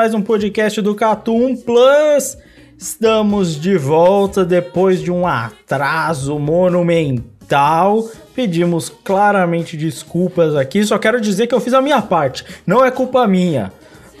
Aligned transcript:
Mais 0.00 0.14
um 0.14 0.22
podcast 0.22 0.80
do 0.80 0.94
Catum 0.94 1.54
Plus. 1.54 2.38
Estamos 2.78 3.60
de 3.60 3.76
volta 3.76 4.46
depois 4.46 5.02
de 5.02 5.12
um 5.12 5.26
atraso 5.26 6.38
monumental. 6.38 8.08
Pedimos 8.34 8.88
claramente 8.88 9.76
desculpas 9.76 10.56
aqui. 10.56 10.82
Só 10.84 10.98
quero 10.98 11.20
dizer 11.20 11.48
que 11.48 11.54
eu 11.54 11.60
fiz 11.60 11.74
a 11.74 11.82
minha 11.82 12.00
parte. 12.00 12.46
Não 12.66 12.82
é 12.82 12.90
culpa 12.90 13.26
minha, 13.26 13.70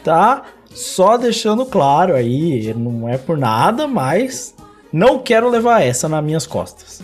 tá? 0.04 0.42
Só 0.70 1.16
deixando 1.16 1.64
claro 1.64 2.14
aí, 2.14 2.74
não 2.74 3.08
é 3.08 3.16
por 3.16 3.38
nada, 3.38 3.88
mas 3.88 4.54
não 4.92 5.18
quero 5.18 5.48
levar 5.48 5.80
essa 5.80 6.10
nas 6.10 6.22
minhas 6.22 6.46
costas. 6.46 7.02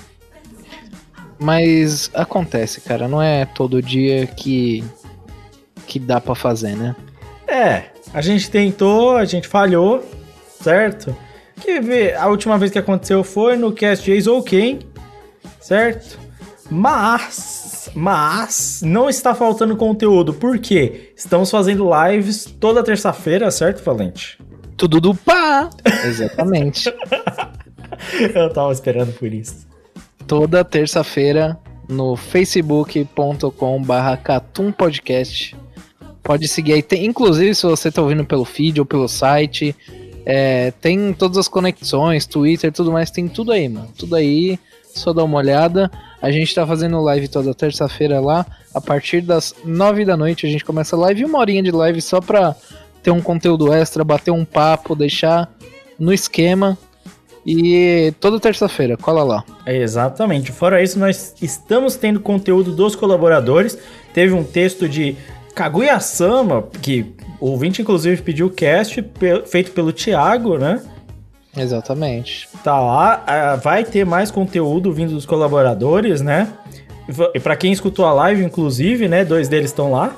Mas 1.38 2.10
acontece, 2.12 2.82
cara. 2.82 3.08
Não 3.08 3.22
é 3.22 3.46
todo 3.46 3.80
dia 3.80 4.26
que 4.26 4.84
que 5.86 5.98
dá 5.98 6.20
pra 6.20 6.34
fazer, 6.34 6.76
né? 6.76 6.94
É, 7.48 7.95
a 8.12 8.20
gente 8.20 8.50
tentou, 8.50 9.16
a 9.16 9.24
gente 9.24 9.48
falhou, 9.48 10.04
certo? 10.60 11.16
Que 11.60 11.80
ver, 11.80 12.16
a 12.16 12.28
última 12.28 12.58
vez 12.58 12.70
que 12.70 12.78
aconteceu 12.78 13.24
foi 13.24 13.56
no 13.56 13.72
cast 13.72 14.10
Ace 14.10 14.28
OK, 14.28 14.80
certo? 15.60 16.18
Mas, 16.70 17.90
mas 17.94 18.82
não 18.84 19.08
está 19.08 19.34
faltando 19.34 19.76
conteúdo, 19.76 20.34
por 20.34 20.58
quê? 20.58 21.12
Estamos 21.16 21.50
fazendo 21.50 21.88
lives 21.88 22.44
toda 22.44 22.82
terça-feira, 22.82 23.50
certo, 23.50 23.82
Valente? 23.84 24.38
Tudo 24.76 25.00
do 25.00 25.14
pá! 25.14 25.70
Exatamente. 26.04 26.92
Eu 28.34 28.52
tava 28.52 28.72
esperando 28.72 29.12
por 29.12 29.32
isso. 29.32 29.66
Toda 30.26 30.64
terça-feira 30.64 31.58
no 31.88 32.16
facebook.com 32.16 33.82
barra 33.82 34.16
Catum 34.16 34.72
Podcast. 34.72 35.56
Pode 36.26 36.48
seguir 36.48 36.72
aí. 36.74 36.82
Tem, 36.82 37.06
inclusive, 37.06 37.54
se 37.54 37.62
você 37.62 37.90
tá 37.90 38.02
ouvindo 38.02 38.24
pelo 38.24 38.44
feed 38.44 38.80
ou 38.80 38.86
pelo 38.86 39.06
site, 39.06 39.74
é, 40.24 40.72
tem 40.80 41.12
todas 41.12 41.38
as 41.38 41.46
conexões, 41.46 42.26
Twitter, 42.26 42.72
tudo 42.72 42.90
mais, 42.90 43.10
tem 43.12 43.28
tudo 43.28 43.52
aí, 43.52 43.68
mano. 43.68 43.88
Tudo 43.96 44.16
aí, 44.16 44.58
só 44.82 45.12
dá 45.12 45.22
uma 45.22 45.38
olhada. 45.38 45.90
A 46.20 46.30
gente 46.32 46.52
tá 46.52 46.66
fazendo 46.66 47.00
live 47.00 47.28
toda 47.28 47.54
terça-feira 47.54 48.20
lá. 48.20 48.44
A 48.74 48.80
partir 48.80 49.20
das 49.20 49.54
nove 49.64 50.04
da 50.04 50.16
noite 50.16 50.46
a 50.46 50.50
gente 50.50 50.64
começa 50.64 50.96
a 50.96 50.98
live, 50.98 51.24
uma 51.24 51.38
horinha 51.38 51.62
de 51.62 51.70
live 51.70 52.02
só 52.02 52.20
pra 52.20 52.56
ter 53.02 53.12
um 53.12 53.20
conteúdo 53.20 53.72
extra, 53.72 54.02
bater 54.02 54.32
um 54.32 54.44
papo, 54.44 54.96
deixar 54.96 55.48
no 55.96 56.12
esquema. 56.12 56.76
E 57.46 58.12
toda 58.18 58.40
terça-feira, 58.40 58.96
cola 58.96 59.22
lá. 59.22 59.44
É, 59.64 59.76
Exatamente. 59.76 60.50
Fora 60.50 60.82
isso, 60.82 60.98
nós 60.98 61.36
estamos 61.40 61.94
tendo 61.94 62.18
conteúdo 62.18 62.72
dos 62.72 62.96
colaboradores. 62.96 63.78
Teve 64.12 64.34
um 64.34 64.42
texto 64.42 64.88
de 64.88 65.16
Kaguya-sama, 65.56 66.68
que 66.82 67.14
o 67.40 67.46
ouvinte 67.50 67.80
inclusive 67.80 68.20
pediu 68.22 68.46
o 68.46 68.50
cast, 68.50 69.02
feito 69.46 69.72
pelo 69.72 69.90
Thiago, 69.90 70.58
né? 70.58 70.82
Exatamente. 71.56 72.46
Tá 72.62 72.78
lá, 72.78 73.24
ah, 73.26 73.56
vai 73.56 73.82
ter 73.82 74.04
mais 74.04 74.30
conteúdo 74.30 74.92
vindo 74.92 75.12
dos 75.14 75.24
colaboradores, 75.24 76.20
né? 76.20 76.52
E 77.34 77.40
pra 77.40 77.56
quem 77.56 77.72
escutou 77.72 78.04
a 78.04 78.12
live, 78.12 78.44
inclusive, 78.44 79.08
né? 79.08 79.24
Dois 79.24 79.48
deles 79.48 79.70
estão 79.70 79.90
lá. 79.92 80.14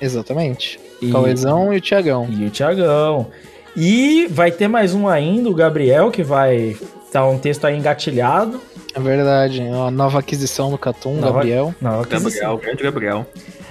Exatamente. 0.00 0.78
E- 1.00 1.10
Cauezão 1.10 1.72
e 1.72 1.78
o 1.78 1.80
Tiagão. 1.80 2.28
E 2.30 2.44
o 2.44 2.50
Thiagão. 2.50 3.28
E 3.74 4.26
vai 4.30 4.50
ter 4.50 4.68
mais 4.68 4.94
um 4.94 5.08
ainda, 5.08 5.48
o 5.48 5.54
Gabriel, 5.54 6.10
que 6.10 6.22
vai 6.22 6.76
tá 7.10 7.26
um 7.26 7.38
texto 7.38 7.64
aí 7.64 7.76
engatilhado. 7.78 8.60
É 8.94 9.00
verdade. 9.00 9.62
é 9.62 9.70
Uma 9.70 9.90
nova 9.90 10.18
aquisição 10.18 10.70
do 10.70 10.76
Catum, 10.76 11.14
Nova- 11.14 11.32
Gabriel. 11.38 11.74
Nova 11.80 12.02
aquisição. 12.02 12.30
Gabriel, 12.52 12.58
grande 12.58 12.82
Gabriel. 12.82 13.26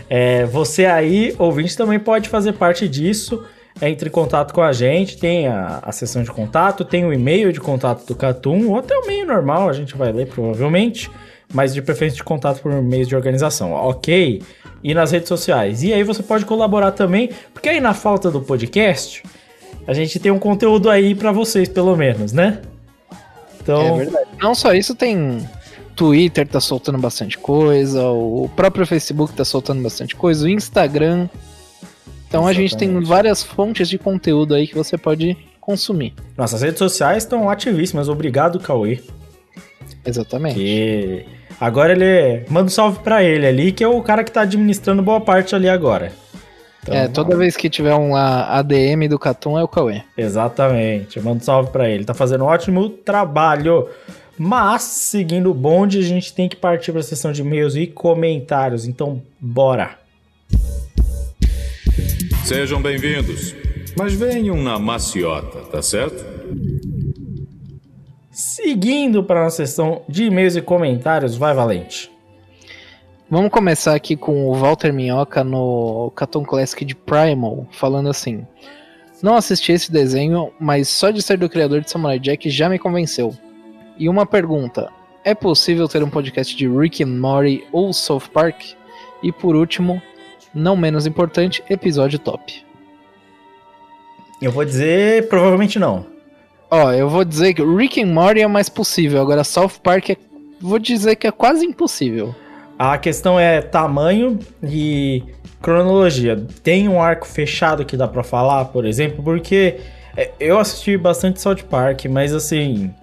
É, 0.10 0.46
você 0.46 0.86
aí, 0.86 1.36
ouvinte, 1.40 1.76
também 1.76 2.00
pode 2.00 2.30
fazer 2.30 2.54
parte 2.54 2.88
disso. 2.88 3.44
Entre 3.82 4.08
em 4.08 4.12
contato 4.12 4.54
com 4.54 4.62
a 4.62 4.72
gente, 4.72 5.18
tem 5.18 5.48
a, 5.48 5.80
a 5.82 5.92
sessão 5.92 6.24
de 6.24 6.32
contato, 6.32 6.86
tem 6.86 7.04
o 7.04 7.12
e-mail 7.12 7.52
de 7.52 7.60
contato 7.60 8.06
do 8.06 8.16
Catum, 8.16 8.70
ou 8.70 8.80
até 8.80 8.96
o 8.98 9.04
e-mail 9.04 9.28
normal, 9.28 9.68
a 9.68 9.74
gente 9.74 9.98
vai 9.98 10.14
ler 10.14 10.28
provavelmente, 10.28 11.12
mas 11.54 11.74
de 11.74 11.82
preferência 11.82 12.16
de 12.16 12.24
contato 12.24 12.62
por 12.62 12.72
meios 12.82 13.06
de 13.06 13.18
organização, 13.18 13.74
ok? 13.74 14.42
E 14.82 14.94
nas 14.94 15.12
redes 15.12 15.28
sociais. 15.28 15.84
E 15.84 15.94
aí 15.94 16.04
você 16.04 16.24
pode 16.24 16.46
colaborar 16.46 16.92
também, 16.92 17.30
porque 17.54 17.68
aí 17.68 17.82
na 17.82 17.94
falta 17.94 18.32
do 18.32 18.40
podcast, 18.40 19.24
a 19.86 19.94
gente 19.94 20.20
tem 20.20 20.32
um 20.32 20.40
conteúdo 20.40 20.90
aí 20.90 21.14
pra 21.14 21.34
vocês, 21.34 21.68
pelo 21.68 21.98
menos, 21.98 22.32
né? 22.32 22.62
Então, 23.62 23.82
É 23.82 23.98
verdade. 23.98 24.30
Não 24.42 24.56
só 24.56 24.74
isso, 24.74 24.96
tem 24.96 25.46
Twitter 25.96 26.48
tá 26.48 26.60
soltando 26.60 26.98
bastante 26.98 27.38
coisa, 27.38 28.04
o 28.08 28.50
próprio 28.56 28.86
Facebook 28.86 29.34
tá 29.34 29.46
soltando 29.46 29.82
bastante 29.82 30.16
coisa, 30.16 30.46
o 30.46 30.50
Instagram. 30.50 31.28
Então 32.28 32.46
a 32.46 32.54
gente 32.54 32.76
tem 32.76 32.90
Exatamente. 32.90 33.08
várias 33.10 33.44
fontes 33.44 33.88
de 33.88 33.98
conteúdo 33.98 34.54
aí 34.56 34.68
que 34.68 34.76
você 34.76 34.98
pode 34.98 35.38
consumir. 35.62 36.14
nossas 36.38 36.62
redes 36.62 36.78
sociais 36.80 37.24
estão 37.24 37.50
ativíssimas. 37.50 38.10
Obrigado, 38.10 38.60
Cauê. 38.60 39.00
Exatamente. 40.06 40.56
Que 40.56 41.26
agora 41.60 41.94
ele 41.94 42.04
é- 42.06 42.46
manda 42.50 42.66
um 42.68 42.70
salve 42.70 43.00
pra 43.00 43.24
ele 43.24 43.46
ali, 43.48 43.72
que 43.72 43.84
é 43.84 43.88
o 43.88 44.02
cara 44.02 44.24
que 44.24 44.32
tá 44.32 44.42
administrando 44.42 45.02
boa 45.02 45.22
parte 45.22 45.56
ali 45.56 45.68
agora. 45.70 46.12
Então, 46.84 46.94
é, 46.96 47.08
toda 47.08 47.36
vez 47.36 47.58
que 47.58 47.68
tiver 47.68 47.96
um 47.96 48.16
ADM 48.16 49.08
do 49.10 49.18
Catum 49.18 49.58
é 49.58 49.64
o 49.64 49.68
Cauê. 49.68 50.04
Exatamente. 50.16 51.20
Manda 51.20 51.38
um 51.38 51.42
salve 51.42 51.72
pra 51.72 51.90
ele. 51.90 52.06
Tá 52.06 52.14
fazendo 52.14 52.44
um 52.44 52.48
ótimo 52.48 52.90
trabalho. 52.90 53.88
Mas, 54.38 54.84
seguindo 54.84 55.50
o 55.50 55.54
bonde, 55.54 56.00
a 56.00 56.02
gente 56.02 56.34
tem 56.34 56.50
que 56.50 56.58
partir 56.58 56.92
pra 56.92 57.02
sessão 57.02 57.32
de 57.32 57.42
e-mails 57.42 57.76
e 57.76 57.88
comentários. 57.88 58.86
Então, 58.86 59.22
bora. 59.40 59.98
Sejam 62.44 62.82
bem-vindos. 62.82 63.56
Mas 63.98 64.14
venham 64.14 64.58
na 64.58 64.78
maciota, 64.78 65.60
tá 65.72 65.82
certo? 65.82 66.24
Seguindo 68.30 69.24
para 69.24 69.46
nossa 69.46 69.66
sessão 69.66 70.02
de 70.10 70.26
e-mails 70.26 70.58
e 70.58 70.62
comentários, 70.62 71.38
vai 71.38 71.54
Valente. 71.54 72.12
Vamos 73.30 73.50
começar 73.50 73.96
aqui 73.96 74.18
com 74.18 74.50
o 74.50 74.54
Walter 74.54 74.92
Minhoca 74.92 75.44
no 75.44 76.12
Catum 76.14 76.44
Classic 76.44 76.84
de 76.84 76.94
Primal, 76.94 77.66
falando 77.72 78.10
assim: 78.10 78.46
Não 79.24 79.36
assisti 79.36 79.72
esse 79.72 79.90
desenho, 79.90 80.52
mas 80.60 80.90
só 80.90 81.10
de 81.10 81.22
ser 81.22 81.38
do 81.38 81.50
criador 81.50 81.80
de 81.80 81.90
Samurai 81.90 82.20
Jack 82.20 82.50
já 82.50 82.68
me 82.68 82.78
convenceu. 82.78 83.34
E 83.98 84.10
uma 84.10 84.26
pergunta: 84.26 84.90
é 85.24 85.34
possível 85.34 85.88
ter 85.88 86.04
um 86.04 86.10
podcast 86.10 86.56
de 86.56 86.68
Rick 86.68 87.04
and 87.04 87.08
Morty 87.08 87.64
ou 87.72 87.92
South 87.94 88.30
Park? 88.34 88.74
E 89.24 89.32
por 89.32 89.56
último, 89.56 90.02
não 90.54 90.76
menos 90.76 91.08
importante, 91.08 91.64
episódio 91.70 92.20
top. 92.20 92.64
Eu 94.42 94.52
vou 94.52 94.66
dizer, 94.66 95.28
provavelmente 95.30 95.80
não. 95.80 96.06
Ó, 96.70 96.92
eu 96.92 97.10
vou 97.10 97.24
dizer 97.24 97.54
que 97.54 97.64
Rick 97.64 98.02
and 98.02 98.08
Morty 98.08 98.42
é 98.42 98.48
mais 98.48 98.70
possível, 98.70 99.22
agora 99.22 99.44
South 99.44 99.80
Park 99.82 100.12
é. 100.12 100.18
Vou 100.60 100.80
dizer 100.80 101.16
que 101.16 101.28
é 101.28 101.32
quase 101.32 101.66
impossível. 101.66 102.34
A 102.78 102.98
questão 102.98 103.40
é 103.40 103.62
tamanho 103.62 104.40
e 104.64 105.24
cronologia. 105.62 106.46
Tem 106.64 106.88
um 106.88 107.02
arco 107.02 107.26
fechado 107.26 107.86
que 107.86 107.98
dá 107.98 108.08
pra 108.08 108.24
falar, 108.24 108.66
por 108.66 108.86
exemplo, 108.86 109.24
porque 109.24 109.78
é, 110.16 110.32
eu 110.40 110.60
assisti 110.60 110.98
bastante 110.98 111.42
South 111.42 111.64
Park, 111.70 112.06
mas 112.06 112.34
assim, 112.34 112.94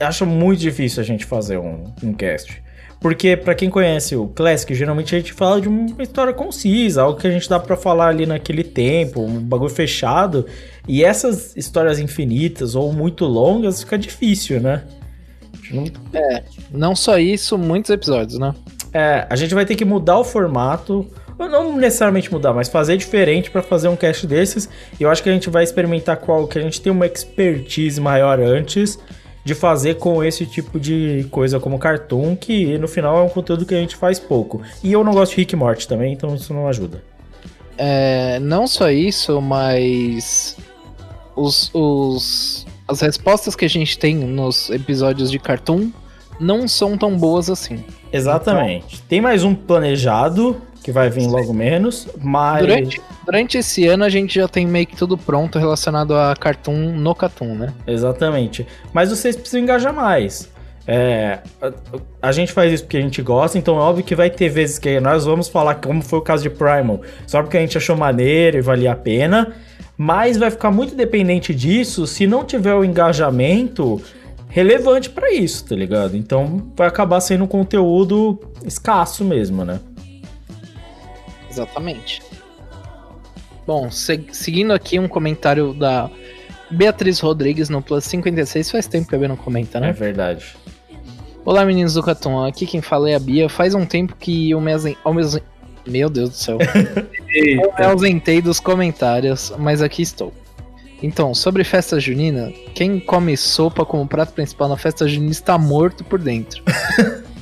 acho 0.00 0.26
muito 0.26 0.60
difícil 0.60 1.02
a 1.02 1.06
gente 1.06 1.24
fazer 1.24 1.58
um, 1.58 1.84
um 2.02 2.12
cast. 2.12 2.62
Porque 3.04 3.36
pra 3.36 3.54
quem 3.54 3.68
conhece 3.68 4.16
o 4.16 4.28
Classic, 4.28 4.74
geralmente 4.74 5.14
a 5.14 5.18
gente 5.18 5.34
fala 5.34 5.60
de 5.60 5.68
uma 5.68 6.02
história 6.02 6.32
concisa, 6.32 7.02
algo 7.02 7.20
que 7.20 7.26
a 7.26 7.30
gente 7.30 7.46
dá 7.46 7.60
pra 7.60 7.76
falar 7.76 8.08
ali 8.08 8.24
naquele 8.24 8.64
tempo, 8.64 9.20
um 9.20 9.40
bagulho 9.40 9.68
fechado. 9.68 10.46
E 10.88 11.04
essas 11.04 11.54
histórias 11.54 11.98
infinitas 11.98 12.74
ou 12.74 12.90
muito 12.94 13.26
longas 13.26 13.80
fica 13.80 13.98
difícil, 13.98 14.58
né? 14.58 14.84
Não 15.70 15.84
É, 16.14 16.42
não 16.72 16.96
só 16.96 17.18
isso, 17.18 17.58
muitos 17.58 17.90
episódios, 17.90 18.38
né? 18.38 18.54
É, 18.90 19.26
a 19.28 19.36
gente 19.36 19.54
vai 19.54 19.66
ter 19.66 19.74
que 19.74 19.84
mudar 19.84 20.18
o 20.18 20.24
formato. 20.24 21.06
ou 21.38 21.46
Não 21.46 21.76
necessariamente 21.76 22.32
mudar, 22.32 22.54
mas 22.54 22.70
fazer 22.70 22.96
diferente 22.96 23.50
pra 23.50 23.62
fazer 23.62 23.88
um 23.88 23.96
cast 23.96 24.26
desses. 24.26 24.66
E 24.98 25.02
eu 25.02 25.10
acho 25.10 25.22
que 25.22 25.28
a 25.28 25.32
gente 25.32 25.50
vai 25.50 25.62
experimentar 25.62 26.16
qual 26.16 26.48
que 26.48 26.58
a 26.58 26.62
gente 26.62 26.80
tem 26.80 26.90
uma 26.90 27.04
expertise 27.04 28.00
maior 28.00 28.40
antes 28.40 28.98
de 29.44 29.54
fazer 29.54 29.96
com 29.96 30.24
esse 30.24 30.46
tipo 30.46 30.80
de 30.80 31.26
coisa 31.30 31.60
como 31.60 31.78
cartoon, 31.78 32.34
que 32.34 32.78
no 32.78 32.88
final 32.88 33.18
é 33.18 33.22
um 33.22 33.28
conteúdo 33.28 33.66
que 33.66 33.74
a 33.74 33.80
gente 33.80 33.94
faz 33.94 34.18
pouco. 34.18 34.62
E 34.82 34.92
eu 34.92 35.04
não 35.04 35.12
gosto 35.12 35.32
de 35.32 35.38
Rick 35.38 35.54
e 35.54 35.56
Morty 35.56 35.86
também, 35.86 36.12
então 36.14 36.34
isso 36.34 36.54
não 36.54 36.66
ajuda. 36.66 37.02
É, 37.76 38.38
não 38.40 38.66
só 38.66 38.90
isso, 38.90 39.40
mas 39.42 40.56
os, 41.36 41.70
os, 41.74 42.66
as 42.88 43.00
respostas 43.00 43.54
que 43.54 43.64
a 43.64 43.68
gente 43.68 43.98
tem 43.98 44.14
nos 44.14 44.70
episódios 44.70 45.30
de 45.30 45.38
Cartoon 45.38 45.90
não 46.40 46.66
são 46.66 46.96
tão 46.96 47.16
boas 47.16 47.50
assim. 47.50 47.84
Exatamente. 48.12 49.02
Tem 49.02 49.20
mais 49.20 49.44
um 49.44 49.54
planejado, 49.54 50.60
que 50.84 50.92
vai 50.92 51.08
vir 51.08 51.26
logo 51.26 51.54
menos, 51.54 52.06
mas. 52.20 52.60
Durante, 52.60 53.00
durante 53.24 53.58
esse 53.58 53.86
ano 53.86 54.04
a 54.04 54.10
gente 54.10 54.34
já 54.34 54.46
tem 54.46 54.66
meio 54.66 54.86
que 54.86 54.94
tudo 54.94 55.16
pronto 55.16 55.58
relacionado 55.58 56.14
a 56.14 56.36
Cartoon 56.36 56.92
no 56.92 57.14
Cartoon, 57.14 57.54
né? 57.54 57.72
Exatamente. 57.86 58.66
Mas 58.92 59.08
vocês 59.08 59.34
precisam 59.34 59.62
engajar 59.62 59.94
mais. 59.94 60.52
É, 60.86 61.38
a, 61.62 61.72
a 62.20 62.32
gente 62.32 62.52
faz 62.52 62.70
isso 62.70 62.84
porque 62.84 62.98
a 62.98 63.00
gente 63.00 63.22
gosta, 63.22 63.56
então 63.56 63.78
é 63.78 63.80
óbvio 63.80 64.04
que 64.04 64.14
vai 64.14 64.28
ter 64.28 64.50
vezes 64.50 64.78
que 64.78 65.00
nós 65.00 65.24
vamos 65.24 65.48
falar 65.48 65.76
como 65.76 66.02
foi 66.02 66.18
o 66.18 66.22
caso 66.22 66.42
de 66.42 66.50
Primal, 66.50 67.00
só 67.26 67.40
porque 67.42 67.56
a 67.56 67.60
gente 67.60 67.78
achou 67.78 67.96
maneiro 67.96 68.58
e 68.58 68.60
valia 68.60 68.92
a 68.92 68.96
pena, 68.96 69.54
mas 69.96 70.36
vai 70.36 70.50
ficar 70.50 70.70
muito 70.70 70.94
dependente 70.94 71.54
disso 71.54 72.06
se 72.06 72.26
não 72.26 72.44
tiver 72.44 72.74
o 72.74 72.84
engajamento 72.84 74.02
relevante 74.50 75.08
pra 75.08 75.32
isso, 75.32 75.64
tá 75.64 75.74
ligado? 75.74 76.14
Então 76.14 76.70
vai 76.76 76.88
acabar 76.88 77.22
sendo 77.22 77.44
um 77.44 77.48
conteúdo 77.48 78.38
escasso 78.66 79.24
mesmo, 79.24 79.64
né? 79.64 79.80
Exatamente. 81.54 82.20
Bom, 83.66 83.90
se- 83.90 84.26
seguindo 84.32 84.72
aqui 84.72 84.98
um 84.98 85.06
comentário 85.08 85.72
da 85.72 86.10
Beatriz 86.70 87.20
Rodrigues 87.20 87.68
no 87.68 87.80
Plus 87.80 88.04
56, 88.04 88.70
faz 88.70 88.86
tempo 88.88 89.08
que 89.08 89.14
a 89.14 89.18
Bia 89.18 89.28
não 89.28 89.36
comenta, 89.36 89.78
né? 89.78 89.90
É 89.90 89.92
verdade. 89.92 90.56
Olá 91.44 91.64
meninos 91.64 91.94
do 91.94 92.02
Catum, 92.02 92.44
aqui 92.44 92.66
quem 92.66 92.82
fala 92.82 93.08
é 93.08 93.14
a 93.14 93.18
Bia. 93.20 93.48
Faz 93.48 93.74
um 93.74 93.86
tempo 93.86 94.16
que 94.18 94.50
eu 94.50 94.60
me 94.60 94.72
ausen- 94.72 94.96
ao 95.04 95.14
mes- 95.14 95.38
Meu 95.86 96.10
Deus 96.10 96.30
do 96.30 96.36
céu. 96.36 96.58
eu 97.32 97.72
me 97.78 97.84
ausentei 97.84 98.42
dos 98.42 98.58
comentários, 98.58 99.52
mas 99.58 99.80
aqui 99.80 100.02
estou. 100.02 100.32
Então, 101.02 101.34
sobre 101.34 101.62
festa 101.64 102.00
junina, 102.00 102.50
quem 102.74 102.98
come 102.98 103.36
sopa 103.36 103.84
como 103.84 104.06
prato 104.08 104.32
principal 104.32 104.68
na 104.68 104.76
festa 104.76 105.06
junina 105.06 105.30
está 105.32 105.56
morto 105.58 106.02
por 106.02 106.18
dentro. 106.18 106.62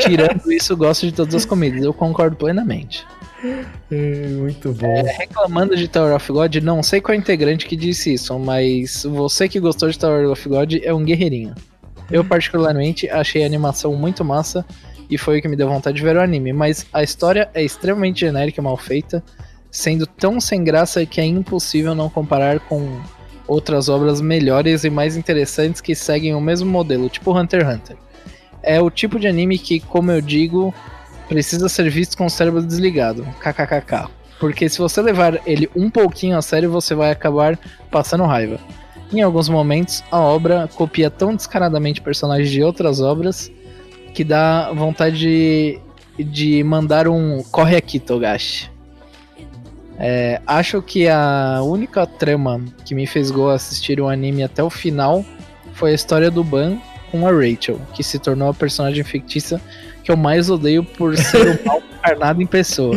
Tirando 0.00 0.50
isso, 0.50 0.76
gosto 0.76 1.06
de 1.06 1.12
todas 1.12 1.34
as 1.34 1.44
comidas, 1.44 1.82
eu 1.82 1.92
concordo 1.92 2.36
plenamente. 2.36 3.06
Muito 4.38 4.72
bom. 4.72 5.02
Reclamando 5.18 5.76
de 5.76 5.88
Tower 5.88 6.14
of 6.14 6.32
God, 6.32 6.56
não 6.56 6.82
sei 6.82 7.00
qual 7.00 7.16
integrante 7.16 7.66
que 7.66 7.76
disse 7.76 8.14
isso, 8.14 8.38
mas 8.38 9.04
você 9.04 9.48
que 9.48 9.58
gostou 9.58 9.88
de 9.90 9.98
Tower 9.98 10.30
of 10.30 10.48
God 10.48 10.74
é 10.82 10.94
um 10.94 11.04
guerreirinho. 11.04 11.54
Eu, 12.10 12.24
particularmente, 12.24 13.08
achei 13.08 13.42
a 13.42 13.46
animação 13.46 13.94
muito 13.94 14.24
massa 14.24 14.64
e 15.10 15.18
foi 15.18 15.38
o 15.38 15.42
que 15.42 15.48
me 15.48 15.56
deu 15.56 15.68
vontade 15.68 15.96
de 15.96 16.02
ver 16.02 16.16
o 16.16 16.20
anime, 16.20 16.52
mas 16.52 16.86
a 16.92 17.02
história 17.02 17.50
é 17.52 17.62
extremamente 17.62 18.20
genérica 18.20 18.60
e 18.60 18.64
mal 18.64 18.76
feita, 18.76 19.22
sendo 19.70 20.06
tão 20.06 20.40
sem 20.40 20.62
graça 20.62 21.04
que 21.04 21.20
é 21.20 21.24
impossível 21.24 21.94
não 21.94 22.08
comparar 22.08 22.60
com 22.60 23.00
outras 23.46 23.88
obras 23.88 24.20
melhores 24.20 24.84
e 24.84 24.90
mais 24.90 25.16
interessantes 25.16 25.80
que 25.80 25.94
seguem 25.94 26.34
o 26.34 26.40
mesmo 26.40 26.70
modelo, 26.70 27.08
tipo 27.08 27.36
Hunter 27.36 27.60
x 27.62 27.74
Hunter. 27.74 27.96
É 28.62 28.80
o 28.80 28.90
tipo 28.90 29.18
de 29.18 29.26
anime 29.26 29.58
que, 29.58 29.80
como 29.80 30.10
eu 30.10 30.20
digo, 30.20 30.74
precisa 31.28 31.68
ser 31.68 31.90
visto 31.90 32.16
com 32.16 32.26
o 32.26 32.30
cérebro 32.30 32.62
desligado. 32.62 33.26
KKKK. 33.40 34.08
Porque 34.38 34.68
se 34.68 34.78
você 34.78 35.00
levar 35.00 35.40
ele 35.46 35.70
um 35.74 35.88
pouquinho 35.88 36.36
a 36.36 36.42
sério, 36.42 36.70
você 36.70 36.94
vai 36.94 37.10
acabar 37.10 37.58
passando 37.90 38.24
raiva. 38.24 38.58
Em 39.12 39.20
alguns 39.20 39.48
momentos, 39.48 40.02
a 40.10 40.18
obra 40.18 40.68
copia 40.74 41.10
tão 41.10 41.34
descaradamente 41.34 42.00
personagens 42.00 42.50
de 42.50 42.62
outras 42.62 43.00
obras 43.00 43.50
que 44.14 44.24
dá 44.24 44.72
vontade 44.72 45.18
de, 45.18 45.78
de 46.18 46.64
mandar 46.64 47.06
um 47.08 47.42
corre 47.50 47.76
aqui, 47.76 47.98
Togashi. 47.98 48.70
É, 49.98 50.40
acho 50.46 50.82
que 50.82 51.08
a 51.08 51.60
única 51.62 52.06
trama 52.06 52.64
que 52.84 52.94
me 52.94 53.06
fez 53.06 53.30
go 53.30 53.48
assistir 53.50 54.00
o 54.00 54.08
anime 54.08 54.42
até 54.42 54.62
o 54.62 54.70
final 54.70 55.24
foi 55.74 55.92
a 55.92 55.94
história 55.94 56.30
do 56.30 56.42
Ban 56.42 56.78
com 57.12 57.28
a 57.28 57.30
Rachel, 57.30 57.78
que 57.94 58.02
se 58.02 58.18
tornou 58.18 58.48
a 58.48 58.54
personagem 58.54 59.04
fictícia 59.04 59.60
que 60.02 60.10
eu 60.10 60.16
mais 60.16 60.50
odeio 60.50 60.82
por 60.82 61.16
ser 61.16 61.60
o 61.60 61.60
mal 61.64 61.80
encarnado 61.98 62.42
em 62.42 62.46
pessoa. 62.46 62.96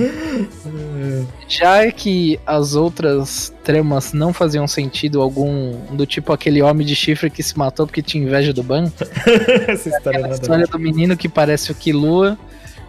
Já 1.48 1.92
que 1.92 2.40
as 2.48 2.74
outras 2.74 3.54
tramas 3.64 4.14
não 4.14 4.34
faziam 4.34 4.68
sentido 4.68 5.22
algum, 5.22 5.74
do 5.92 6.06
tipo 6.06 6.34
aquele 6.34 6.62
homem 6.62 6.88
de 6.88 6.96
chifre 6.96 7.30
que 7.30 7.44
se 7.44 7.56
matou 7.58 7.86
porque 7.86 8.02
tinha 8.02 8.24
inveja 8.24 8.52
do 8.52 8.64
Ban, 8.64 8.86
Essa 9.68 9.90
história 9.90 10.18
é 10.18 10.26
a 10.26 10.30
história 10.30 10.66
do 10.66 10.80
menino 10.80 11.16
que 11.16 11.30
parece 11.30 11.72
o 11.72 11.76
Killua, 11.76 12.38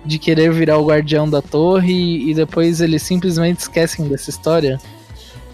de 0.05 0.19
querer 0.19 0.51
virar 0.53 0.79
o 0.79 0.87
guardião 0.87 1.29
da 1.29 1.43
torre 1.43 1.93
e, 1.93 2.31
e 2.31 2.35
depois 2.35 2.81
eles 2.81 3.03
simplesmente 3.03 3.59
esquecem 3.59 4.09
dessa 4.09 4.31
história. 4.31 4.79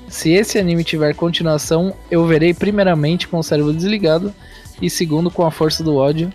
Se 0.07 0.31
esse 0.31 0.59
anime 0.59 0.85
tiver 0.85 1.15
continuação, 1.15 1.95
eu 2.11 2.27
verei 2.27 2.53
primeiramente 2.53 3.27
com 3.27 3.39
o 3.39 3.43
cérebro 3.43 3.73
desligado 3.73 4.33
e 4.83 4.91
segundo 4.91 5.31
com 5.31 5.47
a 5.47 5.51
força 5.51 5.85
do 5.85 5.97
ódio, 5.97 6.31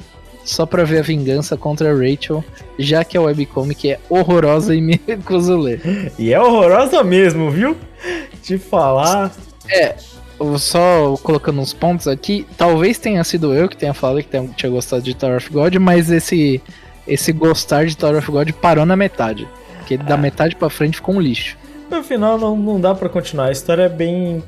só 0.46 0.66
pra 0.66 0.86
ver 0.86 1.00
a 1.00 1.04
vingança 1.04 1.58
contra 1.58 1.92
a 1.92 1.94
Rachel, 1.94 2.44
já 2.80 3.04
que 3.04 3.18
a 3.18 3.22
webcomic 3.22 3.92
é 3.92 4.00
horrorosa 4.10 4.74
e 4.74 4.82
me 4.82 5.00
recuso 5.06 5.58
ler. 5.58 6.12
E 6.18 6.34
é 6.34 6.42
horrorosa 6.42 7.04
mesmo, 7.04 7.52
viu? 7.52 7.76
Te 8.42 8.58
falar. 8.58 9.32
Eu 10.40 10.58
Só 10.58 11.18
colocando 11.22 11.60
uns 11.60 11.74
pontos 11.74 12.08
aqui, 12.08 12.48
talvez 12.58 12.98
tenha 12.98 13.24
sido 13.24 13.54
eu 13.54 13.68
que 13.68 13.76
tenha 13.76 13.94
falado 13.94 14.24
que 14.24 14.54
tinha 14.56 14.72
gostado 14.72 15.02
de 15.02 15.14
Tower 15.14 15.38
of 15.38 15.50
God, 15.50 15.76
mas 15.76 16.10
esse, 16.10 16.62
esse 17.08 17.34
gostar 17.34 17.86
de 17.86 17.98
Tower 17.98 18.20
of 18.20 18.32
God 18.32 18.52
parou 18.54 18.86
na 18.86 18.96
metade. 18.96 19.48
Porque 19.80 19.98
da 19.98 20.16
metade 20.16 20.56
pra 20.56 20.70
frente 20.70 20.98
ficou 20.98 21.16
um 21.16 21.20
lixo. 21.20 21.58
No 21.90 22.04
final 22.04 22.38
não, 22.38 22.56
não 22.58 22.80
dá 22.82 22.94
pra 22.94 23.08
continuar. 23.10 23.46
A 23.48 23.52
história 23.52 23.84
é 23.84 23.90
bem. 23.90 24.44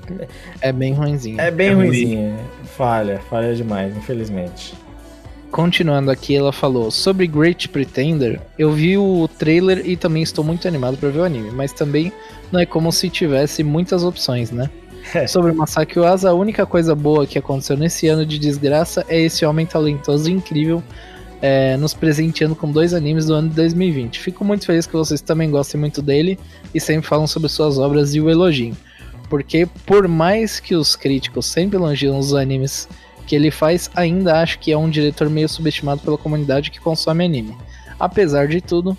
É 0.62 0.72
bem 0.72 0.94
ruimzinho. 0.94 1.40
É 1.40 1.50
bem 1.50 1.70
É 1.70 1.74
ruim. 1.74 1.88
ruimzinha. 1.88 2.36
Falha, 2.78 3.20
falha 3.30 3.56
demais, 3.56 3.96
infelizmente. 3.96 4.74
Continuando 5.52 6.12
aqui, 6.12 6.36
ela 6.36 6.52
falou 6.54 6.92
sobre 6.92 7.26
Great 7.26 7.70
Pretender. 7.70 8.40
Eu 8.58 8.72
vi 8.72 8.98
o 8.98 9.28
trailer 9.40 9.82
e 9.84 9.96
também 9.98 10.22
estou 10.22 10.44
muito 10.44 10.68
animado 10.68 10.96
para 10.98 11.10
ver 11.10 11.20
o 11.20 11.24
anime, 11.24 11.50
mas 11.52 11.74
também 11.74 12.12
não 12.52 12.60
é 12.60 12.66
como 12.66 12.92
se 12.92 13.10
tivesse 13.10 13.64
muitas 13.64 14.04
opções, 14.04 14.52
né? 14.52 14.70
É. 15.14 15.26
Sobre 15.26 15.52
Masaki 15.52 15.98
Uasa, 15.98 16.30
a 16.30 16.34
única 16.36 16.68
coisa 16.68 16.94
boa 16.94 17.26
que 17.26 17.40
aconteceu 17.40 17.76
nesse 17.76 18.08
ano 18.08 18.24
de 18.26 18.38
desgraça 18.38 19.04
é 19.10 19.20
esse 19.20 19.44
homem 19.44 19.66
talentoso 19.66 20.30
e 20.30 20.34
incrível 20.34 20.84
é, 21.42 21.78
nos 21.78 21.94
presenteando 21.94 22.56
com 22.56 22.72
dois 22.72 22.94
animes 22.94 23.26
do 23.26 23.34
ano 23.34 23.50
de 23.50 23.56
2020. 23.56 24.20
Fico 24.20 24.44
muito 24.44 24.66
feliz 24.66 24.86
que 24.86 24.94
vocês 24.94 25.22
também 25.22 25.50
gostem 25.50 25.80
muito 25.80 26.02
dele 26.02 26.38
e 26.74 26.80
sempre 26.80 27.08
falam 27.08 27.28
sobre 27.28 27.50
suas 27.50 27.78
obras 27.78 28.14
e 28.14 28.22
o 28.22 28.30
elogiem. 28.30 28.76
Porque 29.30 29.68
por 29.86 30.08
mais 30.08 30.60
que 30.60 30.76
os 30.76 30.96
críticos 30.96 31.46
sempre 31.46 31.78
elogiam 31.78 32.18
os 32.18 32.34
animes 32.34 32.88
que 33.28 33.36
ele 33.36 33.52
faz, 33.52 33.90
ainda 33.96 34.42
acho 34.42 34.60
que 34.60 34.72
é 34.72 34.78
um 34.78 34.90
diretor 34.90 35.30
meio 35.30 35.48
subestimado 35.48 36.02
pela 36.02 36.18
comunidade 36.18 36.72
que 36.72 36.80
consome 36.80 37.24
anime. 37.24 37.56
Apesar 38.00 38.48
de 38.48 38.60
tudo, 38.60 38.98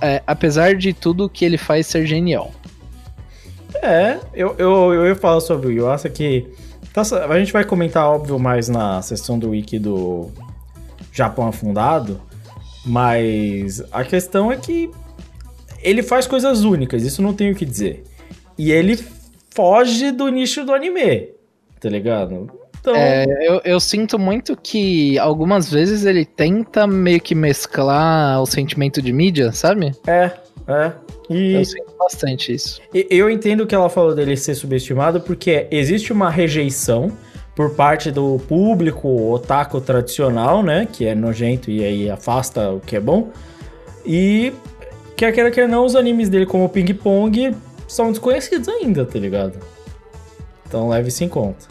é, 0.00 0.22
apesar 0.26 0.74
de 0.76 0.92
tudo 0.92 1.28
que 1.28 1.44
ele 1.44 1.58
faz 1.58 1.86
ser 1.86 2.06
genial. 2.06 2.52
É, 3.82 4.18
eu, 4.32 4.54
eu, 4.56 4.94
eu 4.94 5.06
ia 5.06 5.16
falar 5.16 5.40
sobre 5.40 5.66
o 5.66 5.70
Yuasa 5.70 6.08
que. 6.08 6.46
tá- 6.92 7.02
a 7.28 7.38
gente 7.38 7.52
vai 7.52 7.64
comentar, 7.64 8.06
óbvio, 8.06 8.38
mais 8.38 8.68
na 8.68 9.02
sessão 9.02 9.38
do 9.38 9.50
wiki 9.50 9.78
do 9.78 10.30
Japão 11.16 11.48
Afundado. 11.48 12.20
Mas 12.84 13.82
a 13.90 14.04
questão 14.04 14.52
é 14.52 14.56
que 14.56 14.90
ele 15.82 16.02
faz 16.02 16.26
coisas 16.26 16.62
únicas, 16.62 17.02
isso 17.02 17.20
não 17.20 17.34
tenho 17.34 17.52
o 17.52 17.56
que 17.56 17.64
dizer. 17.64 18.04
E 18.56 18.70
ele 18.70 18.98
foge 19.50 20.12
do 20.12 20.28
nicho 20.28 20.64
do 20.64 20.72
anime, 20.72 21.30
tá 21.80 21.88
ligado? 21.88 22.48
Então, 22.80 22.94
É, 22.94 23.24
eu, 23.40 23.60
eu 23.64 23.80
sinto 23.80 24.18
muito 24.18 24.56
que 24.56 25.18
algumas 25.18 25.68
vezes 25.70 26.04
ele 26.04 26.24
tenta 26.24 26.86
meio 26.86 27.20
que 27.20 27.34
mesclar 27.34 28.40
o 28.40 28.46
sentimento 28.46 29.02
de 29.02 29.12
mídia, 29.12 29.50
sabe? 29.50 29.92
é, 30.06 30.30
é. 30.68 30.92
E 31.28 31.54
Eu 31.54 31.64
sinto 31.64 31.92
bastante 31.98 32.54
isso. 32.54 32.80
Eu 32.94 33.28
entendo 33.28 33.66
que 33.66 33.74
ela 33.74 33.88
falou 33.90 34.14
dele 34.14 34.36
ser 34.36 34.54
subestimado 34.54 35.20
porque 35.20 35.66
existe 35.72 36.12
uma 36.12 36.30
rejeição 36.30 37.10
por 37.56 37.70
parte 37.70 38.10
do 38.12 38.38
público 38.46 39.32
otaku 39.32 39.80
tradicional, 39.80 40.62
né? 40.62 40.86
Que 40.86 41.06
é 41.06 41.14
nojento 41.14 41.70
e 41.70 41.82
aí 41.82 42.10
afasta 42.10 42.70
o 42.70 42.80
que 42.80 42.94
é 42.94 43.00
bom. 43.00 43.30
E 44.04 44.52
quer 45.16 45.32
queira 45.32 45.50
quer 45.50 45.66
não, 45.66 45.86
os 45.86 45.96
animes 45.96 46.28
dele 46.28 46.44
como 46.44 46.68
Ping 46.68 46.92
Pong 46.92 47.56
são 47.88 48.10
desconhecidos 48.10 48.68
ainda, 48.68 49.06
tá 49.06 49.18
ligado? 49.18 49.58
Então 50.68 50.88
leve 50.90 51.08
isso 51.08 51.24
em 51.24 51.28
conta. 51.30 51.66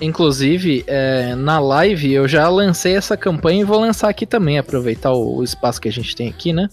Inclusive, 0.00 0.84
é, 0.86 1.34
na 1.34 1.58
live 1.58 2.12
eu 2.12 2.28
já 2.28 2.48
lancei 2.48 2.96
essa 2.96 3.16
campanha 3.16 3.62
e 3.62 3.64
vou 3.64 3.80
lançar 3.80 4.08
aqui 4.08 4.26
também, 4.26 4.58
aproveitar 4.58 5.12
o, 5.12 5.38
o 5.38 5.44
espaço 5.44 5.80
que 5.80 5.88
a 5.88 5.92
gente 5.92 6.14
tem 6.14 6.28
aqui, 6.28 6.52
né? 6.52 6.68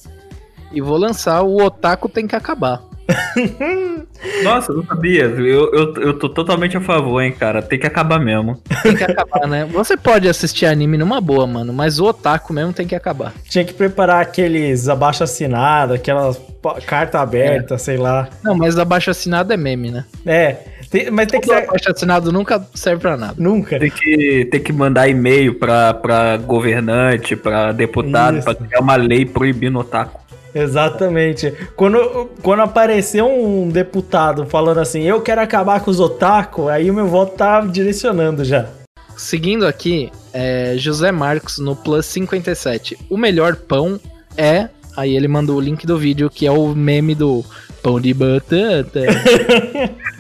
E 0.71 0.81
vou 0.81 0.97
lançar 0.97 1.41
o 1.41 1.63
Otaku 1.63 2.07
tem 2.07 2.27
que 2.27 2.35
acabar. 2.35 2.83
Nossa, 4.43 4.71
eu 4.71 4.77
não 4.77 4.85
sabia. 4.85 5.23
Eu, 5.23 5.71
eu, 5.73 5.93
eu 5.95 6.13
tô 6.19 6.29
totalmente 6.29 6.77
a 6.77 6.81
favor, 6.81 7.21
hein, 7.21 7.31
cara. 7.31 7.61
Tem 7.61 7.79
que 7.79 7.87
acabar 7.87 8.19
mesmo. 8.19 8.61
Tem 8.83 8.95
que 8.95 9.03
acabar, 9.03 9.47
né? 9.47 9.65
Você 9.71 9.95
pode 9.97 10.27
assistir 10.27 10.65
anime 10.65 10.97
numa 10.97 11.19
boa, 11.21 11.45
mano, 11.47 11.73
mas 11.73 11.99
o 11.99 12.05
Otaku 12.05 12.53
mesmo 12.53 12.73
tem 12.73 12.85
que 12.87 12.95
acabar. 12.95 13.33
Tinha 13.49 13.63
que 13.65 13.73
preparar 13.73 14.21
aqueles 14.21 14.87
abaixo 14.89 15.23
assinado, 15.23 15.93
aquelas 15.93 16.39
carta 16.85 17.19
aberta, 17.19 17.77
sei 17.77 17.97
lá. 17.97 18.29
Não, 18.43 18.55
mas 18.55 18.77
abaixo 18.77 19.09
assinado 19.09 19.51
é 19.51 19.57
meme, 19.57 19.89
né? 19.89 20.05
É, 20.25 20.57
tem- 20.91 21.09
mas 21.09 21.27
tem 21.27 21.41
que 21.41 21.47
ser. 21.47 21.63
abaixo 21.63 21.91
assinado 21.91 22.31
nunca 22.31 22.63
serve 22.75 23.01
pra 23.01 23.17
nada. 23.17 23.33
Nunca. 23.37 23.79
Tem 23.79 23.89
que, 23.89 24.47
tem 24.51 24.59
que 24.61 24.71
mandar 24.71 25.07
e-mail 25.07 25.55
pra, 25.55 25.93
pra 25.95 26.37
governante, 26.37 27.35
pra 27.35 27.71
deputado, 27.71 28.35
Isso. 28.37 28.45
pra 28.45 28.53
criar 28.53 28.79
uma 28.79 28.95
lei 28.95 29.25
proibindo 29.25 29.79
otaku. 29.79 30.20
Exatamente. 30.53 31.53
Quando, 31.75 32.29
quando 32.41 32.61
aparecer 32.61 33.23
um 33.23 33.69
deputado 33.69 34.45
falando 34.45 34.79
assim, 34.79 35.03
eu 35.03 35.21
quero 35.21 35.41
acabar 35.41 35.81
com 35.81 35.91
os 35.91 35.99
otaku, 35.99 36.67
aí 36.67 36.89
o 36.89 36.93
meu 36.93 37.07
voto 37.07 37.35
tá 37.35 37.61
direcionando 37.61 38.43
já. 38.43 38.67
Seguindo 39.15 39.67
aqui, 39.67 40.11
é, 40.33 40.75
José 40.77 41.11
Marcos 41.11 41.59
no 41.59 41.75
Plus 41.75 42.05
57. 42.05 42.97
O 43.09 43.17
melhor 43.17 43.55
pão 43.55 43.99
é. 44.37 44.69
Aí 44.97 45.15
ele 45.15 45.27
mandou 45.27 45.57
o 45.57 45.61
link 45.61 45.85
do 45.85 45.97
vídeo, 45.97 46.29
que 46.29 46.45
é 46.45 46.51
o 46.51 46.75
meme 46.75 47.15
do 47.15 47.45
pão 47.81 47.99
de 47.99 48.13
batata. 48.13 49.01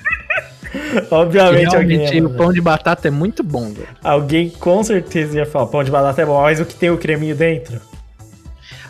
Obviamente 1.11 1.75
alguém, 1.75 1.97
Realmente, 1.97 2.15
ia 2.15 2.25
o 2.25 2.29
pão 2.29 2.53
de 2.53 2.61
batata 2.61 3.07
é 3.07 3.11
muito 3.11 3.43
bom, 3.43 3.73
velho. 3.73 3.87
alguém 4.01 4.49
com 4.49 4.81
certeza 4.83 5.39
ia 5.39 5.45
falar, 5.45 5.65
pão 5.65 5.83
de 5.83 5.91
batata 5.91 6.21
é 6.21 6.25
bom, 6.25 6.41
mas 6.41 6.61
o 6.61 6.65
que 6.65 6.75
tem 6.75 6.89
o 6.89 6.97
creminho 6.97 7.35
dentro? 7.35 7.81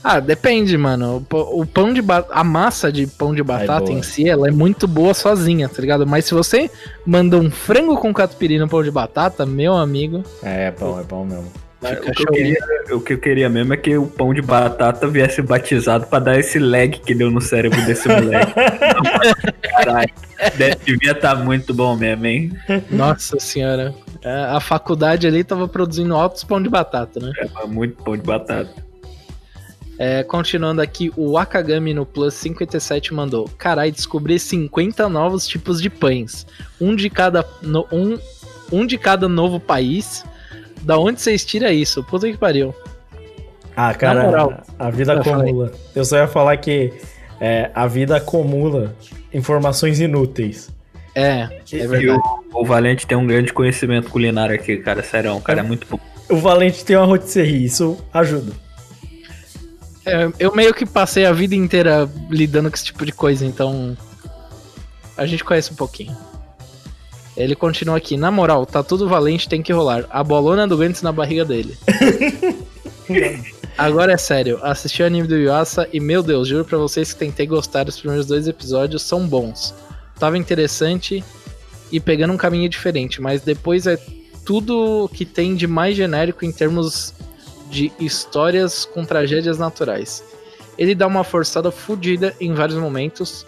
Ah, 0.03 0.19
depende, 0.19 0.77
mano. 0.77 1.17
O 1.17 1.21
pão- 1.21 1.49
O 1.59 1.65
pão 1.65 1.93
de 1.93 2.01
batata, 2.01 2.33
a 2.33 2.43
massa 2.43 2.91
de 2.91 3.05
pão 3.05 3.33
de 3.35 3.43
batata 3.43 3.85
boa. 3.85 3.91
em 3.91 4.01
si, 4.01 4.27
ela 4.27 4.47
é 4.47 4.51
muito 4.51 4.87
boa 4.87 5.13
sozinha, 5.13 5.69
tá 5.69 5.79
ligado? 5.81 6.07
Mas 6.07 6.25
se 6.25 6.33
você 6.33 6.69
manda 7.05 7.37
um 7.37 7.51
frango 7.51 7.95
com 7.97 8.13
catupiry 8.13 8.57
no 8.57 8.67
pão 8.67 8.83
de 8.83 8.89
batata, 8.91 9.45
meu 9.45 9.73
amigo, 9.73 10.23
É, 10.43 10.67
é 10.67 10.71
bom, 10.71 10.99
é 10.99 11.03
bom 11.03 11.23
mesmo. 11.25 11.51
o, 11.83 12.11
que 12.11 12.25
queria, 12.25 12.57
o 12.91 12.99
que 13.01 13.13
eu 13.13 13.17
queria 13.19 13.49
mesmo 13.49 13.73
é 13.73 13.77
que 13.77 13.95
o 13.97 14.05
pão 14.07 14.33
de 14.33 14.41
batata 14.41 15.07
viesse 15.07 15.41
batizado 15.41 16.05
pra 16.07 16.19
dar 16.19 16.39
esse 16.39 16.57
lag 16.59 16.89
que 16.99 17.13
deu 17.13 17.29
no 17.31 17.41
cérebro 17.41 17.79
desse 17.85 18.07
moleque. 18.09 18.53
Caralho. 19.61 20.09
Deve- 20.57 20.77
Devia 20.83 21.11
estar 21.11 21.35
muito 21.35 21.73
bom 21.73 21.95
mesmo, 21.95 22.25
hein? 22.25 22.51
Nossa 22.89 23.39
senhora. 23.39 23.93
É, 24.23 24.45
A 24.49 24.59
faculdade 24.59 25.25
ali 25.27 25.43
tava 25.43 25.67
produzindo 25.67 26.15
altos 26.15 26.43
pão 26.43 26.61
de 26.61 26.69
batata, 26.69 27.19
né? 27.19 27.31
É 27.63 27.67
muito 27.67 28.01
pão 28.03 28.15
de 28.17 28.23
batata. 28.23 28.69
É, 30.03 30.23
continuando 30.23 30.81
aqui, 30.81 31.11
o 31.15 31.37
Akagami 31.37 31.93
no 31.93 32.07
Plus 32.07 32.33
57 32.33 33.13
mandou: 33.13 33.47
Carai, 33.55 33.91
descobri 33.91 34.39
50 34.39 35.07
novos 35.07 35.45
tipos 35.47 35.79
de 35.79 35.91
pães. 35.91 36.47
Um 36.79 36.95
de 36.95 37.07
cada, 37.07 37.45
no- 37.61 37.85
um, 37.91 38.17
um 38.71 38.83
de 38.83 38.97
cada 38.97 39.29
novo 39.29 39.59
país. 39.59 40.25
Da 40.81 40.97
onde 40.97 41.21
vocês 41.21 41.45
tiram 41.45 41.69
isso? 41.69 42.03
Puta 42.03 42.25
que 42.31 42.35
pariu. 42.35 42.73
Ah, 43.75 43.93
cara, 43.93 44.23
moral. 44.23 44.63
a 44.79 44.89
vida 44.89 45.21
falei. 45.23 45.49
acumula. 45.51 45.71
Eu 45.95 46.03
só 46.03 46.17
ia 46.17 46.27
falar 46.27 46.57
que 46.57 46.91
é, 47.39 47.69
a 47.75 47.85
vida 47.85 48.15
acumula 48.17 48.95
informações 49.31 49.99
inúteis. 49.99 50.71
É, 51.13 51.41
é 51.41 51.49
E 51.73 51.85
verdade. 51.87 52.19
o, 52.51 52.61
o 52.61 52.65
Valente 52.65 53.05
tem 53.05 53.15
um 53.15 53.27
grande 53.27 53.53
conhecimento 53.53 54.09
culinário 54.09 54.55
aqui, 54.55 54.77
cara. 54.77 55.03
Sério, 55.03 55.35
o 55.35 55.41
cara 55.41 55.59
é 55.59 55.63
muito 55.63 55.85
bom. 55.87 55.99
O 56.27 56.37
Valente 56.37 56.83
tem 56.83 56.95
uma 56.97 57.05
rotisserie, 57.05 57.63
isso 57.65 57.97
ajuda. 58.11 58.51
É, 60.05 60.31
eu 60.39 60.55
meio 60.55 60.73
que 60.73 60.85
passei 60.85 61.25
a 61.25 61.31
vida 61.31 61.55
inteira 61.55 62.09
lidando 62.29 62.69
com 62.69 62.75
esse 62.75 62.85
tipo 62.85 63.05
de 63.05 63.11
coisa, 63.11 63.45
então. 63.45 63.97
A 65.17 65.25
gente 65.25 65.43
conhece 65.43 65.71
um 65.71 65.75
pouquinho. 65.75 66.15
Ele 67.37 67.55
continua 67.55 67.97
aqui. 67.97 68.17
Na 68.17 68.31
moral, 68.31 68.65
tá 68.65 68.83
tudo 68.83 69.07
valente, 69.07 69.47
tem 69.47 69.61
que 69.61 69.71
rolar. 69.71 70.05
A 70.09 70.23
bolona 70.23 70.67
do 70.67 70.77
Gantz 70.77 71.01
na 71.01 71.11
barriga 71.11 71.45
dele. 71.45 71.77
Agora 73.77 74.13
é 74.13 74.17
sério, 74.17 74.59
assisti 74.61 75.01
o 75.01 75.05
anime 75.05 75.27
do 75.27 75.35
Yuasa 75.35 75.87
e, 75.91 75.99
meu 75.99 76.21
Deus, 76.21 76.47
juro 76.47 76.65
pra 76.65 76.77
vocês 76.77 77.13
que 77.13 77.19
tentei 77.19 77.47
gostar 77.47 77.83
dos 77.83 77.99
primeiros 77.99 78.25
dois 78.25 78.47
episódios, 78.47 79.01
são 79.01 79.25
bons. 79.25 79.73
Tava 80.19 80.37
interessante 80.37 81.23
e 81.91 81.99
pegando 81.99 82.33
um 82.33 82.37
caminho 82.37 82.69
diferente, 82.69 83.21
mas 83.21 83.41
depois 83.41 83.87
é 83.87 83.97
tudo 84.45 85.09
que 85.13 85.25
tem 85.25 85.55
de 85.55 85.67
mais 85.67 85.95
genérico 85.95 86.45
em 86.45 86.51
termos 86.51 87.13
de 87.71 87.91
histórias 87.99 88.83
com 88.83 89.05
tragédias 89.05 89.57
naturais. 89.57 90.23
Ele 90.77 90.93
dá 90.93 91.07
uma 91.07 91.23
forçada 91.23 91.71
fodida 91.71 92.35
em 92.39 92.53
vários 92.53 92.77
momentos. 92.77 93.45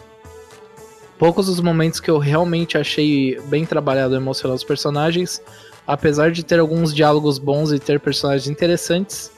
Poucos 1.19 1.49
os 1.49 1.59
momentos 1.59 1.99
que 1.99 2.09
eu 2.09 2.17
realmente 2.17 2.77
achei 2.77 3.39
bem 3.45 3.65
trabalhado 3.65 4.13
e 4.13 4.17
emocional 4.17 4.55
os 4.55 4.63
personagens, 4.63 5.41
apesar 5.85 6.31
de 6.31 6.43
ter 6.43 6.59
alguns 6.59 6.93
diálogos 6.93 7.37
bons 7.37 7.71
e 7.71 7.79
ter 7.79 7.99
personagens 7.99 8.47
interessantes, 8.47 9.31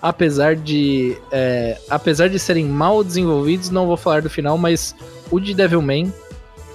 apesar 0.00 0.54
de 0.54 1.16
é, 1.32 1.78
apesar 1.90 2.28
de 2.28 2.38
serem 2.38 2.64
mal 2.64 3.02
desenvolvidos, 3.02 3.70
não 3.70 3.86
vou 3.86 3.96
falar 3.96 4.22
do 4.22 4.30
final, 4.30 4.56
mas 4.56 4.94
o 5.30 5.40
de 5.40 5.52
Devilman 5.52 6.12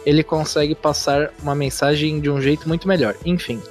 ele 0.06 0.22
consegue 0.22 0.76
passar 0.76 1.34
uma 1.42 1.56
mensagem 1.56 2.20
de 2.20 2.30
um 2.30 2.42
jeito 2.42 2.68
muito 2.68 2.88
melhor. 2.88 3.16
Enfim, 3.26 3.62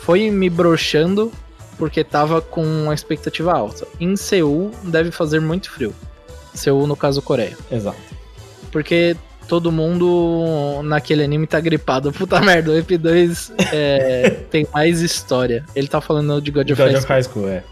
foi 0.00 0.30
me 0.30 0.50
broxando 0.50 1.32
porque 1.78 2.02
tava 2.04 2.40
com 2.40 2.64
uma 2.64 2.94
expectativa 2.94 3.52
alta. 3.52 3.86
Em 4.00 4.16
Seul 4.16 4.70
deve 4.84 5.10
fazer 5.10 5.40
muito 5.40 5.70
frio. 5.70 5.94
Seul, 6.54 6.86
no 6.86 6.96
caso, 6.96 7.20
Coreia. 7.20 7.56
Exato. 7.70 7.98
Porque 8.70 9.16
todo 9.48 9.70
mundo 9.70 10.80
naquele 10.84 11.22
anime 11.22 11.46
tá 11.46 11.60
gripado. 11.60 12.10
Puta 12.14 12.40
merda, 12.40 12.72
o 12.72 12.74
EP2 12.74 13.52
é, 13.72 14.30
tem 14.50 14.66
mais 14.72 15.00
história. 15.00 15.64
Ele 15.74 15.88
tá 15.88 16.00
falando 16.00 16.40
de 16.40 16.50
God 16.50 16.70
of 16.70 16.80
God 16.80 16.90
High 16.92 16.98
of 16.98 17.06
High 17.06 17.22
School, 17.22 17.48
é. 17.48 17.62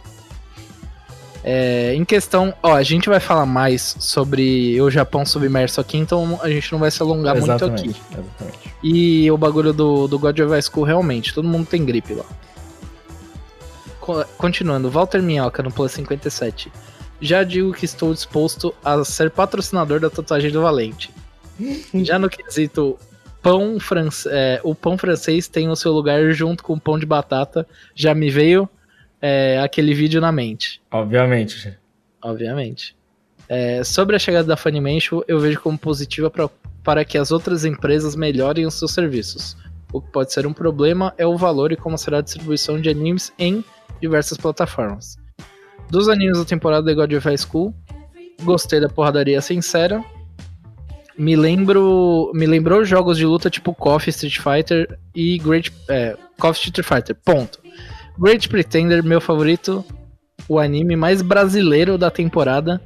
É, 1.45 1.93
em 1.95 2.05
questão, 2.05 2.55
ó, 2.63 2.75
a 2.75 2.85
gente 2.85 3.09
vai 3.09 3.19
falar 3.19 3.47
mais 3.47 3.97
sobre 3.99 4.81
o 4.81 4.89
Japão 4.89 5.27
submerso 5.27 5.81
aqui, 5.81 5.99
então 5.99 6.39
a 6.41 6.49
gente 6.49 6.71
não 6.71 6.79
vai 6.79 6.89
se 6.89 7.03
alongar 7.03 7.35
muito 7.35 7.51
Exatamente, 7.51 7.91
aqui. 7.91 8.01
exatamente. 8.13 8.59
E 8.81 9.29
o 9.29 9.37
bagulho 9.37 9.73
do, 9.73 10.07
do 10.07 10.19
God 10.21 10.39
of 10.39 10.53
High 10.53 10.63
School, 10.63 10.85
realmente, 10.85 11.35
todo 11.35 11.49
mundo 11.49 11.67
tem 11.67 11.85
gripe 11.85 12.15
lá. 12.15 12.25
Co- 14.03 14.25
Continuando, 14.37 14.91
Walter 14.91 15.23
Minhoca 15.23 15.63
no 15.63 15.71
Plus 15.71 15.93
57. 15.93 16.71
Já 17.21 17.45
digo 17.45 17.73
que 17.73 17.85
estou 17.85 18.13
disposto 18.13 18.75
a 18.85 19.05
ser 19.05 19.31
patrocinador 19.31 20.01
da 20.01 20.11
tatuagem 20.11 20.51
do 20.51 20.61
Valente. 20.61 21.11
Já 22.03 22.19
no 22.19 22.29
quesito 22.29 22.99
pão 23.41 23.79
france- 23.79 24.29
é, 24.31 24.61
o 24.65 24.75
pão 24.75 24.99
francês 24.99 25.47
tem 25.47 25.69
o 25.69 25.77
seu 25.77 25.93
lugar 25.93 26.33
junto 26.33 26.65
com 26.65 26.73
o 26.75 26.81
pão 26.81 26.99
de 26.99 27.07
batata. 27.07 27.65
Já 27.95 28.13
me 28.13 28.29
veio 28.29 28.69
é, 29.21 29.61
aquele 29.63 29.95
vídeo 29.95 30.21
na 30.21 30.33
mente 30.33 30.83
Obviamente. 30.91 31.79
obviamente. 32.21 32.97
É, 33.49 33.85
sobre 33.85 34.17
a 34.17 34.19
chegada 34.19 34.49
da 34.49 34.57
Funimation, 34.57 35.21
eu 35.29 35.39
vejo 35.39 35.61
como 35.61 35.79
positiva 35.79 36.29
pra, 36.31 36.49
para 36.83 37.05
que 37.05 37.17
as 37.19 37.31
outras 37.31 37.65
empresas 37.65 38.17
melhorem 38.17 38.67
os 38.67 38.75
seus 38.75 38.93
serviços. 38.93 39.57
O 39.93 40.01
que 40.01 40.11
pode 40.11 40.33
ser 40.33 40.47
um 40.47 40.53
problema 40.53 41.13
é 41.19 41.27
o 41.27 41.37
valor 41.37 41.71
e 41.71 41.77
como 41.77 41.97
será 41.99 42.19
a 42.19 42.23
distribuição 42.23 42.81
de 42.81 42.89
animes 42.89 43.33
em 43.39 43.63
diversas 44.03 44.37
plataformas. 44.37 45.17
Dos 45.89 46.09
animes 46.09 46.39
da 46.39 46.45
temporada 46.45 46.85
de 46.85 46.95
God 46.95 47.13
of 47.13 47.27
High 47.27 47.39
School, 47.39 47.75
gostei 48.43 48.81
da 48.81 48.89
porradaria 48.89 49.41
sincera. 49.41 50.05
Me 51.17 51.37
lembro, 51.37 52.33
me 52.35 52.47
lembrou 52.47 52.85
jogos 52.85 53.17
de 53.17 53.25
luta 53.25 53.49
tipo 53.49 53.75
KOF 53.75 54.09
Street 54.11 54.39
Fighter 54.39 54.99
e 55.15 55.39
Great 55.39 55.73
é, 55.89 56.17
KOF 56.39 56.59
Street 56.59 56.85
Fighter. 56.85 57.17
Ponto. 57.25 57.61
Great 58.19 58.49
Pretender, 58.49 59.05
meu 59.05 59.21
favorito, 59.21 59.85
o 60.49 60.59
anime 60.59 60.97
mais 60.97 61.23
brasileiro 61.23 61.97
da 61.97 62.11
temporada 62.11 62.83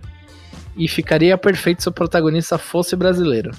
e 0.76 0.86
ficaria 0.86 1.38
perfeito 1.38 1.82
se 1.82 1.88
o 1.88 1.92
protagonista 1.92 2.58
fosse 2.58 2.94
brasileiro. 2.94 3.50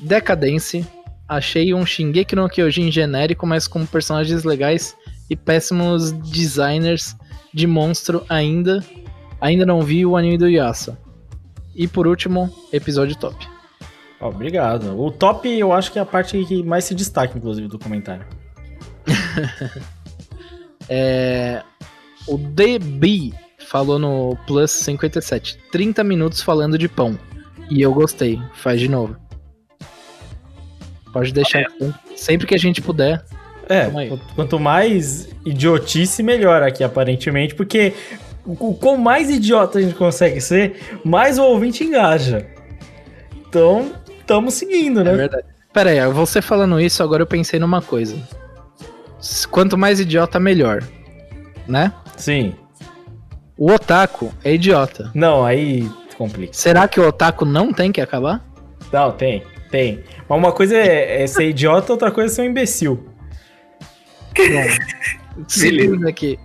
Decadence, 0.00 0.86
achei 1.28 1.72
um 1.72 1.86
Shingeki 1.86 2.36
no 2.36 2.48
Kyojin 2.48 2.90
genérico, 2.90 3.46
mas 3.46 3.66
com 3.66 3.86
personagens 3.86 4.44
legais 4.44 4.94
e 5.28 5.36
péssimos 5.36 6.12
designers 6.12 7.16
de 7.52 7.66
monstro 7.66 8.24
ainda. 8.28 8.84
Ainda 9.40 9.66
não 9.66 9.82
vi 9.82 10.04
o 10.06 10.16
anime 10.16 10.38
do 10.38 10.48
Yasa. 10.48 10.98
E 11.74 11.88
por 11.88 12.06
último, 12.06 12.52
episódio 12.72 13.16
top. 13.16 13.48
Obrigado. 14.20 14.98
O 14.98 15.10
top 15.10 15.48
eu 15.48 15.72
acho 15.72 15.92
que 15.92 15.98
é 15.98 16.02
a 16.02 16.06
parte 16.06 16.42
que 16.44 16.62
mais 16.62 16.84
se 16.84 16.94
destaca, 16.94 17.36
inclusive, 17.36 17.68
do 17.68 17.78
comentário. 17.78 18.26
É, 20.86 21.62
o 22.28 22.36
DB 22.36 23.32
falou 23.66 23.98
no 23.98 24.36
Plus 24.46 24.70
57. 24.70 25.58
30 25.72 26.04
minutos 26.04 26.42
falando 26.42 26.76
de 26.76 26.88
pão. 26.88 27.18
E 27.70 27.80
eu 27.80 27.92
gostei. 27.94 28.40
Faz 28.54 28.80
de 28.80 28.88
novo. 28.88 29.16
Pode 31.12 31.32
deixar. 31.32 31.60
aqui. 31.60 31.94
Sempre 32.16 32.46
que 32.46 32.54
a 32.54 32.58
gente 32.58 32.82
puder. 32.82 33.24
É, 33.68 33.90
quanto 34.34 34.58
mais 34.58 35.28
idiotice, 35.44 36.22
melhor 36.22 36.62
aqui, 36.62 36.84
aparentemente, 36.84 37.54
porque 37.54 37.92
o 38.46 38.74
quão 38.74 38.96
mais 38.96 39.30
idiota 39.30 39.78
a 39.78 39.82
gente 39.82 39.94
consegue 39.94 40.40
ser, 40.40 41.00
mais 41.04 41.38
o 41.38 41.44
ouvinte 41.44 41.82
engaja. 41.82 42.46
Então, 43.48 43.92
estamos 44.20 44.54
seguindo, 44.54 45.00
É 45.00 45.04
né? 45.04 45.14
verdade. 45.14 45.44
Pera 45.72 45.90
aí, 45.90 46.12
você 46.12 46.40
falando 46.40 46.80
isso, 46.80 47.02
agora 47.02 47.22
eu 47.22 47.26
pensei 47.26 47.58
numa 47.58 47.82
coisa. 47.82 48.16
Quanto 49.50 49.76
mais 49.78 49.98
idiota, 49.98 50.38
melhor. 50.38 50.82
Né? 51.66 51.92
Sim. 52.16 52.54
O 53.56 53.72
otaku 53.72 54.32
é 54.44 54.54
idiota. 54.54 55.10
Não, 55.14 55.44
aí 55.44 55.88
complica. 56.16 56.52
Será 56.52 56.86
que 56.86 57.00
o 57.00 57.08
otaku 57.08 57.44
não 57.44 57.72
tem 57.72 57.90
que 57.90 58.00
acabar? 58.00 58.44
Não, 58.92 59.10
tem, 59.12 59.42
tem. 59.70 60.04
Mas 60.28 60.38
uma 60.38 60.52
coisa 60.52 60.76
é, 60.76 61.22
é 61.22 61.26
ser 61.26 61.48
idiota, 61.48 61.92
outra 61.92 62.10
coisa 62.10 62.32
é 62.32 62.34
ser 62.34 62.42
um 62.42 62.46
imbecil. 62.46 63.08
Seguindo 65.48 66.08
aqui. 66.08 66.38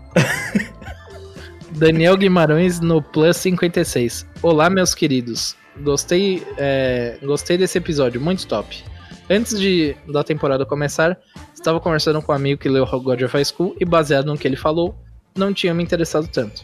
Daniel 1.72 2.18
Guimarães 2.18 2.80
no 2.80 3.02
Plus 3.02 3.38
56. 3.38 4.26
Olá, 4.42 4.70
meus 4.70 4.94
queridos. 4.94 5.56
Gostei, 5.82 6.46
é, 6.58 7.18
gostei 7.24 7.58
desse 7.58 7.78
episódio, 7.78 8.20
muito 8.20 8.46
top. 8.48 8.84
Antes 9.30 9.60
de 9.60 9.96
da 10.08 10.24
temporada 10.24 10.66
começar, 10.66 11.18
estava 11.54 11.80
conversando 11.80 12.22
com 12.22 12.32
um 12.32 12.36
amigo 12.36 12.60
que 12.60 12.68
leu 12.68 12.86
God 12.86 13.22
of 13.22 13.34
High 13.34 13.46
School 13.46 13.76
e, 13.80 13.86
baseado 13.86 14.26
no 14.26 14.38
que 14.38 14.48
ele 14.48 14.56
falou, 14.56 14.96
não 15.36 15.54
tinha 15.54 15.74
me 15.74 15.84
interessado 15.84 16.28
tanto. 16.28 16.64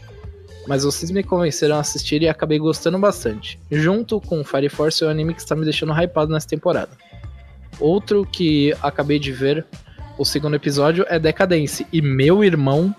Mas 0.66 0.82
vocês 0.82 1.10
me 1.10 1.22
convenceram 1.22 1.76
a 1.76 1.80
assistir 1.80 2.22
e 2.22 2.28
acabei 2.28 2.58
gostando 2.58 2.98
bastante. 2.98 3.58
Junto 3.70 4.20
com 4.20 4.44
Fire 4.44 4.68
Force 4.68 5.02
é 5.02 5.06
o 5.06 5.10
anime 5.10 5.32
que 5.32 5.40
está 5.40 5.54
me 5.54 5.64
deixando 5.64 5.92
hypado 5.92 6.32
nessa 6.32 6.48
temporada. 6.48 6.90
Outro 7.78 8.26
que 8.26 8.74
acabei 8.82 9.18
de 9.18 9.32
ver 9.32 9.64
o 10.18 10.24
segundo 10.24 10.54
episódio 10.54 11.04
é 11.08 11.18
Decadence. 11.18 11.86
E 11.92 12.00
meu 12.02 12.42
irmão, 12.44 12.94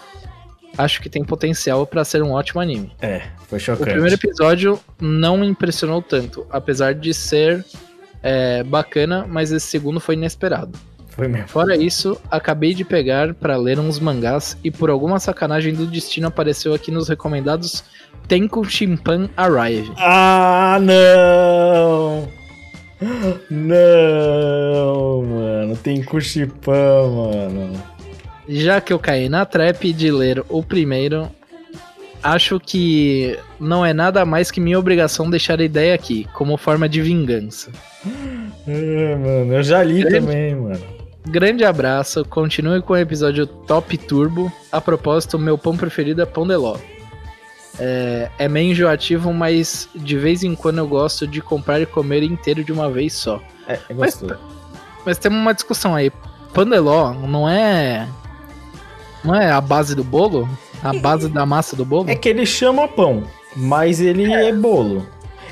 acho 0.78 1.02
que 1.02 1.10
tem 1.10 1.24
potencial 1.24 1.86
pra 1.86 2.04
ser 2.06 2.22
um 2.24 2.32
ótimo 2.32 2.62
anime. 2.62 2.92
É, 3.02 3.24
foi 3.48 3.58
O 3.58 3.62
chocante. 3.62 3.92
primeiro 3.92 4.16
episódio 4.16 4.80
não 5.02 5.38
me 5.38 5.48
impressionou 5.48 6.02
tanto, 6.02 6.46
apesar 6.50 6.94
de 6.94 7.14
ser 7.14 7.66
é, 8.24 8.64
bacana, 8.64 9.26
mas 9.28 9.52
esse 9.52 9.68
segundo 9.68 10.00
foi 10.00 10.16
inesperado. 10.16 10.78
Foi 11.10 11.28
mesmo. 11.28 11.48
Fora 11.48 11.76
isso, 11.76 12.16
acabei 12.30 12.76
de 12.76 12.86
pegar 12.86 13.34
pra 13.34 13.58
ler 13.58 13.80
uns 13.80 14.00
mangás 14.00 14.56
e 14.64 14.70
por 14.70 14.90
alguma 14.92 15.20
sacanagem 15.20 15.74
do 15.74 15.88
destino 15.88 16.28
apareceu 16.28 16.76
aqui 16.76 16.92
nos 16.92 17.10
recomendados 17.10 17.84
Tenku 18.28 18.64
Shimpan 18.64 19.28
Arrive. 19.36 19.92
Ah, 19.98 20.78
não! 20.80 22.28
Não, 23.50 25.22
mano. 25.24 25.78
Tem 25.78 26.04
Cuchipã, 26.04 27.08
mano. 27.08 27.74
Já 28.48 28.80
que 28.82 28.94
eu 28.94 29.00
caí 29.00 29.30
na 29.30 29.46
trap 29.46 29.92
de 29.94 30.10
ler 30.10 30.44
o 30.50 30.64
primeiro, 30.64 31.30
acho 32.24 32.60
que 32.60 33.38
não 33.60 33.86
é 33.86 33.94
nada 33.94 34.26
mais 34.26 34.50
que 34.50 34.60
minha 34.60 34.80
obrigação 34.80 35.30
deixar 35.30 35.60
a 35.60 35.64
ideia 35.64 35.94
aqui, 35.94 36.26
como 36.34 36.58
forma 36.58 36.88
de 36.88 37.02
vingança. 37.02 37.72
É, 38.68 39.16
mano. 39.16 39.54
Eu 39.54 39.64
já 39.64 39.84
li 39.84 40.02
Grande. 40.02 40.20
também, 40.20 40.56
mano. 40.56 40.98
Grande 41.28 41.66
abraço, 41.66 42.24
continue 42.24 42.82
com 42.82 42.94
o 42.94 42.98
episódio 42.98 43.46
Top 43.46 43.98
Turbo. 43.98 44.52
A 44.72 44.80
propósito, 44.80 45.38
meu 45.38 45.58
pão 45.58 45.76
preferido 45.76 46.22
é 46.22 46.26
pão 46.26 46.48
de 46.48 46.56
ló. 46.56 46.78
É, 47.80 48.30
é 48.40 48.48
meio 48.48 48.72
enjoativo, 48.72 49.32
mas 49.34 49.88
de 49.96 50.18
vez 50.18 50.44
em 50.44 50.56
quando 50.56 50.80
eu 50.80 50.88
gosto 50.88 51.28
de 51.28 51.42
comprar 51.42 51.80
e 51.80 51.86
comer 51.86 52.24
inteiro 52.24 52.64
de 52.64 52.72
uma 52.72 52.90
vez 52.90 53.14
só. 53.14 53.40
É, 53.68 53.74
é 53.74 53.80
Mas- 53.94 54.16
gostoso. 54.16 54.40
Mas 55.06 55.18
tem 55.18 55.32
uma 55.32 55.54
discussão 55.54 55.96
aí. 55.96 56.12
Pão 56.54 56.66
de 56.66 56.78
ló 56.80 57.14
não 57.14 57.48
é. 57.48 58.08
Não 59.24 59.36
é 59.36 59.52
a 59.52 59.62
base 59.62 59.96
do 59.96 60.04
bolo? 60.04 60.48
A 60.84 60.94
base 60.94 61.30
da 61.30 61.46
massa 61.46 61.76
do 61.76 61.86
bolo? 61.86 62.10
É 62.10 62.16
que 62.16 62.30
ele 62.30 62.46
chama 62.46 62.88
pão, 62.88 63.24
mas 63.56 64.00
ele 64.02 64.32
é, 64.32 64.52
bolo. 64.54 65.06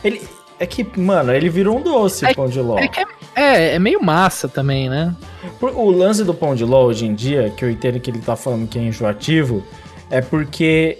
Ele. 0.03 0.21
É 0.59 0.65
que, 0.65 0.87
mano, 0.99 1.33
ele 1.33 1.49
virou 1.49 1.77
um 1.77 1.81
doce, 1.81 2.25
É- 2.25 2.31
o 2.31 2.35
pão 2.35 2.47
de 2.47 2.59
ló. 2.61 2.77
É, 2.79 2.87
que 2.87 2.99
é, 3.01 3.05
é, 3.35 3.75
é 3.75 3.79
meio 3.79 4.01
massa 4.01 4.47
também, 4.47 4.89
né? 4.89 5.13
Por- 5.59 5.75
O 5.77 5.89
lance 5.91 6.23
do 6.23 6.33
pão 6.33 6.55
de 6.55 6.63
ló 6.63 6.85
hoje 6.85 7.05
em 7.05 7.13
dia, 7.13 7.51
que 7.55 7.63
eu 7.65 7.69
entendo 7.69 7.99
que 7.99 8.09
ele 8.09 8.19
tá 8.19 8.35
falando 8.35 8.67
que 8.67 8.79
é 8.79 8.81
enjoativo, 8.81 9.63
é 10.09 10.21
porque 10.21 10.99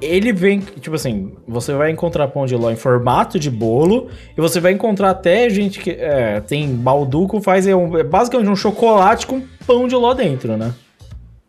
ele 0.00 0.32
vem, 0.32 0.60
tipo 0.60 0.94
assim, 0.96 1.32
você 1.46 1.72
vai 1.72 1.90
encontrar 1.90 2.28
pão 2.28 2.44
de 2.46 2.54
ló 2.56 2.70
em 2.70 2.76
formato 2.76 3.38
de 3.38 3.50
bolo, 3.50 4.08
e 4.36 4.40
você 4.40 4.60
vai 4.60 4.72
encontrar 4.72 5.10
até 5.10 5.48
gente 5.48 5.80
que 5.80 5.90
é, 5.90 6.40
tem 6.40 6.68
balduco, 6.74 7.40
faz 7.40 7.66
é, 7.66 7.74
um- 7.74 7.96
é 7.96 8.02
basicamente 8.04 8.48
um 8.50 8.56
chocolate 8.56 9.26
com 9.26 9.40
pão 9.66 9.86
de 9.88 9.94
ló 9.94 10.12
dentro, 10.14 10.56
né? 10.56 10.74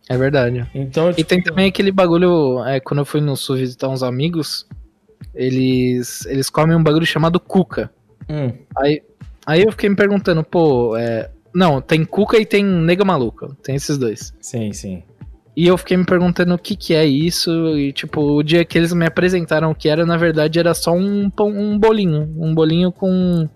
É 0.09 0.17
verdade. 0.17 0.65
Então, 0.75 1.09
E 1.09 1.15
tipo, 1.15 1.29
tem 1.29 1.41
também 1.41 1.67
aquele 1.67 1.91
bagulho, 1.91 2.63
é, 2.65 2.79
quando 2.79 2.99
eu 2.99 3.05
fui 3.05 3.19
no 3.21 3.35
sul 3.35 3.55
visitar 3.57 3.89
uns 3.89 4.03
amigos, 4.03 4.67
eles, 5.33 6.25
eles 6.27 6.49
comem 6.49 6.75
um 6.77 6.83
bagulho 6.83 7.05
chamado 7.05 7.39
cuca. 7.39 7.91
hum, 8.29 8.51
Aí, 8.77 9.01
aí 9.45 9.63
eu 9.63 9.71
fiquei 9.71 9.89
me 9.89 9.95
perguntando, 9.95 10.43
pô, 10.43 10.95
é, 10.95 11.29
não, 11.53 11.81
tem 11.81 12.05
cuca 12.05 12.37
e 12.37 12.45
tem 12.45 12.63
nega 12.63 13.03
maluca, 13.03 13.49
tem 13.63 13.75
esses 13.75 13.97
dois. 13.97 14.33
sim, 14.39 14.71
sim. 14.73 15.03
E 15.55 15.67
eu 15.67 15.77
fiquei 15.77 15.95
me 15.95 16.05
perguntando 16.05 16.53
o 16.53 16.57
que 16.57 16.75
que 16.75 16.93
é 16.93 17.05
isso, 17.05 17.49
e 17.77 17.93
tipo, 17.93 18.19
o 18.21 18.43
dia 18.43 18.65
que 18.65 18.77
eles 18.77 18.91
me 18.93 19.05
apresentaram 19.05 19.71
o 19.71 19.75
que 19.75 19.87
era, 19.87 20.05
na 20.05 20.17
verdade 20.17 20.59
era 20.59 20.73
só 20.73 20.91
um, 20.91 21.29
pão- 21.29 21.47
um 21.49 21.79
bolinho, 21.79 22.29
um 22.37 22.53
bolinho 22.53 22.91
com, 22.91 23.47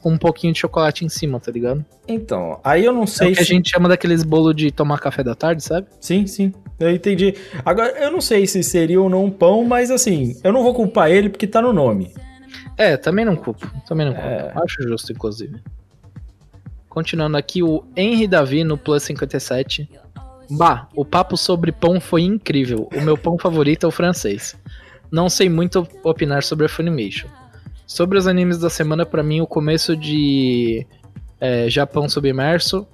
com 0.00 0.12
um 0.12 0.16
pouquinho 0.18 0.52
de 0.52 0.60
chocolate 0.60 1.04
em 1.04 1.08
cima, 1.08 1.40
tá 1.40 1.50
ligado? 1.50 1.84
Então, 2.06 2.60
aí 2.62 2.84
eu 2.84 2.92
não 2.92 3.02
É 3.02 3.06
sei 3.06 3.32
o 3.32 3.34
que 3.34 3.40
a 3.40 3.44
se... 3.44 3.48
gente 3.50 3.68
chama 3.70 3.88
daqueles 3.88 4.22
bolo 4.22 4.52
de 4.54 4.70
tomar 4.70 4.98
café 5.00 5.24
da 5.24 5.34
tarde, 5.34 5.64
sabe? 5.64 5.88
Sim, 6.00 6.24
sim. 6.26 6.52
Eu 6.78 6.90
entendi. 6.90 7.34
Agora, 7.64 7.90
eu 7.98 8.12
não 8.12 8.20
sei 8.20 8.46
se 8.46 8.62
seria 8.62 9.00
ou 9.00 9.10
não 9.10 9.24
um 9.24 9.30
pão, 9.30 9.64
mas 9.64 9.90
assim, 9.90 10.36
eu 10.44 10.52
não 10.52 10.62
vou 10.62 10.72
culpar 10.72 11.10
ele 11.10 11.28
porque 11.30 11.46
tá 11.48 11.60
no 11.60 11.72
nome. 11.72 12.12
É, 12.76 12.96
também 12.96 13.24
não 13.24 13.34
culpo. 13.36 13.68
Também 13.88 14.06
não 14.06 14.14
culpo. 14.14 14.28
É. 14.28 14.52
Acho 14.64 14.82
justo, 14.84 15.12
inclusive. 15.12 15.60
Continuando 16.88 17.36
aqui, 17.36 17.62
o 17.62 17.84
Henry 17.96 18.26
Davi 18.26 18.64
no 18.64 18.78
Plus 18.78 19.02
57. 19.02 19.88
Bah, 20.50 20.88
o 20.94 21.04
papo 21.04 21.36
sobre 21.36 21.70
pão 21.70 22.00
foi 22.00 22.22
incrível. 22.22 22.88
O 22.94 23.00
meu 23.00 23.16
pão 23.16 23.38
favorito 23.38 23.84
é 23.84 23.88
o 23.88 23.92
francês. 23.92 24.56
Não 25.10 25.28
sei 25.28 25.48
muito 25.48 25.86
opinar 26.02 26.42
sobre 26.42 26.66
a 26.66 26.68
Funimation. 26.68 27.28
Sobre 27.86 28.18
os 28.18 28.26
animes 28.26 28.58
da 28.58 28.70
semana, 28.70 29.04
pra 29.06 29.22
mim, 29.22 29.40
o 29.40 29.46
começo 29.46 29.96
de 29.96 30.86
é, 31.40 31.68
Japão 31.68 32.08
Submerso 32.08 32.86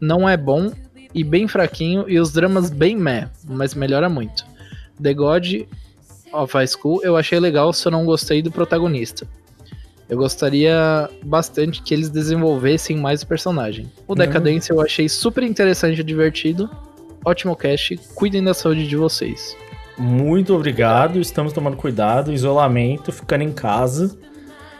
não 0.00 0.28
é 0.28 0.36
bom 0.36 0.72
e 1.14 1.24
bem 1.24 1.48
fraquinho, 1.48 2.04
e 2.08 2.20
os 2.20 2.30
dramas 2.30 2.68
bem 2.70 2.94
meh, 2.96 3.28
mas 3.48 3.74
melhora 3.74 4.08
muito. 4.08 4.44
The 5.02 5.14
God 5.14 5.46
of 6.32 6.52
High 6.52 6.66
School 6.66 7.00
eu 7.02 7.16
achei 7.16 7.40
legal, 7.40 7.72
só 7.72 7.90
não 7.90 8.04
gostei 8.04 8.42
do 8.42 8.50
protagonista. 8.50 9.26
Eu 10.08 10.18
gostaria 10.18 11.08
bastante 11.24 11.82
que 11.82 11.92
eles 11.92 12.10
desenvolvessem 12.10 12.96
mais 12.96 13.22
o 13.22 13.26
personagem. 13.26 13.90
O 14.06 14.14
Decadência 14.14 14.72
eu 14.72 14.80
achei 14.80 15.08
super 15.08 15.42
interessante 15.42 16.00
e 16.00 16.04
divertido. 16.04 16.70
Ótimo 17.26 17.56
cast, 17.56 17.98
cuidem 18.14 18.40
da 18.40 18.54
saúde 18.54 18.86
de 18.86 18.96
vocês. 18.96 19.56
Muito 19.98 20.54
obrigado, 20.54 21.18
estamos 21.18 21.52
tomando 21.52 21.76
cuidado, 21.76 22.32
isolamento, 22.32 23.10
ficando 23.10 23.42
em 23.42 23.50
casa. 23.50 24.16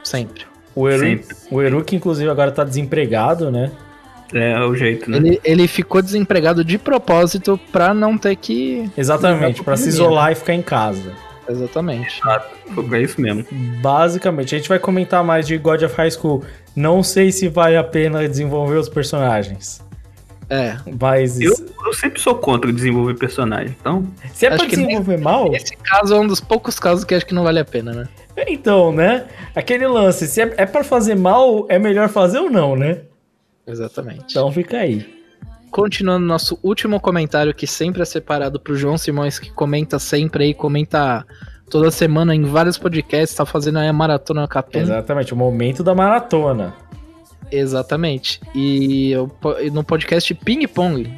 Sempre. 0.04 0.44
O 0.72 0.88
Eru, 0.88 1.00
Sempre. 1.00 1.36
o 1.50 1.60
Eru 1.60 1.84
que 1.84 1.96
inclusive 1.96 2.30
agora 2.30 2.52
tá 2.52 2.62
desempregado, 2.62 3.50
né? 3.50 3.72
É 4.32 4.60
o 4.60 4.76
jeito, 4.76 5.10
né? 5.10 5.16
Ele, 5.16 5.40
ele 5.42 5.66
ficou 5.66 6.00
desempregado 6.00 6.64
de 6.64 6.78
propósito 6.78 7.58
pra 7.72 7.92
não 7.92 8.16
ter 8.16 8.36
que. 8.36 8.88
Exatamente, 8.96 9.64
pra 9.64 9.76
se 9.76 9.88
isolar 9.88 10.30
e 10.30 10.36
ficar 10.36 10.54
em 10.54 10.62
casa. 10.62 11.14
Exatamente. 11.48 12.20
É 12.92 13.02
isso 13.02 13.20
mesmo. 13.20 13.44
Basicamente, 13.80 14.54
a 14.54 14.58
gente 14.58 14.68
vai 14.68 14.78
comentar 14.78 15.24
mais 15.24 15.48
de 15.48 15.58
God 15.58 15.82
of 15.82 15.96
High 15.96 16.12
School. 16.12 16.44
Não 16.76 17.02
sei 17.02 17.32
se 17.32 17.48
vale 17.48 17.76
a 17.76 17.82
pena 17.82 18.28
desenvolver 18.28 18.76
os 18.76 18.88
personagens. 18.88 19.84
É. 20.48 20.76
Mas 21.00 21.40
Eu, 21.40 21.52
eu 21.84 21.92
sempre 21.92 22.20
sou 22.20 22.34
contra 22.36 22.72
desenvolver 22.72 23.14
personagem, 23.14 23.74
então. 23.80 24.06
se 24.32 24.46
é 24.46 24.48
acho 24.48 24.58
pra 24.58 24.66
desenvolver 24.66 25.16
mal, 25.18 25.52
Esse 25.54 25.76
caso 25.76 26.14
é 26.14 26.20
um 26.20 26.26
dos 26.26 26.40
poucos 26.40 26.78
casos 26.78 27.04
que 27.04 27.14
acho 27.14 27.26
que 27.26 27.34
não 27.34 27.42
vale 27.44 27.58
a 27.58 27.64
pena, 27.64 27.92
né? 27.92 28.08
então, 28.48 28.92
né? 28.92 29.26
Aquele 29.54 29.86
lance, 29.86 30.26
se 30.26 30.40
é, 30.42 30.54
é 30.58 30.66
para 30.66 30.84
fazer 30.84 31.14
mal, 31.14 31.66
é 31.68 31.78
melhor 31.78 32.08
fazer 32.08 32.38
ou 32.38 32.50
não, 32.50 32.76
né? 32.76 33.02
Exatamente. 33.66 34.26
Então 34.30 34.52
fica 34.52 34.78
aí. 34.78 35.16
Continuando 35.70 36.24
nosso 36.24 36.58
último 36.62 37.00
comentário, 37.00 37.54
que 37.54 37.66
sempre 37.66 38.02
é 38.02 38.04
separado 38.04 38.60
pro 38.60 38.76
João 38.76 38.96
Simões, 38.96 39.38
que 39.38 39.50
comenta 39.50 39.98
sempre 39.98 40.44
aí, 40.44 40.54
comenta 40.54 41.26
toda 41.68 41.90
semana 41.90 42.34
em 42.34 42.42
vários 42.44 42.78
podcasts, 42.78 43.36
tá 43.36 43.44
fazendo 43.44 43.78
aí 43.78 43.88
a 43.88 43.92
maratona 43.92 44.46
Catum. 44.46 44.78
Exatamente, 44.78 45.34
o 45.34 45.36
momento 45.36 45.82
da 45.82 45.94
maratona. 45.94 46.74
Exatamente. 47.50 48.40
E 48.54 49.12
eu 49.12 49.30
no 49.72 49.84
podcast 49.84 50.32
Ping 50.34 50.66
Pong, 50.66 51.12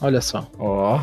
olha 0.00 0.20
só, 0.20 0.48
Ó, 0.58 1.00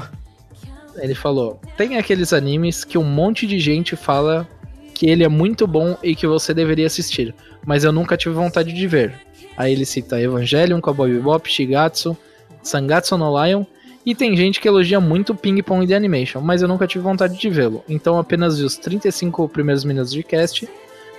ele 0.98 1.16
falou: 1.16 1.60
tem 1.76 1.98
aqueles 1.98 2.34
animes 2.34 2.84
que 2.84 2.98
um 2.98 3.04
monte 3.04 3.46
de 3.48 3.60
gente 3.60 3.96
fala 3.96 4.48
que 4.94 5.08
ele 5.08 5.24
é 5.24 5.28
muito 5.30 5.68
bom 5.68 5.96
e 6.02 6.16
que 6.16 6.26
você 6.26 6.54
deveria 6.54 6.88
assistir, 6.88 7.34
mas 7.66 7.84
eu 7.84 7.92
nunca 7.92 8.18
tive 8.18 8.34
vontade 8.34 8.74
de 8.74 8.88
ver. 8.88 9.14
Aí 9.56 9.72
ele 9.72 9.86
cita 9.86 10.20
Evangelion, 10.20 10.82
Cowboy 10.82 11.12
Bebop, 11.14 11.50
Shigatsu, 11.50 12.18
Sangatsu 12.62 13.18
no 13.18 13.44
Lion, 13.44 13.64
e 14.06 14.16
tem 14.16 14.36
gente 14.38 14.60
que 14.60 14.68
elogia 14.68 15.00
muito 15.00 15.34
o 15.34 15.36
Ping 15.36 15.62
Pong 15.62 15.86
de 15.86 15.94
Animation, 15.94 16.42
mas 16.42 16.62
eu 16.62 16.68
nunca 16.68 16.88
tive 16.88 17.04
vontade 17.04 17.38
de 17.38 17.50
vê-lo. 17.50 17.84
Então 17.90 18.18
apenas 18.18 18.58
vi 18.58 18.66
os 18.66 18.78
35 18.78 19.50
primeiros 19.50 19.84
minutos 19.84 20.12
de 20.12 20.24
cast, 20.24 20.68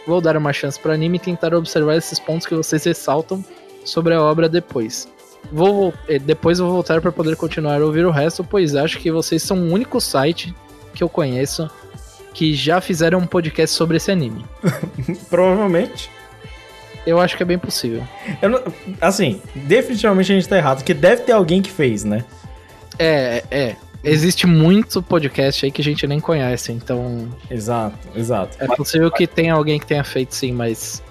vou 0.08 0.22
dar 0.22 0.38
uma 0.38 0.54
chance 0.54 0.80
pro 0.80 0.90
anime 0.90 1.18
e 1.18 1.20
tentar 1.20 1.54
observar 1.54 1.94
esses 1.94 2.18
pontos 2.18 2.46
que 2.46 2.54
vocês 2.54 2.82
ressaltam 2.82 3.44
sobre 3.84 4.14
a 4.14 4.22
obra 4.22 4.48
depois. 4.48 5.06
Vou, 5.52 5.92
eh, 6.08 6.18
depois 6.18 6.58
vou 6.58 6.70
voltar 6.70 7.02
para 7.02 7.12
poder 7.12 7.36
continuar 7.36 7.80
a 7.80 7.84
ouvir 7.84 8.06
o 8.06 8.10
resto, 8.10 8.42
pois 8.42 8.74
acho 8.74 8.98
que 8.98 9.10
vocês 9.12 9.42
são 9.42 9.58
o 9.58 9.72
único 9.72 10.00
site 10.00 10.54
que 10.94 11.04
eu 11.04 11.08
conheço 11.10 11.70
que 12.32 12.54
já 12.54 12.80
fizeram 12.80 13.18
um 13.18 13.26
podcast 13.26 13.76
sobre 13.76 13.98
esse 13.98 14.10
anime. 14.10 14.44
provavelmente. 15.28 16.10
Eu 17.06 17.20
acho 17.20 17.36
que 17.36 17.42
é 17.42 17.46
bem 17.46 17.58
possível. 17.58 18.02
Não- 18.42 18.62
assim, 19.00 19.42
definitivamente 19.54 20.32
a 20.32 20.34
gente 20.34 20.48
tá 20.48 20.56
errado, 20.56 20.78
porque 20.78 20.94
deve 20.94 21.22
ter 21.22 21.32
alguém 21.32 21.60
que 21.60 21.70
fez, 21.70 22.02
né? 22.02 22.24
É, 22.98 23.44
é. 23.50 23.76
Existe 24.02 24.46
muito 24.46 25.02
podcast 25.02 25.64
aí 25.64 25.72
que 25.72 25.80
a 25.80 25.84
gente 25.84 26.06
nem 26.06 26.20
conhece, 26.20 26.72
então 26.72 27.28
Exato, 27.50 27.96
exato. 28.14 28.56
é 28.60 28.66
possível 28.76 29.10
que 29.10 29.26
tenha 29.26 29.54
alguém 29.54 29.78
que 29.78 29.86
tenha 29.86 30.04
feito 30.04 30.34
sim, 30.34 30.52
mas 30.52 31.02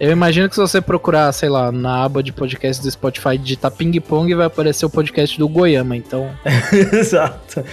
eu 0.00 0.10
imagino 0.10 0.48
que 0.48 0.56
se 0.56 0.60
você 0.60 0.80
procurar, 0.80 1.30
sei 1.32 1.48
lá, 1.48 1.70
na 1.70 2.04
aba 2.04 2.22
de 2.22 2.32
podcast 2.32 2.82
do 2.82 2.90
Spotify, 2.90 3.38
digitar 3.38 3.70
ping 3.70 3.92
pong, 4.00 4.34
vai 4.34 4.46
aparecer 4.46 4.84
o 4.84 4.90
podcast 4.90 5.38
do 5.38 5.48
Goiama, 5.48 5.96
então 5.96 6.30
Exato. 6.92 7.64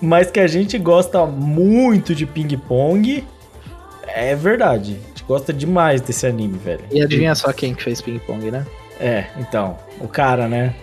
Mas 0.00 0.30
que 0.30 0.38
a 0.38 0.46
gente 0.46 0.76
gosta 0.78 1.24
muito 1.24 2.14
de 2.14 2.26
ping-pong, 2.26 3.24
é 4.06 4.36
verdade. 4.36 4.98
A 5.02 5.08
gente 5.08 5.24
gosta 5.24 5.52
demais 5.52 6.02
desse 6.02 6.26
anime, 6.26 6.58
velho. 6.58 6.84
e 6.92 7.02
adivinha 7.02 7.34
só 7.34 7.52
quem 7.52 7.74
que 7.74 7.82
fez 7.82 8.02
ping 8.02 8.18
pong, 8.18 8.50
né? 8.50 8.66
É, 9.00 9.24
então, 9.38 9.78
o 9.98 10.06
cara, 10.06 10.46
né? 10.46 10.74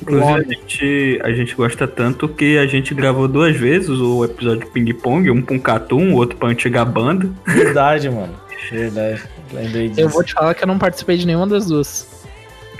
Inclusive, 0.00 0.32
a 0.32 0.42
gente, 0.42 1.20
a 1.24 1.32
gente 1.32 1.54
gosta 1.54 1.86
tanto 1.88 2.28
que 2.28 2.56
a 2.56 2.66
gente 2.66 2.94
gravou 2.94 3.26
duas 3.26 3.56
vezes 3.56 3.88
o 3.88 4.24
episódio 4.24 4.60
de 4.60 4.70
Ping 4.70 4.92
Pong, 4.94 5.30
um 5.30 5.42
pra 5.42 5.54
um 5.54 5.58
Catum, 5.58 6.12
o 6.12 6.16
outro 6.16 6.36
pra 6.36 6.48
antiga 6.48 6.84
banda. 6.84 7.28
Verdade, 7.46 8.08
mano. 8.08 8.34
Verdade. 8.70 9.22
Lembrei 9.52 9.88
disso. 9.88 10.00
Eu 10.00 10.08
vou 10.08 10.22
te 10.22 10.34
falar 10.34 10.54
que 10.54 10.62
eu 10.62 10.68
não 10.68 10.78
participei 10.78 11.16
de 11.16 11.26
nenhuma 11.26 11.46
das 11.46 11.66
duas. 11.66 12.24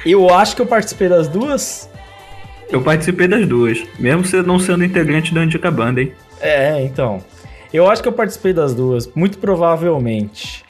Eu 0.07 0.33
acho 0.33 0.55
que 0.55 0.63
eu 0.63 0.67
participei 0.67 1.09
das 1.09 1.27
duas. 1.27 1.91
Eu 2.71 2.83
participei 2.83 3.27
das 3.27 3.47
duas, 3.47 3.83
mesmo 3.99 4.25
você 4.25 4.43
não 4.43 4.59
sendo 4.59 4.85
integrante 4.85 5.35
da 5.35 5.41
antiga 5.41 5.71
banda, 5.71 6.03
hein? 6.03 6.13
É, 6.41 6.83
então. 6.83 7.23
Eu 7.73 7.91
acho 7.91 8.03
que 8.03 8.09
eu 8.09 8.13
participei 8.13 8.53
das 8.53 8.75
duas. 8.75 9.11
Muito 9.15 9.39
provavelmente. 9.39 10.65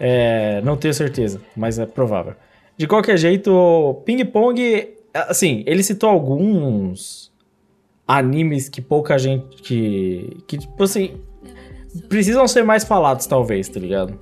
É, 0.00 0.60
não 0.64 0.76
tenho 0.76 0.92
certeza, 0.92 1.40
mas 1.56 1.78
é 1.78 1.86
provável. 1.86 2.34
De 2.76 2.86
qualquer 2.86 3.16
jeito, 3.16 4.02
Ping 4.04 4.24
Pong, 4.24 4.88
assim, 5.28 5.62
ele 5.66 5.82
citou 5.82 6.08
alguns 6.10 7.32
animes 8.06 8.68
que 8.68 8.80
pouca 8.80 9.18
gente. 9.18 9.62
Que, 9.62 10.36
que 10.46 10.58
tipo 10.58 10.82
assim. 10.82 11.12
Precisam 12.08 12.46
ser 12.46 12.62
mais 12.64 12.84
falados, 12.84 13.26
talvez, 13.26 13.68
tá 13.68 13.80
ligado? 13.80 14.16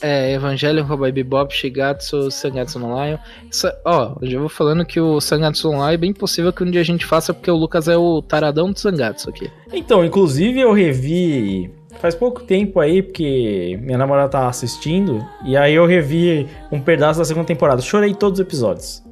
É, 0.00 0.32
Evangelion, 0.34 0.86
Cowboy 0.86 1.10
Bebop, 1.10 1.52
Shigatsu, 1.52 2.30
Sangatsu 2.30 2.78
no 2.78 2.86
Lion. 3.02 3.16
Isso- 3.50 3.72
Ó, 3.84 4.14
eu 4.20 4.30
já 4.30 4.38
vou 4.38 4.48
falando 4.48 4.84
que 4.84 5.00
o 5.00 5.20
Sangatsu 5.20 5.68
no 5.72 5.78
Lion 5.78 5.88
é 5.88 5.96
bem 5.96 6.12
possível 6.12 6.52
que 6.52 6.62
um 6.62 6.70
dia 6.70 6.82
a 6.82 6.84
gente 6.84 7.04
faça, 7.04 7.34
porque 7.34 7.50
o 7.50 7.56
Lucas 7.56 7.88
é 7.88 7.96
o 7.96 8.22
taradão 8.22 8.70
do 8.70 8.78
Sangatsu 8.78 9.30
aqui. 9.30 9.50
Então, 9.72 10.04
inclusive 10.04 10.60
eu 10.60 10.72
revi 10.72 11.70
faz 11.98 12.14
pouco 12.14 12.42
tempo 12.44 12.78
aí, 12.78 13.02
porque 13.02 13.76
minha 13.82 13.98
namorada 13.98 14.28
tava 14.28 14.48
assistindo, 14.48 15.26
e 15.44 15.56
aí 15.56 15.74
eu 15.74 15.84
revi 15.84 16.46
um 16.70 16.80
pedaço 16.80 17.18
da 17.18 17.24
segunda 17.24 17.46
temporada. 17.46 17.82
Chorei 17.82 18.14
todos 18.14 18.38
os 18.38 18.46
episódios. 18.46 19.02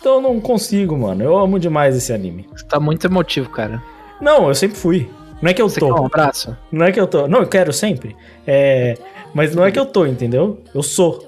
Então 0.00 0.14
eu 0.14 0.20
não 0.22 0.40
consigo, 0.40 0.96
mano. 0.96 1.22
Eu 1.22 1.38
amo 1.38 1.58
demais 1.58 1.94
esse 1.94 2.12
anime. 2.12 2.48
Você 2.56 2.64
tá 2.66 2.80
muito 2.80 3.06
emotivo, 3.06 3.50
cara. 3.50 3.82
Não, 4.20 4.48
eu 4.48 4.54
sempre 4.54 4.76
fui. 4.76 5.08
Não 5.42 5.50
é 5.50 5.54
que 5.54 5.60
eu 5.62 5.68
Você 5.68 5.80
quer 5.80 5.86
um 5.86 5.94
tô. 5.94 6.06
abraço? 6.06 6.56
Não 6.72 6.86
é 6.86 6.92
que 6.92 7.00
eu 7.00 7.06
tô. 7.06 7.28
Não, 7.28 7.40
eu 7.40 7.46
quero 7.46 7.72
sempre. 7.72 8.16
É... 8.46 8.96
Mas 9.34 9.54
não 9.54 9.64
é 9.64 9.70
que 9.70 9.78
eu 9.78 9.86
tô, 9.86 10.06
entendeu? 10.06 10.58
Eu 10.74 10.82
sou 10.82 11.24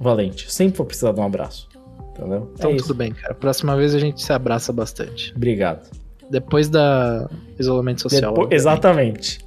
valente. 0.00 0.52
Sempre 0.52 0.76
vou 0.76 0.86
precisar 0.86 1.12
de 1.12 1.20
um 1.20 1.24
abraço. 1.24 1.68
Entendeu? 2.10 2.50
Então 2.54 2.70
é 2.72 2.76
tudo 2.76 2.94
bem, 2.94 3.12
cara. 3.12 3.34
Próxima 3.34 3.76
vez 3.76 3.94
a 3.94 3.98
gente 3.98 4.22
se 4.22 4.32
abraça 4.32 4.72
bastante. 4.72 5.32
Obrigado. 5.36 5.88
Depois 6.30 6.68
da 6.68 7.28
isolamento 7.58 8.02
social. 8.02 8.34
Depo-. 8.34 8.52
Exatamente. 8.52 9.38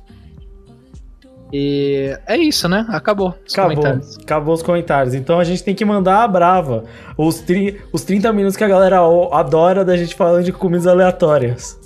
E 1.52 2.16
é 2.28 2.38
isso, 2.38 2.70
né? 2.70 2.86
Acabou. 2.90 3.34
os 3.46 3.54
Acabou. 3.54 3.76
comentários. 3.76 4.18
Acabou 4.18 4.54
os 4.54 4.62
comentários. 4.62 5.14
Então 5.14 5.40
a 5.40 5.44
gente 5.44 5.64
tem 5.64 5.74
que 5.74 5.84
mandar 5.84 6.24
a 6.24 6.28
brava. 6.28 6.84
Os, 7.18 7.40
tri, 7.40 7.82
os 7.92 8.04
30 8.04 8.32
minutos 8.34 8.56
que 8.56 8.64
a 8.64 8.68
galera 8.68 9.00
adora 9.32 9.84
da 9.84 9.98
gente 9.98 10.16
falando 10.16 10.44
de 10.44 10.52
comidas 10.52 10.86
aleatórias. 10.86 11.80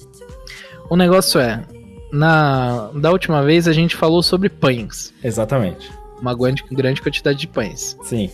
O 0.90 0.96
negócio 0.98 1.40
é, 1.40 1.64
na 2.12 2.90
da 2.94 3.12
última 3.12 3.42
vez 3.42 3.68
a 3.68 3.74
gente 3.74 3.96
falou 3.96 4.22
sobre 4.22 4.50
pães. 4.50 5.14
Exatamente. 5.24 5.92
Uma 6.22 6.36
grande, 6.36 6.64
grande 6.72 7.02
quantidade 7.02 7.40
de 7.40 7.48
pães. 7.48 7.98
Sim. 8.04 8.30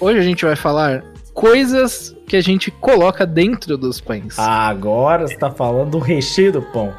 Hoje 0.00 0.18
a 0.18 0.22
gente 0.22 0.44
vai 0.44 0.56
falar 0.56 1.04
coisas 1.34 2.16
que 2.26 2.36
a 2.36 2.40
gente 2.40 2.70
coloca 2.70 3.26
dentro 3.26 3.76
dos 3.76 4.00
pães. 4.00 4.38
Agora 4.38 5.26
você 5.26 5.36
tá 5.36 5.50
falando 5.50 5.90
do 5.90 5.98
recheio 5.98 6.52
do 6.52 6.62
pão. 6.62 6.92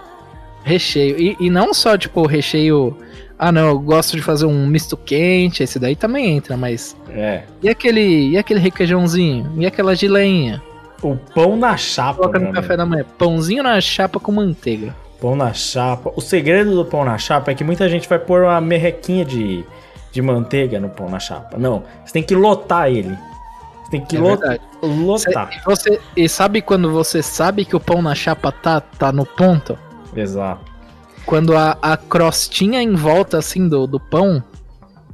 Recheio. 0.63 1.19
E, 1.19 1.37
e 1.39 1.49
não 1.49 1.73
só, 1.73 1.97
tipo, 1.97 2.21
o 2.21 2.27
recheio. 2.27 2.95
Ah, 3.43 3.51
não, 3.51 3.69
eu 3.69 3.79
gosto 3.79 4.15
de 4.15 4.21
fazer 4.21 4.45
um 4.45 4.67
misto 4.67 4.95
quente. 4.95 5.63
Esse 5.63 5.79
daí 5.79 5.95
também 5.95 6.37
entra, 6.37 6.55
mas. 6.55 6.95
É. 7.09 7.41
E 7.63 7.67
aquele, 7.67 8.29
e 8.29 8.37
aquele 8.37 8.59
requeijãozinho? 8.59 9.51
E 9.57 9.65
aquela 9.65 9.95
geleinha? 9.95 10.61
O 11.01 11.15
pão 11.15 11.57
na 11.57 11.75
chapa. 11.75 12.19
Coloca 12.19 12.37
no 12.37 12.53
café 12.53 12.75
amigo. 12.75 12.77
da 12.77 12.85
manhã. 12.85 13.05
Pãozinho 13.17 13.63
na 13.63 13.81
chapa 13.81 14.19
com 14.19 14.31
manteiga. 14.31 14.95
Pão 15.19 15.35
na 15.35 15.51
chapa. 15.53 16.13
O 16.15 16.21
segredo 16.21 16.75
do 16.75 16.85
pão 16.85 17.03
na 17.03 17.17
chapa 17.17 17.49
é 17.49 17.55
que 17.55 17.63
muita 17.63 17.89
gente 17.89 18.07
vai 18.07 18.19
pôr 18.19 18.43
uma 18.43 18.61
merrequinha 18.61 19.25
de, 19.25 19.65
de 20.11 20.21
manteiga 20.21 20.79
no 20.79 20.89
pão 20.89 21.09
na 21.09 21.17
chapa. 21.17 21.57
Não. 21.57 21.81
Você 22.05 22.13
tem 22.13 22.21
que 22.21 22.35
lotar 22.35 22.91
ele. 22.91 23.17
Você 23.85 23.89
tem 23.89 24.05
que 24.05 24.17
É 24.17 24.19
lotar. 24.19 24.59
E 25.51 25.65
Você, 25.65 25.99
e 26.15 26.29
sabe 26.29 26.61
quando 26.61 26.91
você 26.91 27.23
sabe 27.23 27.65
que 27.65 27.75
o 27.75 27.79
pão 27.79 28.03
na 28.03 28.13
chapa 28.13 28.51
tá, 28.51 28.79
tá 28.79 29.11
no 29.11 29.25
ponto? 29.25 29.75
Exato. 30.15 30.70
Quando 31.25 31.55
a, 31.55 31.77
a 31.81 31.97
crostinha 31.97 32.81
em 32.81 32.93
volta, 32.93 33.37
assim, 33.37 33.67
do, 33.67 33.87
do 33.87 33.99
pão 33.99 34.43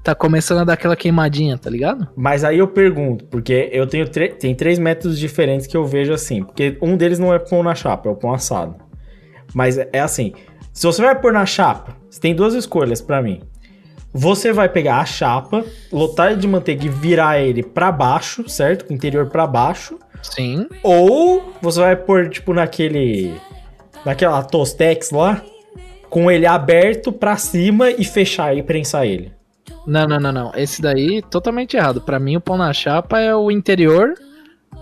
tá 0.03 0.15
começando 0.15 0.59
a 0.59 0.63
dar 0.63 0.73
aquela 0.73 0.95
queimadinha, 0.95 1.57
tá 1.57 1.69
ligado? 1.69 2.07
Mas 2.15 2.43
aí 2.43 2.59
eu 2.59 2.67
pergunto, 2.67 3.25
porque 3.25 3.69
eu 3.73 3.85
tenho 3.85 4.07
tem 4.07 4.55
três 4.55 4.79
métodos 4.79 5.19
diferentes 5.19 5.67
que 5.67 5.75
eu 5.75 5.85
vejo 5.85 6.13
assim. 6.13 6.43
Porque 6.43 6.77
um 6.81 6.95
deles 6.95 7.19
não 7.19 7.33
é 7.33 7.39
pão 7.39 7.61
na 7.61 7.75
chapa, 7.75 8.07
é 8.07 8.11
o 8.11 8.15
pão 8.15 8.33
assado. 8.33 8.75
Mas 9.53 9.77
é 9.77 9.89
é 9.91 9.99
assim: 9.99 10.33
se 10.71 10.85
você 10.85 11.01
vai 11.01 11.19
pôr 11.19 11.33
na 11.33 11.45
chapa, 11.45 11.95
você 12.09 12.21
tem 12.21 12.33
duas 12.33 12.53
escolhas 12.53 13.01
pra 13.01 13.21
mim. 13.21 13.41
Você 14.13 14.53
vai 14.53 14.69
pegar 14.69 14.99
a 14.99 15.05
chapa, 15.05 15.65
lotar 15.91 16.31
ele 16.31 16.39
de 16.39 16.47
manteiga 16.47 16.85
e 16.85 16.89
virar 16.89 17.39
ele 17.39 17.61
pra 17.61 17.91
baixo, 17.91 18.47
certo? 18.47 18.85
Com 18.85 18.93
o 18.93 18.95
interior 18.95 19.27
pra 19.27 19.45
baixo. 19.45 19.99
Sim. 20.21 20.67
Ou 20.81 21.53
você 21.61 21.81
vai 21.81 21.95
pôr, 21.95 22.29
tipo, 22.29 22.53
naquele. 22.53 23.33
Naquela 24.05 24.41
Tostex 24.41 25.11
lá, 25.11 25.41
com 26.09 26.29
ele 26.31 26.45
aberto 26.45 27.11
pra 27.11 27.35
cima 27.37 27.89
e 27.91 28.03
fechar 28.03 28.55
e 28.55 28.63
prensar 28.63 29.05
ele. 29.05 29.31
Não, 29.85 30.05
não, 30.05 30.19
não, 30.19 30.31
não. 30.31 30.51
Esse 30.55 30.81
daí, 30.81 31.21
totalmente 31.29 31.77
errado. 31.77 32.01
Pra 32.01 32.19
mim, 32.19 32.35
o 32.37 32.41
pão 32.41 32.57
na 32.57 32.73
chapa 32.73 33.19
é 33.19 33.35
o 33.35 33.49
interior 33.49 34.13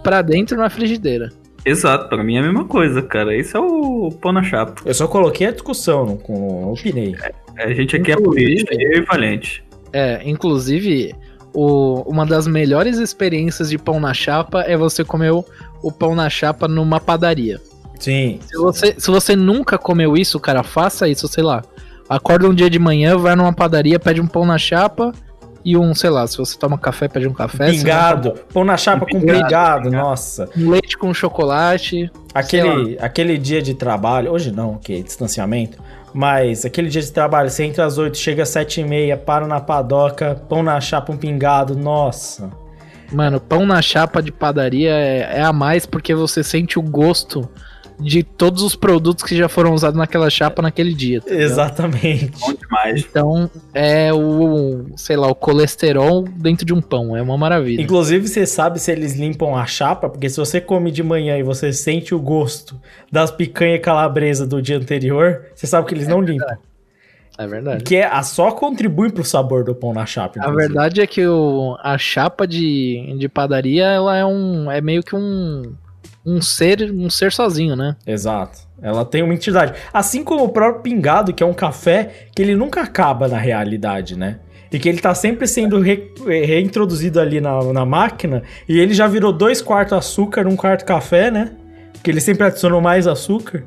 pra 0.04 0.22
dentro 0.22 0.58
na 0.58 0.70
frigideira. 0.70 1.30
Exato, 1.66 2.08
pra 2.10 2.24
mim 2.24 2.36
é 2.36 2.40
a 2.40 2.44
mesma 2.44 2.66
coisa, 2.66 3.02
cara. 3.02 3.36
Esse 3.36 3.56
é 3.56 3.60
o 3.60 4.10
pão 4.22 4.32
na 4.32 4.44
chapa. 4.44 4.82
Eu 4.86 4.94
só 4.94 5.08
coloquei 5.08 5.48
a 5.48 5.52
discussão, 5.52 6.06
não, 6.06 6.36
não 6.36 6.72
opinei. 6.74 7.16
A 7.58 7.72
gente 7.74 7.96
aqui 7.96 8.12
é 8.12 8.16
Inclusive- 8.16 8.66
política 8.66 8.76
eu 8.80 9.02
e 9.02 9.06
Valente. 9.06 9.64
É, 9.94 10.22
inclusive, 10.26 11.16
o, 11.54 12.02
uma 12.10 12.26
das 12.26 12.46
melhores 12.48 12.98
experiências 12.98 13.70
de 13.70 13.78
pão 13.78 14.00
na 14.00 14.14
chapa 14.14 14.62
é 14.62 14.76
você 14.78 15.04
comer 15.04 15.32
o, 15.32 15.44
o 15.82 15.92
pão 15.92 16.14
na 16.16 16.30
chapa 16.30 16.68
numa 16.68 17.00
padaria. 17.00 17.60
Sim. 18.00 18.40
Se 18.46 18.58
você, 18.58 18.96
se 18.98 19.10
você 19.10 19.36
nunca 19.36 19.78
comeu 19.78 20.16
isso, 20.16 20.40
cara, 20.40 20.64
faça 20.64 21.08
isso, 21.08 21.28
sei 21.28 21.44
lá. 21.44 21.62
Acorda 22.08 22.48
um 22.48 22.54
dia 22.54 22.70
de 22.70 22.78
manhã, 22.78 23.18
vai 23.18 23.36
numa 23.36 23.54
padaria, 23.54 24.00
pede 24.00 24.22
um 24.22 24.28
pão 24.28 24.46
na 24.46 24.60
chapa 24.60 25.12
E 25.64 25.76
um, 25.76 25.96
sei 25.96 26.12
lá, 26.12 26.28
se 26.28 26.38
você 26.38 26.56
toma 26.58 26.78
café, 26.78 27.08
pede 27.08 27.28
um 27.28 27.34
café. 27.34 27.72
Pingado. 27.72 28.34
Pão 28.54 28.64
na 28.64 28.78
chapa 28.78 29.06
com 29.08 29.20
Pingado, 29.20 29.44
pingado, 29.44 29.84
pingado. 29.86 30.06
nossa. 30.06 30.50
um 30.56 30.70
leite 30.70 30.96
com 30.98 31.12
chocolate. 31.14 32.12
Aquele, 32.34 32.98
aquele 33.00 33.38
dia 33.38 33.62
de 33.62 33.74
trabalho, 33.74 34.32
hoje 34.32 34.52
não, 34.52 34.76
que 34.76 34.94
é 34.94 35.02
distanciamento, 35.02 35.80
mas 36.14 36.64
aquele 36.66 36.90
dia 36.90 37.02
de 37.02 37.12
trabalho, 37.12 37.50
você 37.50 37.64
entra 37.64 37.86
às 37.86 37.98
8, 37.98 38.18
chega 38.18 38.44
às 38.44 38.50
7 38.50 38.82
e 38.82 38.84
meia, 38.84 39.18
para 39.18 39.48
na 39.48 39.60
padoca, 39.60 40.40
pão 40.48 40.62
na 40.62 40.80
chapa, 40.80 41.12
um 41.12 41.18
pingado, 41.18 41.76
nossa. 41.76 42.52
Mano, 43.12 43.40
pão 43.40 43.66
na 43.66 43.82
chapa 43.82 44.22
de 44.22 44.32
padaria 44.32 44.92
é, 44.92 45.40
é 45.40 45.42
a 45.42 45.54
mais 45.54 45.86
porque 45.86 46.14
você 46.14 46.44
sente 46.44 46.78
o 46.78 46.82
gosto 46.82 47.50
de 48.00 48.24
todos 48.24 48.62
os 48.64 48.76
produtos 48.76 49.24
que 49.24 49.36
já 49.36 49.48
foram 49.48 49.74
usados 49.74 49.98
naquela 49.98 50.30
chapa 50.30 50.62
naquele 50.62 50.94
dia. 50.94 51.22
tá? 51.22 51.34
Exatamente. 51.34 52.40
Bom 52.40 52.54
demais. 52.54 53.06
Então 53.10 53.50
é 53.74 54.14
o, 54.14 54.86
sei 54.96 55.16
lá, 55.16 55.28
o 55.28 55.36
colesterol 55.36 56.24
dentro 56.24 56.66
de 56.66 56.74
um 56.74 56.82
pão. 56.82 57.16
É 57.16 57.22
uma 57.22 57.38
maravilha. 57.38 57.82
Inclusive, 57.82 58.28
você 58.28 58.46
sabe 58.46 58.80
se 58.80 58.92
eles 58.92 59.16
limpam 59.16 59.56
a 59.56 59.66
chapa, 59.66 60.10
porque 60.10 60.30
se 60.30 60.38
você 60.38 60.60
come 60.60 60.92
de 60.92 61.04
manhã 61.04 61.38
e 61.38 61.44
você 61.44 61.72
sente 61.72 62.14
o 62.14 62.20
gosto 62.20 62.80
das 63.12 63.32
picanha 63.32 63.80
calabresa 63.80 64.46
do 64.46 64.62
dia 64.62 64.78
anterior, 64.78 65.46
você 65.54 65.68
sabe 65.68 65.88
que 65.88 65.94
eles 65.94 66.08
não 66.08 66.22
limpam. 66.22 66.58
É 67.38 67.48
verdade. 67.48 67.84
Que 67.84 67.98
é, 67.98 68.06
a 68.06 68.24
só 68.24 68.52
contribui 68.52 69.12
pro 69.12 69.24
sabor 69.24 69.64
do 69.64 69.76
pão 69.76 69.94
na 69.94 70.06
chapa. 70.06 70.40
A 70.40 70.44
inclusive. 70.44 70.68
verdade 70.68 71.02
é 71.02 71.08
que 71.08 71.26
o, 71.28 71.78
a 71.82 71.98
chapa 71.98 72.48
de, 72.48 73.16
de 73.20 73.28
padaria, 73.28 73.86
ela 73.86 74.16
é 74.16 74.26
um. 74.26 74.72
é 74.72 74.80
meio 74.80 75.04
que 75.04 75.16
um. 75.16 75.74
Um 76.26 76.42
ser. 76.42 76.92
um 76.92 77.10
ser 77.10 77.32
sozinho, 77.32 77.76
né? 77.76 77.96
Exato. 78.06 78.60
Ela 78.82 79.06
tem 79.06 79.24
uma 79.24 79.34
entidade. 79.34 79.74
Assim 79.94 80.24
como 80.24 80.44
o 80.44 80.50
próprio 80.50 80.82
pingado, 80.84 81.34
que 81.34 81.42
é 81.44 81.46
um 81.46 81.54
café 81.54 82.28
que 82.36 82.42
ele 82.42 82.56
nunca 82.56 82.82
acaba 82.82 83.28
na 83.28 83.38
realidade, 83.38 84.18
né? 84.18 84.40
E 84.72 84.80
que 84.80 84.90
ele 84.90 85.00
tá 85.00 85.14
sempre 85.16 85.48
sendo 85.48 85.80
re- 85.80 86.12
reintroduzido 86.26 87.20
ali 87.20 87.40
na, 87.40 87.64
na 87.72 87.86
máquina. 87.86 88.44
E 88.68 88.80
ele 88.80 88.94
já 88.94 89.08
virou 89.08 89.32
dois 89.32 89.62
quartos 89.62 89.98
açúcar, 89.98 90.48
um 90.48 90.56
quarto 90.56 90.84
café, 90.84 91.32
né? 91.32 91.52
Porque 91.94 92.12
ele 92.12 92.20
sempre 92.20 92.46
adicionou 92.48 92.82
mais 92.82 93.08
açúcar. 93.08 93.64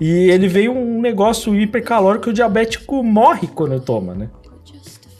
E 0.00 0.30
ele 0.30 0.48
veio 0.48 0.72
um 0.72 1.00
negócio 1.00 1.54
hipercalórico 1.54 2.24
que 2.24 2.30
o 2.30 2.32
diabético 2.32 3.02
morre 3.02 3.46
quando 3.46 3.80
toma, 3.80 4.14
né? 4.14 4.28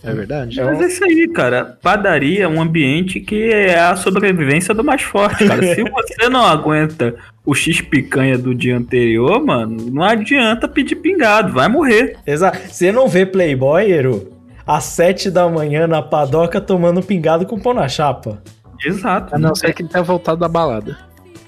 É 0.05 0.13
verdade. 0.13 0.63
Mas 0.63 0.81
é 0.81 0.87
isso 0.87 1.05
aí, 1.05 1.29
cara. 1.29 1.79
Padaria 1.81 2.45
é 2.45 2.49
um 2.49 2.61
ambiente 2.61 3.21
que 3.21 3.51
é 3.51 3.79
a 3.79 3.97
sobrevivência 3.97 4.75
do 4.75 4.85
mais 4.85 5.03
forte, 5.03 5.47
cara. 5.47 5.75
Se 5.75 5.83
você 5.91 6.29
não 6.29 6.45
aguenta 6.45 7.15
o 7.45 7.55
X 7.55 7.81
picanha 7.81 8.37
do 8.37 8.55
dia 8.55 8.77
anterior, 8.77 9.45
mano, 9.45 9.91
não 9.91 10.03
adianta 10.03 10.69
pedir 10.69 10.97
pingado, 10.97 11.53
vai 11.53 11.69
morrer. 11.69 12.17
Exato. 12.27 12.59
Você 12.69 12.93
não 12.93 13.09
vê 13.09 13.25
Playboy, 13.25 13.91
Eru, 13.91 14.33
às 14.67 14.85
sete 14.85 15.31
da 15.31 15.49
manhã 15.49 15.87
na 15.87 16.03
padoca 16.03 16.61
tomando 16.61 17.03
pingado 17.03 17.47
com 17.47 17.59
pão 17.59 17.73
na 17.73 17.89
chapa. 17.89 18.43
Exato. 18.85 19.35
A 19.35 19.39
não 19.39 19.55
ser 19.55 19.73
que 19.73 19.83
ele 19.83 19.89
tenha 19.89 20.05
voltado 20.05 20.41
da 20.41 20.49
balada. 20.49 20.99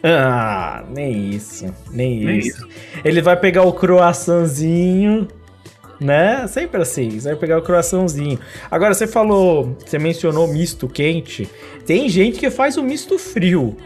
Ah, 0.02 0.84
nem 0.88 1.30
isso. 1.30 1.66
Nem, 1.90 2.24
Nem 2.24 2.38
isso. 2.38 2.66
Ele 3.04 3.20
vai 3.20 3.36
pegar 3.36 3.62
o 3.62 3.72
croissantzinho, 3.72 5.26
né? 6.00 6.46
Sempre 6.46 6.82
assim. 6.82 7.10
Você 7.10 7.28
vai 7.28 7.36
pegar 7.36 7.58
o 7.58 7.62
croissantzinho. 7.62 8.38
Agora, 8.70 8.94
você 8.94 9.06
falou, 9.06 9.76
você 9.84 9.98
mencionou 9.98 10.46
misto 10.48 10.88
quente. 10.88 11.48
Tem 11.84 12.08
gente 12.08 12.38
que 12.38 12.50
faz 12.50 12.76
o 12.76 12.82
misto 12.82 13.18
frio. 13.18 13.76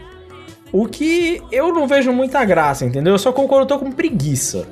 O 0.71 0.87
que 0.87 1.41
eu 1.51 1.73
não 1.73 1.87
vejo 1.87 2.13
muita 2.13 2.43
graça, 2.45 2.85
entendeu? 2.85 3.13
Eu 3.13 3.19
só 3.19 3.31
concordo, 3.31 3.63
eu 3.63 3.67
tô 3.67 3.79
com 3.79 3.91
preguiça. 3.91 4.67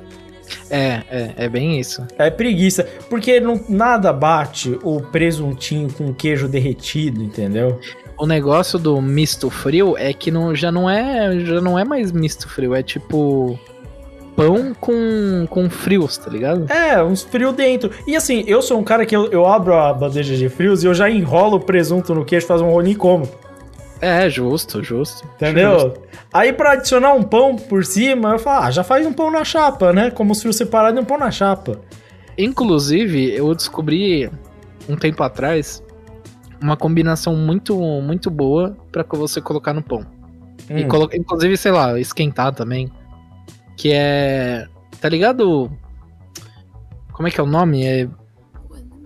É, 0.70 1.02
é, 1.10 1.34
é 1.36 1.48
bem 1.48 1.78
isso. 1.78 2.04
É 2.18 2.30
preguiça, 2.30 2.88
porque 3.08 3.38
não, 3.38 3.60
nada 3.68 4.12
bate 4.12 4.78
o 4.82 5.00
presuntinho 5.00 5.92
com 5.92 6.12
queijo 6.12 6.48
derretido, 6.48 7.22
entendeu? 7.22 7.78
O 8.18 8.26
negócio 8.26 8.78
do 8.78 9.00
misto 9.00 9.48
frio 9.50 9.96
é 9.96 10.12
que 10.12 10.30
não, 10.30 10.54
já, 10.54 10.72
não 10.72 10.88
é, 10.88 11.38
já 11.40 11.60
não 11.60 11.78
é 11.78 11.84
mais 11.84 12.12
misto 12.12 12.48
frio, 12.48 12.74
é 12.74 12.82
tipo 12.82 13.58
pão 14.46 14.74
com, 14.80 15.46
com 15.48 15.68
frios, 15.70 16.16
tá 16.18 16.30
ligado? 16.30 16.70
É, 16.72 17.02
uns 17.02 17.22
frios 17.22 17.52
dentro. 17.54 17.90
E 18.06 18.16
assim, 18.16 18.44
eu 18.46 18.60
sou 18.62 18.78
um 18.78 18.84
cara 18.84 19.04
que 19.06 19.14
eu, 19.14 19.26
eu 19.30 19.46
abro 19.46 19.74
a 19.74 19.92
bandeja 19.92 20.36
de 20.36 20.48
frios 20.48 20.82
e 20.82 20.86
eu 20.86 20.94
já 20.94 21.08
enrolo 21.10 21.56
o 21.56 21.60
presunto 21.60 22.14
no 22.14 22.24
queijo, 22.24 22.46
faço 22.46 22.64
um 22.64 22.70
rolinho 22.70 22.94
e 22.94 22.96
como. 22.96 23.28
É, 24.00 24.28
justo, 24.30 24.82
justo. 24.82 25.26
Entendeu? 25.36 25.78
Justo. 25.78 26.00
Aí 26.32 26.52
pra 26.52 26.72
adicionar 26.72 27.12
um 27.12 27.22
pão 27.22 27.56
por 27.56 27.84
cima, 27.84 28.30
eu 28.32 28.38
falo, 28.38 28.64
ah, 28.64 28.70
já 28.70 28.82
faz 28.82 29.06
um 29.06 29.12
pão 29.12 29.30
na 29.30 29.44
chapa, 29.44 29.92
né? 29.92 30.10
Como 30.10 30.32
os 30.32 30.40
frios 30.40 30.56
separados 30.56 30.98
e 30.98 31.02
um 31.02 31.04
pão 31.04 31.18
na 31.18 31.30
chapa. 31.30 31.78
Inclusive, 32.38 33.34
eu 33.34 33.54
descobri 33.54 34.30
um 34.88 34.96
tempo 34.96 35.22
atrás 35.22 35.82
uma 36.62 36.76
combinação 36.76 37.36
muito, 37.36 37.74
muito 38.02 38.30
boa 38.30 38.76
pra 38.90 39.04
você 39.10 39.40
colocar 39.40 39.74
no 39.74 39.82
pão. 39.82 40.04
E 40.68 40.84
Hum. 40.84 40.88
colo- 40.88 41.10
inclusive, 41.12 41.56
sei 41.56 41.72
lá, 41.72 41.98
esquentar 41.98 42.54
também. 42.54 42.90
Que 43.80 43.92
é. 43.94 44.66
Tá 45.00 45.08
ligado? 45.08 45.72
Como 47.14 47.26
é 47.26 47.30
que 47.30 47.40
é 47.40 47.42
o 47.42 47.46
nome? 47.46 47.86
É. 47.86 48.06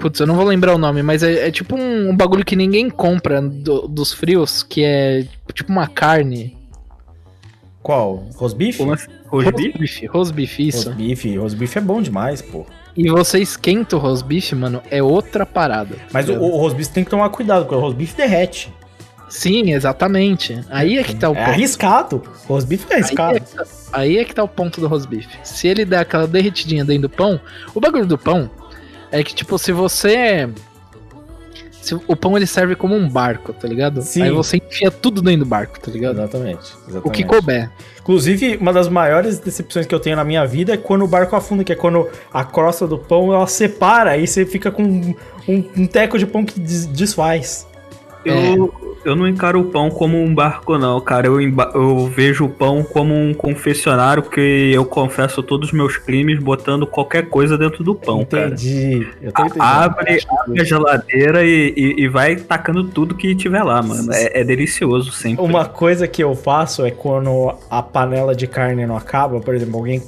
Putz, 0.00 0.18
eu 0.18 0.26
não 0.26 0.34
vou 0.34 0.44
lembrar 0.44 0.74
o 0.74 0.78
nome, 0.78 1.00
mas 1.00 1.22
é, 1.22 1.46
é 1.46 1.50
tipo 1.52 1.76
um, 1.76 2.10
um 2.10 2.16
bagulho 2.16 2.44
que 2.44 2.56
ninguém 2.56 2.90
compra 2.90 3.40
do- 3.40 3.86
dos 3.86 4.12
frios, 4.12 4.64
que 4.64 4.82
é 4.84 5.24
tipo 5.52 5.70
uma 5.70 5.86
carne. 5.86 6.58
Qual? 7.84 8.26
Rosbife? 8.34 8.82
Rosbife, 9.28 10.06
rosbife, 10.06 10.66
isso. 10.68 10.88
Rosbife, 10.88 11.36
rosbife 11.36 11.78
é 11.78 11.80
bom 11.80 12.02
demais, 12.02 12.42
pô. 12.42 12.66
E 12.96 13.08
você 13.08 13.38
esquenta 13.38 13.94
o 13.94 14.00
rosbife, 14.00 14.56
mano, 14.56 14.82
é 14.90 15.00
outra 15.00 15.46
parada. 15.46 15.96
Mas 16.12 16.28
o, 16.28 16.32
tá 16.34 16.40
o 16.40 16.56
rosbife 16.56 16.90
tem 16.92 17.04
que 17.04 17.10
tomar 17.10 17.28
cuidado, 17.30 17.62
porque 17.62 17.76
o 17.76 17.80
rosbife 17.80 18.16
derrete. 18.16 18.72
Sim, 19.36 19.72
exatamente. 19.72 20.60
Aí 20.70 20.96
é 20.96 21.02
que 21.02 21.14
tá 21.16 21.28
o 21.28 21.32
É 21.32 21.38
ponto. 21.38 21.50
arriscado. 21.50 22.22
Rosbife 22.46 22.86
é 22.88 22.94
Aí 22.94 23.00
arriscado. 23.02 23.36
é, 23.36 23.40
que 23.40 23.54
tá, 23.54 23.64
aí 23.92 24.18
é 24.18 24.24
que 24.24 24.32
tá 24.34 24.44
o 24.44 24.48
ponto 24.48 24.80
do 24.80 24.86
rosbife. 24.86 25.36
Se 25.42 25.66
ele 25.66 25.84
der 25.84 25.98
aquela 25.98 26.26
derretidinha 26.26 26.84
dentro 26.84 27.02
do 27.02 27.10
pão, 27.10 27.40
o 27.74 27.80
bagulho 27.80 28.06
do 28.06 28.16
pão 28.16 28.48
é 29.10 29.24
que, 29.24 29.34
tipo, 29.34 29.58
se 29.58 29.72
você. 29.72 30.48
Se 31.82 31.94
o 31.94 32.16
pão 32.16 32.36
ele 32.36 32.46
serve 32.46 32.74
como 32.76 32.94
um 32.94 33.08
barco, 33.08 33.52
tá 33.52 33.66
ligado? 33.68 34.00
Sim. 34.02 34.22
Aí 34.22 34.30
você 34.30 34.56
enfia 34.56 34.90
tudo 34.90 35.20
dentro 35.20 35.40
do 35.40 35.46
barco, 35.46 35.78
tá 35.80 35.90
ligado? 35.90 36.14
Exatamente, 36.14 36.60
exatamente. 36.88 37.06
O 37.08 37.10
que 37.10 37.24
couber. 37.24 37.70
Inclusive, 38.00 38.56
uma 38.56 38.72
das 38.72 38.88
maiores 38.88 39.38
decepções 39.40 39.84
que 39.84 39.94
eu 39.94 40.00
tenho 40.00 40.14
na 40.16 40.24
minha 40.24 40.46
vida 40.46 40.72
é 40.74 40.76
quando 40.78 41.02
o 41.04 41.08
barco 41.08 41.34
afunda, 41.36 41.62
que 41.64 41.72
é 41.72 41.76
quando 41.76 42.08
a 42.32 42.42
crosta 42.44 42.86
do 42.86 42.96
pão 42.98 43.34
ela 43.34 43.46
separa 43.48 44.16
e 44.16 44.26
você 44.26 44.46
fica 44.46 44.70
com 44.70 44.82
um, 44.82 45.14
um 45.76 45.86
teco 45.86 46.18
de 46.18 46.24
pão 46.24 46.44
que 46.44 46.58
des- 46.60 46.86
desfaz. 46.86 47.66
Eu, 48.24 48.93
eu 49.04 49.14
não 49.16 49.28
encaro 49.28 49.60
o 49.60 49.64
pão 49.66 49.90
como 49.90 50.20
um 50.20 50.34
barco, 50.34 50.76
não, 50.78 51.00
cara. 51.00 51.26
Eu, 51.26 51.40
eu 51.40 52.06
vejo 52.06 52.44
o 52.44 52.48
pão 52.48 52.82
como 52.82 53.14
um 53.14 53.32
confessionário, 53.34 54.22
porque 54.22 54.70
eu 54.74 54.84
confesso 54.84 55.42
todos 55.42 55.68
os 55.68 55.72
meus 55.74 55.96
crimes 55.96 56.38
botando 56.38 56.86
qualquer 56.86 57.28
coisa 57.28 57.56
dentro 57.58 57.82
do 57.84 57.94
pão, 57.94 58.24
cara. 58.24 58.46
Entendi. 58.46 59.06
Eu 59.22 59.32
tô 59.32 59.42
entendendo. 59.44 59.62
Abre, 59.62 60.18
abre 60.46 60.60
a 60.60 60.64
geladeira 60.64 61.44
e, 61.44 61.72
e- 61.76 62.02
e 62.04 62.08
vai 62.08 62.36
tacando 62.36 62.84
tudo 62.84 63.14
que 63.14 63.34
tiver 63.34 63.62
lá, 63.62 63.82
mano. 63.82 64.12
É, 64.12 64.40
é 64.40 64.44
delicioso 64.44 65.12
sempre. 65.12 65.44
Uma 65.44 65.64
coisa 65.66 66.08
que 66.08 66.22
eu 66.22 66.34
faço 66.34 66.84
é 66.84 66.90
quando 66.90 67.54
a 67.70 67.82
panela 67.82 68.34
de 68.34 68.46
carne 68.46 68.86
não 68.86 68.96
acaba, 68.96 69.40
por 69.40 69.54
exemplo, 69.54 69.76
alguém 69.78 70.02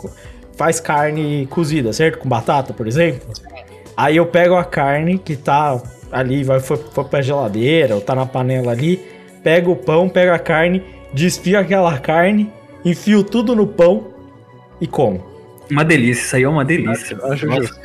faz 0.57 0.81
carne 0.81 1.47
cozida, 1.51 1.93
certo? 1.93 2.19
Com 2.19 2.29
batata, 2.29 2.73
por 2.73 2.87
exemplo. 2.87 3.21
Aí 3.97 4.17
eu 4.17 4.27
pego 4.27 4.55
a 4.57 4.65
carne 4.65 5.19
que 5.19 5.37
tá 5.37 5.81
ali, 6.19 6.43
vai 6.45 6.61
foi, 6.61 6.77
foi 6.77 7.05
pra 7.05 7.23
geladeira, 7.23 7.95
ou 7.95 8.01
tá 8.01 8.15
na 8.15 8.27
panela 8.27 8.73
ali, 8.73 9.01
pego 9.43 9.73
o 9.73 9.77
pão, 9.77 10.09
pego 10.09 10.33
a 10.33 10.39
carne, 10.39 10.83
desfio 11.13 11.59
aquela 11.59 11.99
carne, 11.99 12.53
enfio 12.85 13.23
tudo 13.23 13.55
no 13.55 13.67
pão 13.67 14.09
e 14.81 14.87
como. 14.87 15.25
Uma 15.71 15.85
delícia, 15.85 16.23
isso 16.23 16.37
aí 16.37 16.43
é 16.45 16.49
uma 16.49 16.65
delícia. 16.65 17.17
Acho- 17.17 17.27
acho 17.33 17.47
Nossa. 17.47 17.81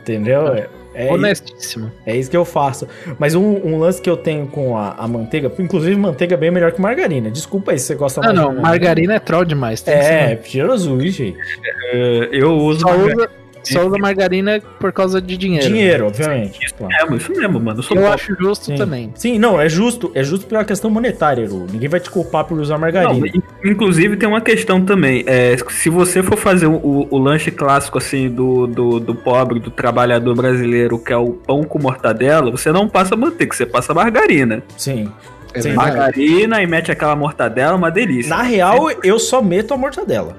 Entendeu? 0.00 0.48
É, 0.54 0.68
é, 0.94 1.12
Honestíssimo. 1.12 1.90
é 2.06 2.14
isso 2.16 2.30
que 2.30 2.36
eu 2.36 2.44
faço. 2.44 2.86
Mas 3.18 3.34
um, 3.34 3.42
um 3.42 3.78
lance 3.78 4.00
que 4.00 4.08
eu 4.08 4.16
tenho 4.16 4.46
com 4.46 4.76
a, 4.76 4.90
a 4.92 5.08
manteiga, 5.08 5.50
inclusive 5.58 5.96
manteiga 5.96 6.34
é 6.34 6.36
bem 6.36 6.50
melhor 6.52 6.70
que 6.72 6.80
margarina. 6.80 7.30
Desculpa 7.30 7.72
aí 7.72 7.78
se 7.78 7.86
você 7.86 7.94
gosta 7.96 8.20
Ah, 8.20 8.24
mais 8.26 8.36
não, 8.38 8.54
de 8.54 8.60
margarina 8.60 9.14
é 9.14 9.18
troll 9.18 9.44
demais. 9.44 9.80
Tem 9.82 9.94
que 9.94 10.00
É, 10.04 10.40
cheiroso, 10.44 11.00
gente. 11.00 11.36
É, 11.92 12.28
Eu 12.30 12.52
uso 12.58 12.80
Só 12.82 12.88
margarina. 12.90 13.16
usa, 13.22 13.30
só 13.72 13.86
usa 13.86 13.96
margarina 13.98 14.60
por 14.78 14.92
causa 14.92 15.20
de 15.20 15.36
dinheiro. 15.36 15.66
Dinheiro, 15.66 16.06
obviamente. 16.06 16.72
Claro. 16.74 16.92
mesmo, 17.02 17.16
isso 17.16 17.32
mesmo, 17.32 17.60
mano. 17.60 17.78
Eu 17.78 17.82
sou 17.82 17.96
Eu 17.96 18.12
acho 18.12 18.34
justo 18.38 18.66
Sim. 18.66 18.74
também. 18.76 19.12
Sim, 19.14 19.38
não, 19.38 19.60
é 19.60 19.68
justo. 19.68 20.10
É 20.14 20.22
justo 20.22 20.46
pela 20.46 20.64
questão 20.64 20.90
monetária, 20.90 21.42
Eru. 21.42 21.66
Ninguém 21.72 21.88
vai 21.88 22.00
te 22.00 22.10
culpar 22.10 22.44
por 22.44 22.58
usar 22.58 22.74
Não, 22.74 22.80
margarina. 22.80 23.26
in- 23.28 23.42
inclusive 23.64 24.16
tem 24.16 24.28
uma 24.28 24.40
questão 24.40 24.84
também. 24.84 25.24
É, 25.26 25.56
se 25.70 25.88
você 25.88 26.22
for 26.22 26.36
fazer 26.36 26.66
o, 26.66 27.06
o- 27.10 27.18
lanche 27.18 27.50
clássico 27.50 27.98
assim 27.98 28.28
do, 28.28 28.66
do, 28.66 29.00
do 29.00 29.14
pobre, 29.14 29.58
do 29.60 29.70
trabalhador 29.70 30.34
brasileiro, 30.34 30.98
que 30.98 31.12
é 31.12 31.16
o 31.16 31.30
pão 31.32 31.62
com 31.64 31.78
mortadela, 31.78 32.50
você 32.50 32.70
não 32.70 32.88
passa 32.88 33.16
manteiga, 33.16 33.54
você 33.54 33.64
passa 33.66 33.94
margarina. 33.94 34.62
Sim. 34.76 35.10
É 35.54 35.60
Sim. 35.60 35.72
Margarina 35.74 36.60
e 36.62 36.66
mete 36.66 36.90
aquela 36.90 37.14
mortadela, 37.14 37.76
uma 37.76 37.88
delícia. 37.90 38.28
Na 38.36 38.42
real, 38.42 38.90
eu 39.04 39.18
só 39.20 39.40
meto 39.40 39.72
a 39.72 39.76
mortadela. 39.76 40.36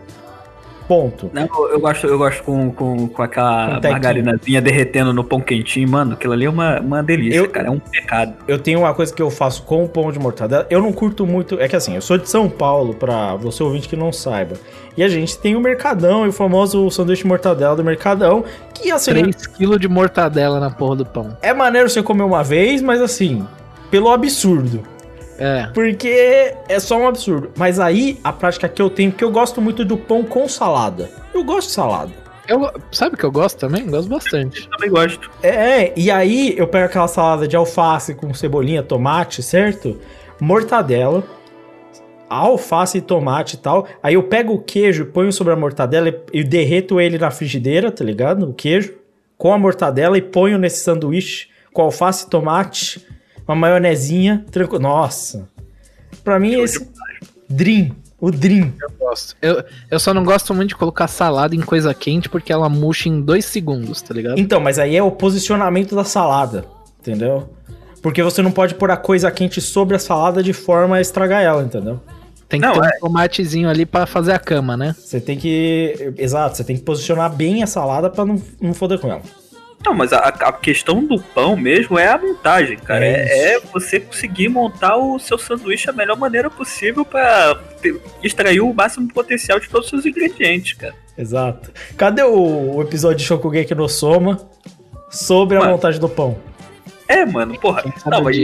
Ponto. 0.88 1.30
Não, 1.34 1.48
eu 1.70 1.80
gosto, 1.80 2.06
eu 2.06 2.18
gosto 2.18 2.44
com, 2.44 2.70
com, 2.72 3.08
com 3.08 3.22
aquela 3.24 3.80
Com 3.82 3.90
margarinazinha 3.90 4.62
derretendo 4.62 5.12
no 5.14 5.24
pão 5.24 5.42
quentinho, 5.42 5.90
mano. 5.90 6.14
Aquilo 6.14 6.34
ali 6.34 6.46
é 6.46 6.50
uma, 6.50 6.80
uma 6.80 7.02
delícia, 7.04 7.40
Eu- 7.40 7.50
cara. 7.50 7.68
É 7.68 7.72
um 7.72 7.80
pecado. 7.80 8.34
Eu 8.48 8.60
tenho 8.60 8.80
uma 8.80 8.94
coisa 8.94 9.14
que 9.14 9.22
eu 9.22 9.32
faço 9.32 9.64
com 9.64 9.84
o 9.84 9.90
pão 9.90 10.12
de 10.12 10.20
mortadela. 10.20 10.66
Eu 10.70 10.82
não 10.82 10.94
curto 10.94 11.26
muito. 11.26 11.60
É 11.60 11.68
que 11.68 11.76
assim, 11.76 11.96
eu 11.96 12.02
sou 12.02 12.18
de 12.18 12.30
São 12.30 12.48
Paulo, 12.50 12.94
pra 12.94 13.36
você 13.36 13.64
ouvinte 13.64 13.90
que 13.90 13.96
não 13.96 14.12
saiba. 14.14 14.56
E 14.96 15.04
a 15.04 15.08
gente 15.10 15.38
tem 15.38 15.56
o 15.56 15.60
Mercadão 15.60 16.26
e 16.26 16.30
o 16.30 16.32
famoso 16.32 16.90
sanduíche 16.92 17.24
de 17.24 17.28
mortadela 17.28 17.76
do 17.76 17.84
Mercadão. 17.84 18.44
Que 18.74 18.92
assim, 18.92 19.12
3kg 19.12 19.80
de 19.80 19.88
mortadela 19.88 20.60
na 20.60 20.70
porra 20.70 20.98
do 20.98 21.06
pão. 21.06 21.36
é 21.42 21.54
maneiro 21.54 21.90
você 21.90 22.04
comer 22.04 22.24
uma 22.24 22.44
vez, 22.44 22.82
mas 22.82 23.02
assim, 23.02 23.46
pelo 23.90 24.10
absurdo. 24.10 24.82
É. 25.38 25.68
Porque 25.74 26.56
é 26.68 26.80
só 26.80 26.98
um 26.98 27.08
absurdo. 27.08 27.52
Mas 27.58 27.80
aí, 27.80 28.20
a 28.24 28.32
prática 28.32 28.70
que 28.70 28.82
eu 28.82 28.90
tenho, 28.90 29.12
porque 29.12 29.24
eu 29.24 29.32
gosto 29.32 29.62
muito 29.62 29.84
do 29.84 29.98
pão 29.98 30.24
com 30.24 30.48
salada. 30.48 31.10
Eu 31.34 31.44
gosto 31.44 31.68
de 31.68 31.74
salada. 31.74 32.12
Eu, 32.48 32.72
sabe 32.92 33.16
o 33.16 33.18
que 33.18 33.24
eu 33.24 33.32
gosto 33.32 33.58
também? 33.58 33.88
Gosto 33.88 34.08
bastante. 34.08 34.64
Eu 34.64 34.70
também 34.70 34.90
gosto. 34.90 35.32
É, 35.42 35.92
e 36.00 36.12
aí 36.12 36.56
eu 36.58 36.68
pego 36.68 36.86
aquela 36.86 37.08
salada 37.08 37.48
de 37.48 37.56
alface 37.56 38.14
com 38.14 38.34
cebolinha, 38.34 38.84
tomate, 38.84 39.42
certo? 39.42 40.00
Mortadela, 40.40 41.24
alface 42.30 43.00
e 43.00 43.02
tomate 43.02 43.56
e 43.56 43.58
tal. 43.58 43.88
Aí 44.02 44.14
eu 44.14 44.24
pego 44.24 44.54
o 44.54 44.62
queijo, 44.62 45.06
ponho 45.08 45.32
sobre 45.32 45.54
a 45.54 45.56
mortadela 45.56 46.10
e, 46.10 46.20
e 46.34 46.44
derreto 46.44 47.02
ele 47.02 47.18
na 47.18 47.32
frigideira, 47.32 47.92
tá 47.92 48.04
ligado? 48.04 48.48
O 48.48 48.54
queijo, 48.54 48.94
com 49.38 49.52
a 49.52 49.58
mortadela 49.58 50.18
e 50.18 50.22
ponho 50.22 50.58
nesse 50.58 50.84
sanduíche 50.84 51.48
com 51.76 51.82
alface 51.82 52.26
e 52.26 52.30
tomate, 52.30 53.06
uma 53.48 53.56
maionezinha, 53.56 54.46
tranquilo. 54.52 54.82
Nossa. 54.84 55.48
Pra 56.24 56.40
mim 56.40 56.54
esse 56.62 56.88
dream, 57.50 57.92
o 58.20 58.32
dream. 58.32 58.74
Eu 58.82 58.90
gosto. 58.98 59.36
Eu, 59.42 59.64
eu 59.92 60.00
só 60.00 60.14
não 60.14 60.24
gosto 60.24 60.54
muito 60.54 60.70
de 60.70 60.76
colocar 60.76 61.08
salada 61.08 61.56
em 61.56 61.62
coisa 61.62 61.94
quente 61.94 62.30
porque 62.30 62.52
ela 62.52 62.68
murcha 62.70 63.10
em 63.10 63.22
dois 63.22 63.46
segundos, 63.46 64.02
tá 64.02 64.14
ligado? 64.14 64.40
Então, 64.40 64.60
mas 64.60 64.80
aí 64.80 64.96
é 64.96 65.04
o 65.04 65.12
posicionamento 65.12 65.96
da 65.96 66.04
salada, 66.04 66.66
entendeu? 67.00 67.50
Porque 68.02 68.22
você 68.22 68.42
não 68.42 68.52
pode 68.52 68.76
pôr 68.76 68.92
a 68.92 68.98
coisa 68.98 69.32
quente 69.32 69.60
sobre 69.62 69.96
a 69.96 70.00
salada 70.00 70.42
de 70.42 70.54
forma 70.54 70.98
a 70.98 71.02
estragar 71.02 71.42
ela, 71.42 71.64
entendeu? 71.64 72.00
Tem 72.48 72.62
que 72.62 72.66
Não, 72.68 72.74
ter 72.74 72.86
é. 72.86 72.98
um 72.98 73.00
tomatezinho 73.00 73.68
ali 73.68 73.86
pra 73.86 74.06
fazer 74.06 74.32
a 74.34 74.40
cama, 74.40 74.78
né? 74.78 74.96
Você 74.98 75.20
tem 75.20 75.38
que. 75.38 76.14
Exato, 76.18 76.58
você 76.58 76.64
tem 76.64 76.76
que 76.78 76.84
posicionar 76.84 77.34
bem 77.34 77.64
a 77.64 77.68
salada 77.68 78.10
pra 78.10 78.24
não, 78.24 78.42
não 78.62 78.74
foder 78.74 79.00
com 79.00 79.10
ela. 79.10 79.22
Não, 79.86 79.94
mas 79.94 80.12
a, 80.12 80.18
a 80.20 80.52
questão 80.54 81.04
do 81.06 81.20
pão 81.22 81.56
mesmo 81.56 81.98
é 82.00 82.08
a 82.08 82.18
montagem, 82.18 82.78
cara. 82.78 83.06
É 83.06 83.12
É, 83.12 83.54
é 83.56 83.60
você 83.60 84.00
conseguir 84.00 84.50
montar 84.50 84.98
o 84.98 85.20
seu 85.20 85.38
sanduíche 85.38 85.86
da 85.88 85.94
melhor 85.94 86.18
maneira 86.18 86.50
possível 86.50 87.06
pra 87.06 87.56
ter- 87.82 88.02
extrair 88.24 88.62
o 88.62 88.74
máximo 88.74 89.08
potencial 89.14 89.60
de 89.60 89.70
todos 89.70 89.86
os 89.86 89.90
seus 89.92 90.06
ingredientes, 90.06 90.74
cara. 90.74 90.96
Exato. 91.18 91.72
Cadê 91.96 92.24
o, 92.24 92.76
o 92.76 92.82
episódio 92.82 93.18
de 93.18 93.24
Shokugeki 93.26 93.74
no 93.76 93.88
Soma 93.88 94.40
sobre 95.10 95.58
a 95.58 95.62
montagem 95.66 96.00
do 96.02 96.10
pão? 96.10 96.38
É, 97.08 97.26
mano, 97.26 97.58
porra. 97.60 97.84
Não, 98.06 98.24
mas 98.24 98.38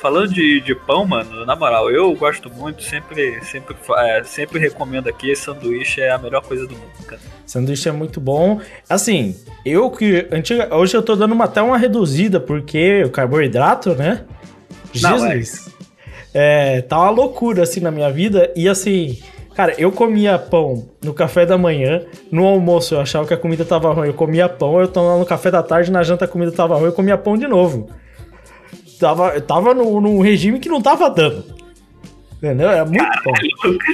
falando 0.00 0.32
de, 0.32 0.60
de 0.60 0.74
pão, 0.74 1.06
mano, 1.06 1.44
na 1.46 1.54
moral, 1.54 1.90
eu 1.90 2.12
gosto 2.14 2.50
muito, 2.50 2.82
sempre, 2.82 3.42
sempre, 3.44 3.76
é, 3.98 4.22
sempre 4.24 4.58
recomendo 4.58 5.08
aqui, 5.08 5.34
sanduíche 5.36 6.00
é 6.00 6.10
a 6.10 6.18
melhor 6.18 6.42
coisa 6.42 6.66
do 6.66 6.74
mundo, 6.74 7.06
cara. 7.06 7.20
Sanduíche 7.46 7.88
é 7.88 7.92
muito 7.92 8.20
bom. 8.20 8.60
Assim, 8.88 9.36
eu 9.64 9.90
que. 9.90 10.26
Antiga, 10.32 10.74
hoje 10.74 10.96
eu 10.96 11.02
tô 11.02 11.14
dando 11.14 11.32
uma, 11.32 11.44
até 11.44 11.62
uma 11.62 11.78
reduzida, 11.78 12.40
porque 12.40 13.04
o 13.04 13.10
carboidrato, 13.10 13.94
né? 13.94 14.24
Não, 15.00 15.26
é. 15.26 15.36
Jesus. 15.36 15.70
É, 16.32 16.80
tá 16.82 16.98
uma 16.98 17.10
loucura 17.10 17.62
assim 17.62 17.80
na 17.80 17.90
minha 17.90 18.10
vida. 18.10 18.52
E 18.54 18.68
assim, 18.68 19.20
cara, 19.60 19.74
eu 19.78 19.92
comia 19.92 20.38
pão 20.38 20.86
no 21.04 21.12
café 21.12 21.44
da 21.44 21.58
manhã, 21.58 22.02
no 22.32 22.46
almoço 22.46 22.94
eu 22.94 23.00
achava 23.00 23.26
que 23.26 23.34
a 23.34 23.36
comida 23.36 23.62
tava 23.64 23.92
ruim, 23.92 24.06
eu 24.08 24.14
comia 24.14 24.48
pão, 24.48 24.80
eu 24.80 24.88
tomava 24.88 25.18
no 25.18 25.26
café 25.26 25.50
da 25.50 25.62
tarde, 25.62 25.90
na 25.92 26.02
janta 26.02 26.24
a 26.24 26.28
comida 26.28 26.50
tava 26.50 26.74
ruim, 26.76 26.86
eu 26.86 26.92
comia 26.92 27.18
pão 27.18 27.36
de 27.36 27.46
novo. 27.46 27.90
Tava, 28.98 29.28
eu 29.34 29.40
tava 29.42 29.74
no- 29.74 30.00
num 30.00 30.20
regime 30.20 30.58
que 30.58 30.68
não 30.68 30.80
tava 30.80 31.10
dando. 31.10 31.44
Entendeu? 32.38 32.70
É 32.70 32.82
muito 32.84 33.04
bom. 33.24 33.32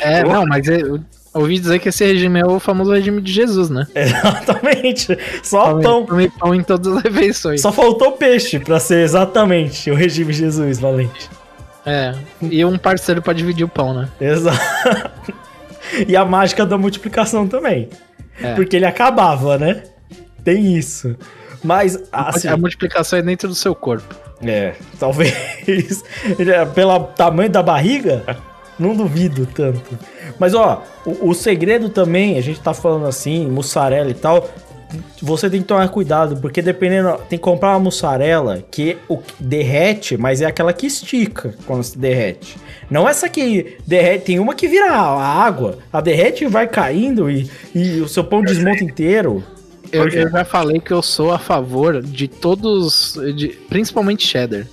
É, 0.02 0.22
não, 0.22 0.44
mas 0.46 0.68
eu 0.68 1.00
ouvi 1.34 1.58
dizer 1.58 1.80
que 1.80 1.88
esse 1.88 2.04
regime 2.04 2.38
é 2.40 2.46
o 2.46 2.60
famoso 2.60 2.92
regime 2.92 3.20
de 3.20 3.32
Jesus, 3.32 3.68
né? 3.68 3.86
Exatamente. 3.94 5.18
Só 5.42 5.70
Come- 5.72 5.82
pão. 5.82 6.06
Come 6.06 6.30
pão 6.30 6.54
em 6.54 6.62
todas 6.62 6.96
as 6.96 7.02
refeições. 7.02 7.60
Só 7.60 7.72
faltou 7.72 8.12
peixe 8.12 8.60
pra 8.60 8.78
ser 8.78 9.02
exatamente 9.02 9.90
o 9.90 9.94
regime 9.96 10.32
Jesus, 10.32 10.78
Valente. 10.78 11.28
É. 11.84 12.14
E 12.42 12.64
um 12.64 12.76
parceiro 12.78 13.22
pra 13.22 13.32
dividir 13.32 13.64
o 13.64 13.68
pão, 13.68 13.94
né? 13.94 14.08
Exato. 14.20 14.58
E 16.06 16.16
a 16.16 16.24
mágica 16.24 16.64
da 16.66 16.76
multiplicação 16.76 17.46
também. 17.46 17.88
É. 18.40 18.54
Porque 18.54 18.76
ele 18.76 18.84
acabava, 18.86 19.58
né? 19.58 19.82
Tem 20.44 20.76
isso. 20.76 21.16
Mas, 21.62 21.98
assim, 22.12 22.48
A 22.48 22.56
multiplicação 22.56 23.18
é 23.18 23.22
dentro 23.22 23.48
do 23.48 23.54
seu 23.54 23.74
corpo. 23.74 24.14
é, 24.42 24.74
talvez 24.98 25.34
é 26.38 26.64
pelo 26.66 26.98
tamanho 27.00 27.50
da 27.50 27.62
barriga, 27.62 28.22
não 28.78 28.94
duvido 28.94 29.46
tanto. 29.46 29.98
Mas, 30.38 30.54
ó, 30.54 30.84
o, 31.04 31.30
o 31.30 31.34
segredo 31.34 31.88
também, 31.88 32.36
a 32.38 32.40
gente 32.42 32.60
tá 32.60 32.74
falando 32.74 33.06
assim, 33.06 33.46
mussarela 33.46 34.10
e 34.10 34.14
tal, 34.14 34.48
você 35.20 35.50
tem 35.50 35.60
que 35.60 35.66
tomar 35.66 35.88
cuidado, 35.88 36.36
porque 36.36 36.62
dependendo, 36.62 37.18
tem 37.28 37.38
que 37.38 37.44
comprar 37.44 37.70
uma 37.70 37.80
mussarela 37.80 38.64
que 38.70 38.96
o 39.08 39.20
derrete, 39.38 40.16
mas 40.16 40.40
é 40.40 40.46
aquela 40.46 40.72
que 40.72 40.86
estica 40.86 41.54
quando 41.66 41.82
se 41.82 41.98
derrete. 41.98 42.56
Não 42.90 43.08
essa 43.08 43.28
que 43.28 43.76
derrete, 43.86 44.26
tem 44.26 44.38
uma 44.38 44.54
que 44.54 44.68
vira 44.68 44.92
a 44.92 45.44
água, 45.44 45.78
a 45.92 46.00
derrete 46.00 46.44
e 46.44 46.48
vai 46.48 46.68
caindo 46.68 47.30
e, 47.30 47.50
e 47.74 48.00
o 48.00 48.08
seu 48.08 48.24
pão 48.24 48.42
desmonta 48.42 48.84
inteiro. 48.84 49.42
Eu, 49.92 50.08
eu 50.08 50.30
já 50.30 50.44
falei 50.44 50.80
que 50.80 50.92
eu 50.92 51.02
sou 51.02 51.32
a 51.32 51.38
favor 51.38 52.02
de 52.02 52.28
todos, 52.28 53.18
de, 53.36 53.48
principalmente 53.68 54.26
cheddar. 54.26 54.66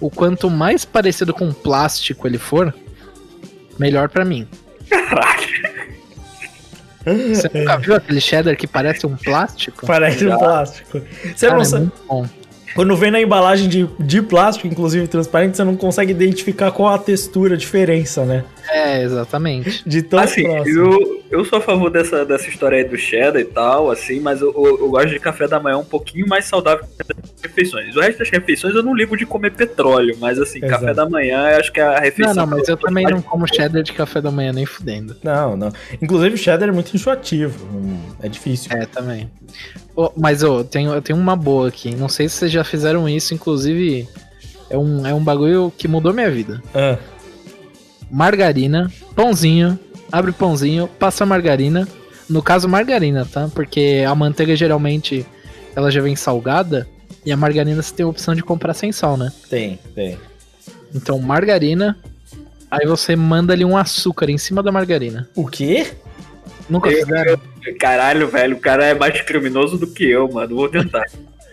O 0.00 0.10
quanto 0.10 0.50
mais 0.50 0.84
parecido 0.84 1.32
com 1.32 1.52
plástico 1.52 2.26
ele 2.26 2.38
for, 2.38 2.74
melhor 3.78 4.08
pra 4.08 4.24
mim. 4.24 4.46
Você 7.04 7.50
nunca 7.52 7.76
viu 7.76 7.94
aquele 7.94 8.20
cheddar 8.20 8.56
que 8.56 8.66
parece 8.66 9.06
um 9.06 9.16
plástico? 9.16 9.86
Parece 9.86 10.26
um 10.26 10.38
plástico. 10.38 11.02
Você 11.34 11.46
Cara, 11.46 11.54
não 11.54 11.62
é 11.62 11.64
sabe. 11.64 11.82
muito 11.82 12.02
bom. 12.08 12.26
Quando 12.74 12.96
vem 12.96 13.10
na 13.10 13.20
embalagem 13.20 13.68
de, 13.68 13.88
de 14.00 14.20
plástico, 14.20 14.66
inclusive 14.66 15.06
transparente, 15.06 15.56
você 15.56 15.64
não 15.64 15.76
consegue 15.76 16.10
identificar 16.10 16.72
qual 16.72 16.92
a 16.92 16.98
textura, 16.98 17.54
a 17.54 17.56
diferença, 17.56 18.24
né? 18.24 18.44
É, 18.70 19.02
exatamente. 19.02 19.82
De 19.86 20.02
tão 20.02 20.18
assim, 20.18 20.44
próximo. 20.44 20.78
eu, 20.78 21.22
eu 21.30 21.44
sou 21.44 21.58
a 21.58 21.62
favor 21.62 21.90
dessa, 21.90 22.24
dessa 22.24 22.48
história 22.48 22.78
aí 22.78 22.84
do 22.84 22.96
cheddar 22.96 23.40
e 23.40 23.44
tal, 23.44 23.90
assim, 23.90 24.20
mas 24.20 24.40
eu, 24.40 24.52
eu, 24.56 24.78
eu 24.80 24.90
gosto 24.90 25.08
de 25.10 25.18
café 25.18 25.46
da 25.46 25.60
manhã 25.60 25.78
um 25.78 25.84
pouquinho 25.84 26.26
mais 26.28 26.44
saudável 26.46 26.84
que 26.84 27.04
das 27.14 27.32
refeições. 27.42 27.94
O 27.96 28.00
resto 28.00 28.18
das 28.20 28.30
refeições 28.30 28.74
eu 28.74 28.82
não 28.82 28.94
ligo 28.94 29.16
de 29.16 29.26
comer 29.26 29.52
petróleo, 29.52 30.16
mas 30.20 30.38
assim, 30.38 30.58
Exato. 30.58 30.72
café 30.80 30.94
da 30.94 31.08
manhã 31.08 31.50
eu 31.50 31.58
acho 31.60 31.72
que 31.72 31.80
é 31.80 31.84
a 31.84 31.98
refeição. 32.00 32.34
Não, 32.34 32.46
não, 32.46 32.56
mas 32.58 32.68
eu 32.68 32.76
que 32.76 32.84
também 32.84 33.06
não 33.06 33.20
como 33.20 33.46
cheddar 33.46 33.82
de 33.82 33.92
café 33.92 34.20
da 34.20 34.30
manhã 34.30 34.52
nem 34.52 34.66
fudendo. 34.66 35.16
Não, 35.22 35.56
não. 35.56 35.72
Inclusive 36.00 36.34
o 36.34 36.38
cheddar 36.38 36.68
é 36.68 36.72
muito 36.72 36.94
enjoativo. 36.94 37.66
hum, 37.72 37.98
É 38.22 38.28
difícil. 38.28 38.72
É, 38.72 38.86
também. 38.86 39.30
Ô, 39.94 40.10
mas 40.16 40.42
ô, 40.42 40.58
eu 40.58 40.64
tenho, 40.64 40.92
eu 40.92 41.02
tenho 41.02 41.18
uma 41.18 41.36
boa 41.36 41.68
aqui. 41.68 41.94
Não 41.94 42.08
sei 42.08 42.28
se 42.28 42.36
vocês 42.36 42.50
já 42.52 42.64
fizeram 42.64 43.08
isso, 43.08 43.34
inclusive 43.34 44.08
é 44.70 44.76
um, 44.78 45.06
é 45.06 45.14
um 45.14 45.22
bagulho 45.22 45.72
que 45.76 45.86
mudou 45.86 46.12
minha 46.12 46.30
vida. 46.30 46.60
Ah, 46.74 46.96
Margarina, 48.10 48.90
pãozinho, 49.14 49.78
abre 50.10 50.30
o 50.30 50.34
pãozinho, 50.34 50.88
passa 50.98 51.24
a 51.24 51.26
margarina. 51.26 51.86
No 52.28 52.42
caso, 52.42 52.68
margarina, 52.68 53.26
tá? 53.30 53.48
Porque 53.54 54.04
a 54.06 54.14
manteiga 54.14 54.56
geralmente 54.56 55.26
ela 55.76 55.90
já 55.90 56.00
vem 56.00 56.16
salgada 56.16 56.88
e 57.24 57.32
a 57.32 57.36
margarina 57.36 57.82
você 57.82 57.94
tem 57.94 58.04
a 58.04 58.08
opção 58.08 58.34
de 58.34 58.42
comprar 58.42 58.74
sem 58.74 58.92
sal, 58.92 59.16
né? 59.16 59.32
tem, 59.48 59.78
tem. 59.94 60.18
Então, 60.94 61.18
margarina. 61.18 61.98
Aí 62.70 62.86
você 62.86 63.14
manda 63.14 63.52
ali 63.52 63.64
um 63.64 63.76
açúcar 63.76 64.30
em 64.30 64.38
cima 64.38 64.62
da 64.62 64.72
margarina. 64.72 65.28
O 65.34 65.46
quê? 65.46 65.92
Nunca 66.68 66.90
fizeram? 66.90 67.38
Caralho, 67.78 68.28
velho, 68.28 68.56
o 68.56 68.60
cara 68.60 68.86
é 68.86 68.94
mais 68.94 69.20
criminoso 69.20 69.76
do 69.78 69.86
que 69.86 70.04
eu, 70.04 70.28
mano. 70.30 70.56
Vou 70.56 70.68
tentar. 70.68 71.04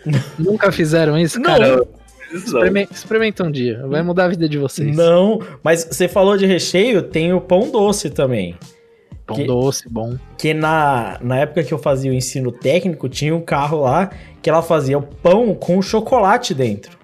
Nunca 0.38 0.72
fizeram 0.72 1.18
isso? 1.18 1.40
Não. 1.40 1.46
Cara, 1.46 1.88
Isso 2.34 2.54
não. 2.54 2.60
experime- 2.64 2.88
experimenta 2.92 3.44
um 3.44 3.52
dia. 3.52 3.86
Vai 3.88 4.02
mudar 4.02 4.26
a 4.26 4.30
vida 4.30 4.48
de 4.48 4.58
vocês. 4.58 4.96
Não, 4.96 5.40
mas 5.64 5.84
você 5.90 6.08
falou 6.08 6.38
de 6.38 6.46
recheio, 6.46 7.02
tem 7.02 7.34
o 7.34 7.42
pão 7.42 7.70
doce 7.72 8.10
também. 8.10 8.56
Pão 9.26 9.36
Que- 9.38 9.44
doce, 9.46 9.88
bom. 9.90 10.18
Que 10.38 10.54
na, 10.54 11.18
na 11.22 11.38
época 11.38 11.64
que 11.64 11.74
eu 11.74 11.78
fazia 11.78 12.12
o 12.12 12.14
ensino 12.14 12.52
técnico, 12.52 13.08
tinha 13.08 13.36
um 13.36 13.42
carro 13.42 13.82
lá 13.82 14.10
que 14.42 14.50
ela 14.50 14.62
fazia 14.62 14.98
o 14.98 15.02
pão 15.02 15.54
com 15.54 15.82
chocolate 15.82 16.54
dentro. 16.54 17.00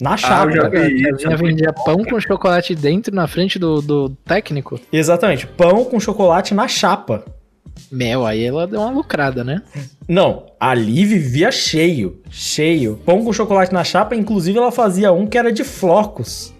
Na 0.00 0.16
chapa. 0.16 0.42
Ah, 0.42 0.46
eu 0.46 0.62
já 0.62 0.68
vi 0.68 0.76
A 0.78 0.88
isso. 0.90 1.16
tiazinha 1.18 1.36
vendia 1.36 1.72
pão 1.72 2.04
com 2.04 2.20
chocolate 2.20 2.74
dentro 2.74 3.14
na 3.14 3.26
frente 3.26 3.58
do, 3.58 3.80
do 3.80 4.10
técnico. 4.26 4.78
Exatamente, 4.92 5.46
pão 5.46 5.84
com 5.84 5.98
chocolate 5.98 6.52
na 6.54 6.68
chapa. 6.68 7.24
Mel, 7.90 8.26
aí 8.26 8.44
ela 8.44 8.66
deu 8.66 8.80
uma 8.80 8.90
lucrada, 8.90 9.44
né? 9.44 9.62
Não, 10.08 10.46
ali 10.58 11.04
vivia 11.04 11.50
cheio, 11.50 12.20
cheio. 12.30 13.00
Pão 13.04 13.24
com 13.24 13.32
chocolate 13.32 13.72
na 13.72 13.84
chapa, 13.84 14.14
inclusive 14.14 14.58
ela 14.58 14.72
fazia 14.72 15.12
um 15.12 15.26
que 15.26 15.38
era 15.38 15.52
de 15.52 15.64
flocos. 15.64 16.52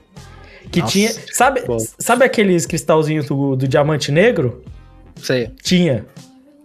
Que 0.71 0.81
Nossa, 0.81 0.93
tinha. 0.93 1.11
Sabe, 1.33 1.63
bom. 1.63 1.79
sabe 1.99 2.25
aqueles 2.25 2.67
cristalzinhos 2.67 3.27
do, 3.27 3.57
do 3.57 3.69
diamante 3.69 4.11
negro? 4.11 4.65
Sei. 5.17 5.51
Tinha. 5.63 6.05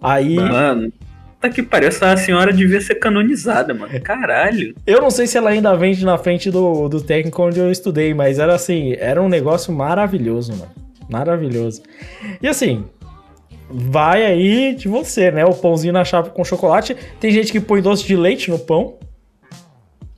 Aí, 0.01 0.36
Mano, 0.36 0.91
tá 1.39 1.49
que 1.49 1.62
parece 1.62 2.03
a 2.03 2.18
senhora 2.18 2.51
devia 2.51 2.82
ser 2.82 2.95
canonizada, 2.95 3.74
mano. 3.74 3.99
Caralho. 4.01 4.76
eu 4.86 5.01
não 5.01 5.12
sei 5.12 5.28
se 5.28 5.38
ela 5.38 5.51
ainda 5.51 5.76
vende 5.76 6.03
na 6.03 6.18
frente 6.18 6.49
do, 6.49 6.89
do 6.89 7.01
técnico 7.01 7.41
onde 7.43 7.59
eu 7.59 7.72
estudei, 7.72 8.14
mas 8.14 8.39
era 8.39 8.55
assim, 8.55 8.95
era 8.97 9.22
um 9.22 9.30
negócio 9.30 9.72
maravilhoso, 9.72 10.53
mano. 10.53 10.72
Maravilhoso. 11.07 11.84
E 12.41 12.47
assim, 12.47 12.86
vai 13.74 14.26
aí 14.26 14.76
de 14.76 14.88
você, 14.88 15.32
né? 15.32 15.45
O 15.45 15.53
pãozinho 15.53 15.93
na 15.93 16.03
chapa 16.03 16.30
com 16.30 16.43
chocolate. 16.43 16.95
Tem 17.19 17.32
gente 17.32 17.51
que 17.51 17.59
põe 17.59 17.82
doce 17.82 18.05
de 18.05 18.15
leite 18.15 18.49
no 18.49 18.59
pão. 18.59 18.97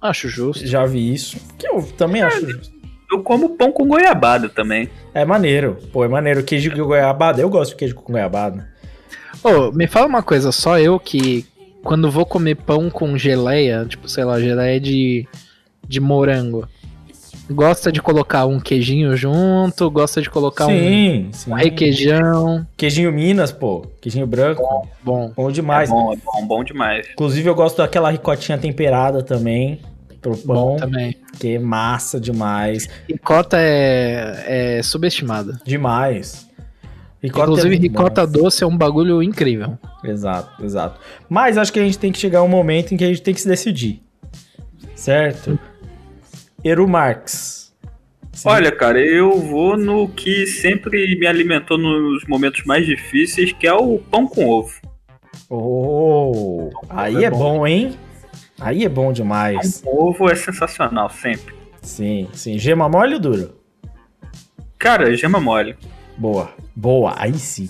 Acho 0.01 0.27
justo. 0.27 0.65
Já 0.67 0.85
vi 0.85 1.13
isso. 1.13 1.37
Que 1.57 1.67
eu 1.67 1.81
também 1.97 2.21
acho 2.21 2.49
justo. 2.49 2.73
Eu 3.11 3.21
como 3.21 3.49
pão 3.49 3.71
com 3.71 3.87
goiabada 3.87 4.49
também. 4.49 4.89
É 5.13 5.23
maneiro. 5.23 5.77
Pô, 5.91 6.03
é 6.03 6.07
maneiro. 6.07 6.43
Queijo 6.43 6.71
com 6.71 6.83
goiabada. 6.83 7.41
Eu 7.41 7.49
gosto 7.49 7.71
de 7.71 7.77
queijo 7.77 7.95
com 7.95 8.11
goiabada. 8.11 8.67
Ô, 9.43 9.71
me 9.71 9.87
fala 9.87 10.07
uma 10.07 10.23
coisa, 10.23 10.51
só 10.51 10.79
eu 10.79 10.97
que 10.99 11.45
quando 11.83 12.09
vou 12.09 12.25
comer 12.25 12.55
pão 12.55 12.89
com 12.89 13.17
geleia, 13.17 13.85
tipo, 13.85 14.07
sei 14.07 14.23
lá, 14.23 14.39
geleia 14.39 14.79
de, 14.79 15.27
de 15.85 15.99
morango, 15.99 16.67
gosta 17.49 17.91
de 17.91 18.01
colocar 18.01 18.45
um 18.45 18.59
queijinho 18.59 19.15
junto, 19.15 19.89
gosta 19.89 20.21
de 20.21 20.29
colocar 20.29 20.67
um, 20.67 20.69
sim, 20.69 21.29
sim. 21.31 21.51
um 21.51 21.55
requeijão. 21.55 22.65
Queijinho 22.77 23.11
Minas, 23.11 23.51
pô. 23.51 23.85
Queijinho 24.01 24.27
branco. 24.27 24.63
Bom, 25.03 25.31
Bom 25.35 25.51
demais. 25.51 25.89
é 25.89 25.93
bom, 25.93 26.13
é 26.13 26.17
bom, 26.17 26.47
bom 26.47 26.63
demais. 26.63 27.07
Inclusive, 27.11 27.47
eu 27.49 27.55
gosto 27.55 27.77
daquela 27.77 28.09
ricotinha 28.09 28.57
temperada 28.57 29.21
também. 29.21 29.79
Pro 30.21 30.37
pão. 30.37 30.55
bom 30.55 30.77
também. 30.77 31.15
Que 31.37 31.55
é 31.55 31.59
massa 31.59 32.19
demais. 32.19 32.87
Ricota 33.09 33.57
é, 33.59 34.77
é 34.77 34.83
subestimada. 34.83 35.59
Demais. 35.65 36.47
Ricota 37.21 37.43
Inclusive, 37.43 37.75
é 37.75 37.79
muito 37.79 37.91
bom. 37.93 37.99
ricota 37.99 38.27
doce 38.27 38.63
é 38.63 38.67
um 38.67 38.77
bagulho 38.77 39.21
incrível. 39.23 39.77
Exato, 40.03 40.63
exato. 40.63 40.99
Mas 41.29 41.57
acho 41.57 41.71
que 41.71 41.79
a 41.79 41.83
gente 41.83 41.97
tem 41.97 42.11
que 42.11 42.19
chegar 42.19 42.39
a 42.39 42.43
um 42.43 42.49
momento 42.49 42.93
em 42.93 42.97
que 42.97 43.03
a 43.03 43.07
gente 43.07 43.21
tem 43.21 43.33
que 43.33 43.41
se 43.41 43.47
decidir. 43.47 44.01
Certo? 44.95 45.57
Eru 46.63 46.87
Marx. 46.87 47.73
Sim. 48.31 48.49
Olha, 48.49 48.71
cara, 48.71 48.99
eu 48.99 49.39
vou 49.39 49.77
no 49.77 50.07
que 50.09 50.47
sempre 50.47 51.15
me 51.19 51.27
alimentou 51.27 51.77
nos 51.77 52.25
momentos 52.25 52.63
mais 52.65 52.85
difíceis, 52.85 53.51
que 53.51 53.67
é 53.67 53.73
o 53.73 53.99
pão 53.99 54.27
com 54.27 54.47
ovo. 54.47 54.73
Oh, 55.49 56.71
aí 56.89 57.23
é 57.23 57.27
é 57.27 57.29
bom. 57.29 57.37
bom, 57.59 57.67
hein? 57.67 57.95
Aí 58.59 58.83
é 58.85 58.89
bom 58.89 59.05
Pão 59.05 59.13
demais. 59.13 59.81
com 59.81 60.09
ovo 60.09 60.29
é 60.29 60.35
sensacional, 60.35 61.09
sempre. 61.09 61.53
Sim, 61.81 62.27
sim. 62.33 62.57
Gema 62.57 62.89
mole 62.89 63.15
ou 63.15 63.19
duro? 63.19 63.55
Cara, 64.79 65.15
gema 65.15 65.39
mole. 65.39 65.75
Boa, 66.17 66.49
boa, 66.75 67.13
aí 67.17 67.33
sim. 67.33 67.69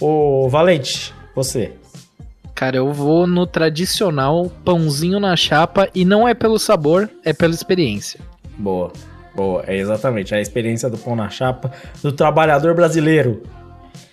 Ô, 0.00 0.48
Valente, 0.48 1.14
você. 1.36 1.72
Cara, 2.54 2.76
eu 2.76 2.92
vou 2.92 3.26
no 3.26 3.46
tradicional 3.46 4.50
pãozinho 4.64 5.18
na 5.18 5.34
chapa 5.36 5.88
e 5.94 6.04
não 6.04 6.26
é 6.26 6.34
pelo 6.34 6.58
sabor, 6.58 7.10
é 7.24 7.32
pela 7.32 7.52
experiência. 7.52 8.20
Boa, 8.56 8.92
boa. 9.34 9.64
É 9.66 9.76
exatamente 9.76 10.34
a 10.34 10.40
experiência 10.40 10.88
do 10.88 10.96
pão 10.96 11.16
na 11.16 11.28
chapa 11.28 11.72
do 12.00 12.12
trabalhador 12.12 12.74
brasileiro. 12.74 13.42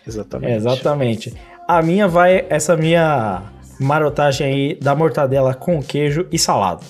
Exatamente. 0.08 0.52
É, 0.52 0.56
exatamente. 0.56 1.34
A 1.68 1.84
minha 1.84 2.08
vai, 2.08 2.46
essa 2.50 2.76
minha 2.76 3.44
marotagem 3.80 4.48
aí 4.48 4.76
da 4.76 4.96
mortadela 4.96 5.54
com 5.54 5.82
queijo 5.82 6.28
e 6.32 6.40
salada. 6.40 6.82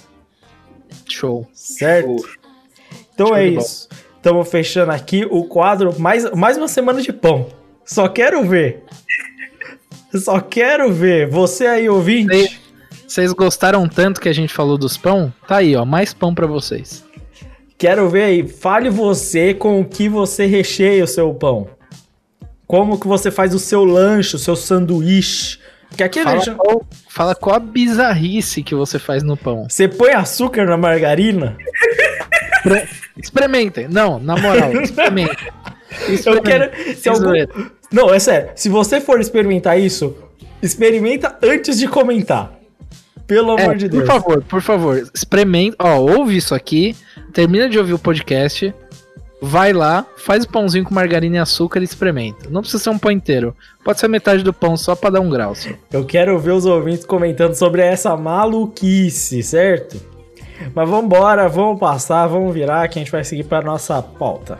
Show. 1.09 1.45
Certo? 1.53 2.15
Então 3.13 3.27
Show 3.27 3.35
é 3.35 3.45
isso. 3.45 3.89
Estamos 4.15 4.49
fechando 4.49 4.91
aqui 4.91 5.27
o 5.29 5.43
quadro 5.45 5.99
mais, 5.99 6.31
mais 6.31 6.55
uma 6.55 6.67
semana 6.67 7.01
de 7.01 7.11
pão. 7.11 7.47
Só 7.83 8.07
quero 8.07 8.43
ver. 8.45 8.83
Só 10.13 10.39
quero 10.39 10.91
ver. 10.91 11.27
Você 11.27 11.65
aí, 11.65 11.89
ouvinte. 11.89 12.59
Vocês 13.07 13.31
gostaram 13.33 13.87
tanto 13.87 14.21
que 14.21 14.29
a 14.29 14.33
gente 14.33 14.53
falou 14.53 14.77
dos 14.77 14.97
pão? 14.97 15.33
Tá 15.47 15.57
aí, 15.57 15.75
ó, 15.75 15.85
mais 15.85 16.13
pão 16.13 16.33
pra 16.33 16.47
vocês. 16.47 17.03
Quero 17.77 18.09
ver 18.09 18.23
aí. 18.23 18.47
Fale 18.47 18.89
você 18.89 19.53
com 19.53 19.81
o 19.81 19.85
que 19.85 20.07
você 20.07 20.45
recheia 20.45 21.03
o 21.03 21.07
seu 21.07 21.33
pão. 21.33 21.67
Como 22.67 22.99
que 22.99 23.07
você 23.07 23.29
faz 23.29 23.53
o 23.53 23.59
seu 23.59 23.83
lanche, 23.83 24.35
o 24.35 24.39
seu 24.39 24.55
sanduíche. 24.55 25.59
Porque 25.89 26.03
aqui 26.03 26.23
Fala 26.23 26.55
qual, 26.55 26.87
fala 27.09 27.35
qual 27.35 27.55
a 27.57 27.59
bizarrice 27.59 28.63
que 28.63 28.73
você 28.73 28.97
faz 28.97 29.23
no 29.23 29.35
pão. 29.35 29.67
Você 29.67 29.89
põe 29.89 30.11
açúcar 30.13 30.65
na 30.65 30.77
margarina? 30.77 31.57
Experimentem. 33.17 33.89
Não, 33.89 34.19
na 34.19 34.37
moral, 34.37 34.71
experimentem. 34.81 35.49
Eu 36.07 36.13
Experimentem. 36.13 36.69
quero. 36.69 36.97
Se 36.97 37.09
algum... 37.09 37.33
Não, 37.91 38.13
é 38.13 38.19
sério. 38.19 38.49
Se 38.55 38.69
você 38.69 39.01
for 39.01 39.19
experimentar 39.19 39.79
isso, 39.79 40.15
experimenta 40.61 41.37
antes 41.43 41.77
de 41.77 41.87
comentar. 41.87 42.53
Pelo 43.27 43.57
É, 43.57 43.63
amor 43.63 43.75
de 43.75 43.87
Deus. 43.89 44.03
Por 44.03 44.07
favor, 44.13 44.43
por 44.43 44.61
favor, 44.61 45.09
experimenta. 45.13 45.75
Ó, 45.79 45.97
ouve 45.99 46.35
isso 46.37 46.53
aqui, 46.53 46.95
termina 47.33 47.69
de 47.69 47.77
ouvir 47.77 47.93
o 47.93 47.99
podcast, 47.99 48.73
vai 49.41 49.71
lá, 49.73 50.05
faz 50.17 50.43
o 50.43 50.49
pãozinho 50.49 50.83
com 50.83 50.93
margarina 50.93 51.37
e 51.37 51.39
açúcar 51.39 51.79
e 51.79 51.83
experimenta. 51.83 52.49
Não 52.49 52.61
precisa 52.61 52.83
ser 52.83 52.89
um 52.89 52.97
pão 52.97 53.09
inteiro. 53.11 53.55
Pode 53.83 53.99
ser 53.99 54.07
metade 54.07 54.43
do 54.43 54.51
pão 54.53 54.75
só 54.77 54.95
pra 54.95 55.09
dar 55.09 55.21
um 55.21 55.29
grau. 55.29 55.55
Só. 55.55 55.69
Eu 55.91 56.05
quero 56.05 56.37
ver 56.39 56.51
os 56.51 56.65
ouvintes 56.65 57.05
comentando 57.05 57.53
sobre 57.55 57.81
essa 57.81 58.15
maluquice, 58.17 59.41
certo? 59.43 59.97
Mas 60.75 60.87
vambora, 60.89 61.47
vamos 61.49 61.79
passar, 61.79 62.27
vamos 62.27 62.53
virar 62.53 62.87
que 62.87 62.99
a 62.99 63.01
gente 63.01 63.11
vai 63.11 63.23
seguir 63.23 63.45
pra 63.45 63.61
nossa 63.61 63.99
pauta. 64.01 64.59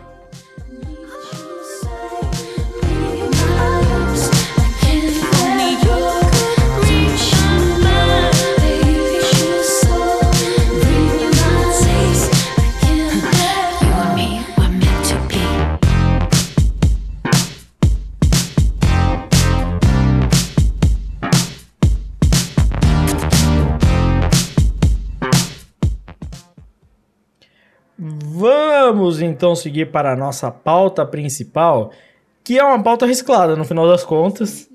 Vamos 29.02 29.20
então 29.20 29.56
seguir 29.56 29.90
para 29.90 30.12
a 30.12 30.16
nossa 30.16 30.48
pauta 30.48 31.04
principal, 31.04 31.90
que 32.44 32.56
é 32.56 32.62
uma 32.62 32.80
pauta 32.80 33.04
reciclada 33.04 33.56
no 33.56 33.64
final 33.64 33.88
das 33.88 34.04
contas 34.04 34.70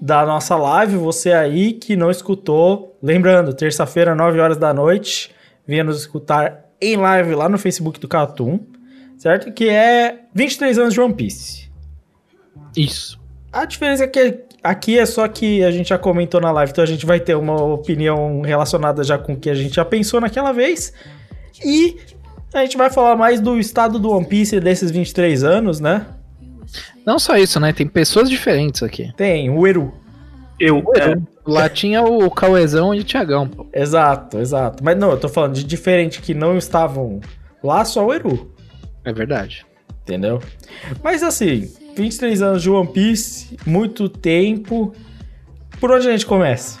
da 0.00 0.24
nossa 0.24 0.56
live. 0.56 0.96
Você 0.96 1.34
aí 1.34 1.74
que 1.74 1.94
não 1.96 2.10
escutou, 2.10 2.96
lembrando, 3.02 3.52
terça-feira, 3.52 4.14
9 4.14 4.40
horas 4.40 4.56
da 4.56 4.72
noite, 4.72 5.34
venha 5.66 5.84
nos 5.84 6.00
escutar 6.00 6.64
em 6.80 6.96
live 6.96 7.34
lá 7.34 7.46
no 7.46 7.58
Facebook 7.58 8.00
do 8.00 8.08
Catum, 8.08 8.58
certo? 9.18 9.52
Que 9.52 9.68
é 9.68 10.20
23 10.32 10.78
anos 10.78 10.94
de 10.94 11.00
One 11.02 11.12
Piece. 11.12 11.70
Isso. 12.74 13.20
A 13.52 13.66
diferença 13.66 14.04
é 14.04 14.06
que 14.06 14.44
aqui 14.64 14.98
é 14.98 15.04
só 15.04 15.28
que 15.28 15.62
a 15.62 15.70
gente 15.70 15.90
já 15.90 15.98
comentou 15.98 16.40
na 16.40 16.50
live, 16.52 16.72
então 16.72 16.82
a 16.82 16.86
gente 16.86 17.04
vai 17.04 17.20
ter 17.20 17.34
uma 17.34 17.62
opinião 17.62 18.40
relacionada 18.40 19.04
já 19.04 19.18
com 19.18 19.34
o 19.34 19.36
que 19.36 19.50
a 19.50 19.54
gente 19.54 19.74
já 19.74 19.84
pensou 19.84 20.22
naquela 20.22 20.52
vez. 20.52 20.94
E 21.62 21.96
a 22.52 22.60
gente 22.60 22.76
vai 22.76 22.90
falar 22.90 23.16
mais 23.16 23.40
do 23.40 23.58
estado 23.58 23.98
do 23.98 24.10
One 24.10 24.26
Piece 24.26 24.58
desses 24.60 24.90
23 24.90 25.44
anos, 25.44 25.80
né? 25.80 26.06
Não 27.04 27.18
só 27.18 27.36
isso, 27.36 27.60
né? 27.60 27.72
Tem 27.72 27.86
pessoas 27.86 28.28
diferentes 28.28 28.82
aqui. 28.82 29.12
Tem 29.16 29.50
o 29.50 29.66
Eru. 29.66 29.92
Eu, 30.58 30.82
é, 30.96 31.16
Lá 31.46 31.68
tinha 31.70 32.02
o 32.02 32.30
Cauezão 32.30 32.94
e 32.94 33.00
o 33.00 33.04
Tiagão, 33.04 33.46
pô. 33.46 33.66
Exato, 33.72 34.38
exato. 34.38 34.82
Mas 34.82 34.96
não, 34.96 35.10
eu 35.10 35.20
tô 35.20 35.28
falando 35.28 35.54
de 35.54 35.64
diferente 35.64 36.20
que 36.20 36.34
não 36.34 36.56
estavam 36.56 37.20
lá, 37.62 37.84
só 37.84 38.04
o 38.04 38.12
Eru. 38.12 38.50
É 39.04 39.12
verdade. 39.12 39.64
Entendeu? 40.02 40.40
Mas 41.02 41.22
assim, 41.22 41.70
23 41.96 42.42
anos 42.42 42.62
de 42.62 42.70
One 42.70 42.88
Piece, 42.92 43.56
muito 43.66 44.08
tempo. 44.08 44.94
Por 45.80 45.90
onde 45.90 46.08
a 46.08 46.12
gente 46.12 46.26
começa? 46.26 46.78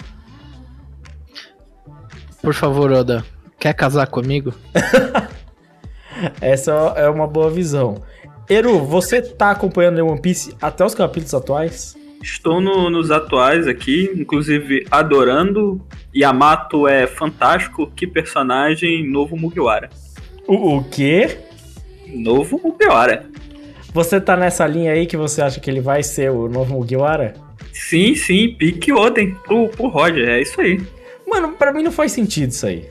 Por 2.40 2.54
favor, 2.54 2.92
Oda, 2.92 3.24
quer 3.58 3.74
casar 3.74 4.06
comigo? 4.06 4.54
Essa 6.40 6.72
é 6.96 7.08
uma 7.08 7.26
boa 7.26 7.50
visão. 7.50 8.02
Eru, 8.48 8.78
você 8.84 9.20
tá 9.20 9.50
acompanhando 9.50 10.06
One 10.06 10.20
Piece 10.20 10.54
até 10.62 10.84
os 10.84 10.94
capítulos 10.94 11.34
atuais? 11.34 11.96
estou 12.22 12.60
no- 12.60 12.90
nos 12.90 13.10
atuais 13.10 13.68
aqui, 13.68 14.10
inclusive 14.16 14.84
adorando. 14.90 15.80
Yamato 16.14 16.88
é 16.88 17.06
fantástico. 17.06 17.86
Que 17.94 18.06
personagem 18.06 19.08
novo 19.08 19.36
Mugiwara. 19.36 19.90
O, 20.48 20.76
o 20.78 20.84
quê? 20.84 21.38
Novo 22.12 22.60
Mugiwara. 22.62 23.26
Você 23.92 24.20
tá 24.20 24.36
nessa 24.36 24.66
linha 24.66 24.92
aí 24.92 25.06
que 25.06 25.16
você 25.16 25.40
acha 25.42 25.60
que 25.60 25.70
ele 25.70 25.80
vai 25.80 26.02
ser 26.02 26.30
o 26.30 26.48
novo 26.48 26.74
Mugiwara? 26.74 27.34
Sim, 27.72 28.14
sim, 28.14 28.54
pique 28.58 28.92
Oden 28.92 29.34
pro, 29.44 29.68
pro 29.68 29.88
Roger, 29.88 30.28
é 30.28 30.40
isso 30.40 30.60
aí. 30.60 30.80
Mano, 31.28 31.52
pra 31.52 31.72
mim 31.72 31.82
não 31.82 31.92
faz 31.92 32.10
sentido 32.12 32.50
isso 32.50 32.66
aí. 32.66 32.88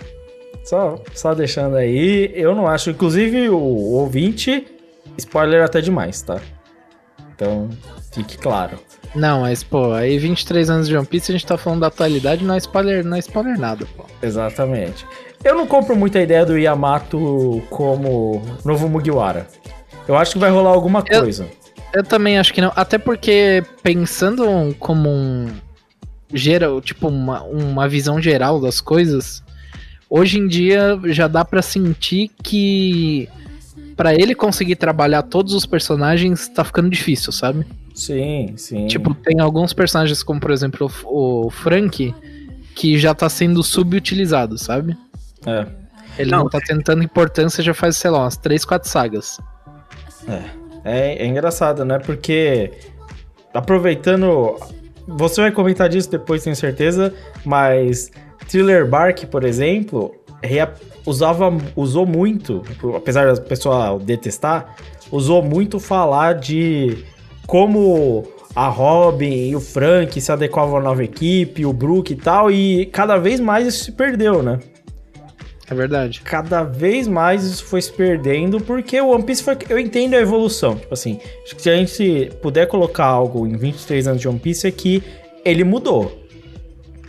Só, 0.65 0.99
só 1.13 1.33
deixando 1.33 1.75
aí, 1.77 2.31
eu 2.33 2.53
não 2.55 2.67
acho. 2.67 2.89
Inclusive, 2.89 3.49
o 3.49 3.57
ouvinte, 3.59 4.65
spoiler 5.17 5.63
até 5.63 5.79
demais, 5.79 6.21
tá? 6.21 6.41
Então, 7.33 7.69
fique 8.11 8.37
claro. 8.37 8.79
Não, 9.13 9.41
mas, 9.41 9.63
pô, 9.63 9.93
aí 9.93 10.17
23 10.17 10.69
anos 10.69 10.87
de 10.87 10.97
One 10.97 11.05
Piece, 11.05 11.31
a 11.31 11.33
gente 11.33 11.45
tá 11.45 11.57
falando 11.57 11.81
da 11.81 11.87
atualidade, 11.87 12.43
não 12.43 12.55
é 12.55 12.57
spoiler, 12.57 13.05
não 13.05 13.15
é 13.15 13.19
spoiler 13.19 13.57
nada, 13.59 13.85
pô. 13.95 14.05
Exatamente. 14.21 15.05
Eu 15.43 15.55
não 15.55 15.67
compro 15.67 15.95
muito 15.95 16.17
a 16.17 16.21
ideia 16.21 16.45
do 16.45 16.57
Yamato 16.57 17.61
como 17.69 18.41
novo 18.65 18.89
Mugiwara. 18.89 19.47
Eu 20.07 20.15
acho 20.17 20.33
que 20.33 20.39
vai 20.39 20.49
rolar 20.49 20.71
alguma 20.71 21.03
Eu- 21.09 21.21
coisa. 21.21 21.47
Eu 21.93 22.03
também 22.03 22.37
acho 22.37 22.53
que 22.53 22.59
não. 22.59 22.73
Até 22.75 22.97
porque, 22.97 23.63
pensando 23.83 24.75
como 24.79 25.09
um. 25.09 25.47
Geral, 26.33 26.81
tipo, 26.81 27.07
uma, 27.07 27.43
uma 27.43 27.87
visão 27.87 28.19
geral 28.21 28.59
das 28.59 28.81
coisas, 28.81 29.41
hoje 30.09 30.39
em 30.39 30.47
dia 30.47 30.99
já 31.05 31.27
dá 31.27 31.43
pra 31.43 31.61
sentir 31.61 32.29
que. 32.43 33.29
Pra 33.95 34.13
ele 34.13 34.35
conseguir 34.35 34.75
trabalhar 34.75 35.23
todos 35.23 35.53
os 35.53 35.65
personagens, 35.65 36.49
tá 36.49 36.63
ficando 36.65 36.89
difícil, 36.89 37.31
sabe? 37.31 37.65
Sim, 37.93 38.53
sim. 38.57 38.87
Tipo, 38.87 39.13
tem 39.13 39.39
alguns 39.39 39.71
personagens, 39.71 40.21
como 40.21 40.39
por 40.39 40.51
exemplo 40.51 40.91
o, 41.05 41.47
o 41.47 41.49
Frank, 41.49 42.13
que 42.75 42.97
já 42.97 43.13
tá 43.15 43.29
sendo 43.29 43.63
subutilizado, 43.63 44.57
sabe? 44.57 44.97
É. 45.45 45.65
Ele 46.17 46.31
Não. 46.31 46.39
não, 46.39 46.49
tá 46.49 46.59
tendo 46.65 46.83
tanta 46.83 47.03
importância 47.03 47.63
já 47.63 47.73
faz, 47.73 47.95
sei 47.97 48.09
lá, 48.09 48.23
umas 48.23 48.37
3, 48.37 48.65
4 48.65 48.89
sagas. 48.89 49.39
É, 50.83 51.23
é 51.23 51.25
engraçado, 51.25 51.83
né? 51.85 51.99
Porque 51.99 52.71
aproveitando. 53.53 54.55
Você 55.07 55.41
vai 55.41 55.51
comentar 55.51 55.87
disso 55.87 56.09
depois, 56.09 56.43
tenho 56.43 56.55
certeza. 56.55 57.13
Mas 57.45 58.11
Thriller 58.47 58.87
Bark, 58.87 59.25
por 59.25 59.43
exemplo, 59.43 60.15
usava, 61.05 61.55
usou 61.75 62.05
muito, 62.05 62.63
apesar 62.95 63.33
da 63.33 63.41
pessoa 63.41 63.99
detestar, 63.99 64.75
usou 65.11 65.43
muito 65.43 65.79
falar 65.79 66.33
de 66.33 67.03
como 67.45 68.25
a 68.55 68.67
Robin 68.67 69.49
e 69.49 69.55
o 69.55 69.59
Frank 69.59 70.19
se 70.19 70.31
adequavam 70.31 70.77
à 70.77 70.81
nova 70.81 71.03
equipe, 71.03 71.65
o 71.65 71.73
Brook 71.73 72.13
e 72.13 72.15
tal, 72.15 72.49
e 72.49 72.85
cada 72.87 73.17
vez 73.17 73.39
mais 73.39 73.67
isso 73.67 73.85
se 73.85 73.91
perdeu, 73.91 74.41
né? 74.41 74.59
É 75.67 75.73
verdade. 75.73 76.21
cada 76.21 76.63
vez 76.63 77.07
mais 77.07 77.43
isso 77.43 77.65
foi 77.65 77.81
se 77.81 77.91
perdendo, 77.91 78.61
porque 78.61 79.01
o 79.01 79.09
One 79.09 79.23
Piece 79.23 79.43
foi. 79.43 79.57
Eu 79.67 79.79
entendo 79.79 80.13
a 80.13 80.19
evolução. 80.19 80.75
Tipo 80.75 80.93
assim, 80.93 81.19
acho 81.43 81.55
que 81.55 81.61
se 81.63 81.69
a 81.71 81.75
gente 81.75 82.31
puder 82.39 82.67
colocar 82.67 83.05
algo 83.05 83.47
em 83.47 83.57
23 83.57 84.07
anos 84.07 84.21
de 84.21 84.27
One 84.27 84.37
Piece 84.37 84.67
é 84.67 84.71
que 84.71 85.01
ele 85.43 85.63
mudou. 85.63 86.23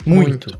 Muito. 0.07 0.59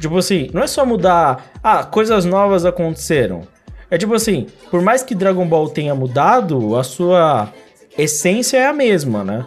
Tipo 0.00 0.18
assim, 0.18 0.50
não 0.52 0.62
é 0.62 0.66
só 0.66 0.84
mudar. 0.84 1.50
Ah, 1.62 1.84
coisas 1.84 2.24
novas 2.24 2.64
aconteceram. 2.64 3.42
É 3.90 3.96
tipo 3.96 4.14
assim, 4.14 4.46
por 4.70 4.82
mais 4.82 5.02
que 5.02 5.14
Dragon 5.14 5.46
Ball 5.46 5.68
tenha 5.68 5.94
mudado, 5.94 6.76
a 6.76 6.82
sua 6.82 7.52
essência 7.96 8.58
é 8.58 8.66
a 8.66 8.72
mesma, 8.72 9.22
né? 9.22 9.46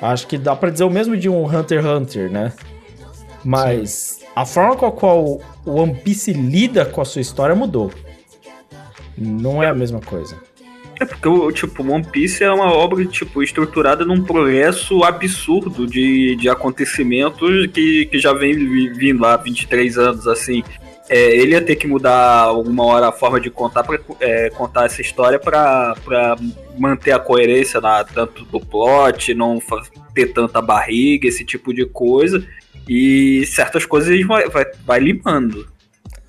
Acho 0.00 0.26
que 0.26 0.36
dá 0.36 0.54
pra 0.56 0.70
dizer 0.70 0.84
o 0.84 0.90
mesmo 0.90 1.16
de 1.16 1.28
um 1.28 1.44
Hunter 1.44 1.80
x 1.80 1.86
Hunter, 1.86 2.30
né? 2.30 2.52
Mas 3.44 4.20
a 4.34 4.44
forma 4.44 4.76
com 4.76 4.86
a 4.86 4.92
qual 4.92 5.24
o 5.24 5.40
One 5.64 5.94
Piece 5.94 6.32
lida 6.32 6.84
com 6.84 7.00
a 7.00 7.04
sua 7.04 7.20
história 7.22 7.54
mudou. 7.54 7.90
Não 9.16 9.62
é 9.62 9.68
a 9.68 9.74
mesma 9.74 10.00
coisa. 10.00 10.36
É 10.98 11.04
porque, 11.04 11.28
tipo, 11.52 11.82
One 11.86 12.04
Piece 12.10 12.42
é 12.42 12.50
uma 12.50 12.72
obra, 12.72 13.04
tipo, 13.04 13.42
estruturada 13.42 14.04
num 14.04 14.22
progresso 14.24 15.04
absurdo 15.04 15.86
de, 15.86 16.36
de 16.36 16.48
acontecimentos 16.48 17.66
que, 17.66 18.06
que 18.06 18.18
já 18.18 18.32
vem 18.32 18.54
vi- 18.54 18.92
vindo 18.94 19.24
há 19.26 19.36
23 19.36 19.98
anos, 19.98 20.26
assim. 20.26 20.62
É, 21.08 21.36
ele 21.36 21.52
ia 21.52 21.60
ter 21.62 21.76
que 21.76 21.86
mudar 21.86 22.40
alguma 22.42 22.84
hora 22.84 23.08
a 23.08 23.12
forma 23.12 23.38
de 23.40 23.48
contar 23.50 23.84
pra 23.84 23.98
é, 24.20 24.50
contar 24.50 24.86
essa 24.86 25.00
história 25.00 25.38
pra 25.38 25.94
manter 26.76 27.12
a 27.12 27.18
coerência 27.18 27.80
na, 27.80 28.02
tanto 28.02 28.44
do 28.46 28.58
plot, 28.58 29.32
não 29.34 29.60
ter 30.14 30.32
tanta 30.32 30.60
barriga, 30.60 31.28
esse 31.28 31.44
tipo 31.44 31.72
de 31.72 31.84
coisa. 31.86 32.44
E 32.88 33.44
certas 33.46 33.84
coisas 33.84 34.20
vai, 34.26 34.48
vai, 34.48 34.64
vai 34.84 34.98
limando. 35.00 35.68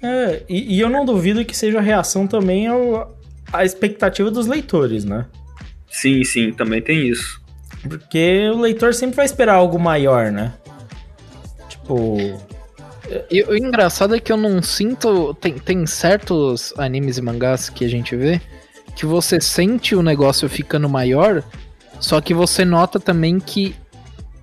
É, 0.01 0.43
e, 0.49 0.75
e 0.75 0.79
eu 0.79 0.89
não 0.89 1.05
duvido 1.05 1.43
que 1.45 1.55
seja 1.57 1.79
a 1.79 1.81
reação 1.81 2.27
também 2.27 2.67
ao, 2.67 3.17
à 3.51 3.65
expectativa 3.65 4.29
dos 4.29 4.47
leitores, 4.47 5.05
né? 5.05 5.25
Sim, 5.89 6.23
sim, 6.23 6.51
também 6.51 6.81
tem 6.81 7.07
isso. 7.07 7.41
Porque 7.87 8.49
o 8.53 8.59
leitor 8.59 8.93
sempre 8.93 9.17
vai 9.17 9.25
esperar 9.25 9.55
algo 9.55 9.79
maior, 9.79 10.31
né? 10.31 10.53
Tipo. 11.69 12.17
E 13.31 13.41
o 13.43 13.55
engraçado 13.55 14.15
é 14.15 14.19
que 14.19 14.31
eu 14.31 14.37
não 14.37 14.61
sinto. 14.61 15.33
Tem, 15.35 15.53
tem 15.53 15.85
certos 15.85 16.73
animes 16.77 17.17
e 17.17 17.21
mangás 17.21 17.69
que 17.69 17.85
a 17.85 17.89
gente 17.89 18.15
vê 18.15 18.41
que 18.97 19.05
você 19.05 19.39
sente 19.39 19.95
o 19.95 20.01
negócio 20.01 20.49
ficando 20.49 20.89
maior, 20.89 21.43
só 21.99 22.19
que 22.19 22.33
você 22.33 22.65
nota 22.65 22.99
também 22.99 23.39
que 23.39 23.75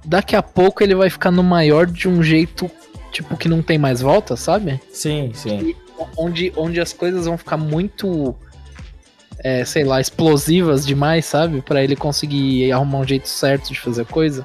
daqui 0.04 0.36
a 0.36 0.42
pouco 0.42 0.80
ele 0.80 0.94
vai 0.94 1.10
ficando 1.10 1.42
maior 1.42 1.86
de 1.86 2.08
um 2.08 2.22
jeito, 2.22 2.70
tipo, 3.10 3.36
que 3.36 3.48
não 3.48 3.60
tem 3.60 3.78
mais 3.78 4.00
volta, 4.00 4.36
sabe? 4.36 4.80
Sim, 4.92 5.32
sim. 5.34 5.74
Onde, 6.16 6.52
onde 6.56 6.80
as 6.80 6.92
coisas 6.92 7.26
vão 7.26 7.36
ficar 7.36 7.56
muito. 7.56 8.36
É, 9.44 9.62
sei 9.62 9.84
lá, 9.84 10.00
explosivas 10.00 10.86
demais, 10.86 11.26
sabe? 11.26 11.60
Pra 11.60 11.84
ele 11.84 11.94
conseguir 11.94 12.72
arrumar 12.72 13.00
um 13.00 13.06
jeito 13.06 13.28
certo 13.28 13.70
de 13.70 13.78
fazer 13.78 14.02
a 14.02 14.06
coisa. 14.06 14.44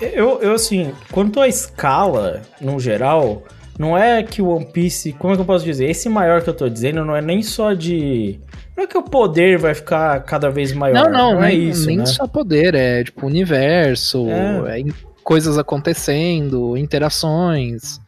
Eu, 0.00 0.40
eu, 0.40 0.54
assim, 0.54 0.92
quanto 1.10 1.38
à 1.38 1.46
escala, 1.46 2.40
no 2.58 2.80
geral, 2.80 3.42
não 3.78 3.96
é 3.96 4.22
que 4.22 4.40
o 4.40 4.48
One 4.48 4.64
Piece. 4.64 5.12
Como 5.12 5.32
é 5.32 5.36
que 5.36 5.42
eu 5.42 5.46
posso 5.46 5.64
dizer? 5.64 5.90
Esse 5.90 6.08
maior 6.08 6.42
que 6.42 6.48
eu 6.48 6.54
tô 6.54 6.68
dizendo 6.68 7.04
não 7.04 7.14
é 7.14 7.20
nem 7.20 7.42
só 7.42 7.74
de. 7.74 8.40
Não 8.74 8.84
é 8.84 8.86
que 8.86 8.96
o 8.96 9.02
poder 9.02 9.58
vai 9.58 9.74
ficar 9.74 10.20
cada 10.20 10.50
vez 10.50 10.72
maior. 10.72 11.10
Não, 11.10 11.34
não, 11.34 11.44
é 11.44 11.48
nem, 11.48 11.68
isso. 11.68 11.86
nem 11.86 11.98
né? 11.98 12.06
só 12.06 12.26
poder, 12.26 12.74
é 12.74 13.04
tipo 13.04 13.26
universo, 13.26 14.26
É. 14.30 14.80
é 14.80 14.84
coisas 15.22 15.58
acontecendo, 15.58 16.76
interações. 16.76 18.00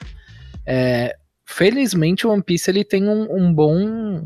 É, 0.67 1.15
felizmente 1.45 2.27
o 2.27 2.31
One 2.31 2.43
Piece 2.43 2.71
ele 2.71 2.83
tem 2.83 3.07
um, 3.07 3.27
um 3.31 3.53
bom 3.53 4.23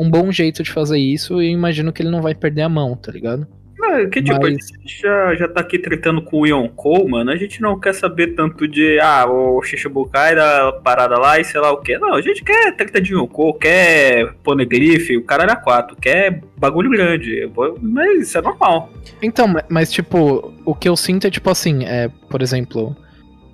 um 0.00 0.10
bom 0.10 0.30
jeito 0.32 0.62
de 0.62 0.70
fazer 0.70 0.98
isso 0.98 1.42
e 1.42 1.46
eu 1.48 1.52
imagino 1.52 1.92
que 1.92 2.02
ele 2.02 2.10
não 2.10 2.22
vai 2.22 2.34
perder 2.34 2.62
a 2.62 2.68
mão, 2.68 2.96
tá 2.96 3.12
ligado? 3.12 3.46
Não, 3.78 4.08
que 4.10 4.22
tipo, 4.22 4.38
Mas- 4.42 4.54
a 4.72 4.78
gente 4.82 5.00
já, 5.02 5.34
já 5.36 5.48
tá 5.48 5.60
aqui 5.60 5.78
tretando 5.78 6.20
com 6.22 6.40
o 6.40 6.46
Yonkou, 6.46 7.08
mano. 7.08 7.30
A 7.30 7.36
gente 7.36 7.62
não 7.62 7.80
quer 7.80 7.94
saber 7.94 8.34
tanto 8.34 8.68
de, 8.68 9.00
ah, 9.00 9.24
o 9.26 9.62
Shichibukai 9.62 10.34
da 10.34 10.70
parada 10.84 11.16
lá 11.18 11.40
e 11.40 11.44
sei 11.44 11.58
lá 11.60 11.72
o 11.72 11.78
que. 11.78 11.96
Não, 11.98 12.14
a 12.14 12.20
gente 12.20 12.44
quer 12.44 12.76
treta 12.76 13.00
de 13.00 13.14
Yonkou, 13.14 13.54
quer 13.54 14.34
Poneglyph, 14.44 15.08
o 15.18 15.22
cara 15.24 15.44
era 15.44 15.56
quatro, 15.56 15.96
quer 15.96 16.42
bagulho 16.58 16.90
grande. 16.90 17.50
Mas 17.80 18.28
isso 18.28 18.36
é 18.38 18.42
normal. 18.42 18.92
Então, 19.22 19.48
ma- 19.48 19.64
mas 19.68 19.90
tipo, 19.90 20.52
o 20.64 20.74
que 20.74 20.88
eu 20.88 20.94
sinto 20.96 21.26
é 21.26 21.30
tipo 21.30 21.48
assim, 21.48 21.84
é, 21.86 22.08
por 22.28 22.42
exemplo, 22.42 22.94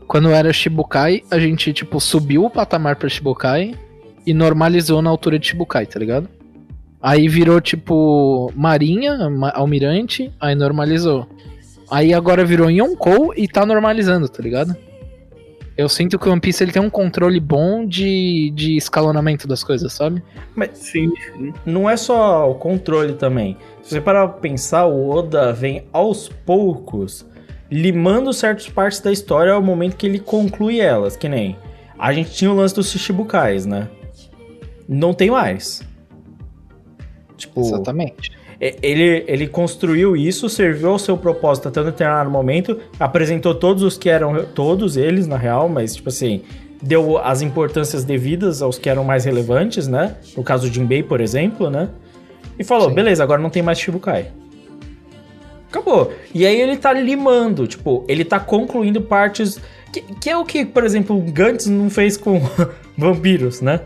quando 0.08 0.30
era 0.30 0.52
Shibukai, 0.52 1.22
a 1.30 1.38
gente 1.38 1.72
tipo 1.72 2.00
subiu 2.00 2.44
o 2.44 2.50
patamar 2.50 2.96
pra 2.96 3.08
Shibukai 3.08 3.74
e 4.26 4.34
normalizou 4.34 5.00
na 5.00 5.08
altura 5.08 5.38
de 5.38 5.46
Shibukai, 5.46 5.86
tá 5.86 6.00
ligado? 6.00 6.28
Aí 7.00 7.28
virou 7.28 7.60
tipo 7.60 8.50
Marinha, 8.56 9.28
ma- 9.30 9.52
Almirante, 9.54 10.32
aí 10.40 10.54
normalizou. 10.54 11.26
Aí 11.90 12.12
agora 12.12 12.44
virou 12.44 12.70
Yonkou 12.70 13.32
e 13.36 13.46
tá 13.46 13.64
normalizando, 13.64 14.28
tá 14.28 14.42
ligado? 14.42 14.74
Eu 15.76 15.88
sinto 15.90 16.18
que 16.18 16.26
o 16.26 16.32
One 16.32 16.40
Piece 16.40 16.64
ele 16.64 16.72
tem 16.72 16.80
um 16.80 16.88
controle 16.88 17.38
bom 17.38 17.84
de, 17.86 18.50
de 18.54 18.76
escalonamento 18.78 19.46
das 19.46 19.62
coisas, 19.62 19.92
sabe? 19.92 20.22
Sim, 20.72 21.12
sim. 21.36 21.52
não 21.66 21.88
é 21.88 21.96
só 21.98 22.50
o 22.50 22.54
controle 22.54 23.12
também. 23.12 23.58
Se 23.82 23.90
você 23.90 24.00
parar 24.00 24.26
pra 24.28 24.40
pensar, 24.40 24.86
o 24.86 25.10
Oda 25.10 25.52
vem 25.52 25.84
aos 25.92 26.28
poucos 26.46 27.26
limando 27.70 28.32
certas 28.32 28.68
partes 28.70 29.00
da 29.00 29.12
história 29.12 29.52
ao 29.52 29.60
momento 29.62 29.96
que 29.96 30.06
ele 30.06 30.18
conclui 30.18 30.80
elas, 30.80 31.14
que 31.14 31.28
nem 31.28 31.56
a 31.98 32.10
gente 32.12 32.30
tinha 32.32 32.50
o 32.50 32.54
lance 32.54 32.74
dos 32.74 32.90
Shichibukais, 32.90 33.66
né? 33.66 33.86
Não 34.88 35.12
tem 35.12 35.30
mais. 35.30 35.82
Tipo, 37.36 37.60
Exatamente. 37.60 38.32
e- 38.60 38.76
ele, 38.82 39.24
ele 39.26 39.46
construiu 39.46 40.16
isso, 40.16 40.48
serviu 40.48 40.90
ao 40.90 40.98
seu 40.98 41.16
propósito 41.16 41.68
até 41.68 41.80
um 41.80 41.84
determinado 41.84 42.30
momento, 42.30 42.78
apresentou 42.98 43.54
todos 43.54 43.82
os 43.82 43.98
que 43.98 44.08
eram, 44.08 44.44
todos 44.54 44.96
eles 44.96 45.26
na 45.26 45.36
real, 45.36 45.68
mas 45.68 45.94
tipo 45.94 46.08
assim, 46.08 46.42
deu 46.82 47.18
as 47.18 47.42
importâncias 47.42 48.04
devidas 48.04 48.62
aos 48.62 48.78
que 48.78 48.88
eram 48.88 49.04
mais 49.04 49.24
relevantes, 49.24 49.86
né? 49.88 50.16
No 50.36 50.42
caso 50.42 50.68
do 50.68 50.72
Jinbei, 50.74 51.02
por 51.02 51.20
exemplo, 51.20 51.68
né? 51.70 51.88
E 52.58 52.64
falou, 52.64 52.88
Sim. 52.88 52.94
beleza, 52.94 53.22
agora 53.22 53.40
não 53.42 53.50
tem 53.50 53.62
mais 53.62 53.78
Shibukai. 53.78 54.28
Acabou. 55.68 56.12
E 56.34 56.46
aí 56.46 56.58
ele 56.60 56.76
tá 56.76 56.92
limando, 56.92 57.66
tipo, 57.66 58.04
ele 58.08 58.24
tá 58.24 58.38
concluindo 58.40 59.00
partes. 59.02 59.60
Que, 59.92 60.00
que 60.00 60.30
é 60.30 60.36
o 60.36 60.44
que, 60.44 60.64
por 60.64 60.84
exemplo, 60.84 61.18
Gantz 61.32 61.66
não 61.66 61.90
fez 61.90 62.16
com 62.16 62.40
vampiros, 62.96 63.60
né? 63.60 63.80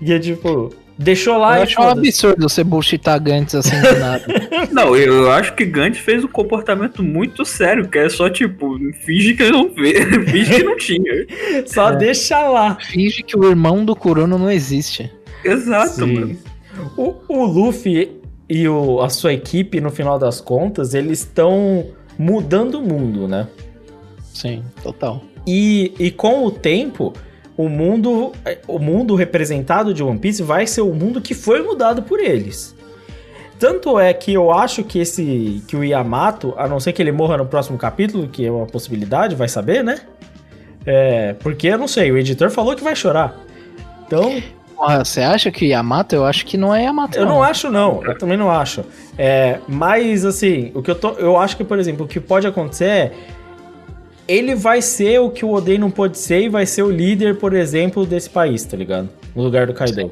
E 0.00 0.12
é 0.12 0.18
tipo, 0.18 0.72
deixou 0.98 1.36
lá 1.38 1.56
eu 1.56 1.60
e 1.60 1.62
acho 1.64 1.80
um 1.80 1.88
absurdo 1.88 2.48
você 2.48 2.64
bullshitar 2.64 3.20
Gantz 3.22 3.54
assim 3.54 3.80
do 3.80 3.98
nada. 3.98 4.24
Não, 4.72 4.96
eu 4.96 5.30
acho 5.30 5.54
que 5.54 5.64
Gantz 5.64 5.98
fez 5.98 6.24
um 6.24 6.28
comportamento 6.28 7.02
muito 7.02 7.44
sério, 7.44 7.88
que 7.88 7.98
é 7.98 8.08
só 8.08 8.28
tipo, 8.28 8.78
finge 9.04 9.34
que 9.34 9.50
não 9.50 9.68
vê, 9.72 9.94
finge 10.26 10.56
que 10.56 10.62
não 10.62 10.76
tinha. 10.76 11.26
Só 11.66 11.92
deixa 11.92 12.38
lá. 12.48 12.76
Finge 12.80 13.22
que 13.22 13.36
o 13.38 13.48
irmão 13.48 13.84
do 13.84 13.94
Kurono 13.94 14.38
não 14.38 14.50
existe. 14.50 15.10
Exato, 15.44 15.94
Sim. 16.04 16.12
mano. 16.14 16.36
O, 16.96 17.14
o 17.28 17.44
Luffy 17.46 18.20
e 18.48 18.68
o- 18.68 19.00
a 19.00 19.08
sua 19.08 19.32
equipe, 19.32 19.80
no 19.80 19.90
final 19.90 20.18
das 20.18 20.40
contas, 20.40 20.92
eles 20.94 21.20
estão 21.20 21.86
mudando 22.18 22.76
o 22.78 22.82
mundo, 22.82 23.26
né? 23.28 23.46
Sim, 24.32 24.62
total. 24.82 25.22
E, 25.46 25.94
e 25.98 26.10
com 26.10 26.44
o 26.44 26.50
tempo, 26.50 27.12
o 27.56 27.68
mundo, 27.68 28.32
o 28.68 28.78
mundo 28.78 29.14
representado 29.14 29.94
de 29.94 30.02
One 30.02 30.18
Piece 30.18 30.42
vai 30.42 30.66
ser 30.66 30.82
o 30.82 30.92
mundo 30.92 31.20
que 31.20 31.34
foi 31.34 31.62
mudado 31.62 32.02
por 32.02 32.20
eles. 32.20 32.76
Tanto 33.58 33.98
é 33.98 34.12
que 34.12 34.34
eu 34.34 34.52
acho 34.52 34.84
que 34.84 34.98
esse 34.98 35.62
que 35.66 35.74
o 35.76 35.82
Yamato, 35.82 36.54
a 36.58 36.68
não 36.68 36.78
ser 36.78 36.92
que 36.92 37.00
ele 37.00 37.12
morra 37.12 37.38
no 37.38 37.46
próximo 37.46 37.78
capítulo, 37.78 38.28
que 38.28 38.44
é 38.44 38.50
uma 38.50 38.66
possibilidade, 38.66 39.34
vai 39.34 39.48
saber, 39.48 39.82
né? 39.82 40.00
É, 40.84 41.32
porque 41.40 41.68
eu 41.68 41.78
não 41.78 41.88
sei, 41.88 42.12
o 42.12 42.18
editor 42.18 42.50
falou 42.50 42.76
que 42.76 42.84
vai 42.84 42.94
chorar. 42.94 43.34
Então, 44.06 44.42
Porra, 44.76 45.02
você 45.02 45.22
acha 45.22 45.50
que 45.50 45.68
Yamato? 45.68 46.14
Eu 46.14 46.26
acho 46.26 46.44
que 46.44 46.58
não 46.58 46.74
é 46.74 46.84
Yamato. 46.84 47.16
eu 47.16 47.24
não 47.24 47.42
acho 47.42 47.70
não, 47.70 48.04
eu 48.04 48.16
também 48.18 48.36
não 48.36 48.50
acho. 48.50 48.84
É, 49.16 49.58
mas 49.66 50.22
assim, 50.26 50.70
o 50.74 50.82
que 50.82 50.90
eu 50.90 50.94
tô, 50.94 51.12
eu 51.12 51.38
acho 51.38 51.56
que, 51.56 51.64
por 51.64 51.78
exemplo, 51.78 52.04
o 52.04 52.08
que 52.08 52.20
pode 52.20 52.46
acontecer 52.46 52.84
é 52.84 53.12
ele 54.28 54.54
vai 54.54 54.82
ser 54.82 55.20
o 55.20 55.30
que 55.30 55.44
o 55.44 55.52
Oden 55.52 55.78
não 55.78 55.90
pode 55.90 56.18
ser 56.18 56.42
e 56.42 56.48
vai 56.48 56.66
ser 56.66 56.82
o 56.82 56.90
líder, 56.90 57.36
por 57.38 57.52
exemplo, 57.54 58.04
desse 58.06 58.28
país, 58.30 58.64
tá 58.64 58.76
ligado? 58.76 59.08
No 59.34 59.42
lugar 59.42 59.66
do 59.66 59.74
Kaido. 59.74 60.10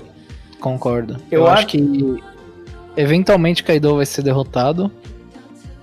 Concordo. 0.60 1.16
Eu 1.30 1.40
Eu, 1.42 1.46
acho- 1.46 1.54
acho 1.58 1.66
que 1.68 2.16
eventualmente 2.96 3.62
Kaido 3.64 3.96
vai 3.96 4.06
ser 4.06 4.22
derrotado 4.22 4.90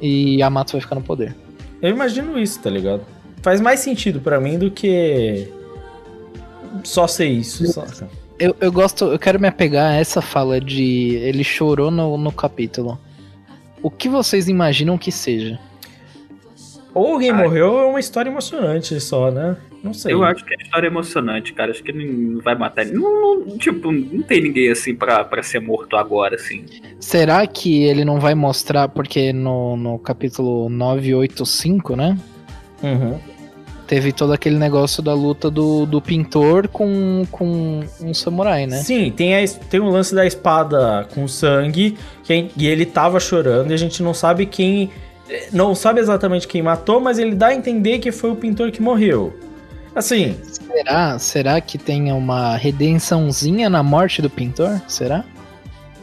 e 0.02 0.38
Yamato 0.38 0.74
vai 0.74 0.82
ficar 0.82 0.96
no 0.96 1.02
poder. 1.02 1.36
Eu 1.82 1.90
imagino 1.90 2.40
isso, 2.40 2.60
tá 2.60 2.70
ligado? 2.70 3.02
Faz 3.42 3.60
mais 3.60 3.80
sentido 3.80 4.20
pra 4.20 4.40
mim 4.40 4.58
do 4.58 4.70
que 4.72 5.48
só 6.84 7.08
ser 7.08 7.28
isso. 7.28 7.66
só- 7.72 7.86
Eu, 8.40 8.56
eu 8.60 8.72
gosto, 8.72 9.06
eu 9.06 9.20
quero 9.20 9.40
me 9.40 9.48
apegar 9.48 9.92
a 9.92 9.96
essa 9.96 10.22
fala 10.22 10.60
de 10.60 11.16
ele 11.16 11.44
chorou 11.44 11.92
no, 11.92 12.18
no 12.18 12.32
capítulo. 12.32 13.00
O 13.84 13.90
que 13.90 14.08
vocês 14.10 14.48
imaginam 14.48 14.98
que 14.98 15.12
seja? 15.12 15.60
Ou 16.94 17.14
alguém 17.14 17.32
morreu 17.32 17.72
ou 17.72 17.80
é 17.82 17.86
uma 17.86 18.00
história 18.00 18.30
emocionante 18.30 19.00
só, 19.00 19.32
né? 19.32 19.56
Não 19.84 19.94
sei. 19.94 20.14
Eu 20.14 20.24
acho 20.24 20.44
que 20.46 20.54
a 20.54 20.58
história 20.62 20.88
é 20.88 20.90
emocionante, 20.90 21.54
cara. 21.54 21.72
Acho 21.72 21.82
que 21.82 21.92
não 21.94 22.42
vai 22.42 22.54
matar. 22.56 22.86
Não, 22.86 23.22
não- 23.46 23.58
tipo, 23.58 23.92
não 23.92 24.22
tem 24.22 24.42
ninguém 24.42 24.70
assim 24.70 24.94
pra, 24.94 25.24
pra 25.24 25.42
ser 25.42 25.60
morto 25.62 25.96
agora, 25.96 26.36
assim. 26.36 26.66
Será 27.00 27.48
que 27.48 27.84
ele 27.84 28.04
não 28.06 28.20
vai 28.20 28.36
mostrar, 28.36 28.90
porque 28.90 29.32
no, 29.34 29.76
no 29.78 29.98
capítulo 29.98 30.70
985, 30.70 31.96
né? 31.96 32.18
Uhum. 32.84 33.18
Teve 33.88 34.14
todo 34.14 34.32
aquele 34.32 34.58
negócio 34.58 35.04
da 35.04 35.14
luta 35.14 35.50
do, 35.52 35.86
do 35.86 36.02
pintor 36.02 36.68
com, 36.70 37.24
com 37.30 37.82
um 38.02 38.14
samurai, 38.14 38.66
né? 38.66 38.78
Sim, 38.78 39.12
tem, 39.12 39.36
a, 39.36 39.46
tem 39.70 39.80
o 39.82 39.90
lance 39.90 40.16
da 40.16 40.26
espada 40.26 41.06
com 41.14 41.28
sangue, 41.28 41.98
que, 42.24 42.50
e 42.56 42.68
ele 42.68 42.86
tava 42.86 43.20
chorando, 43.20 43.72
e 43.72 43.74
a 43.74 43.78
gente 43.78 44.02
não 44.04 44.14
sabe 44.14 44.46
quem. 44.46 44.90
Não 45.52 45.74
sabe 45.74 46.00
exatamente 46.00 46.48
quem 46.48 46.62
matou, 46.62 47.00
mas 47.00 47.18
ele 47.18 47.36
dá 47.36 47.48
a 47.48 47.56
entender 47.56 48.00
que 48.00 48.12
foi 48.12 48.32
o 48.32 48.36
pintor 48.36 48.72
que 48.72 48.82
morreu. 48.82 49.34
Assim, 49.94 50.38
Será, 50.44 51.20
será 51.20 51.62
que 51.62 51.78
tem 51.78 52.12
uma 52.12 52.56
redençãozinha 52.56 53.70
na 53.70 53.84
morte 53.84 54.22
do 54.22 54.30
pintor? 54.30 54.82
Será? 54.88 55.26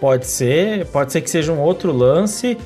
pode 0.01 0.27
ser, 0.27 0.87
pode 0.87 1.13
ser 1.13 1.21
que 1.21 1.31
seja 1.31 1.53
um 1.53 1.61
outro 1.61 1.93
lance. 1.93 2.57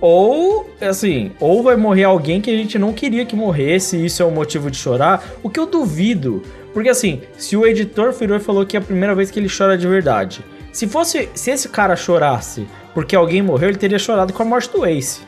Ou, 0.00 0.70
assim, 0.80 1.32
ou 1.38 1.62
vai 1.62 1.76
morrer 1.76 2.04
alguém 2.04 2.40
que 2.40 2.50
a 2.50 2.56
gente 2.56 2.78
não 2.78 2.92
queria 2.92 3.26
que 3.26 3.36
morresse, 3.36 3.98
e 3.98 4.06
isso 4.06 4.22
é 4.22 4.26
um 4.26 4.30
motivo 4.30 4.70
de 4.70 4.78
chorar. 4.78 5.22
O 5.42 5.50
que 5.50 5.60
eu 5.60 5.66
duvido. 5.66 6.42
Porque 6.72 6.88
assim, 6.88 7.20
se 7.36 7.56
o 7.56 7.66
editor 7.66 8.12
virou 8.12 8.36
e 8.36 8.40
falou 8.40 8.64
que 8.64 8.76
é 8.76 8.80
a 8.80 8.82
primeira 8.82 9.14
vez 9.14 9.30
que 9.30 9.38
ele 9.38 9.48
chora 9.54 9.76
de 9.76 9.86
verdade. 9.86 10.44
Se 10.72 10.86
fosse. 10.86 11.28
Se 11.34 11.50
esse 11.50 11.68
cara 11.68 11.96
chorasse 11.96 12.66
porque 12.94 13.14
alguém 13.14 13.42
morreu, 13.42 13.68
ele 13.68 13.78
teria 13.78 13.98
chorado 13.98 14.32
com 14.32 14.42
a 14.42 14.46
morte 14.46 14.70
do 14.70 14.86
Ace. 14.86 15.20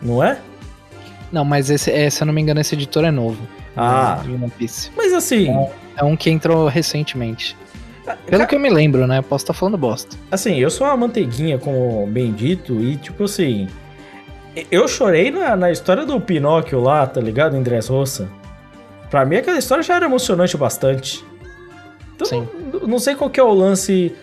Não 0.00 0.22
é? 0.22 0.38
Não, 1.32 1.44
mas 1.44 1.68
esse, 1.70 1.90
é, 1.90 2.08
se 2.08 2.22
eu 2.22 2.26
não 2.26 2.32
me 2.32 2.40
engano, 2.40 2.60
esse 2.60 2.74
editor 2.74 3.04
é 3.04 3.10
novo. 3.10 3.38
Ah. 3.76 4.20
De 4.24 4.30
One 4.32 4.50
Piece. 4.50 4.90
Mas 4.96 5.12
assim, 5.12 5.48
É 5.96 6.02
um 6.04 6.16
que 6.16 6.30
entrou 6.30 6.68
recentemente. 6.68 7.56
Pelo 8.26 8.46
que 8.46 8.54
eu 8.54 8.60
me 8.60 8.70
lembro, 8.70 9.06
né? 9.06 9.20
Posso 9.20 9.44
estar 9.44 9.52
falando 9.52 9.76
bosta. 9.76 10.16
assim, 10.30 10.56
eu 10.56 10.70
sou 10.70 10.86
uma 10.86 10.96
manteiguinha, 10.96 11.58
como 11.58 12.06
bem 12.06 12.32
dito, 12.32 12.80
e 12.82 12.96
tipo 12.96 13.24
assim. 13.24 13.68
Eu 14.70 14.88
chorei 14.88 15.30
na, 15.30 15.54
na 15.54 15.70
história 15.70 16.06
do 16.06 16.18
Pinóquio 16.20 16.80
lá, 16.80 17.06
tá 17.06 17.20
ligado? 17.20 17.56
Em 17.56 17.62
Dressrosa. 17.62 18.28
Pra 19.10 19.24
mim, 19.24 19.36
aquela 19.36 19.58
história 19.58 19.82
já 19.84 19.96
era 19.96 20.06
emocionante 20.06 20.56
bastante. 20.56 21.24
Então, 22.16 22.26
Sim. 22.26 22.48
não- 22.72 22.88
não 22.88 22.98
sei 22.98 23.14
qual 23.14 23.28
que 23.30 23.38
é 23.38 23.42
o 23.42 23.52
lance. 23.52 24.14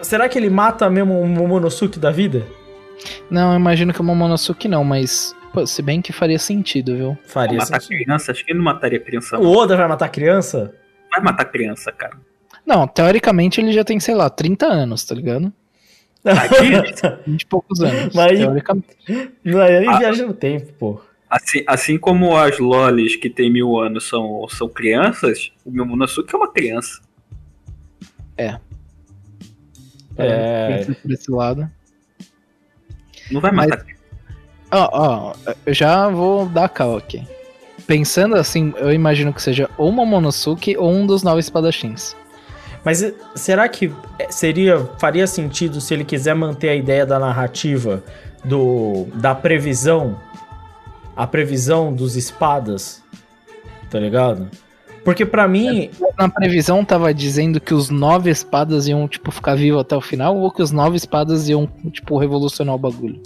Será 0.00 0.28
que 0.28 0.38
ele 0.38 0.48
mata 0.48 0.88
mesmo 0.88 1.20
o 1.20 1.26
Momonosuke 1.28 1.98
da 1.98 2.10
vida? 2.12 2.46
Não, 3.30 3.52
eu 3.52 3.58
imagino 3.58 3.92
que 3.92 4.00
o 4.00 4.04
Momonosuke 4.04 4.68
não, 4.68 4.82
mas 4.84 5.34
pô, 5.52 5.66
se 5.66 5.82
bem 5.82 6.00
que 6.00 6.12
faria 6.12 6.38
sentido, 6.38 6.96
viu? 6.96 7.18
Faria 7.26 7.58
matar 7.58 7.80
sentido. 7.80 7.98
criança, 8.04 8.32
acho 8.32 8.44
que 8.44 8.50
ele 8.52 8.58
não 8.58 8.64
mataria 8.64 9.00
criança. 9.00 9.38
O 9.38 9.42
Não. 9.42 9.50
Oda 9.52 9.76
vai 9.76 9.86
matar 9.88 10.06
a 10.06 10.08
criança? 10.08 10.74
Vai 11.10 11.20
matar 11.22 11.44
criança, 11.46 11.92
cara. 11.92 12.16
Não, 12.66 12.86
teoricamente 12.86 13.60
ele 13.60 13.72
já 13.72 13.84
tem, 13.84 13.98
sei 14.00 14.14
lá, 14.14 14.28
30 14.30 14.66
anos, 14.66 15.04
tá 15.04 15.14
ligado? 15.14 15.52
Tadinho. 16.22 16.82
20 17.26 17.42
e 17.42 17.46
poucos 17.46 17.80
anos. 17.80 18.14
Mas- 18.14 18.38
Teoricamente. 18.38 18.86
Não, 19.44 19.60
aí 19.60 19.86
Ah. 19.86 19.98
viaja 19.98 20.26
no 20.26 20.34
tempo, 20.34 20.72
pô. 20.74 21.00
Assim, 21.30 21.62
assim 21.66 21.98
como 21.98 22.34
as 22.36 22.58
lolis 22.58 23.14
que 23.16 23.28
tem 23.28 23.50
mil 23.52 23.78
anos 23.78 24.08
são, 24.08 24.46
são 24.48 24.66
crianças, 24.68 25.52
o 25.64 25.70
meu 25.70 25.84
Monosuke 25.84 26.34
é 26.34 26.38
uma 26.38 26.50
criança. 26.50 27.00
É. 28.36 28.58
Pensa 30.16 30.94
Por 31.02 31.12
esse 31.12 31.30
lado. 31.30 31.70
Não 33.30 33.40
vai 33.40 33.50
matar. 33.52 33.84
Ó, 34.70 34.88
ó, 34.92 35.34
eu 35.64 35.74
já 35.74 36.08
vou 36.08 36.46
dar 36.46 36.68
cal 36.68 36.96
aqui. 36.96 37.26
Pensando 37.86 38.34
assim, 38.34 38.74
eu 38.76 38.92
imagino 38.92 39.32
que 39.32 39.40
seja 39.40 39.68
ou 39.78 39.90
Momonosuke 39.90 40.76
ou 40.76 40.90
um 40.90 41.06
dos 41.06 41.22
nove 41.22 41.40
espadachins. 41.40 42.14
Mas 42.84 43.02
eh, 43.02 43.14
será 43.34 43.68
que 43.68 43.92
eh, 44.18 44.30
seria 44.30 44.78
faria 44.98 45.26
sentido 45.26 45.80
se 45.80 45.94
ele 45.94 46.04
quiser 46.04 46.34
manter 46.34 46.68
a 46.68 46.74
ideia 46.74 47.06
da 47.06 47.18
narrativa 47.18 48.02
do 48.44 49.06
da 49.14 49.34
previsão, 49.34 50.20
a 51.16 51.26
previsão 51.26 51.92
dos 51.92 52.14
espadas, 52.14 53.02
tá 53.90 53.98
ligado? 53.98 54.50
Porque 55.04 55.24
pra 55.24 55.48
mim, 55.48 55.90
Na 56.18 56.28
previsão 56.28 56.84
tava 56.84 57.12
dizendo 57.14 57.60
que 57.60 57.72
os 57.72 57.88
nove 57.90 58.30
espadas 58.30 58.86
iam, 58.88 59.06
tipo, 59.08 59.30
ficar 59.30 59.54
vivos 59.54 59.80
até 59.80 59.96
o 59.96 60.00
final, 60.00 60.36
ou 60.36 60.50
que 60.50 60.62
os 60.62 60.70
nove 60.70 60.96
espadas 60.96 61.48
iam, 61.48 61.66
tipo, 61.90 62.18
revolucionar 62.18 62.74
o 62.74 62.78
bagulho. 62.78 63.20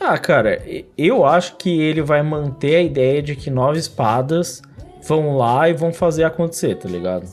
ah, 0.00 0.16
cara, 0.18 0.62
eu 0.96 1.24
acho 1.24 1.56
que 1.56 1.80
ele 1.80 2.02
vai 2.02 2.22
manter 2.22 2.76
a 2.76 2.82
ideia 2.82 3.22
de 3.22 3.34
que 3.34 3.50
nove 3.50 3.78
espadas 3.78 4.62
vão 5.06 5.36
lá 5.36 5.68
e 5.68 5.72
vão 5.72 5.92
fazer 5.92 6.24
acontecer, 6.24 6.74
tá 6.76 6.88
ligado? 6.88 7.26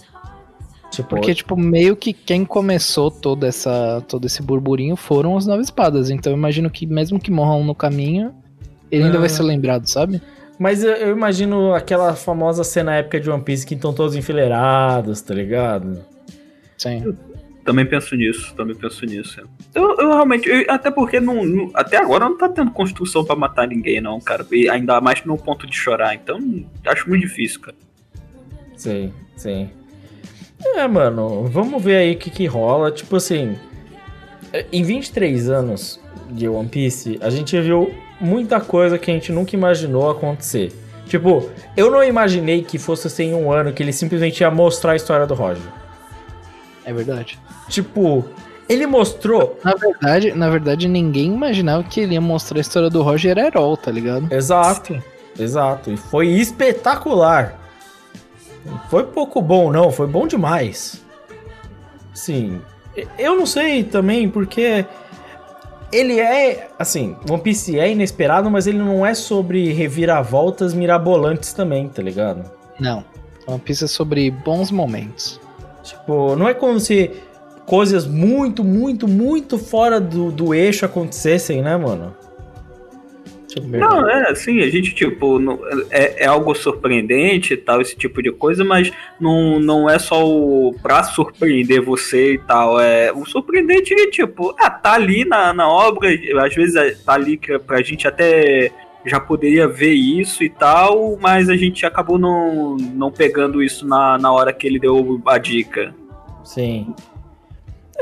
Tipo, 0.92 1.10
Porque, 1.10 1.34
tipo, 1.36 1.58
meio 1.58 1.96
que 1.96 2.14
quem 2.14 2.46
começou 2.46 3.12
toda 3.12 3.48
essa, 3.48 4.02
todo 4.08 4.26
esse 4.26 4.42
burburinho 4.42 4.96
foram 4.96 5.36
os 5.36 5.46
nove 5.46 5.62
espadas. 5.64 6.10
Então 6.10 6.32
eu 6.32 6.38
imagino 6.38 6.70
que 6.70 6.86
mesmo 6.86 7.20
que 7.20 7.30
morram 7.30 7.64
no 7.66 7.76
caminho, 7.76 8.34
ele 8.90 9.04
ainda 9.04 9.18
Ah. 9.18 9.22
vai 9.22 9.30
ser 9.30 9.44
lembrado, 9.44 9.88
sabe? 9.88 10.22
Mas 10.60 10.84
eu, 10.84 10.92
eu 10.92 11.12
imagino 11.16 11.74
aquela 11.74 12.16
famosa 12.16 12.64
cena 12.64 12.96
épica 12.96 13.20
de 13.20 13.30
One 13.30 13.44
Piece 13.44 13.66
que 13.66 13.74
estão 13.76 13.94
todos 13.94 14.16
enfileirados, 14.16 15.22
tá 15.22 15.34
ligado? 15.34 16.04
Sim. 16.78 17.16
Também 17.64 17.86
penso 17.86 18.16
nisso, 18.16 18.54
também 18.56 18.76
penso 18.76 19.06
nisso. 19.06 19.42
Eu, 19.74 19.98
eu 19.98 20.10
realmente, 20.14 20.48
eu- 20.48 20.66
até 20.70 20.92
porque 20.92 21.20
não, 21.20 21.44
não- 21.44 21.72
até 21.74 21.98
agora 21.98 22.26
não 22.26 22.38
tá 22.38 22.48
tendo 22.48 22.70
construção 22.72 23.26
pra 23.26 23.36
matar 23.36 23.68
ninguém, 23.68 24.00
não, 24.00 24.20
cara. 24.20 24.46
E 24.52 24.70
ainda 24.70 25.02
mais 25.02 25.24
no 25.26 25.36
ponto 25.38 25.66
de 25.66 25.76
chorar. 25.76 26.14
Então, 26.14 26.40
acho 26.86 27.10
muito 27.10 27.22
difícil, 27.22 27.62
cara. 27.62 27.78
Sim, 28.78 29.12
sim. 29.36 29.70
É, 30.76 30.88
mano, 30.88 31.46
vamos 31.46 31.82
ver 31.84 31.96
aí 31.98 32.14
o 32.14 32.18
que, 32.18 32.30
que 32.30 32.46
rola. 32.46 32.92
Tipo 32.92 33.16
assim, 33.16 33.58
em 34.72 34.84
23 34.84 35.50
anos 35.50 36.00
de 36.30 36.48
One 36.48 36.70
Piece, 36.70 37.18
a 37.22 37.30
gente 37.32 37.60
viu 37.62 37.92
muita 38.20 38.60
coisa 38.60 38.98
que 38.98 39.10
a 39.10 39.14
gente 39.14 39.32
nunca 39.32 39.56
imaginou 39.56 40.10
acontecer. 40.10 40.74
Tipo, 41.08 41.50
eu 41.78 41.92
não 41.92 42.04
imaginei 42.04 42.64
que 42.64 42.78
fosse 42.78 43.08
assim, 43.08 43.26
em 43.26 43.34
um 43.34 43.52
ano 43.52 43.72
que 43.72 43.84
ele 43.84 43.94
simplesmente 43.94 44.42
ia 44.42 44.50
mostrar 44.50 44.94
a 44.94 44.96
história 44.96 45.28
do 45.28 45.36
Roger. 45.36 45.68
É 46.84 46.92
verdade. 46.92 47.40
Tipo, 47.70 48.26
ele 48.68 48.88
mostrou. 48.88 49.60
Na 49.64 49.76
verdade, 49.76 50.34
na 50.34 50.50
verdade, 50.50 50.88
ninguém 50.88 51.34
imaginava 51.34 51.84
que 51.84 52.00
ele 52.00 52.14
ia 52.14 52.22
mostrar 52.22 52.58
a 52.58 52.62
história 52.62 52.90
do 52.90 53.02
Roger 53.02 53.38
Herol, 53.38 53.78
tá 53.78 53.92
ligado? 53.92 54.32
Exato, 54.32 55.02
exato. 55.38 55.92
E 55.92 55.98
foi 55.98 56.28
espetacular. 56.28 57.60
Não 58.66 58.80
Foi 58.90 59.04
pouco 59.04 59.42
bom, 59.42 59.72
não, 59.72 59.92
foi 59.92 60.08
bom 60.08 60.26
demais. 60.26 61.04
Sim. 62.14 62.60
Eu 63.20 63.36
não 63.36 63.46
sei 63.46 63.84
também, 63.84 64.28
porque 64.28 64.86
ele 65.92 66.20
é, 66.20 66.70
assim, 66.78 67.16
One 67.30 67.42
Piece 67.42 67.80
é 67.80 67.92
inesperado, 67.92 68.50
mas 68.50 68.68
ele 68.68 68.78
não 68.78 69.06
é 69.06 69.14
sobre 69.14 69.72
reviravoltas 69.72 70.74
mirabolantes 70.74 71.54
também, 71.54 71.88
tá 71.88 72.02
ligado? 72.02 72.50
Não. 72.80 73.04
Uma 73.48 73.60
pista 73.60 73.88
sobre 73.88 74.32
bons 74.32 74.72
momentos. 74.72 75.40
Tipo, 75.84 76.36
não 76.36 76.48
é 76.50 76.54
como 76.54 76.80
se 76.80 77.12
coisas 77.66 78.06
muito, 78.06 78.64
muito, 78.64 79.08
muito 79.08 79.58
fora 79.58 80.00
do, 80.00 80.32
do 80.32 80.54
eixo 80.54 80.86
acontecessem, 80.86 81.62
né, 81.62 81.78
mano? 81.78 82.16
Ver. 83.62 83.80
Não, 83.80 84.10
é 84.10 84.30
assim, 84.32 84.60
a 84.62 84.70
gente, 84.70 84.94
tipo, 84.94 85.40
não- 85.40 85.60
é, 85.90 86.24
é 86.24 86.28
algo 86.28 86.54
surpreendente 86.54 87.54
e 87.54 87.58
tal, 87.58 87.82
esse 87.82 87.96
tipo 87.96 88.22
de 88.22 88.32
coisa, 88.32 88.64
mas 88.64 88.92
não, 89.20 89.60
não 89.60 89.90
é 89.90 89.98
só 89.98 90.28
o 90.28 90.76
pra 90.82 91.04
surpreender 91.04 91.82
você 91.82 92.34
e 92.34 92.38
tal. 92.38 92.80
É, 92.80 93.12
o 93.14 93.26
surpreendente 93.26 93.94
é, 93.94 94.08
tipo, 94.10 94.54
ah, 94.60 94.70
tá 94.70 94.94
ali 94.94 95.24
na, 95.26 95.54
na 95.54 95.70
obra, 95.70 96.10
às 96.46 96.54
vezes 96.54 96.76
é- 96.76 96.96
tá 96.96 97.14
ali 97.14 97.38
que 97.38 97.58
pra 97.60 97.82
gente 97.82 98.08
até 98.08 98.72
já 99.06 99.20
poderia 99.20 99.68
ver 99.68 99.94
isso 99.94 100.44
e 100.44 100.50
tal, 100.50 101.18
mas 101.22 101.48
a 101.50 101.56
gente 101.56 101.86
acabou 101.86 102.18
não, 102.18 102.76
não 102.76 103.12
pegando 103.12 103.62
isso 103.62 103.88
na, 103.88 104.18
na 104.18 104.32
hora 104.32 104.52
que 104.52 104.66
ele 104.66 104.80
deu 104.80 105.22
a 105.28 105.38
dica. 105.38 105.94
Sim. 106.44 106.94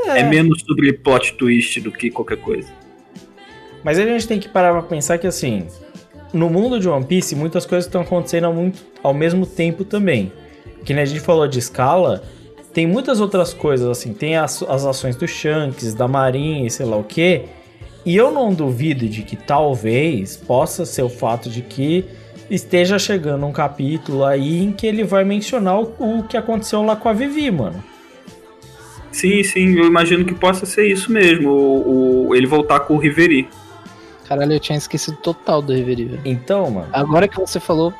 É. 0.06 0.22
menos 0.24 0.62
sobre 0.62 0.92
plot 0.92 1.34
twist 1.34 1.80
do 1.80 1.90
que 1.92 2.10
qualquer 2.10 2.36
coisa. 2.38 2.68
Mas 3.84 3.98
a 3.98 4.02
gente 4.04 4.26
tem 4.26 4.40
que 4.40 4.48
parar 4.48 4.72
pra 4.72 4.82
pensar 4.82 5.18
que, 5.18 5.26
assim, 5.26 5.66
no 6.32 6.48
mundo 6.48 6.80
de 6.80 6.88
One 6.88 7.04
Piece, 7.04 7.36
muitas 7.36 7.66
coisas 7.66 7.84
estão 7.86 8.00
acontecendo 8.00 8.44
ao, 8.44 8.54
muito, 8.54 8.82
ao 9.02 9.12
mesmo 9.14 9.44
tempo 9.46 9.84
também. 9.84 10.32
Que 10.84 10.92
nem 10.94 11.02
a 11.02 11.06
gente 11.06 11.20
falou 11.20 11.46
de 11.46 11.58
escala, 11.58 12.22
tem 12.72 12.86
muitas 12.86 13.20
outras 13.20 13.52
coisas, 13.54 13.86
assim, 13.86 14.12
tem 14.14 14.36
as, 14.36 14.62
as 14.62 14.84
ações 14.86 15.16
do 15.16 15.28
Shanks, 15.28 15.94
da 15.94 16.08
Marinha 16.08 16.66
e 16.66 16.70
sei 16.70 16.86
lá 16.86 16.96
o 16.96 17.04
que. 17.04 17.42
E 18.06 18.16
eu 18.16 18.30
não 18.32 18.52
duvido 18.52 19.06
de 19.08 19.22
que 19.22 19.36
talvez 19.36 20.36
possa 20.36 20.84
ser 20.84 21.02
o 21.02 21.08
fato 21.08 21.48
de 21.50 21.60
que 21.62 22.04
esteja 22.50 22.98
chegando 22.98 23.46
um 23.46 23.52
capítulo 23.52 24.24
aí 24.24 24.62
em 24.62 24.72
que 24.72 24.86
ele 24.86 25.04
vai 25.04 25.24
mencionar 25.24 25.80
o, 25.80 25.94
o 25.98 26.22
que 26.24 26.36
aconteceu 26.36 26.82
lá 26.82 26.96
com 26.96 27.08
a 27.08 27.12
Vivi, 27.12 27.50
mano. 27.50 27.82
Sim, 29.12 29.42
sim, 29.44 29.78
eu 29.78 29.86
imagino 29.86 30.24
que 30.24 30.34
possa 30.34 30.66
ser 30.66 30.86
isso 30.90 31.12
mesmo, 31.12 31.48
o, 31.50 32.28
o- 32.28 32.34
ele 32.36 32.46
voltar 32.46 32.80
com 32.80 32.94
o 32.94 32.98
Riveri. 32.98 33.48
Caralho, 34.28 34.52
eu 34.54 34.60
tinha 34.60 34.78
esquecido 34.78 35.16
total 35.18 35.60
do 35.60 35.72
Reverie. 35.72 36.20
Então, 36.24 36.70
mano. 36.70 36.88
Agora 36.92 37.28
que 37.28 37.38
você 37.38 37.60
falou, 37.60 37.92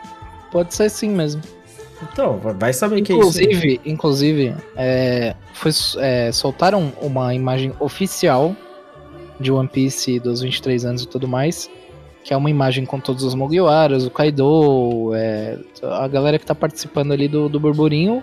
pode 0.50 0.74
ser 0.74 0.88
sim 0.90 1.10
mesmo. 1.10 1.42
Então, 2.02 2.38
vai 2.38 2.72
saber 2.72 3.02
que 3.02 3.12
é 3.12 3.16
isso. 3.16 3.40
Inclusive, 3.40 3.80
inclusive 3.84 4.54
é, 4.76 5.34
foi, 5.52 5.70
é, 5.98 6.32
soltaram 6.32 6.92
uma 7.00 7.34
imagem 7.34 7.72
oficial 7.78 8.54
de 9.38 9.50
One 9.50 9.68
Piece 9.68 10.18
dos 10.20 10.40
23 10.40 10.84
anos 10.84 11.02
e 11.02 11.08
tudo 11.08 11.26
mais, 11.26 11.70
que 12.22 12.32
é 12.32 12.36
uma 12.36 12.50
imagem 12.50 12.84
com 12.84 13.00
todos 13.00 13.22
os 13.22 13.34
Mugiwaras, 13.34 14.06
o 14.06 14.10
Kaido, 14.10 15.12
é, 15.14 15.58
a 15.82 16.08
galera 16.08 16.38
que 16.38 16.46
tá 16.46 16.54
participando 16.54 17.12
ali 17.12 17.28
do, 17.28 17.48
do 17.48 17.60
burburinho. 17.60 18.22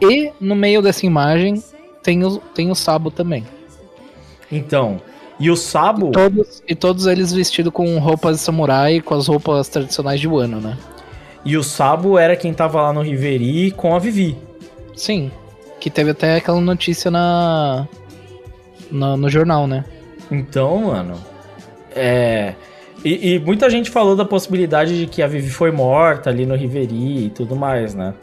E 0.00 0.32
no 0.40 0.54
meio 0.54 0.82
dessa 0.82 1.06
imagem 1.06 1.62
tem 2.02 2.24
o, 2.24 2.38
tem 2.38 2.70
o 2.70 2.74
Sabo 2.74 3.10
também. 3.10 3.46
Então, 4.50 5.00
e 5.40 5.50
o 5.50 5.56
Sabo. 5.56 6.10
Todos, 6.12 6.62
e 6.68 6.74
todos 6.74 7.06
eles 7.06 7.32
vestidos 7.32 7.72
com 7.72 7.98
roupas 7.98 8.36
de 8.38 8.42
samurai, 8.42 9.00
com 9.00 9.14
as 9.14 9.26
roupas 9.26 9.68
tradicionais 9.68 10.20
de 10.20 10.28
Wano, 10.28 10.60
né? 10.60 10.76
E 11.44 11.56
o 11.56 11.62
Sabo 11.62 12.18
era 12.18 12.36
quem 12.36 12.54
tava 12.54 12.80
lá 12.82 12.92
no 12.92 13.02
Riveri 13.02 13.70
com 13.72 13.94
a 13.94 13.98
Vivi. 13.98 14.36
Sim. 14.94 15.30
Que 15.80 15.90
teve 15.90 16.10
até 16.12 16.36
aquela 16.36 16.60
notícia 16.60 17.10
na, 17.10 17.88
na- 18.90 19.16
no 19.16 19.28
jornal, 19.28 19.66
né? 19.66 19.84
Então, 20.30 20.82
mano. 20.86 21.14
É. 21.94 22.54
E, 23.04 23.34
e 23.34 23.38
muita 23.40 23.68
gente 23.68 23.90
falou 23.90 24.14
da 24.14 24.24
possibilidade 24.24 24.96
de 24.96 25.06
que 25.08 25.20
a 25.22 25.26
Vivi 25.26 25.50
foi 25.50 25.72
morta 25.72 26.30
ali 26.30 26.46
no 26.46 26.54
Riveri 26.54 27.26
e 27.26 27.30
tudo 27.30 27.56
mais, 27.56 27.94
né? 27.96 28.14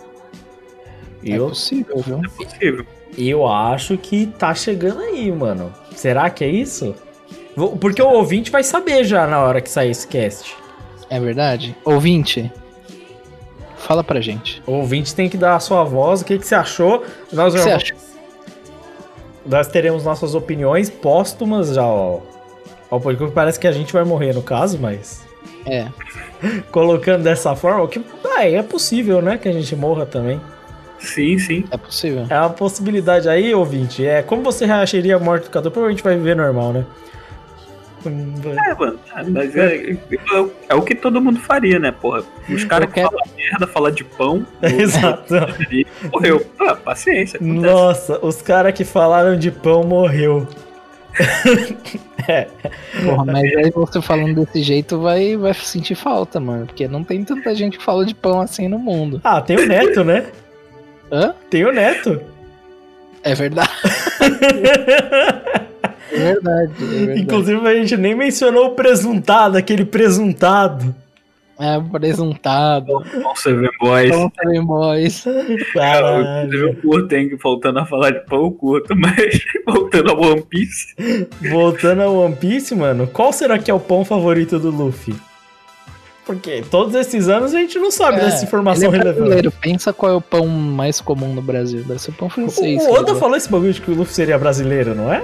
É 1.26 1.32
Eu, 1.36 1.50
possível, 1.50 1.98
viu? 1.98 2.22
É 2.24 2.30
possível. 2.30 2.86
eu 3.18 3.46
acho 3.46 3.98
que 3.98 4.28
tá 4.28 4.56
chegando 4.56 5.02
aí, 5.02 5.30
mano. 5.30 5.74
Será 6.00 6.30
que 6.30 6.46
é 6.46 6.48
isso? 6.48 6.96
Porque 7.82 8.02
o 8.02 8.08
ouvinte 8.08 8.50
vai 8.50 8.64
saber 8.64 9.04
já 9.04 9.28
na 9.28 9.42
hora 9.42 9.60
que 9.60 9.70
sair 9.70 9.92
esse 9.92 10.08
cast. 10.08 10.56
É 11.10 11.20
verdade? 11.20 11.76
Ouvinte, 11.84 12.50
fala 13.76 14.02
pra 14.02 14.22
gente. 14.22 14.64
O 14.66 14.72
ouvinte 14.76 15.14
tem 15.14 15.28
que 15.28 15.36
dar 15.36 15.58
a 15.58 15.60
sua 15.60 15.84
voz, 15.84 16.22
o 16.22 16.26
que, 16.26 16.40
que 16.40 16.48
você 16.48 16.56
achou. 16.56 17.04
Nós, 17.34 17.54
que 17.54 17.60
você 17.60 17.72
acha? 17.72 17.94
nós 19.46 19.68
teremos 19.68 20.06
nossas 20.06 20.36
opiniões 20.36 20.90
póstumas 20.90 21.74
já, 21.74 21.86
ó. 21.86 22.22
Porque 22.90 23.28
parece 23.28 23.60
que 23.60 23.68
a 23.68 23.74
gente 23.74 23.92
vai 23.92 24.06
morrer 24.06 24.34
no 24.34 24.42
caso, 24.42 24.80
mas. 24.80 25.28
É. 25.66 25.90
Colocando 26.72 27.24
dessa 27.24 27.58
forma, 27.58 27.84
o 27.84 27.90
que 27.90 28.02
ah, 28.38 28.48
é 28.48 28.64
possível, 28.64 29.22
né? 29.22 29.38
Que 29.38 29.50
a 29.50 29.52
gente 29.52 29.76
morra 29.76 30.06
também. 30.06 30.40
Sim, 31.00 31.38
sim. 31.40 31.64
É 31.72 31.78
possível. 31.78 32.26
É 32.30 32.40
uma 32.40 32.50
possibilidade 32.50 33.28
aí, 33.30 33.54
ouvinte. 33.56 34.06
É 34.06 34.22
como 34.22 34.44
você 34.44 34.66
reagiria 34.66 35.16
a 35.16 35.20
morte 35.20 35.46
do 35.46 35.50
Cadu? 35.50 35.72
Provavelmente 35.72 36.04
vai 36.04 36.16
viver 36.18 36.36
normal, 36.36 36.74
né? 36.74 36.86
É, 38.06 38.74
mano. 38.76 38.98
é, 39.14 39.24
Mas 39.24 39.56
é, 39.58 39.76
é, 39.92 39.98
é 40.70 40.76
o 40.76 40.82
que 40.82 40.96
todo 40.96 41.20
mundo 41.22 41.38
faria, 41.40 41.78
né, 41.80 41.92
porra? 41.92 42.24
Os 42.50 42.64
caras 42.64 42.88
que 42.88 42.94
quero- 42.96 43.10
falam 43.10 43.26
merda, 43.36 43.68
falam 43.68 43.92
de 43.92 44.04
pão, 44.06 44.46
Exato. 44.64 45.34
morreu. 46.12 46.46
Ah, 46.62 46.76
paciência. 46.76 47.38
acontece. 47.38 47.60
Nossa, 47.62 48.26
os 48.26 48.42
caras 48.42 48.74
que 48.74 48.86
falaram 48.86 49.38
de 49.38 49.52
pão 49.52 49.84
morreu. 49.84 50.48
é, 52.28 52.48
Porra, 53.04 53.26
mas 53.26 53.44
aí 53.56 53.72
você 53.72 54.02
falando 54.02 54.36
desse 54.46 54.62
jeito 54.64 55.00
vai, 55.02 55.36
vai 55.36 55.54
sentir 55.54 55.96
falta, 55.96 56.40
mano. 56.40 56.68
Porque 56.68 56.88
não 56.88 57.04
tem 57.04 57.24
tanta 57.24 57.54
gente 57.54 57.78
que 57.78 57.84
fala 57.84 58.06
de 58.06 58.16
pão 58.16 58.40
assim 58.40 58.68
no 58.70 58.80
mundo. 58.80 59.20
Ah, 59.24 59.42
tem 59.42 59.58
o 59.58 59.66
Neto, 59.68 60.04
né? 60.06 60.28
Hã? 61.12 61.34
Tem 61.50 61.66
o 61.66 61.72
Neto. 61.72 62.22
É 63.24 63.34
verdade. 63.34 63.70
É 66.12 66.34
verdade, 66.34 66.72
é 66.82 66.86
verdade. 66.86 67.22
Inclusive, 67.22 67.68
a 67.68 67.76
gente 67.76 67.96
nem 67.96 68.16
mencionou 68.16 68.70
o 68.70 68.72
presuntado, 68.72 69.58
aquele 69.58 69.86
presuntado. 69.86 70.96
É 71.60 71.80
presuntado. 71.92 73.04
Bom, 73.22 73.36
Seven 73.36 73.70
Boys. 73.80 74.10
Pão 74.10 74.30
também, 74.30 74.66
boys. 74.66 75.26
Cara, 75.74 76.48
eu 76.50 76.74
curto, 76.78 77.14
hein? 77.14 77.36
Voltando 77.36 77.80
a 77.80 77.86
falar 77.86 78.12
de 78.12 78.22
pão, 78.22 78.50
curto, 78.50 78.96
mas 78.96 79.44
voltando 79.68 80.12
ao 80.12 80.22
One 80.22 80.42
Piece. 80.42 80.96
Voltando 81.50 82.02
ao 82.02 82.16
One 82.16 82.36
Piece, 82.36 82.74
mano, 82.74 83.08
qual 83.08 83.34
será 83.34 83.60
que 83.60 83.70
é 83.70 83.74
o 83.74 83.80
pão 83.80 84.06
favorito 84.06 84.58
do 84.58 84.72
Luffy? 84.72 85.14
Porque 86.30 86.64
todos 86.70 86.94
esses 86.94 87.28
anos 87.28 87.56
a 87.56 87.58
gente 87.58 87.80
não 87.80 87.90
sabe 87.90 88.22
dessa 88.22 88.46
informação 88.46 88.90
ele 88.90 88.98
é 88.98 89.00
relevante. 89.00 89.18
brasileiro. 89.18 89.52
Pensa 89.52 89.92
qual 89.92 90.12
é 90.12 90.16
o 90.16 90.22
pão 90.22 90.46
mais 90.46 91.02
comum 91.02 91.34
no 91.34 91.42
Brasil. 91.42 91.84
Deve 91.84 92.00
ser 92.00 92.12
o 92.12 92.14
pão 92.14 92.30
francês. 92.30 92.84
O 92.84 92.92
Oda 92.92 93.16
falou 93.16 93.36
esse 93.36 93.50
bagulho 93.50 93.74
de 93.74 93.82
que 93.82 93.90
o 93.90 93.96
Luffy 93.96 94.14
seria 94.14 94.38
brasileiro, 94.38 94.94
não 94.94 95.12
é? 95.12 95.24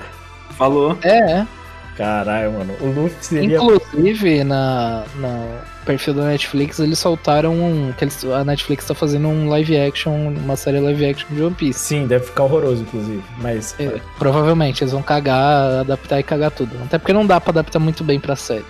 Falou. 0.57 0.97
É, 1.03 1.41
é. 1.41 1.47
Caralho, 1.95 2.53
mano. 2.53 2.73
O 2.81 2.87
Luffy 2.87 3.15
seria. 3.21 3.57
Inclusive, 3.57 4.43
na, 4.43 5.03
no 5.17 5.85
perfil 5.85 6.15
da 6.15 6.23
Netflix, 6.23 6.79
eles 6.79 6.97
soltaram 6.97 7.53
um. 7.53 7.93
Que 7.95 8.05
eles, 8.05 8.25
a 8.25 8.43
Netflix 8.43 8.85
tá 8.85 8.95
fazendo 8.95 9.27
um 9.27 9.47
live 9.47 9.77
action, 9.77 10.11
uma 10.11 10.55
série 10.55 10.79
live 10.79 11.05
action 11.05 11.27
de 11.29 11.43
One 11.43 11.53
Piece. 11.53 11.81
Sim, 11.81 12.07
deve 12.07 12.25
ficar 12.25 12.45
horroroso, 12.45 12.81
inclusive. 12.81 13.21
Mas. 13.37 13.75
É, 13.79 14.01
provavelmente 14.17 14.83
eles 14.83 14.91
vão 14.91 15.03
cagar, 15.03 15.81
adaptar 15.81 16.19
e 16.19 16.23
cagar 16.23 16.49
tudo. 16.49 16.75
Até 16.83 16.97
porque 16.97 17.13
não 17.13 17.27
dá 17.27 17.39
pra 17.39 17.51
adaptar 17.51 17.77
muito 17.77 18.03
bem 18.03 18.19
pra 18.19 18.35
série. 18.35 18.65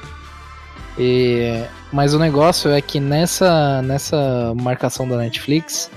E, 0.97 1.63
mas 1.91 2.13
o 2.13 2.19
negócio 2.19 2.71
é 2.71 2.81
que 2.81 2.99
nessa, 2.99 3.81
nessa 3.81 4.53
marcação 4.55 5.07
da 5.07 5.17
Netflix, 5.17 5.91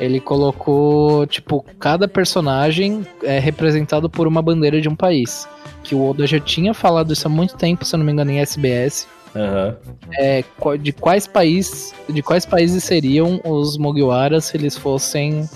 ele 0.00 0.20
colocou, 0.20 1.26
tipo, 1.26 1.64
cada 1.78 2.08
personagem 2.08 3.06
é 3.22 3.38
representado 3.38 4.10
por 4.10 4.26
uma 4.26 4.42
bandeira 4.42 4.80
de 4.80 4.88
um 4.88 4.96
país. 4.96 5.48
Que 5.82 5.94
o 5.94 6.10
Oda 6.10 6.26
já 6.26 6.40
tinha 6.40 6.74
falado 6.74 7.12
isso 7.12 7.26
há 7.26 7.30
muito 7.30 7.56
tempo, 7.56 7.84
se 7.84 7.94
eu 7.94 7.98
não 7.98 8.06
me 8.06 8.12
engano, 8.12 8.30
em 8.30 8.40
SBS. 8.40 9.06
Aham. 9.34 9.76
É, 10.18 10.44
de 10.78 10.92
quais 10.92 11.26
países 11.26 11.94
de 12.06 12.22
quais 12.22 12.44
países 12.44 12.84
seriam 12.84 13.40
os 13.44 13.78
Mugiwaras 13.78 14.44
se 14.44 14.58
eles 14.58 14.76
fossem 14.76 15.48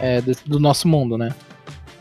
é, 0.00 0.22
do 0.46 0.58
nosso 0.58 0.88
mundo, 0.88 1.18
né? 1.18 1.30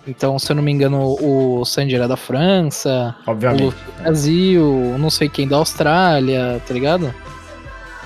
Então, 0.10 0.40
se 0.40 0.52
eu 0.52 0.56
não 0.56 0.64
me 0.64 0.72
engano, 0.72 1.16
o 1.22 1.64
Sanji 1.64 1.96
era 1.96 2.08
da 2.08 2.18
França, 2.18 3.16
o 3.28 3.32
Obviamente. 3.32 3.64
Luffy 3.64 3.84
do 3.86 4.02
Brasil, 4.02 4.96
não 4.98 5.10
sei 5.12 5.30
quem 5.30 5.48
da 5.48 5.58
Austrália, 5.58 6.60
tá 6.68 6.74
ligado? 6.74 7.14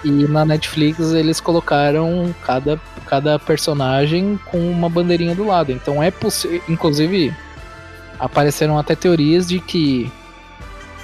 E 0.04 0.10
na 0.10 0.43
Netflix 0.43 0.99
eles 1.14 1.39
colocaram 1.39 2.36
cada, 2.45 2.78
cada 3.06 3.39
personagem 3.39 4.38
com 4.51 4.60
uma 4.70 4.89
bandeirinha 4.89 5.34
do 5.34 5.45
lado. 5.47 5.72
Então 5.72 6.04
é 6.04 6.12
possível. 6.12 6.62
Inclusive, 6.68 7.34
apareceram 8.20 8.78
até 8.78 8.95
teorias 8.95 9.47
de 9.47 9.62
que 9.62 10.12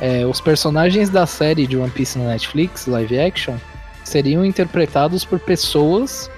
é, 0.01 0.25
os 0.25 0.41
personagens 0.41 1.09
da 1.09 1.25
série 1.25 1.65
de 1.65 1.77
One 1.77 1.91
Piece 1.91 2.19
na 2.19 2.25
Netflix, 2.25 2.87
live 2.87 3.17
action, 3.17 3.55
seriam 4.03 4.43
interpretados 4.43 5.23
por 5.23 5.39
pessoas 5.39 6.29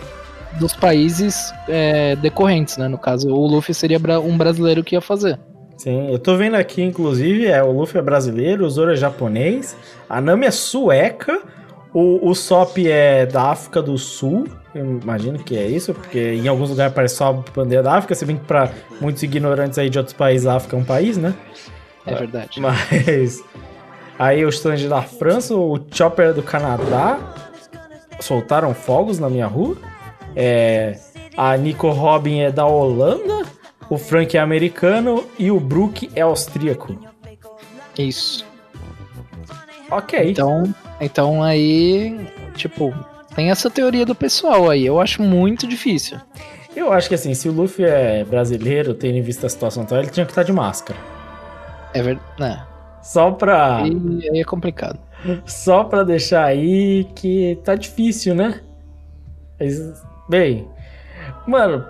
dos 0.59 0.73
países 0.73 1.53
é, 1.67 2.15
decorrentes, 2.15 2.77
né? 2.77 2.87
No 2.87 2.97
caso, 2.97 3.29
o 3.29 3.47
Luffy 3.47 3.73
seria 3.73 3.99
um 4.19 4.37
brasileiro 4.37 4.83
que 4.83 4.95
ia 4.95 5.01
fazer. 5.01 5.39
Sim, 5.77 6.11
eu 6.11 6.19
tô 6.19 6.37
vendo 6.37 6.55
aqui, 6.55 6.81
inclusive, 6.81 7.47
é, 7.47 7.63
o 7.63 7.71
Luffy 7.71 7.99
é 7.99 8.03
brasileiro, 8.03 8.65
o 8.65 8.69
Zoro 8.69 8.91
é 8.91 8.95
japonês, 8.95 9.75
a 10.07 10.21
Nami 10.21 10.45
é 10.45 10.51
sueca, 10.51 11.41
o, 11.91 12.29
o 12.29 12.35
Sop 12.35 12.77
é 12.77 13.25
da 13.25 13.49
África 13.49 13.81
do 13.81 13.97
Sul, 13.97 14.47
eu 14.75 14.99
imagino 15.01 15.39
que 15.39 15.57
é 15.57 15.65
isso, 15.65 15.93
porque 15.93 16.33
em 16.33 16.47
alguns 16.47 16.69
lugares 16.69 16.93
parece 16.93 17.15
só 17.15 17.29
a 17.29 17.33
bandeira 17.33 17.83
da 17.83 17.95
África, 17.95 18.13
se 18.13 18.25
bem 18.25 18.37
que 18.37 18.45
pra 18.45 18.69
muitos 19.01 19.23
ignorantes 19.23 19.79
aí 19.79 19.89
de 19.89 19.97
outros 19.97 20.15
países, 20.15 20.45
a 20.45 20.55
África 20.55 20.77
é 20.77 20.79
um 20.79 20.85
país, 20.85 21.17
né? 21.17 21.33
É 22.05 22.15
verdade. 22.15 22.59
Mas. 22.61 23.43
Aí 24.17 24.45
o 24.45 24.49
stand 24.49 24.87
da 24.87 25.01
França, 25.01 25.55
o 25.55 25.79
Chopper 25.91 26.33
do 26.33 26.43
Canadá. 26.43 27.19
Soltaram 28.19 28.73
fogos 28.73 29.17
na 29.17 29.29
minha 29.29 29.47
rua. 29.47 29.75
É, 30.35 30.97
a 31.37 31.55
Nico 31.57 31.89
Robin 31.89 32.39
é 32.39 32.51
da 32.51 32.65
Holanda. 32.65 33.45
O 33.89 33.97
Frank 33.97 34.37
é 34.37 34.39
americano 34.39 35.25
e 35.37 35.51
o 35.51 35.59
Brook 35.59 36.09
é 36.15 36.21
austríaco. 36.21 36.97
Isso. 37.97 38.45
Ok. 39.89 40.31
Então, 40.31 40.73
então 40.99 41.43
aí, 41.43 42.27
tipo, 42.55 42.93
tem 43.35 43.51
essa 43.51 43.69
teoria 43.69 44.05
do 44.05 44.15
pessoal 44.15 44.69
aí. 44.69 44.85
Eu 44.85 44.99
acho 44.99 45.21
muito 45.21 45.67
difícil. 45.67 46.17
Eu 46.75 46.93
acho 46.93 47.09
que 47.09 47.15
assim, 47.15 47.33
se 47.33 47.49
o 47.49 47.51
Luffy 47.51 47.83
é 47.83 48.23
brasileiro, 48.23 48.93
tendo 48.93 49.17
em 49.17 49.21
vista 49.21 49.47
a 49.47 49.49
situação 49.49 49.83
atual, 49.83 50.01
ele 50.01 50.09
tinha 50.09 50.25
que 50.25 50.31
estar 50.31 50.43
de 50.43 50.53
máscara. 50.53 50.97
É 51.93 52.01
verdade. 52.01 52.25
Né? 52.39 52.65
Só 53.03 53.31
pra. 53.31 53.83
E 53.85 54.29
aí 54.29 54.39
é 54.39 54.43
complicado. 54.43 54.99
Só 55.45 55.83
pra 55.83 56.03
deixar 56.03 56.45
aí 56.45 57.03
que 57.15 57.59
tá 57.63 57.75
difícil, 57.75 58.33
né? 58.33 58.61
Mas, 59.59 60.01
bem, 60.27 60.67
mano, 61.47 61.85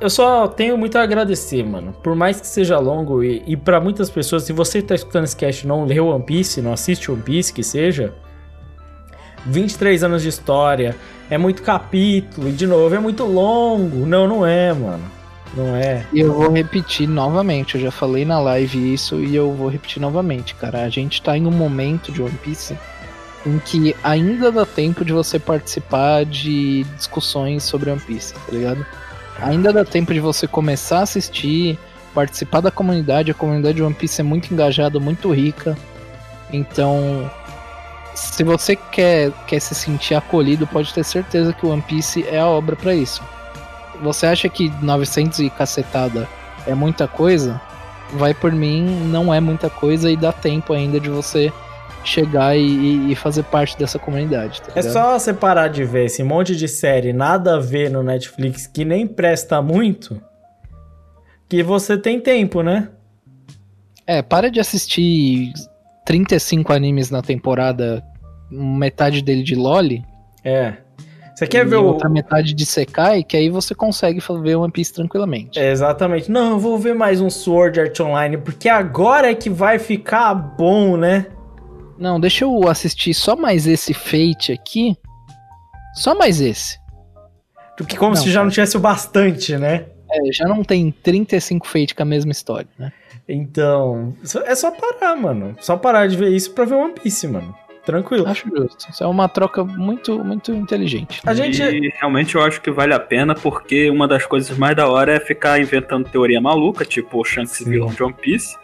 eu 0.00 0.10
só 0.10 0.48
tenho 0.48 0.76
muito 0.76 0.98
a 0.98 1.02
agradecer, 1.02 1.62
mano. 1.64 1.92
Por 2.02 2.16
mais 2.16 2.40
que 2.40 2.46
seja 2.46 2.78
longo 2.78 3.22
e, 3.22 3.42
e 3.46 3.56
para 3.56 3.80
muitas 3.80 4.10
pessoas, 4.10 4.42
se 4.42 4.52
você 4.52 4.82
tá 4.82 4.94
escutando 4.94 5.24
esse 5.24 5.36
cast 5.36 5.66
não 5.66 5.84
leu 5.84 6.08
One 6.08 6.24
Piece, 6.24 6.60
não 6.60 6.72
assiste 6.72 7.10
One 7.10 7.22
Piece, 7.22 7.52
que 7.52 7.62
seja, 7.62 8.12
23 9.46 10.02
anos 10.02 10.22
de 10.22 10.28
história, 10.28 10.96
é 11.30 11.38
muito 11.38 11.62
capítulo, 11.62 12.48
e 12.48 12.52
de 12.52 12.66
novo, 12.66 12.94
é 12.94 12.98
muito 12.98 13.24
longo. 13.24 14.04
Não, 14.06 14.26
não 14.26 14.44
é, 14.44 14.72
mano. 14.72 15.04
Não 15.56 15.76
é. 15.76 16.06
E 16.12 16.20
eu 16.20 16.32
vou 16.32 16.50
repetir 16.50 17.06
novamente, 17.06 17.74
eu 17.74 17.80
já 17.80 17.90
falei 17.90 18.24
na 18.24 18.40
live 18.40 18.92
isso 18.92 19.20
e 19.20 19.36
eu 19.36 19.52
vou 19.52 19.68
repetir 19.68 20.00
novamente, 20.00 20.54
cara. 20.54 20.82
A 20.82 20.88
gente 20.88 21.22
tá 21.22 21.36
em 21.36 21.46
um 21.46 21.50
momento 21.50 22.10
de 22.10 22.22
One 22.22 22.38
Piece 22.42 22.76
em 23.44 23.58
que 23.58 23.94
ainda 24.02 24.52
dá 24.52 24.64
tempo 24.64 25.04
de 25.04 25.12
você 25.12 25.38
participar 25.38 26.24
de 26.24 26.84
discussões 26.96 27.64
sobre 27.64 27.90
One 27.90 28.00
Piece, 28.00 28.34
tá 28.34 28.52
ligado? 28.52 28.86
Ainda 29.40 29.72
dá 29.72 29.84
tempo 29.84 30.12
de 30.12 30.20
você 30.20 30.46
começar 30.46 31.00
a 31.00 31.02
assistir, 31.02 31.78
participar 32.14 32.60
da 32.60 32.70
comunidade. 32.70 33.30
A 33.30 33.34
comunidade 33.34 33.76
de 33.76 33.82
One 33.82 33.94
Piece 33.94 34.20
é 34.20 34.24
muito 34.24 34.52
engajada, 34.52 35.00
muito 35.00 35.32
rica. 35.32 35.76
Então, 36.52 37.30
se 38.14 38.44
você 38.44 38.76
quer, 38.76 39.32
quer 39.46 39.60
se 39.60 39.74
sentir 39.74 40.14
acolhido, 40.14 40.66
pode 40.66 40.92
ter 40.92 41.04
certeza 41.04 41.52
que 41.52 41.66
o 41.66 41.70
One 41.70 41.82
Piece 41.82 42.24
é 42.28 42.38
a 42.38 42.46
obra 42.46 42.76
para 42.76 42.94
isso. 42.94 43.22
Você 44.02 44.26
acha 44.26 44.48
que 44.48 44.72
900 44.80 45.40
e 45.40 45.50
cacetada 45.50 46.28
é 46.66 46.74
muita 46.74 47.08
coisa? 47.08 47.60
Vai 48.12 48.34
por 48.34 48.52
mim, 48.52 48.84
não 49.06 49.32
é 49.32 49.40
muita 49.40 49.70
coisa 49.70 50.10
e 50.10 50.16
dá 50.16 50.32
tempo 50.32 50.72
ainda 50.72 51.00
de 51.00 51.08
você 51.08 51.52
chegar 52.04 52.56
e, 52.56 53.12
e 53.12 53.14
fazer 53.14 53.44
parte 53.44 53.78
dessa 53.78 53.98
comunidade. 53.98 54.60
Tá 54.62 54.72
É 54.74 54.82
só 54.82 55.18
você 55.18 55.32
parar 55.32 55.68
de 55.68 55.84
ver 55.84 56.06
esse 56.06 56.22
monte 56.22 56.56
de 56.56 56.68
série 56.68 57.12
nada 57.12 57.56
a 57.56 57.58
ver 57.58 57.90
no 57.90 58.02
Netflix 58.02 58.66
que 58.66 58.84
nem 58.84 59.06
presta 59.06 59.60
muito, 59.62 60.20
que 61.48 61.62
você 61.62 61.96
tem 61.98 62.20
tempo, 62.20 62.62
né? 62.62 62.88
É, 64.06 64.22
para 64.22 64.50
de 64.50 64.58
assistir 64.58 65.52
35 66.04 66.72
animes 66.72 67.10
na 67.10 67.22
temporada, 67.22 68.02
metade 68.50 69.22
dele 69.22 69.42
de 69.42 69.54
Loli, 69.54 70.04
É. 70.44 70.76
Você 71.34 71.46
quer 71.46 71.66
ver 71.66 71.76
o. 71.76 71.84
outra 71.84 72.08
metade 72.08 72.52
de 72.54 72.66
Sekai, 72.66 73.24
que 73.24 73.36
aí 73.36 73.48
você 73.48 73.74
consegue 73.74 74.20
ver 74.42 74.56
One 74.56 74.70
Piece 74.70 74.92
tranquilamente. 74.92 75.58
É, 75.58 75.70
exatamente. 75.70 76.30
Não, 76.30 76.52
eu 76.52 76.58
vou 76.58 76.78
ver 76.78 76.94
mais 76.94 77.20
um 77.20 77.30
Sword 77.30 77.80
Art 77.80 77.98
Online, 78.00 78.36
porque 78.36 78.68
agora 78.68 79.30
é 79.30 79.34
que 79.34 79.48
vai 79.48 79.78
ficar 79.78 80.34
bom, 80.34 80.96
né? 80.96 81.26
Não, 82.02 82.18
deixa 82.18 82.44
eu 82.44 82.68
assistir 82.68 83.14
só 83.14 83.36
mais 83.36 83.64
esse 83.64 83.94
Fate 83.94 84.50
aqui. 84.50 84.96
Só 85.94 86.16
mais 86.16 86.40
esse. 86.40 86.76
Porque 87.78 87.96
como 87.96 88.16
Não, 88.16 88.20
se 88.20 88.28
já 88.28 88.42
não 88.42 88.50
tivesse 88.50 88.76
o 88.76 88.80
bastante, 88.80 89.56
né? 89.56 89.86
É, 90.10 90.32
já 90.32 90.46
não 90.46 90.64
tem 90.64 90.90
35 90.90 91.64
Fate 91.64 91.94
com 91.94 92.02
a 92.02 92.04
mesma 92.04 92.32
história, 92.32 92.68
né? 92.76 92.92
Então, 93.28 94.16
é 94.44 94.54
só 94.56 94.72
parar, 94.72 95.14
mano. 95.14 95.54
Só 95.60 95.76
parar 95.76 96.08
de 96.08 96.16
ver 96.16 96.30
isso 96.30 96.52
pra 96.52 96.64
ver 96.64 96.74
One 96.74 96.92
Piece, 96.92 97.28
mano. 97.28 97.54
Tranquilo. 97.86 98.26
Acho 98.26 98.48
justo. 98.48 98.90
Isso 98.90 99.04
é 99.04 99.06
uma 99.06 99.28
troca 99.28 99.62
muito, 99.64 100.24
muito 100.24 100.52
inteligente. 100.52 101.20
A 101.24 101.34
gente. 101.34 101.62
E 101.62 101.88
realmente 102.00 102.34
eu 102.34 102.42
acho 102.42 102.60
que 102.60 102.70
vale 102.72 102.94
a 102.94 103.00
pena, 103.00 103.32
porque 103.32 103.88
uma 103.88 104.08
das 104.08 104.26
coisas 104.26 104.58
mais 104.58 104.74
da 104.74 104.88
hora 104.88 105.12
é 105.12 105.20
ficar 105.20 105.60
inventando 105.60 106.08
teoria 106.08 106.40
maluca, 106.40 106.84
tipo 106.84 107.20
o 107.20 107.24
Shanks 107.24 107.58
Sim. 107.58 107.70
vilão 107.70 107.90
de 107.90 108.02
One 108.02 108.14
Piece. 108.14 108.56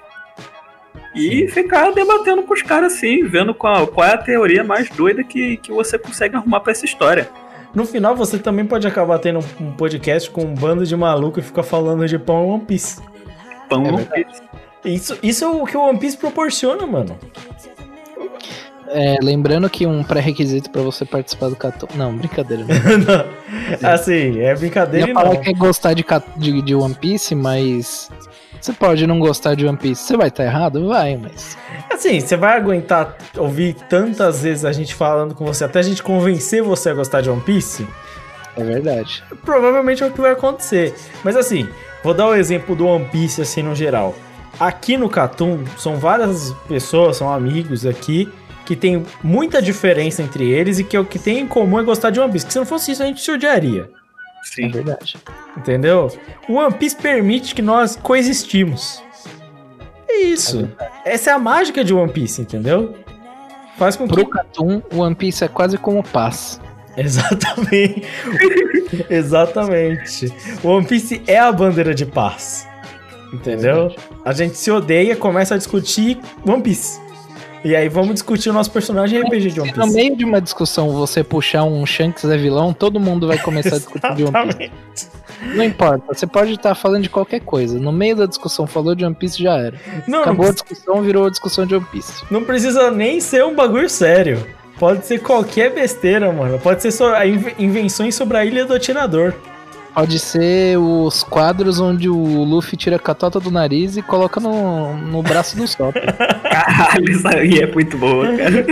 E 1.14 1.48
ficar 1.48 1.90
debatendo 1.92 2.42
com 2.42 2.52
os 2.54 2.62
caras 2.62 2.94
assim, 2.94 3.24
vendo 3.24 3.54
qual, 3.54 3.86
qual 3.86 4.06
é 4.06 4.12
a 4.14 4.18
teoria 4.18 4.62
mais 4.62 4.88
doida 4.90 5.24
que, 5.24 5.56
que 5.56 5.72
você 5.72 5.98
consegue 5.98 6.36
arrumar 6.36 6.60
pra 6.60 6.72
essa 6.72 6.84
história. 6.84 7.28
No 7.74 7.84
final, 7.84 8.14
você 8.16 8.38
também 8.38 8.64
pode 8.64 8.86
acabar 8.86 9.18
tendo 9.18 9.40
um- 9.60 9.72
podcast 9.72 10.30
com 10.30 10.42
um 10.42 10.54
bando 10.54 10.84
de 10.86 10.96
maluco 10.96 11.38
e 11.38 11.42
ficar 11.42 11.62
falando 11.62 12.06
de 12.06 12.18
pão 12.18 12.44
e 12.44 12.50
One 12.52 12.64
Piece. 12.64 13.00
Pão 13.68 13.84
É 13.86 13.92
One. 13.92 14.04
Piece. 14.06 14.42
Isso, 14.84 15.18
isso 15.22 15.44
é 15.44 15.48
o 15.48 15.64
que 15.64 15.76
o 15.76 15.80
One 15.82 15.98
Piece 15.98 16.16
proporciona, 16.16 16.86
mano. 16.86 17.18
É, 18.90 19.16
lembrando 19.22 19.68
que 19.68 19.86
um 19.86 20.02
pré-requisito 20.02 20.70
pra 20.70 20.80
você 20.80 21.04
participar 21.04 21.50
do 21.50 21.56
Catum. 21.56 21.86
Não, 21.94 22.16
brincadeira. 22.16 22.64
Né? 22.64 22.74
Não. 23.82 23.90
assim, 23.90 24.40
é 24.40 24.52
Eu 24.52 24.58
brincadeira 24.58 25.06
ia 25.08 25.10
e 25.10 25.14
falar 25.14 25.34
não. 25.34 25.40
que 25.42 25.50
é 25.50 25.52
gostar 25.52 25.92
de, 25.92 26.04
de, 26.38 26.62
de 26.62 26.74
One 26.74 26.94
Piece, 26.94 27.34
mas. 27.34 28.10
Você 28.60 28.72
pode 28.72 29.06
não 29.06 29.18
gostar 29.18 29.54
de 29.54 29.66
One 29.66 29.76
Piece. 29.76 30.02
Você 30.02 30.16
vai 30.16 30.28
estar 30.28 30.44
errado? 30.44 30.88
Vai, 30.88 31.16
mas. 31.16 31.56
Assim, 31.90 32.20
você 32.20 32.36
vai 32.36 32.56
aguentar 32.56 33.16
ouvir 33.36 33.74
tantas 33.88 34.42
vezes 34.42 34.64
a 34.64 34.72
gente 34.72 34.94
falando 34.94 35.34
com 35.34 35.44
você 35.44 35.64
até 35.64 35.78
a 35.78 35.82
gente 35.82 36.02
convencer 36.02 36.62
você 36.62 36.90
a 36.90 36.94
gostar 36.94 37.20
de 37.20 37.30
One 37.30 37.40
Piece? 37.40 37.86
É 38.56 38.64
verdade. 38.64 39.22
Provavelmente 39.44 40.02
é 40.02 40.06
o 40.06 40.10
que 40.10 40.20
vai 40.20 40.32
acontecer. 40.32 40.94
Mas 41.22 41.36
assim, 41.36 41.68
vou 42.02 42.12
dar 42.12 42.26
o 42.26 42.34
exemplo 42.34 42.74
do 42.74 42.86
One 42.86 43.04
Piece 43.06 43.40
assim 43.40 43.62
no 43.62 43.74
geral. 43.74 44.14
Aqui 44.58 44.96
no 44.96 45.08
Catum, 45.08 45.64
são 45.76 45.96
várias 45.96 46.52
pessoas, 46.66 47.16
são 47.16 47.32
amigos 47.32 47.86
aqui, 47.86 48.28
que 48.66 48.74
tem 48.74 49.04
muita 49.22 49.62
diferença 49.62 50.20
entre 50.20 50.50
eles 50.50 50.80
e 50.80 50.84
que 50.84 50.98
o 50.98 51.04
que 51.04 51.18
tem 51.18 51.38
em 51.38 51.46
comum 51.46 51.78
é 51.78 51.82
gostar 51.84 52.10
de 52.10 52.18
One 52.18 52.32
Piece. 52.32 52.46
Que 52.46 52.52
se 52.52 52.58
não 52.58 52.66
fosse 52.66 52.90
isso, 52.90 53.02
a 53.02 53.06
gente 53.06 53.20
se 53.20 53.30
odiaria. 53.30 53.88
É 54.52 54.54
Sim. 54.54 54.70
verdade. 54.70 55.16
Entendeu? 55.56 56.08
O 56.48 56.54
One 56.54 56.74
Piece 56.74 56.96
permite 56.96 57.54
que 57.54 57.62
nós 57.62 57.96
coexistimos. 57.96 59.02
É 60.08 60.22
isso. 60.22 60.68
Essa 61.04 61.30
é 61.30 61.32
a 61.32 61.38
mágica 61.38 61.84
de 61.84 61.92
One 61.92 62.10
Piece, 62.10 62.40
entendeu? 62.40 62.94
Faz 63.76 63.94
com 63.94 64.08
que. 64.08 64.14
Pro 64.14 64.26
Catum, 64.26 64.82
One 64.92 65.14
Piece 65.14 65.44
é 65.44 65.48
quase 65.48 65.78
como 65.78 66.02
paz. 66.02 66.60
Exatamente. 66.96 68.02
Exatamente. 69.08 70.32
O 70.64 70.68
One 70.68 70.86
Piece 70.86 71.22
é 71.26 71.38
a 71.38 71.52
bandeira 71.52 71.94
de 71.94 72.04
paz. 72.04 72.66
Entendeu? 73.32 73.94
A 74.24 74.32
gente 74.32 74.56
se 74.56 74.70
odeia, 74.70 75.14
começa 75.14 75.54
a 75.54 75.58
discutir 75.58 76.18
One 76.46 76.62
Piece. 76.62 76.98
E 77.64 77.74
aí 77.74 77.88
vamos 77.88 78.14
discutir 78.14 78.50
o 78.50 78.52
nosso 78.52 78.70
personagem 78.70 79.20
RPG 79.20 79.50
de 79.50 79.60
One 79.60 79.70
Se 79.72 79.76
no 79.78 79.84
Piece. 79.84 79.96
meio 79.96 80.16
de 80.16 80.24
uma 80.24 80.40
discussão 80.40 80.90
você 80.90 81.24
puxar 81.24 81.64
um 81.64 81.84
Shanks 81.84 82.24
é 82.24 82.36
vilão, 82.36 82.72
todo 82.72 83.00
mundo 83.00 83.26
vai 83.26 83.38
começar 83.38 83.76
a 83.76 83.78
discutir 83.78 84.14
de 84.14 84.24
One 84.24 84.54
Piece. 84.54 85.08
Não 85.54 85.64
importa, 85.64 86.02
você 86.14 86.26
pode 86.26 86.52
estar 86.52 86.74
falando 86.74 87.02
de 87.04 87.08
qualquer 87.10 87.40
coisa. 87.40 87.78
No 87.78 87.92
meio 87.92 88.16
da 88.16 88.26
discussão 88.26 88.66
falou 88.66 88.94
de 88.94 89.04
One 89.04 89.14
Piece 89.14 89.42
já 89.42 89.56
era. 89.56 89.74
Não, 90.06 90.18
não, 90.18 90.20
Acabou 90.22 90.46
a 90.46 90.48
preci- 90.52 90.64
discussão, 90.64 91.02
virou 91.02 91.26
a 91.26 91.30
discussão 91.30 91.66
de 91.66 91.74
One 91.74 91.86
Piece. 91.90 92.24
não 92.30 92.44
precisa 92.44 92.90
nem 92.90 93.20
ser 93.20 93.44
um 93.44 93.54
bagulho 93.54 93.88
sério. 93.88 94.44
Pode 94.78 95.04
ser 95.06 95.18
qualquer 95.20 95.72
besteira, 95.74 96.32
mano. 96.32 96.58
Pode 96.60 96.80
ser 96.82 96.92
só 96.92 97.12
a 97.14 97.26
inve- 97.26 97.54
invenções 97.58 98.14
sobre 98.14 98.36
a 98.36 98.44
Ilha 98.44 98.64
do 98.64 98.74
Atirador. 98.74 99.34
Pode 99.98 100.18
ser 100.20 100.78
os 100.78 101.24
quadros 101.24 101.80
onde 101.80 102.08
o 102.08 102.44
Luffy 102.44 102.76
tira 102.76 102.94
a 102.94 102.98
catota 103.00 103.40
do 103.40 103.50
nariz 103.50 103.96
e 103.96 104.02
coloca 104.02 104.38
no, 104.38 104.96
no 104.96 105.22
braço 105.24 105.56
do 105.56 105.66
Sop. 105.66 105.92
Caralho, 106.48 107.10
isso 107.10 107.26
aí 107.26 107.58
é 107.58 107.66
muito 107.66 107.98
boa, 107.98 108.24
cara. 108.36 108.64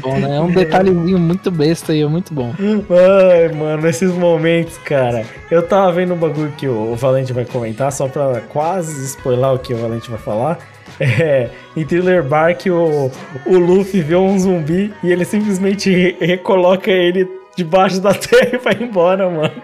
bom, 0.00 0.18
né? 0.18 0.36
É 0.36 0.40
um 0.40 0.50
detalhezinho 0.50 1.18
muito 1.18 1.50
besta 1.50 1.94
e 1.94 2.00
é 2.00 2.06
muito 2.06 2.32
bom. 2.32 2.54
Ai, 2.58 3.54
mano, 3.54 3.86
esses 3.86 4.10
momentos, 4.12 4.78
cara. 4.78 5.26
Eu 5.50 5.62
tava 5.62 5.92
vendo 5.92 6.14
um 6.14 6.16
bagulho 6.16 6.52
que 6.56 6.66
o 6.66 6.94
Valente 6.94 7.32
vai 7.34 7.44
comentar, 7.44 7.92
só 7.92 8.08
pra 8.08 8.40
quase 8.48 9.04
spoiler 9.04 9.52
o 9.52 9.58
que 9.58 9.74
o 9.74 9.76
Valente 9.76 10.08
vai 10.10 10.18
falar. 10.18 10.58
É, 11.00 11.50
em 11.76 11.84
Thriller 11.84 12.24
Bark, 12.24 12.66
o, 12.66 13.08
o 13.46 13.56
Luffy 13.56 14.00
vê 14.00 14.16
um 14.16 14.36
zumbi 14.36 14.92
e 15.04 15.12
ele 15.12 15.24
simplesmente 15.24 15.88
re- 15.92 16.16
recoloca 16.18 16.90
ele 16.90 17.24
debaixo 17.58 18.00
da 18.00 18.14
terra 18.14 18.50
e 18.54 18.58
vai 18.58 18.74
embora, 18.80 19.28
mano. 19.28 19.62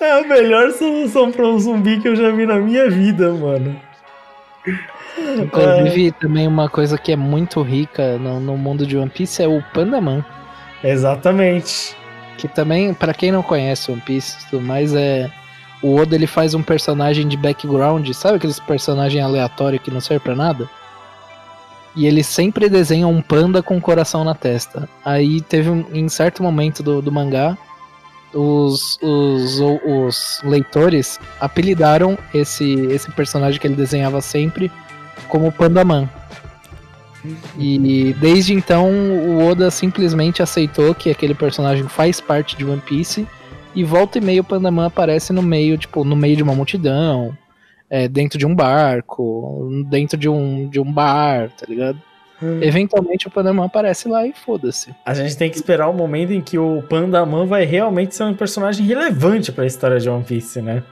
É 0.00 0.12
a 0.12 0.22
melhor 0.26 0.70
solução 0.72 1.30
pra 1.30 1.46
um 1.46 1.58
zumbi 1.58 2.00
que 2.00 2.08
eu 2.08 2.16
já 2.16 2.30
vi 2.30 2.46
na 2.46 2.56
minha 2.56 2.90
vida, 2.90 3.30
mano. 3.30 3.78
Inclusive, 5.38 6.12
também 6.12 6.48
uma 6.48 6.70
coisa 6.70 6.96
que 6.96 7.12
é 7.12 7.16
muito 7.16 7.60
rica 7.60 8.16
no, 8.18 8.40
no 8.40 8.56
mundo 8.56 8.86
de 8.86 8.96
One 8.96 9.10
Piece 9.10 9.42
é 9.42 9.46
o 9.46 9.62
Pandaman. 9.74 10.24
Exatamente. 10.82 11.94
Que 12.38 12.48
também, 12.48 12.94
pra 12.94 13.12
quem 13.12 13.30
não 13.30 13.42
conhece 13.42 13.92
One 13.92 14.00
Piece 14.00 14.38
e 14.40 14.50
tudo 14.50 14.62
mais, 14.62 14.94
é 14.94 15.30
o 15.82 15.96
Oda 15.96 16.14
ele 16.14 16.26
faz 16.26 16.54
um 16.54 16.62
personagem 16.62 17.28
de 17.28 17.36
background, 17.36 18.08
sabe 18.12 18.36
aqueles 18.36 18.58
personagem 18.58 19.20
aleatório 19.20 19.78
que 19.78 19.90
não 19.90 20.00
serve 20.00 20.24
pra 20.24 20.34
nada? 20.34 20.68
E 21.94 22.06
ele 22.06 22.22
sempre 22.22 22.68
desenha 22.68 23.06
um 23.06 23.20
panda 23.20 23.62
com 23.62 23.76
um 23.76 23.80
coração 23.80 24.24
na 24.24 24.34
testa. 24.34 24.88
Aí 25.04 25.40
teve 25.40 25.68
um, 25.68 25.84
em 25.92 26.08
certo 26.08 26.42
momento 26.42 26.82
do, 26.82 27.02
do 27.02 27.12
mangá, 27.12 27.56
os, 28.34 28.98
os, 29.02 29.60
os 29.60 30.40
leitores 30.42 31.20
apelidaram 31.38 32.16
esse, 32.32 32.72
esse 32.86 33.10
personagem 33.10 33.60
que 33.60 33.66
ele 33.66 33.76
desenhava 33.76 34.20
sempre 34.20 34.70
como 35.28 35.52
Pandaman. 35.52 36.08
E 37.56 38.14
desde 38.18 38.52
então 38.52 38.90
o 38.90 39.46
Oda 39.46 39.70
simplesmente 39.70 40.42
aceitou 40.42 40.94
que 40.94 41.10
aquele 41.10 41.34
personagem 41.34 41.86
faz 41.86 42.20
parte 42.20 42.56
de 42.56 42.64
One 42.64 42.80
Piece 42.80 43.26
e 43.74 43.84
volta 43.84 44.18
e 44.18 44.20
meia 44.20 44.40
o 44.40 44.44
Pandaman 44.44 44.86
aparece 44.86 45.32
no 45.32 45.42
meio, 45.42 45.78
tipo, 45.78 46.04
no 46.04 46.16
meio 46.16 46.36
de 46.36 46.42
uma 46.42 46.54
multidão, 46.54 47.36
é, 47.92 48.08
dentro 48.08 48.38
de 48.38 48.46
um 48.46 48.54
barco, 48.54 49.68
dentro 49.90 50.16
de 50.16 50.26
um, 50.26 50.66
de 50.66 50.80
um 50.80 50.90
bar, 50.90 51.50
tá 51.50 51.66
ligado? 51.68 52.00
Eventualmente 52.62 53.28
o 53.28 53.30
Pandaman 53.30 53.66
aparece 53.66 54.08
lá 54.08 54.26
e 54.26 54.32
foda-se. 54.32 54.92
A 55.04 55.12
gente 55.12 55.36
tem 55.36 55.50
que 55.50 55.56
esperar 55.56 55.88
o 55.88 55.92
momento 55.92 56.32
em 56.32 56.40
que 56.40 56.58
o 56.58 56.82
Pandaman 56.88 57.46
vai 57.46 57.64
realmente 57.64 58.16
ser 58.16 58.24
um 58.24 58.34
personagem 58.34 58.84
relevante 58.84 59.52
pra 59.52 59.66
história 59.66 60.00
de 60.00 60.08
One 60.08 60.24
Piece, 60.24 60.60
né? 60.62 60.82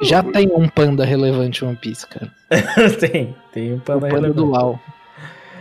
Já 0.00 0.22
tem 0.22 0.48
um 0.50 0.66
panda 0.66 1.04
relevante 1.04 1.62
em 1.62 1.68
One 1.68 1.76
Piece, 1.76 2.06
cara. 2.06 2.32
tem, 2.98 3.36
tem 3.52 3.74
um 3.74 3.76
O 3.76 3.80
panda 3.80 4.00
panda 4.08 4.14
relevante. 4.14 4.36
do 4.36 4.50
LAL. 4.50 4.80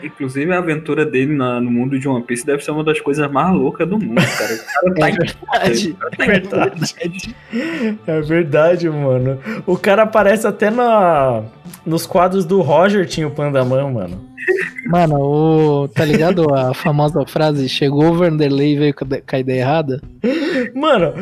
Inclusive, 0.06 0.52
a 0.54 0.58
aventura 0.60 1.06
dele 1.06 1.34
na- 1.36 1.60
no 1.60 1.72
mundo 1.72 1.98
de 2.00 2.08
One 2.08 2.24
Piece 2.24 2.46
deve 2.46 2.64
ser 2.64 2.72
uma 2.72 2.84
das 2.84 3.00
coisas 3.02 3.30
mais 3.32 3.54
loucas 3.54 3.88
do 3.88 3.98
mundo, 3.98 4.16
cara. 4.38 4.54
O 4.84 4.94
cara 4.94 4.96
tá 4.96 5.10
É 5.10 5.12
verdade. 5.12 5.94
cara 5.94 6.10
tá 6.10 6.24
É 6.24 6.28
verdade. 6.28 7.36
É 8.08 8.22
verdade, 8.22 8.90
mano. 8.90 9.40
O 9.66 9.78
cara 9.78 10.04
aparece 10.04 10.46
até 10.48 10.70
na, 10.70 11.44
nos 11.86 12.06
quadros 12.06 12.46
do 12.46 12.62
Roger 12.62 13.06
tinha 13.06 13.28
o 13.28 13.32
Pandaman, 13.32 13.92
mano. 13.92 14.22
Mano, 14.88 15.16
o, 15.20 15.88
tá 15.88 16.06
ligado 16.06 16.54
a 16.54 16.72
famosa 16.74 17.26
frase 17.26 17.68
chegou 17.68 18.12
o 18.12 18.14
Vanderlei 18.14 18.74
e 18.74 18.78
veio 18.78 18.94
com 18.94 19.06
a- 19.36 19.40
ideia 19.40 19.62
errada? 19.62 20.00
Mano, 20.76 21.14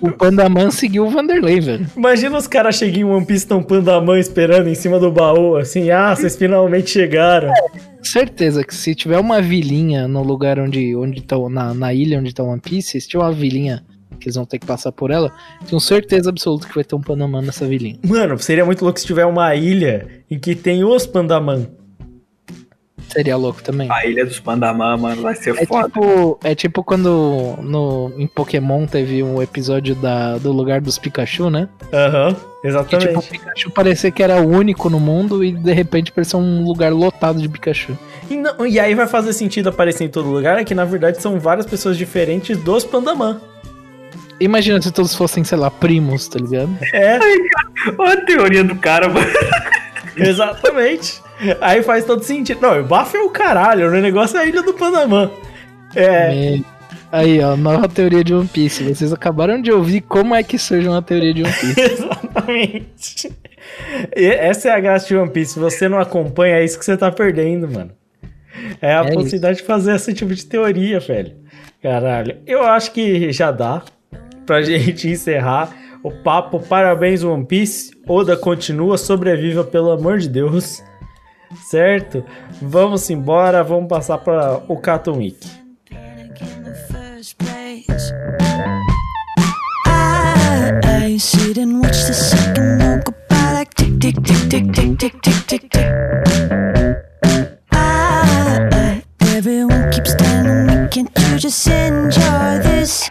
O 0.00 0.10
Pandaman 0.10 0.70
seguiu 0.72 1.06
o 1.06 1.10
Vanderlei, 1.10 1.60
velho. 1.60 1.86
imagina 1.96 2.36
os 2.36 2.48
caras 2.48 2.74
chegam 2.74 3.00
em 3.00 3.04
One 3.04 3.24
Piece 3.24 3.46
tão 3.46 3.62
Pandaman 3.62 4.18
esperando 4.18 4.68
em 4.68 4.74
cima 4.74 4.98
do 4.98 5.12
baú, 5.12 5.54
assim, 5.56 5.90
ah, 5.90 6.14
vocês 6.14 6.34
finalmente 6.34 6.90
chegaram. 6.90 7.52
Certeza 8.02 8.64
que 8.64 8.74
se 8.74 8.94
tiver 8.96 9.20
uma 9.20 9.40
vilinha 9.40 10.08
no 10.08 10.22
lugar 10.24 10.58
onde 10.58 10.94
onde 10.96 11.20
estão 11.20 11.48
na, 11.48 11.72
na 11.72 11.94
ilha 11.94 12.18
onde 12.18 12.34
tá 12.34 12.42
One 12.42 12.60
Piece, 12.60 13.00
se 13.00 13.06
tiver 13.08 13.22
uma 13.22 13.32
vilinha 13.32 13.84
que 14.22 14.28
eles 14.28 14.36
vão 14.36 14.44
ter 14.44 14.58
que 14.58 14.66
passar 14.66 14.92
por 14.92 15.10
ela, 15.10 15.32
tenho 15.68 15.80
certeza 15.80 16.30
absoluta 16.30 16.66
que 16.68 16.74
vai 16.74 16.84
ter 16.84 16.94
um 16.94 17.00
Pandaman 17.00 17.42
nessa 17.42 17.66
vilinha. 17.66 17.98
Mano, 18.06 18.38
seria 18.38 18.64
muito 18.64 18.84
louco 18.84 18.98
se 19.00 19.06
tiver 19.06 19.26
uma 19.26 19.54
ilha 19.54 20.08
em 20.30 20.38
que 20.38 20.54
tem 20.54 20.84
os 20.84 21.06
Pandaman. 21.06 21.66
Seria 23.08 23.36
louco 23.36 23.62
também. 23.62 23.90
A 23.90 24.06
Ilha 24.06 24.24
dos 24.24 24.40
Pandamã, 24.40 24.96
mano, 24.96 25.20
vai 25.20 25.34
ser 25.34 25.54
É 25.58 25.66
foda. 25.66 25.86
tipo, 25.88 26.38
é 26.42 26.54
tipo 26.54 26.82
quando 26.82 27.58
no, 27.60 28.10
em 28.16 28.26
Pokémon 28.26 28.86
teve 28.86 29.22
um 29.22 29.42
episódio 29.42 29.94
da, 29.94 30.38
do 30.38 30.50
lugar 30.50 30.80
dos 30.80 30.96
Pikachu, 30.98 31.50
né? 31.50 31.68
Aham, 31.92 32.34
Que 32.34 32.38
tipo, 32.38 32.64
o 32.64 32.68
exatamente. 32.68 33.28
Pikachu 33.30 33.70
parecia 33.70 34.10
que 34.10 34.22
era 34.22 34.40
o 34.40 34.48
único 34.48 34.88
no 34.88 34.98
mundo 34.98 35.44
e 35.44 35.52
de 35.52 35.72
repente 35.74 36.10
parecia 36.10 36.38
um 36.38 36.64
lugar 36.64 36.90
lotado 36.90 37.38
de 37.42 37.48
Pikachu. 37.50 37.98
E, 38.30 38.36
não- 38.36 38.66
e 38.66 38.80
aí 38.80 38.94
vai 38.94 39.06
fazer 39.06 39.34
sentido 39.34 39.68
aparecer 39.68 40.04
em 40.04 40.08
todo 40.08 40.30
lugar, 40.30 40.58
é 40.58 40.64
que 40.64 40.74
na 40.74 40.86
verdade 40.86 41.20
são 41.20 41.38
várias 41.38 41.66
pessoas 41.66 41.98
diferentes 41.98 42.56
dos 42.56 42.82
Pandaman. 42.82 43.38
Imagina 44.40 44.80
se 44.82 44.90
todos 44.90 45.14
fossem, 45.14 45.44
sei 45.44 45.56
lá, 45.58 45.70
primos, 45.70 46.26
tá 46.28 46.38
ligado? 46.38 46.70
É, 46.92 47.18
Olha 47.98 48.12
a 48.14 48.24
teoria 48.26 48.64
do 48.64 48.74
cara, 48.76 49.08
mano. 49.08 49.26
exatamente. 50.16 51.20
Aí 51.60 51.82
faz 51.82 52.04
todo 52.04 52.22
sentido. 52.22 52.60
Não, 52.60 52.80
o 52.80 52.84
bafo 52.84 53.16
é 53.16 53.20
o 53.20 53.30
caralho, 53.30 53.88
o 53.88 54.00
negócio 54.00 54.36
é 54.38 54.42
a 54.42 54.46
ilha 54.46 54.62
do 54.62 54.74
Panamá. 54.74 55.30
É, 55.94 56.30
Me- 56.30 56.64
Aí, 57.10 57.40
ó, 57.42 57.56
nova 57.56 57.86
teoria 57.88 58.24
de 58.24 58.32
One 58.34 58.48
Piece. 58.48 58.82
Vocês 58.84 59.12
acabaram 59.12 59.60
de 59.60 59.70
ouvir 59.70 60.00
como 60.00 60.34
é 60.34 60.42
que 60.42 60.58
surge 60.58 60.88
uma 60.88 61.02
teoria 61.02 61.34
de 61.34 61.42
One 61.42 61.52
Piece. 61.60 61.80
exatamente. 61.80 63.32
E 64.16 64.24
essa 64.26 64.70
é 64.70 64.72
a 64.72 64.80
graça 64.80 65.06
de 65.08 65.16
One 65.16 65.30
Piece. 65.30 65.52
Se 65.54 65.58
você 65.58 65.88
não 65.88 65.98
acompanha, 65.98 66.56
é 66.56 66.64
isso 66.64 66.78
que 66.78 66.84
você 66.84 66.96
tá 66.96 67.12
perdendo, 67.12 67.68
mano. 67.68 67.90
É 68.80 68.94
a 68.94 69.00
É 69.04 69.12
possibilidade 69.12 69.58
de 69.58 69.64
fazer 69.64 69.94
esse 69.94 70.14
tipo 70.14 70.34
de 70.34 70.46
teoria, 70.46 70.98
velho. 71.00 71.34
Caralho. 71.82 72.36
Eu 72.46 72.64
acho 72.64 72.92
que 72.92 73.30
já 73.32 73.50
dá 73.50 73.82
pra 74.46 74.62
gente 74.62 75.08
encerrar 75.08 75.74
o 76.02 76.10
papo. 76.10 76.60
Parabéns, 76.60 77.22
One 77.22 77.44
Piece. 77.44 77.92
Oda 78.06 78.36
continua, 78.36 78.98
sobreviva, 78.98 79.64
pelo 79.64 79.90
amor 79.90 80.18
de 80.18 80.28
Deus. 80.28 80.82
Certo? 81.68 82.24
Vamos 82.60 83.08
embora, 83.10 83.62
vamos 83.62 83.88
passar 83.88 84.18
para 84.18 84.62
o 84.68 84.76
Cartoon 84.76 85.18
Week. 85.18 85.38
Everyone 99.34 99.90
keeps 99.90 100.14
telling 100.14 100.66
me, 100.66 100.88
can't 100.88 101.10
you 101.18 101.38
just 101.38 101.66
enjoy 101.66 102.60
this? 102.62 103.10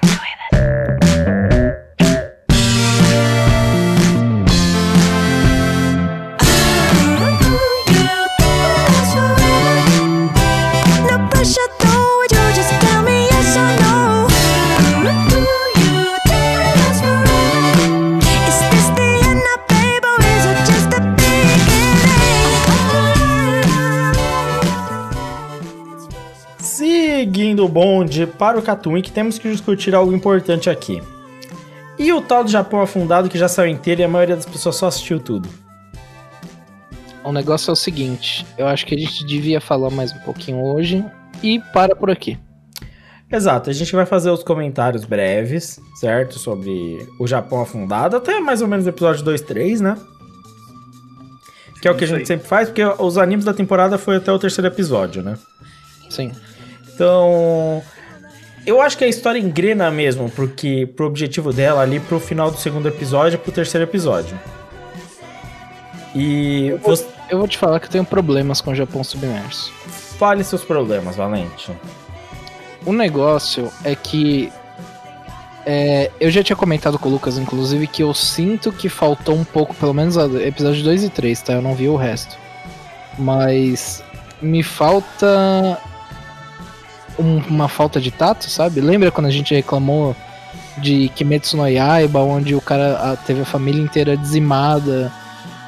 Seguindo 27.61 27.65
o 27.65 27.67
bonde 27.67 28.25
para 28.25 28.57
o 28.57 28.61
Cartoon 28.61 28.93
Week, 28.93 29.11
temos 29.11 29.37
que 29.37 29.49
discutir 29.51 29.93
algo 29.93 30.11
importante 30.13 30.69
aqui. 30.69 31.01
E 31.99 32.11
o 32.11 32.19
tal 32.19 32.43
do 32.43 32.49
Japão 32.49 32.81
afundado 32.81 33.29
que 33.29 33.37
já 33.37 33.47
saiu 33.47 33.71
inteiro 33.71 34.01
e 34.01 34.03
a 34.03 34.07
maioria 34.07 34.35
das 34.35 34.45
pessoas 34.45 34.75
só 34.75 34.87
assistiu 34.87 35.19
tudo. 35.19 35.47
O 37.23 37.31
negócio 37.31 37.69
é 37.69 37.73
o 37.73 37.75
seguinte: 37.75 38.45
eu 38.57 38.65
acho 38.67 38.85
que 38.85 38.95
a 38.95 38.97
gente 38.97 39.23
devia 39.25 39.61
falar 39.61 39.91
mais 39.91 40.11
um 40.11 40.19
pouquinho 40.19 40.63
hoje 40.63 41.05
e 41.43 41.59
para 41.71 41.95
por 41.95 42.09
aqui. 42.09 42.39
Exato, 43.31 43.69
a 43.69 43.73
gente 43.73 43.95
vai 43.95 44.05
fazer 44.05 44.31
os 44.31 44.43
comentários 44.43 45.05
breves, 45.05 45.79
certo? 45.95 46.39
Sobre 46.39 47.07
o 47.19 47.27
Japão 47.27 47.61
afundado, 47.61 48.17
até 48.17 48.39
mais 48.39 48.61
ou 48.61 48.67
menos 48.67 48.87
episódio 48.87 49.23
2, 49.23 49.41
3, 49.41 49.81
né? 49.81 49.97
Que 51.79 51.87
é 51.87 51.91
o 51.91 51.95
que 51.95 52.05
a 52.05 52.07
gente 52.07 52.27
sempre 52.27 52.47
faz, 52.47 52.69
porque 52.69 52.83
os 52.83 53.17
animes 53.17 53.45
da 53.45 53.53
temporada 53.53 53.97
foi 53.97 54.17
até 54.17 54.31
o 54.31 54.39
terceiro 54.39 54.67
episódio, 54.67 55.21
né? 55.21 55.37
Sim. 56.09 56.31
Então, 57.01 57.81
eu 58.63 58.79
acho 58.79 58.95
que 58.95 59.03
a 59.03 59.07
história 59.07 59.39
engrena 59.39 59.89
mesmo, 59.89 60.29
porque 60.29 60.85
pro 60.95 61.07
objetivo 61.07 61.51
dela 61.51 61.81
ali 61.81 61.99
pro 61.99 62.19
final 62.19 62.51
do 62.51 62.57
segundo 62.57 62.87
episódio 62.87 63.37
e 63.37 63.39
pro 63.39 63.51
terceiro 63.51 63.89
episódio. 63.89 64.39
E 66.13 66.77
você 66.83 67.07
Eu 67.27 67.39
vou 67.39 67.47
te 67.47 67.57
falar 67.57 67.79
que 67.79 67.87
eu 67.87 67.89
tenho 67.89 68.05
problemas 68.05 68.61
com 68.61 68.69
o 68.69 68.75
Japão 68.75 69.03
submerso. 69.03 69.73
fale 70.19 70.43
seus 70.43 70.63
problemas, 70.63 71.15
Valente. 71.15 71.71
O 72.85 72.93
negócio 72.93 73.71
é 73.83 73.95
que. 73.95 74.53
é, 75.65 76.11
eu 76.19 76.29
já 76.29 76.43
tinha 76.43 76.55
comentado 76.55 76.99
com 76.99 77.09
o 77.09 77.11
Lucas, 77.11 77.35
inclusive, 77.39 77.87
que 77.87 78.03
eu 78.03 78.13
sinto 78.13 78.71
que 78.71 78.89
faltou 78.89 79.35
um 79.35 79.43
pouco, 79.43 79.73
pelo 79.73 79.93
menos 79.93 80.17
episódio 80.17 80.83
2 80.83 81.05
e 81.05 81.09
3, 81.09 81.41
tá? 81.41 81.53
Eu 81.53 81.63
não 81.63 81.73
vi 81.73 81.87
o 81.89 81.95
resto. 81.95 82.37
Mas 83.17 84.03
me 84.39 84.61
falta 84.61 85.81
um- 87.19 87.37
uma 87.47 87.67
falta 87.67 87.99
de 87.99 88.11
tato, 88.11 88.49
sabe? 88.49 88.81
Lembra 88.81 89.11
quando 89.11 89.27
a 89.27 89.31
gente 89.31 89.53
reclamou 89.53 90.15
de 90.77 91.09
Kimetsu 91.09 91.57
no 91.57 91.67
Yaiba, 91.67 92.19
onde 92.19 92.55
o 92.55 92.61
cara 92.61 93.11
a- 93.11 93.15
teve 93.17 93.41
a 93.41 93.45
família 93.45 93.81
inteira 93.81 94.15
dizimada 94.17 95.11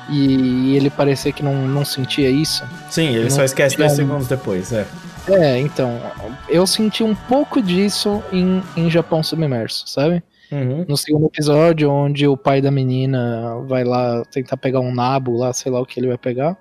e 0.10 0.76
ele 0.76 0.90
parecia 0.90 1.32
que 1.32 1.44
não, 1.44 1.68
não 1.68 1.86
sentia 1.86 2.30
isso? 2.30 2.64
Sim, 2.90 3.10
ele 3.10 3.24
Não 3.24 3.30
só 3.30 3.44
esquece 3.44 3.78
dois 3.78 3.94
um- 3.94 3.96
segundos 3.96 4.28
depois, 4.28 4.72
é. 4.72 4.86
É, 5.28 5.58
então, 5.60 6.02
eu 6.50 6.68
senti 6.68 7.02
um 7.02 7.16
pouco 7.16 7.62
disso 7.62 8.22
em, 8.32 8.62
em 8.76 8.90
Japão 8.90 9.24
Submerso, 9.24 9.88
sabe? 9.88 10.22
Uhum. 10.52 10.86
No 10.88 10.98
segundo 10.98 11.26
episódio, 11.28 11.90
onde 11.90 12.28
o 12.28 12.36
pai 12.36 12.62
da 12.62 12.70
menina 12.70 13.58
vai 13.66 13.84
lá 13.86 14.24
tentar 14.26 14.58
pegar 14.58 14.82
um 14.82 14.94
nabo 14.94 15.38
lá, 15.38 15.54
sei 15.54 15.72
lá 15.72 15.80
o 15.82 15.86
que 15.86 16.00
ele 16.00 16.08
vai 16.10 16.18
pegar, 16.18 16.58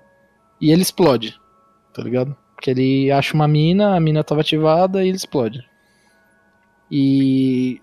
e 0.61 0.71
ele 0.71 0.81
explode, 0.81 1.35
tá 1.93 2.01
ligado? 2.01 2.33
Porque 2.63 2.71
ele 2.71 3.11
acha 3.11 3.33
uma 3.33 3.45
mina, 3.45 3.93
a 3.93 3.99
mina 3.99 4.23
tava 4.23 4.39
ativada 4.39 5.03
e 5.03 5.09
ele 5.09 5.17
explode. 5.17 5.67
E 6.89 7.81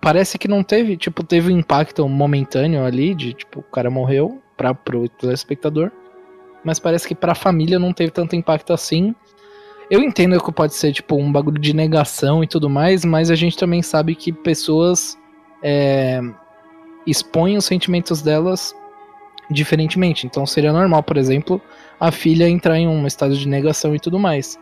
parece 0.00 0.36
que 0.36 0.48
não 0.48 0.64
teve, 0.64 0.96
tipo, 0.96 1.22
teve 1.22 1.52
um 1.52 1.56
impacto 1.56 2.08
momentâneo 2.08 2.84
ali, 2.84 3.14
de 3.14 3.32
tipo, 3.32 3.60
o 3.60 3.62
cara 3.62 3.88
morreu 3.88 4.42
pra, 4.56 4.74
pro 4.74 5.08
telespectador, 5.08 5.92
mas 6.64 6.80
parece 6.80 7.06
que 7.06 7.14
pra 7.14 7.32
família 7.32 7.78
não 7.78 7.92
teve 7.92 8.10
tanto 8.10 8.34
impacto 8.34 8.72
assim. 8.72 9.14
Eu 9.88 10.02
entendo 10.02 10.42
que 10.42 10.50
pode 10.50 10.74
ser, 10.74 10.92
tipo, 10.92 11.14
um 11.14 11.30
bagulho 11.30 11.60
de 11.60 11.72
negação 11.72 12.42
e 12.42 12.48
tudo 12.48 12.68
mais, 12.68 13.04
mas 13.04 13.30
a 13.30 13.36
gente 13.36 13.56
também 13.56 13.82
sabe 13.82 14.16
que 14.16 14.32
pessoas 14.32 15.16
é, 15.62 16.20
expõem 17.06 17.56
os 17.56 17.66
sentimentos 17.66 18.20
delas 18.20 18.74
diferentemente. 19.50 20.26
Então 20.26 20.44
seria 20.46 20.72
normal, 20.72 21.02
por 21.02 21.16
exemplo, 21.16 21.60
a 21.98 22.10
filha 22.12 22.48
entrar 22.48 22.78
em 22.78 22.86
um 22.88 23.06
estado 23.06 23.36
de 23.36 23.48
negação 23.48 23.94
e 23.94 24.00
tudo 24.00 24.18
mais. 24.18 24.58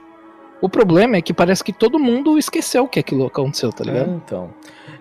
O 0.60 0.68
problema 0.68 1.16
é 1.16 1.22
que 1.22 1.34
parece 1.34 1.62
que 1.62 1.72
todo 1.72 1.98
mundo 1.98 2.38
esqueceu 2.38 2.88
que 2.88 2.98
aquilo 2.98 3.26
aconteceu, 3.26 3.70
tá 3.72 3.84
É, 3.84 3.86
ligado? 3.88 4.22
então. 4.24 4.50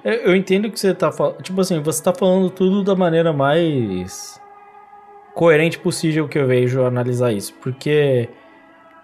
Eu, 0.04 0.14
eu 0.14 0.36
entendo 0.36 0.70
que 0.70 0.80
você 0.80 0.94
tá 0.94 1.12
falando. 1.12 1.42
Tipo 1.42 1.62
assim, 1.62 1.82
você 1.82 2.04
tá 2.04 2.14
falando 2.14 2.50
tudo 2.50 2.84
da 2.84 2.96
maneira 2.96 3.32
mais 3.32 4.40
coerente 5.34 5.80
possível 5.80 6.28
que 6.28 6.38
eu 6.38 6.46
vejo 6.48 6.84
analisar 6.84 7.32
isso. 7.32 7.54
Porque 7.62 8.30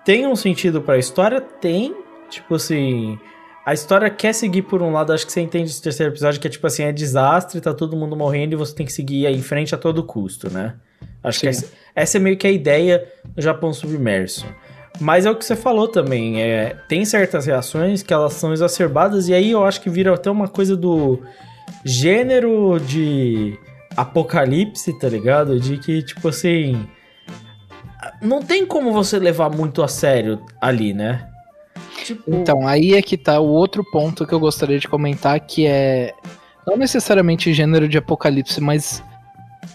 tem 0.04 0.28
um 0.28 0.36
sentido 0.36 0.82
pra 0.82 0.98
história? 0.98 1.40
Tem. 1.40 1.96
Tipo 2.30 2.56
assim. 2.56 3.18
A 3.66 3.74
história 3.74 4.10
quer 4.10 4.34
seguir 4.34 4.64
por 4.64 4.82
um 4.82 4.92
lado, 4.92 5.14
acho 5.14 5.26
que 5.26 5.32
você 5.32 5.42
entende 5.42 5.70
esse 5.70 5.82
terceiro 5.82 6.12
episódio, 6.12 6.40
que 6.40 6.48
é 6.48 6.50
tipo 6.50 6.66
assim, 6.66 6.84
é 6.84 6.92
desastre, 6.92 7.62
tá 7.62 7.74
todo 7.74 7.96
mundo 7.96 8.16
morrendo 8.16 8.54
e 8.54 8.56
você 8.56 8.74
tem 8.74 8.86
que 8.86 8.92
seguir 8.92 9.28
aí 9.28 9.36
em 9.36 9.42
frente 9.42 9.76
a 9.76 9.78
todo 9.78 10.04
custo, 10.04 10.52
né? 10.52 10.74
Acho 11.24 11.42
que 11.42 11.54
Sim. 11.54 11.66
essa, 11.66 11.74
essa 11.96 12.18
é 12.18 12.20
meio 12.20 12.38
que 12.38 12.48
a 12.48 12.52
ideia 12.52 13.08
do 13.36 13.42
Japão 13.42 13.72
submerso. 13.72 14.46
Mas 15.00 15.26
é 15.26 15.32
o 15.32 15.36
que 15.36 15.46
você 15.46 15.56
falou 15.56 15.88
também, 15.88 16.42
é, 16.42 16.76
tem 16.88 17.06
certas 17.06 17.46
reações 17.46 18.02
que 18.04 18.14
elas 18.14 18.34
são 18.34 18.52
exacerbadas 18.52 19.28
e 19.30 19.34
aí 19.34 19.52
eu 19.52 19.64
acho 19.64 19.80
que 19.82 19.90
vira 19.90 20.14
até 20.14 20.30
uma 20.30 20.48
coisa 20.48 20.76
do 20.76 21.22
gênero 21.86 22.80
de 22.80 23.58
apocalipse, 23.96 24.98
tá 24.98 25.08
ligado? 25.08 25.60
De 25.60 25.78
que, 25.78 26.02
tipo 26.02 26.28
assim, 26.28 26.88
não 28.22 28.42
tem 28.42 28.66
como 28.66 28.92
você 28.92 29.20
levar 29.20 29.50
muito 29.50 29.82
a 29.84 29.88
sério 29.88 30.44
ali, 30.60 30.94
né? 30.94 31.31
Tipo, 32.16 32.34
Então, 32.34 32.68
aí 32.68 32.94
é 32.94 33.02
que 33.02 33.18
tá 33.18 33.40
o 33.40 33.48
outro 33.48 33.84
ponto 33.92 34.26
que 34.26 34.34
eu 34.34 34.40
gostaria 34.40 34.80
de 34.80 34.88
comentar, 34.88 35.40
que 35.40 35.66
é 35.66 36.14
não 36.66 36.78
necessariamente 36.78 37.54
gênero 37.54 37.88
de 37.88 37.98
apocalipse, 37.98 38.62
mas 38.62 39.04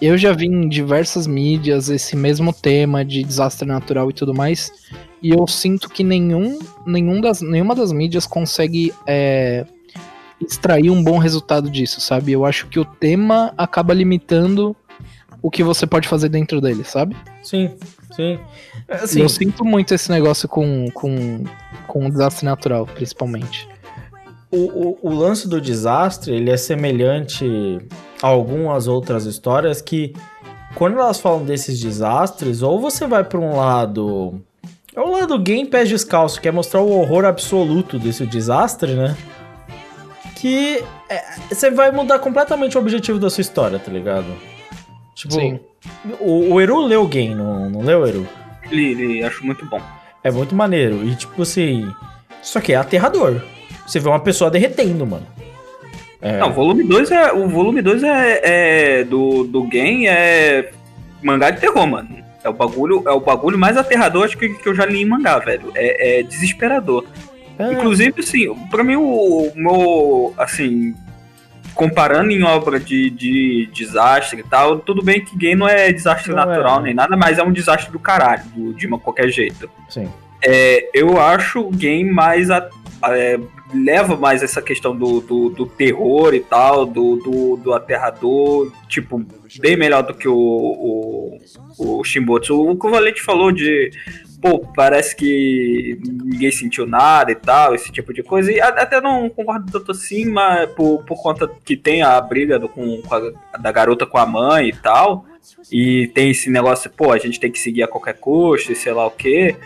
eu 0.01 0.17
já 0.17 0.33
vi 0.33 0.47
em 0.47 0.69
diversas 0.69 1.27
mídias 1.27 1.89
esse 1.89 2.17
mesmo 2.17 2.53
tema 2.53 3.05
de 3.05 3.23
desastre 3.23 3.67
natural 3.67 4.11
e 4.11 4.13
tudo 4.13 4.35
mais, 4.35 4.71
e 5.23 5.31
eu 5.31 5.47
sinto 5.47 5.89
que 5.89 6.05
nenhum, 6.05 6.59
nenhum 6.87 7.21
das, 7.21 7.41
nenhuma 7.41 7.75
das 7.75 7.93
mídias 7.93 8.27
consegue 8.27 8.93
é, 9.07 9.65
extrair 10.41 10.91
um 10.91 11.03
bom 11.03 11.19
resultado 11.19 11.71
disso, 11.71 12.01
sabe? 12.01 12.33
Eu 12.33 12.45
acho 12.45 12.67
que 12.69 12.79
o 12.79 12.85
tema 12.85 13.53
acaba 13.57 13.95
limitando 13.95 14.77
o 15.43 15.51
que 15.51 15.63
você 15.63 15.87
pode 15.87 16.09
fazer 16.09 16.29
dentro 16.29 16.61
dele, 16.61 16.85
sabe? 16.85 17.17
sim, 17.43 17.71
sim. 18.15 18.39
Assim, 18.89 19.21
Eu 19.21 19.29
sinto 19.29 19.65
muito 19.65 19.95
esse 19.95 20.11
negócio 20.11 20.49
com, 20.49 20.91
com, 20.93 21.45
com 21.97 22.07
o 22.09 22.11
desastre 22.11 22.45
natural, 22.45 22.85
principalmente. 22.87 23.67
o, 24.51 24.57
o, 24.57 24.99
o 25.03 25.15
lance 25.15 25.49
do 25.49 25.61
desastre, 25.61 26.35
ele 26.35 26.51
é 26.51 26.57
semelhante 26.57 27.79
a 28.23 28.27
algumas 28.27 28.87
outras 28.87 29.25
histórias 29.25 29.81
que, 29.81 30.15
quando 30.75 30.99
elas 30.99 31.19
falam 31.19 31.43
desses 31.43 31.81
desastres, 31.81 32.61
ou 32.61 32.79
você 32.79 33.07
vai 33.07 33.25
pra 33.25 33.39
um 33.39 33.57
lado... 33.57 34.43
É 34.95 35.01
o 35.01 35.11
lado 35.11 35.39
game 35.39 35.67
pés 35.67 35.89
descalço, 35.89 36.41
que 36.41 36.49
é 36.49 36.53
mostrar 36.53 36.83
o 36.83 36.91
horror 36.91 37.25
absoluto 37.25 37.99
desse 37.99 38.27
desastre, 38.27 38.95
né? 38.95 39.17
Que 40.37 40.83
é, 41.09 41.23
você 41.49 41.71
vai 41.71 41.91
mudar 41.91 42.19
completamente 42.19 42.77
o 42.77 42.81
objetivo 42.81 43.19
da 43.19 43.31
sua 43.31 43.41
história, 43.41 43.79
tá 43.79 43.91
ligado? 43.91 44.27
Tipo, 45.15 45.35
Sim. 45.35 45.61
o, 46.21 46.53
o 46.55 46.61
Eru 46.61 46.79
leu 46.81 47.03
o 47.03 47.09
game, 47.09 47.35
não, 47.35 47.71
não 47.71 47.81
leu, 47.81 48.07
Eru? 48.07 48.29
Ele, 48.71 48.93
ele 48.93 49.25
acho 49.25 49.45
muito 49.47 49.65
bom. 49.67 49.81
É 50.27 50.31
muito 50.31 50.57
maneiro. 50.57 51.07
E 51.07 51.15
tipo 51.15 51.43
assim. 51.43 51.89
Só 52.43 52.61
que 52.61 52.73
é 52.73 52.77
aterrador. 52.77 53.41
Você 53.87 54.01
vê 54.01 54.09
uma 54.09 54.19
pessoa 54.19 54.51
derretendo, 54.51 55.07
mano. 55.07 55.25
É, 56.21 56.39
Não, 56.39 56.51
o 56.51 56.53
volume 56.53 56.83
2 56.83 57.13
é. 57.13 57.33
O 57.33 57.49
volume 57.49 57.81
2 57.81 58.03
é, 58.03 58.41
é 58.43 59.05
do, 59.05 59.45
do 59.45 59.63
game 59.63 60.09
é 60.09 60.73
mangá 61.23 61.51
de 61.51 61.61
terror, 61.61 61.87
mano. 61.87 62.09
É 62.43 62.49
o 62.49 62.53
bagulho, 62.53 63.05
é 63.07 63.13
o 63.13 63.21
bagulho 63.21 63.57
mais 63.57 63.77
aterrador 63.77 64.25
acho 64.25 64.37
que, 64.37 64.49
que 64.49 64.69
eu 64.69 64.75
já 64.75 64.85
li 64.85 65.03
em 65.03 65.05
mangá, 65.05 65.39
velho. 65.39 65.71
É, 65.77 66.19
é 66.19 66.23
desesperador. 66.25 67.05
é, 67.57 67.73
Inclusive, 67.73 68.21
assim, 68.21 68.53
pra 68.69 68.83
mim 68.83 68.97
o, 68.97 69.03
o 69.03 69.53
meu, 69.55 70.35
assim, 70.37 70.93
comparando 71.77 72.33
em 72.33 72.43
obra 72.43 72.81
de, 72.81 73.11
de 73.11 73.69
desastre 73.73 74.41
e 74.41 74.43
tal, 74.43 74.79
tudo 74.81 75.03
bem 75.05 75.25
que 75.25 75.37
game 75.37 75.55
não 75.61 75.69
é 75.69 75.93
desastre 75.93 76.33
Não 76.33 76.43
é, 76.43 76.47
natural 76.47 76.79
né? 76.79 76.87
nem 76.87 76.95
nada, 76.95 77.17
mas 77.17 77.39
é 77.39 77.43
um 77.45 77.53
desastre 77.53 77.93
do 77.93 77.99
caralho, 78.01 78.43
do- 78.55 78.73
de 78.75 78.87
uma 78.87 78.99
qualquer 78.99 79.29
jeito. 79.29 79.71
Sim. 79.89 80.09
É, 80.43 80.89
eu 80.93 81.21
acho 81.21 81.61
o 81.61 81.71
game 81.71 82.11
mais. 82.11 82.51
a- 82.51 82.69
é, 83.11 83.39
leva 83.75 84.17
mais 84.17 84.43
essa 84.43 84.63
questão 84.63 84.97
do, 84.97 85.21
do, 85.21 85.51
do 85.51 85.67
terror 85.67 86.33
e 86.35 86.41
tal, 86.41 86.87
do, 86.87 87.17
do, 87.17 87.57
do 87.57 87.75
aterrador, 87.75 88.73
tipo, 88.89 89.23
bem 89.61 89.77
melhor 89.77 90.03
do 90.03 90.15
que 90.15 90.27
o, 90.29 90.35
o, 90.35 91.39
o 91.79 92.05
Shimbotsu. 92.05 92.59
O 92.71 92.77
que 92.79 92.87
o 92.87 92.91
Valente 92.91 93.21
falou 93.23 93.53
de. 93.53 93.91
Pô, 94.41 94.59
parece 94.75 95.17
que 95.17 95.99
ninguém 96.05 96.51
sentiu 96.51 96.87
nada 96.87 97.33
e 97.33 97.35
tal, 97.35 97.75
esse 97.75 97.91
tipo 97.91 98.13
de 98.13 98.23
coisa. 98.23 98.53
E 98.53 98.61
até 98.61 99.01
não 99.01 99.29
concordo 99.31 99.71
tanto 99.73 99.93
assim, 99.93 100.25
mas 100.27 100.71
por, 100.71 101.03
por 101.05 101.23
conta 101.23 101.51
que 101.65 101.77
tem 101.77 102.03
a 102.03 102.21
briga 102.21 102.59
do, 102.59 102.69
com, 102.69 103.01
com 103.03 103.15
a- 103.15 103.33
da 103.59 103.73
garota 103.73 104.07
com 104.07 104.19
a 104.19 104.27
mãe 104.27 104.69
e 104.69 104.73
tal. 104.77 105.25
E 105.73 106.09
tem 106.09 106.31
esse 106.31 106.51
negócio, 106.51 106.91
pô, 106.91 107.13
a 107.13 107.19
gente 107.19 107.39
tem 107.41 107.51
que 107.51 107.59
seguir 107.59 107.83
a 107.83 107.89
qualquer 107.89 108.15
custo 108.15 108.73
e 108.73 108.77
sei 108.77 108.93
lá 108.93 109.07
o 109.07 109.11
quê. 109.11 109.57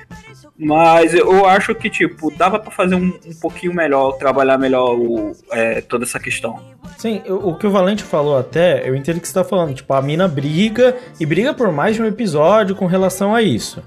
Mas 0.58 1.14
eu 1.14 1.46
acho 1.46 1.74
que, 1.74 1.88
tipo, 1.88 2.30
dava 2.36 2.58
pra 2.58 2.70
fazer 2.70 2.94
um, 2.94 3.06
um 3.26 3.34
pouquinho 3.40 3.72
melhor, 3.74 4.12
trabalhar 4.18 4.58
melhor 4.58 4.94
o, 4.94 5.32
é, 5.50 5.80
toda 5.80 6.04
essa 6.04 6.20
questão. 6.20 6.60
Sim, 6.98 7.22
o, 7.26 7.50
o 7.50 7.54
que 7.56 7.66
o 7.66 7.70
Valente 7.70 8.02
falou 8.02 8.36
até, 8.36 8.86
eu 8.86 8.94
entendo 8.94 9.16
o 9.16 9.20
que 9.20 9.28
você 9.28 9.32
tá 9.34 9.42
falando. 9.44 9.74
Tipo, 9.74 9.94
a 9.94 10.02
mina 10.02 10.28
briga 10.28 10.94
e 11.18 11.24
briga 11.24 11.54
por 11.54 11.72
mais 11.72 11.96
de 11.96 12.02
um 12.02 12.06
episódio 12.06 12.76
com 12.76 12.84
relação 12.84 13.34
a 13.34 13.40
isso. 13.40 13.82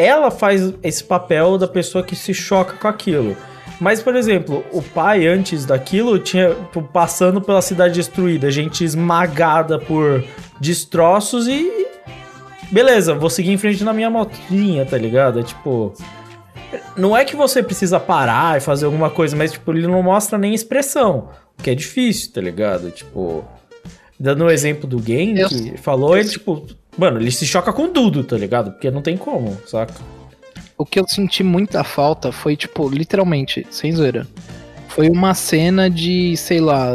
Ela 0.00 0.30
faz 0.30 0.72
esse 0.82 1.04
papel 1.04 1.58
da 1.58 1.68
pessoa 1.68 2.02
que 2.02 2.16
se 2.16 2.32
choca 2.32 2.74
com 2.74 2.88
aquilo. 2.88 3.36
Mas, 3.78 4.02
por 4.02 4.16
exemplo, 4.16 4.64
o 4.72 4.80
pai 4.80 5.26
antes 5.26 5.66
daquilo 5.66 6.18
tinha 6.18 6.54
tipo, 6.54 6.82
passando 6.82 7.38
pela 7.40 7.60
cidade 7.60 7.94
destruída, 7.94 8.50
gente 8.50 8.82
esmagada 8.82 9.78
por 9.78 10.24
destroços 10.58 11.46
e. 11.46 11.86
Beleza, 12.70 13.14
vou 13.14 13.28
seguir 13.28 13.52
em 13.52 13.58
frente 13.58 13.84
na 13.84 13.92
minha 13.92 14.08
motinha, 14.08 14.86
tá 14.86 14.96
ligado? 14.96 15.40
É 15.40 15.42
tipo. 15.42 15.92
Não 16.96 17.14
é 17.14 17.24
que 17.24 17.36
você 17.36 17.62
precisa 17.62 18.00
parar 18.00 18.56
e 18.56 18.60
fazer 18.60 18.86
alguma 18.86 19.10
coisa, 19.10 19.36
mas 19.36 19.52
tipo, 19.52 19.70
ele 19.70 19.86
não 19.86 20.02
mostra 20.02 20.38
nem 20.38 20.54
expressão. 20.54 21.28
O 21.58 21.62
que 21.62 21.68
é 21.68 21.74
difícil, 21.74 22.32
tá 22.32 22.40
ligado? 22.40 22.90
Tipo. 22.90 23.44
Dando 24.18 24.44
o 24.44 24.50
exemplo 24.50 24.86
do 24.86 24.98
game 24.98 25.46
que 25.46 25.76
falou, 25.78 26.16
ele, 26.16 26.28
tipo. 26.28 26.66
Mano, 26.98 27.18
ele 27.20 27.30
se 27.30 27.46
choca 27.46 27.72
com 27.72 27.88
tudo, 27.88 28.22
tá 28.24 28.36
ligado? 28.36 28.72
Porque 28.72 28.90
não 28.90 29.00
tem 29.02 29.16
como, 29.16 29.56
saca? 29.66 29.94
O 30.76 30.84
que 30.84 30.98
eu 30.98 31.06
senti 31.08 31.42
muita 31.42 31.84
falta 31.84 32.32
foi, 32.32 32.56
tipo, 32.56 32.88
literalmente, 32.88 33.66
sem 33.70 33.92
zoeira. 33.92 34.26
Foi 34.88 35.08
uma 35.08 35.34
cena 35.34 35.88
de, 35.88 36.36
sei 36.36 36.60
lá, 36.60 36.90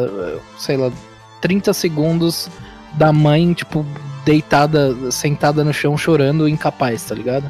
sei 0.57 0.76
lá, 0.77 0.91
30 1.41 1.72
segundos 1.73 2.49
da 2.93 3.13
mãe, 3.13 3.53
tipo, 3.53 3.85
deitada, 4.26 5.11
sentada 5.11 5.63
no 5.63 5.73
chão 5.73 5.97
chorando, 5.97 6.47
incapaz, 6.49 7.03
tá 7.03 7.15
ligado? 7.15 7.49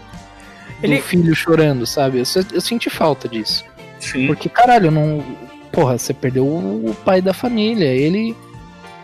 Ele- 0.83 0.97
Do 0.97 1.01
filho 1.03 1.35
chorando, 1.35 1.85
sabe? 1.85 2.19
Eu, 2.19 2.25
eu 2.53 2.61
senti 2.61 2.89
falta 2.89 3.27
disso. 3.29 3.63
Sim. 3.99 4.27
Porque, 4.27 4.49
caralho, 4.49 4.91
não. 4.91 5.23
Porra, 5.71 5.97
você 5.97 6.13
perdeu 6.13 6.45
o 6.45 6.89
o 6.91 6.95
pai 6.95 7.21
da 7.21 7.33
família. 7.33 7.87
Ele. 7.87 8.35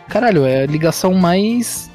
Caralho, 0.08 0.44
é 0.44 0.62
a 0.62 0.66
ligação 0.66 1.14
mais. 1.14 1.90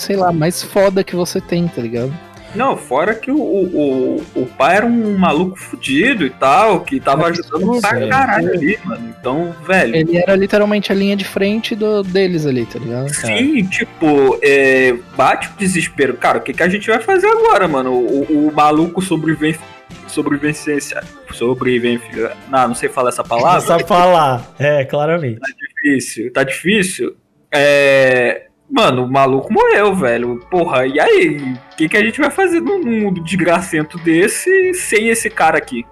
Sei 0.00 0.16
lá, 0.16 0.32
mais 0.32 0.62
foda 0.62 1.04
que 1.04 1.14
você 1.14 1.42
tem, 1.42 1.68
tá 1.68 1.82
ligado? 1.82 2.10
Não, 2.54 2.74
fora 2.74 3.14
que 3.14 3.30
o, 3.30 3.36
o, 3.38 4.22
o 4.34 4.46
pai 4.46 4.78
era 4.78 4.86
um 4.86 5.18
maluco 5.18 5.56
fudido 5.58 6.24
e 6.24 6.30
tal, 6.30 6.80
que 6.80 6.98
tava 6.98 7.28
Mas 7.28 7.38
ajudando 7.38 7.80
pra 7.82 8.08
caralho 8.08 8.52
ali, 8.52 8.78
mano. 8.82 9.14
Então, 9.20 9.54
velho. 9.64 9.94
Ele 9.94 10.16
era 10.16 10.34
literalmente 10.34 10.90
a 10.90 10.94
linha 10.94 11.14
de 11.14 11.24
frente 11.24 11.76
do, 11.76 12.02
deles 12.02 12.46
ali, 12.46 12.64
tá 12.64 12.78
ligado? 12.78 13.12
Sim, 13.12 13.62
tipo, 13.66 14.38
é, 14.42 14.94
bate 15.14 15.48
o 15.48 15.52
desespero. 15.58 16.14
Cara, 16.14 16.38
o 16.38 16.40
que, 16.40 16.54
que 16.54 16.62
a 16.62 16.68
gente 16.68 16.88
vai 16.88 16.98
fazer 17.00 17.28
agora, 17.28 17.68
mano? 17.68 17.92
O, 17.92 18.48
o 18.48 18.52
maluco 18.52 19.02
sobrevive, 19.02 19.60
sobrevivência. 20.08 21.04
Sobrevivência. 21.32 22.32
Não, 22.48 22.68
não 22.68 22.74
sei 22.74 22.88
falar 22.88 23.10
essa 23.10 23.22
Não 23.22 23.28
palavra. 23.28 23.60
sabe 23.60 23.86
falar. 23.86 24.50
É, 24.58 24.84
claramente. 24.86 25.40
difícil, 25.84 26.32
tá 26.32 26.42
difícil. 26.42 27.14
É. 27.52 28.46
Mano, 28.70 29.04
o 29.04 29.10
maluco 29.10 29.52
morreu, 29.52 29.94
velho. 29.94 30.38
Porra, 30.50 30.86
e 30.86 31.00
aí? 31.00 31.56
O 31.72 31.76
que, 31.76 31.88
que 31.88 31.96
a 31.96 32.04
gente 32.04 32.20
vai 32.20 32.30
fazer 32.30 32.60
num 32.60 32.82
mundo 32.84 33.22
desgracento 33.22 33.98
desse 33.98 34.72
sem 34.74 35.08
esse 35.08 35.28
cara 35.28 35.58
aqui? 35.58 35.84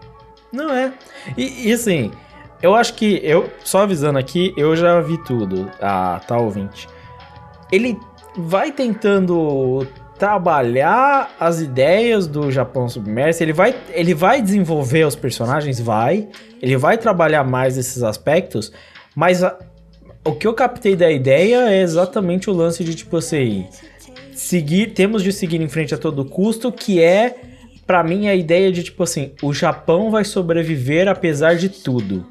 Não 0.53 0.71
é. 0.73 0.93
E, 1.37 1.69
e, 1.69 1.73
assim, 1.73 2.13
eu 2.63 2.75
acho 2.75 2.95
que, 2.95 3.21
eu 3.23 3.51
só 3.65 3.83
avisando 3.83 4.19
aqui, 4.19 4.55
eu 4.57 4.77
já 4.77 5.01
vi 5.01 5.19
tudo, 5.25 5.69
ah, 5.81 6.21
tá, 6.27 6.39
ouvinte. 6.39 6.89
Ele 7.71 7.99
vai 8.37 8.71
tentando 8.71 9.87
trabalhar 10.19 11.31
as 11.39 11.61
ideias 11.61 12.27
do 12.27 12.51
Japão 12.51 12.89
submerso, 12.89 13.43
ele 13.43 13.53
vai, 13.53 13.75
ele 13.91 14.15
vai 14.15 14.41
desenvolver 14.43 15.05
os 15.05 15.15
personagens, 15.15 15.81
vai, 15.81 16.29
ele 16.63 16.77
vai 16.77 16.97
trabalhar 16.99 17.45
mais 17.45 17.77
esses 17.77 18.03
aspectos, 18.03 18.73
mas 19.15 19.45
a- 19.45 19.57
o 20.29 20.35
que 20.37 20.47
eu 20.47 20.55
captei 20.55 20.95
da 20.95 21.11
ideia 21.11 21.71
é 21.71 21.81
exatamente 21.81 22.51
o 22.51 22.53
lance 22.53 22.85
de 22.85 22.95
tipo 22.95 23.17
assim, 23.17 23.67
seguir, 24.33 24.93
temos 24.93 25.23
de 25.23 25.33
seguir 25.33 25.61
em 25.61 25.69
frente 25.69 25.95
a 25.95 25.99
todo 25.99 26.25
custo, 26.25 26.71
que 26.71 27.03
é 27.03 27.35
pra 27.87 28.05
mim 28.05 28.29
a 28.29 28.35
ideia 28.35 28.71
de 28.71 28.83
tipo 28.83 29.03
assim, 29.03 29.33
o 29.43 29.53
Japão 29.53 30.11
vai 30.11 30.25
sobreviver 30.25 31.09
apesar 31.09 31.57
de 31.57 31.69
tudo. 31.69 32.27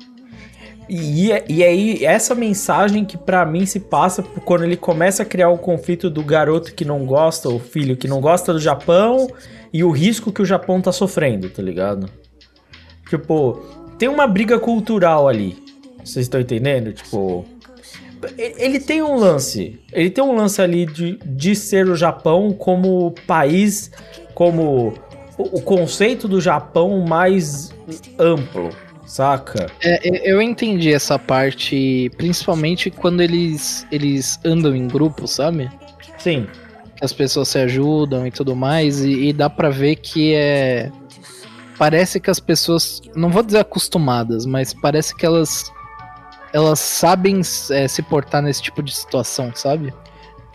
E, 0.90 1.30
e 1.50 1.64
aí, 1.64 2.06
essa 2.06 2.34
mensagem 2.34 3.04
que 3.04 3.18
pra 3.18 3.46
mim 3.46 3.66
se 3.66 3.80
passa 3.80 4.24
quando 4.24 4.64
ele 4.64 4.78
começa 4.78 5.24
a 5.24 5.26
criar 5.26 5.50
o 5.50 5.58
conflito 5.58 6.10
do 6.10 6.24
garoto 6.24 6.74
que 6.74 6.86
não 6.86 7.06
gosta, 7.06 7.50
o 7.50 7.60
filho 7.60 7.98
que 7.98 8.08
não 8.08 8.22
gosta 8.22 8.54
do 8.54 8.60
Japão, 8.60 9.28
e 9.74 9.84
o 9.84 9.92
risco 9.92 10.32
que 10.32 10.42
o 10.42 10.46
Japão 10.46 10.80
tá 10.80 10.94
sofrendo, 10.94 11.50
tá 11.50 11.62
ligado? 11.62 12.10
Tipo, 13.10 13.62
tem 13.98 14.08
uma 14.08 14.26
briga 14.26 14.58
cultural 14.60 15.28
ali. 15.28 15.58
Vocês 16.04 16.26
estão 16.26 16.40
entendendo? 16.40 16.94
Tipo. 16.94 17.46
Ele 18.38 18.80
tem 18.80 19.02
um 19.02 19.16
lance. 19.16 19.80
Ele 19.92 20.10
tem 20.10 20.24
um 20.24 20.36
lance 20.36 20.62
ali 20.62 20.86
de, 20.86 21.20
de 21.26 21.56
ser 21.56 21.88
o 21.88 21.96
Japão 21.96 22.52
como 22.54 23.14
país, 23.26 23.92
como 24.34 24.94
o, 25.38 25.58
o 25.58 25.62
conceito 25.62 26.28
do 26.28 26.40
Japão 26.42 27.06
mais 27.08 27.74
amplo, 28.20 28.70
saca? 29.06 29.68
É, 29.84 30.08
eu- 30.08 30.36
eu 30.38 30.42
entendi 30.42 30.94
essa 30.94 31.18
parte, 31.20 32.10
principalmente 32.18 32.90
quando 32.90 33.22
eles, 33.22 33.86
eles 33.92 34.40
andam 34.44 34.76
em 34.76 34.88
grupo, 34.88 35.28
sabe? 35.28 35.70
Sim. 36.18 36.48
Que 36.96 37.06
as 37.06 37.14
pessoas 37.14 37.48
se 37.50 37.60
ajudam 37.60 38.26
e 38.26 38.32
tudo 38.32 38.56
mais, 38.56 39.04
e, 39.04 39.28
e 39.30 39.34
dá 39.34 39.50
pra 39.50 39.70
ver 39.70 39.98
que 39.98 40.34
é. 40.34 40.92
Parece 41.78 42.20
que 42.20 42.32
as 42.32 42.40
pessoas, 42.40 43.00
não 43.16 43.30
vou 43.30 43.44
dizer 43.44 43.60
acostumadas, 43.60 44.48
mas 44.48 44.74
parece 44.74 45.16
que 45.16 45.24
elas 45.24 45.72
elas 46.54 46.80
sabem 46.80 47.42
é, 47.72 47.88
se 47.88 48.02
portar 48.02 48.42
nesse 48.42 48.62
tipo 48.62 48.82
de 48.84 48.94
situação, 48.96 49.52
sabe? 49.56 49.94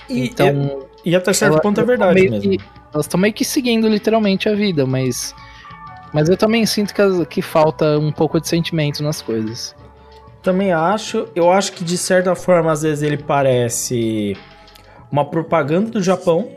E, 0.08 0.26
então, 0.28 0.86
e, 1.04 1.10
e 1.10 1.16
até 1.16 1.32
certo 1.32 1.52
ela- 1.52 1.60
ponto 1.62 1.80
é 1.80 1.84
verdade 1.84 2.28
mesmo. 2.28 2.40
que- 2.50 2.58
elas 2.92 3.06
estão 3.06 3.18
meio 3.18 3.32
que 3.32 3.44
seguindo 3.44 3.88
literalmente 3.88 4.48
a 4.48 4.54
vida, 4.54 4.84
mas 4.86 5.34
mas 6.12 6.28
eu 6.28 6.36
também 6.36 6.66
sinto 6.66 6.92
que, 6.92 7.02
que 7.26 7.40
falta 7.40 7.98
um 7.98 8.12
pouco 8.12 8.38
de 8.38 8.46
sentimento 8.46 9.02
nas 9.02 9.22
coisas. 9.22 9.74
Também 10.42 10.70
acho. 10.72 11.26
Eu 11.34 11.50
acho 11.50 11.72
que 11.72 11.82
de 11.82 11.96
certa 11.96 12.34
forma, 12.34 12.70
às 12.70 12.82
vezes, 12.82 13.02
ele 13.02 13.16
parece 13.16 14.36
uma 15.10 15.24
propaganda 15.24 15.88
do 15.92 16.02
Japão. 16.02 16.50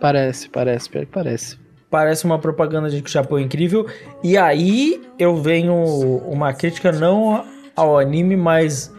Parece, 0.00 0.48
parece, 0.48 0.88
pior 0.88 1.04
que 1.04 1.12
parece. 1.12 1.58
Parece 1.90 2.24
uma 2.24 2.38
propaganda 2.38 2.88
de 2.88 3.02
que 3.02 3.08
o 3.08 3.12
Japão 3.12 3.36
é 3.38 3.42
incrível. 3.42 3.86
E 4.22 4.36
aí 4.38 5.02
eu 5.18 5.36
venho 5.36 5.74
uma 6.26 6.52
crítica 6.54 6.90
não 6.90 7.44
ao 7.76 7.98
anime, 7.98 8.36
mas. 8.36 8.92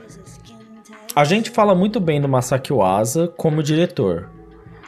A 1.16 1.24
gente 1.24 1.50
fala 1.50 1.74
muito 1.74 2.00
bem 2.00 2.20
do 2.20 2.28
Masaki 2.28 2.74
Uasa 2.74 3.28
como 3.38 3.64
diretor. 3.64 4.30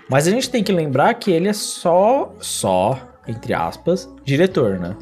Mas 0.10 0.28
a 0.28 0.32
gente 0.32 0.50
tem 0.50 0.64
que 0.64 0.72
lembrar 0.72 1.14
que 1.14 1.32
ele 1.32 1.48
é 1.48 1.54
só. 1.54 2.34
Só, 2.40 3.00
entre 3.28 3.54
aspas, 3.54 4.10
diretor, 4.24 4.80
né? 4.80 4.96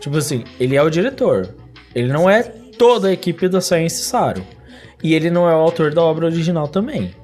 Tipo 0.00 0.18
assim, 0.18 0.44
ele 0.58 0.76
é 0.76 0.82
o 0.82 0.90
diretor. 0.90 1.54
Ele 1.94 2.12
não 2.12 2.28
é 2.28 2.42
toda 2.42 3.08
a 3.08 3.12
equipe 3.12 3.48
da 3.48 3.60
Science 3.60 4.02
Saru. 4.02 4.44
E 5.02 5.14
ele 5.14 5.30
não 5.30 5.48
é 5.48 5.54
o 5.54 5.58
autor 5.60 5.92
da 5.92 6.02
obra 6.02 6.26
original 6.26 6.68
também. 6.68 7.14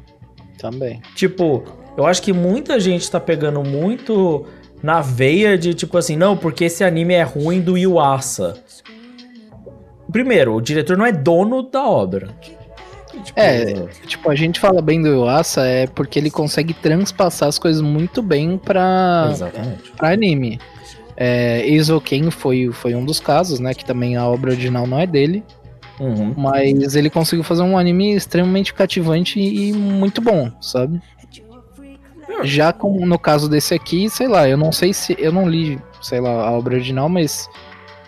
Também. 0.59 1.01
Tipo, 1.15 1.65
eu 1.97 2.07
acho 2.07 2.23
que 2.23 2.33
muita 2.33 2.79
gente 2.79 3.11
tá 3.11 3.19
pegando 3.19 3.63
muito 3.63 4.47
na 4.83 5.01
veia 5.01 5.59
de 5.59 5.75
tipo 5.75 5.97
assim, 5.99 6.17
não, 6.17 6.37
porque 6.37 6.65
esse 6.65 6.85
anime 6.85 7.15
é 7.15 7.23
ruim 7.23 7.61
do 7.61 7.77
Yuasa. 7.77 8.63
Primeiro, 10.11 10.55
o 10.55 10.61
diretor 10.61 10.97
não 10.97 11.07
é 11.07 11.13
dono 11.13 11.63
da 11.63 11.83
obra. 11.83 12.29
Tipo, 13.25 13.41
É, 13.41 13.87
tipo, 14.07 14.31
a 14.31 14.35
gente 14.35 14.61
fala 14.61 14.81
bem 14.81 15.03
do 15.03 15.09
Yuasa 15.09 15.67
é 15.67 15.87
porque 15.87 16.19
ele 16.19 16.31
consegue 16.31 16.73
transpassar 16.73 17.49
as 17.49 17.59
coisas 17.59 17.83
muito 17.83 18.23
bem 18.23 18.57
pra, 18.57 19.29
Exatamente. 19.31 19.91
pra 19.97 20.13
anime. 20.13 20.61
É, 21.17 21.61
Eizouken 21.67 22.31
foi, 22.31 22.71
foi 22.73 22.95
um 22.95 23.05
dos 23.05 23.21
casos, 23.21 23.59
né? 23.61 23.75
Que 23.75 23.85
também 23.85 24.17
a 24.17 24.27
obra 24.27 24.53
original 24.53 24.87
não 24.87 24.99
é 24.99 25.07
dele. 25.07 25.45
Uhum. 25.99 26.33
Mas 26.35 26.97
ele 26.97 27.11
conseguiu 27.11 27.45
fazer 27.45 27.63
um 27.63 27.77
anime 27.77 28.15
extremamente 28.15 28.73
cativante 28.73 29.39
e 29.39 29.73
muito 29.73 30.23
bom, 30.23 30.51
sabe? 30.61 30.99
Já 32.43 32.73
com, 32.73 33.05
no 33.05 33.19
caso 33.19 33.51
desse 33.51 33.75
aqui, 33.75 34.09
sei 34.09 34.27
lá, 34.29 34.49
eu 34.49 34.57
não 34.57 34.73
sei 34.73 34.95
se. 34.95 35.15
Eu 35.19 35.31
não 35.31 35.47
li, 35.47 35.79
sei 36.01 36.21
lá, 36.21 36.31
a 36.31 36.53
obra 36.53 36.75
original, 36.75 37.09
mas 37.09 37.51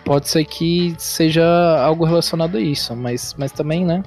pode 0.05 0.29
ser 0.29 0.45
que 0.45 0.95
seja 0.97 1.43
algo 1.83 2.05
relacionado 2.05 2.57
a 2.57 2.61
isso. 2.61 2.95
Mas, 2.95 3.35
mas 3.37 3.51
também, 3.51 3.85
né? 3.85 4.03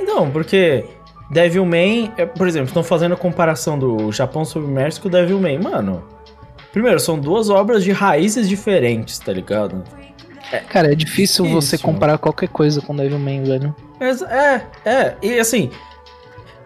Não, 0.00 0.30
porque 0.30 0.84
Devilman, 1.30 2.12
é, 2.16 2.26
por 2.26 2.48
exemplo, 2.48 2.68
estão 2.68 2.82
fazendo 2.82 3.14
a 3.14 3.16
comparação 3.16 3.78
do 3.78 4.10
Japão 4.12 4.44
Submerso 4.44 5.00
com 5.00 5.08
o 5.08 5.10
Devilman. 5.10 5.58
Mano, 5.58 6.02
primeiro, 6.72 6.98
são 6.98 7.18
duas 7.18 7.48
obras 7.50 7.84
de 7.84 7.92
raízes 7.92 8.48
diferentes, 8.48 9.18
tá 9.18 9.32
ligado? 9.32 9.82
Cara, 10.68 10.90
é 10.92 10.94
difícil 10.96 11.44
você 11.46 11.76
Isso. 11.76 11.84
comparar 11.84 12.18
qualquer 12.18 12.48
coisa 12.48 12.80
com 12.80 12.96
Devilman, 12.96 13.44
velho. 13.44 13.74
Exa- 14.00 14.26
É, 14.28 14.66
é. 14.88 15.16
E 15.22 15.38
assim, 15.38 15.70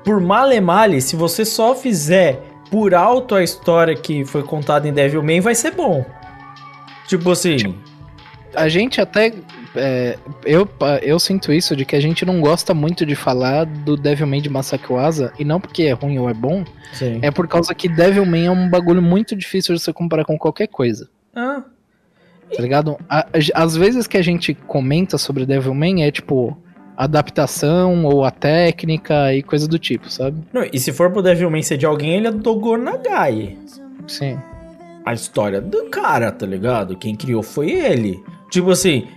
por 0.03 0.21
male 0.21 0.59
male, 0.61 1.01
se 1.03 1.17
você 1.17 1.45
só 1.45 1.75
fizer 1.75 2.41
por 2.71 2.95
alto 2.95 3.35
a 3.35 3.43
história 3.43 3.95
que 3.95 4.25
foi 4.25 4.43
contada 4.43 4.89
em 4.89 4.93
Devilman, 4.93 5.41
vai 5.41 5.55
ser 5.55 5.73
bom. 5.73 6.05
Tipo 7.07 7.33
assim. 7.33 7.75
A 8.55 8.69
gente 8.69 9.01
até. 9.01 9.33
é, 9.77 10.19
eu, 10.45 10.69
eu 11.03 11.19
sinto 11.19 11.53
isso 11.53 11.75
de 11.75 11.85
que 11.85 11.97
a 11.97 12.01
gente 12.01 12.25
não 12.25 12.41
gosta 12.41 12.73
muito 12.75 13.05
de 13.05 13.15
falar 13.15 13.65
do 13.65 13.97
Devilman 13.97 14.41
de 14.41 14.49
Masaki 14.49 14.93
Uasa, 14.93 15.33
e 15.39 15.45
não 15.45 15.61
porque 15.61 15.85
é 15.85 15.93
ruim 15.93 16.19
ou 16.19 16.29
é 16.29 16.35
bom, 16.35 16.65
Sim. 16.93 17.19
é 17.23 17.31
por 17.31 17.49
causa 17.49 17.75
que 17.75 17.89
Devilman 17.89 18.47
é 18.47 18.51
um 18.51 18.69
bagulho 18.69 19.03
muito 19.03 19.35
difícil 19.35 19.75
de 19.75 19.81
você 19.81 19.93
comparar 19.93 20.25
com 20.25 20.39
qualquer 20.39 20.69
coisa. 20.69 21.09
Ah, 21.35 21.65
Tá 22.55 22.63
ligado? 22.63 22.97
Às 23.55 23.77
vezes 23.77 24.07
que 24.07 24.17
a 24.17 24.23
gente 24.23 24.55
comenta 24.55 25.19
sobre 25.19 25.47
Devilman 25.47 26.05
é 26.05 26.11
tipo 26.11 26.57
adaptação 26.97 28.05
ou 28.05 28.25
a 28.25 28.31
técnica 28.31 29.35
e 29.35 29.43
coisa 29.43 29.67
do 29.67 29.79
tipo, 29.79 30.09
sabe? 30.09 30.41
não, 30.53 30.65
e 30.73 30.79
se 30.79 30.93
for 30.93 31.11
pro 31.11 31.23
Devilman 31.23 31.63
ser 31.63 31.77
de 31.77 31.87
alguém, 31.87 32.15
ele 32.15 32.29
é 32.29 32.31
do 32.31 32.55
Gonagai. 32.55 33.59
Sim. 34.07 34.39
A 35.05 35.13
história 35.13 35.61
do 35.61 35.87
cara, 35.91 36.31
tá 36.31 36.47
ligado? 36.47 36.97
Quem 36.97 37.17
criou 37.17 37.43
foi 37.43 37.71
ele. 37.73 38.23
Tipo 38.55 38.71
assim, 38.71 39.09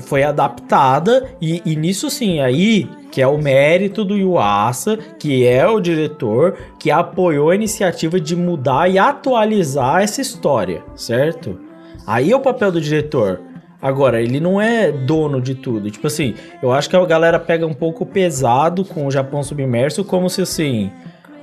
foi 0.00 0.24
adaptada 0.24 1.24
e, 1.40 1.62
e 1.64 1.76
nisso 1.76 2.10
sim, 2.10 2.40
aí 2.40 2.88
que 3.12 3.22
é 3.22 3.26
o 3.28 3.38
mérito 3.38 4.04
do 4.04 4.16
Yuasa, 4.16 4.96
que 4.96 5.46
é 5.46 5.64
o 5.68 5.78
diretor, 5.78 6.56
que 6.80 6.90
apoiou 6.90 7.50
a 7.50 7.54
iniciativa 7.54 8.18
de 8.18 8.34
mudar 8.34 8.90
e 8.90 8.98
atualizar 8.98 10.02
essa 10.02 10.20
história, 10.20 10.82
certo? 10.96 11.60
Aí 12.04 12.32
é 12.32 12.36
o 12.36 12.40
papel 12.40 12.72
do 12.72 12.80
diretor. 12.80 13.40
Agora, 13.80 14.20
ele 14.20 14.40
não 14.40 14.60
é 14.60 14.90
dono 14.90 15.40
de 15.40 15.54
tudo. 15.54 15.88
Tipo 15.88 16.08
assim, 16.08 16.34
eu 16.60 16.72
acho 16.72 16.90
que 16.90 16.96
a 16.96 17.06
galera 17.06 17.38
pega 17.38 17.64
um 17.64 17.74
pouco 17.74 18.04
pesado 18.04 18.84
com 18.84 19.06
o 19.06 19.12
Japão 19.12 19.44
submerso, 19.44 20.04
como 20.04 20.28
se 20.28 20.42
assim 20.42 20.90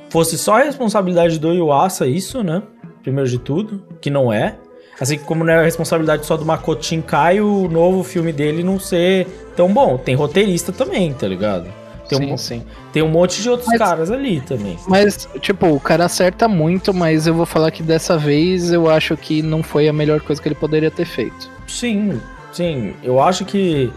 fosse 0.09 0.37
só 0.37 0.55
a 0.55 0.63
responsabilidade 0.63 1.39
do 1.39 1.53
Yuasa 1.53 2.05
isso, 2.05 2.43
né? 2.43 2.61
Primeiro 3.01 3.29
de 3.29 3.39
tudo, 3.39 3.81
que 4.01 4.09
não 4.09 4.33
é. 4.33 4.57
Assim 4.99 5.17
como 5.17 5.43
não 5.43 5.53
é 5.53 5.59
a 5.59 5.63
responsabilidade 5.63 6.25
só 6.25 6.35
do 6.35 6.45
Makoto 6.45 6.85
Shinkai 6.85 7.39
o 7.39 7.67
novo 7.69 8.03
filme 8.03 8.33
dele 8.33 8.63
não 8.63 8.79
ser 8.79 9.27
tão 9.55 9.73
bom. 9.73 9.97
Tem 9.97 10.15
roteirista 10.15 10.71
também, 10.71 11.13
tá 11.13 11.27
ligado? 11.27 11.67
Tem, 12.09 12.17
sim, 12.17 12.33
um, 12.33 12.37
sim. 12.37 12.63
tem 12.91 13.03
um 13.03 13.07
monte 13.07 13.39
de 13.41 13.49
outros 13.49 13.67
Mas- 13.67 13.77
caras 13.77 14.09
ali 14.11 14.41
também. 14.41 14.77
Mas, 14.87 15.29
tipo, 15.41 15.67
o 15.67 15.79
cara 15.79 16.05
acerta 16.05 16.47
muito, 16.47 16.91
mas 16.93 17.27
eu 17.27 17.35
vou 17.35 17.45
falar 17.45 17.69
que 17.69 17.83
dessa 17.83 18.17
vez 18.17 18.71
eu 18.71 18.89
acho 18.89 19.15
que 19.15 19.43
não 19.43 19.61
foi 19.61 19.87
a 19.87 19.93
melhor 19.93 20.19
coisa 20.19 20.41
que 20.41 20.47
ele 20.47 20.55
poderia 20.55 20.89
ter 20.89 21.05
feito. 21.05 21.49
Sim, 21.67 22.19
sim. 22.51 22.95
Eu 23.03 23.21
acho 23.21 23.45
que 23.45 23.91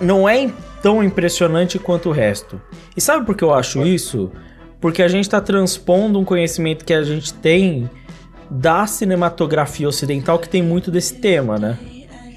não 0.00 0.28
é 0.28 0.48
tão 0.80 1.02
impressionante 1.02 1.76
quanto 1.78 2.08
o 2.08 2.12
resto. 2.12 2.60
E 2.96 3.00
sabe 3.00 3.26
por 3.26 3.34
que 3.36 3.42
eu 3.42 3.52
acho 3.52 3.84
isso? 3.84 4.30
Porque 4.80 5.02
a 5.02 5.08
gente 5.08 5.28
tá 5.28 5.40
transpondo 5.40 6.20
um 6.20 6.24
conhecimento 6.24 6.84
que 6.84 6.94
a 6.94 7.02
gente 7.02 7.34
tem 7.34 7.90
da 8.50 8.86
cinematografia 8.86 9.88
ocidental 9.88 10.38
que 10.38 10.48
tem 10.48 10.62
muito 10.62 10.90
desse 10.90 11.14
tema, 11.14 11.58
né? 11.58 11.78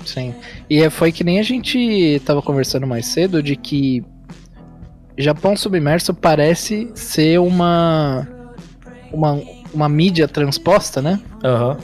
Sim. 0.05 0.33
E 0.69 0.81
é- 0.81 0.89
foi 0.89 1.11
que 1.11 1.23
nem 1.23 1.39
a 1.39 1.43
gente 1.43 2.21
tava 2.25 2.41
conversando 2.41 2.87
mais 2.87 3.07
cedo 3.07 3.43
de 3.43 3.55
que 3.55 4.03
Japão 5.17 5.55
Submerso 5.57 6.13
parece 6.13 6.89
ser 6.95 7.39
uma 7.39 8.27
uma, 9.11 9.41
uma 9.73 9.89
mídia 9.89 10.27
transposta, 10.27 11.01
né? 11.01 11.19
Aham. 11.43 11.77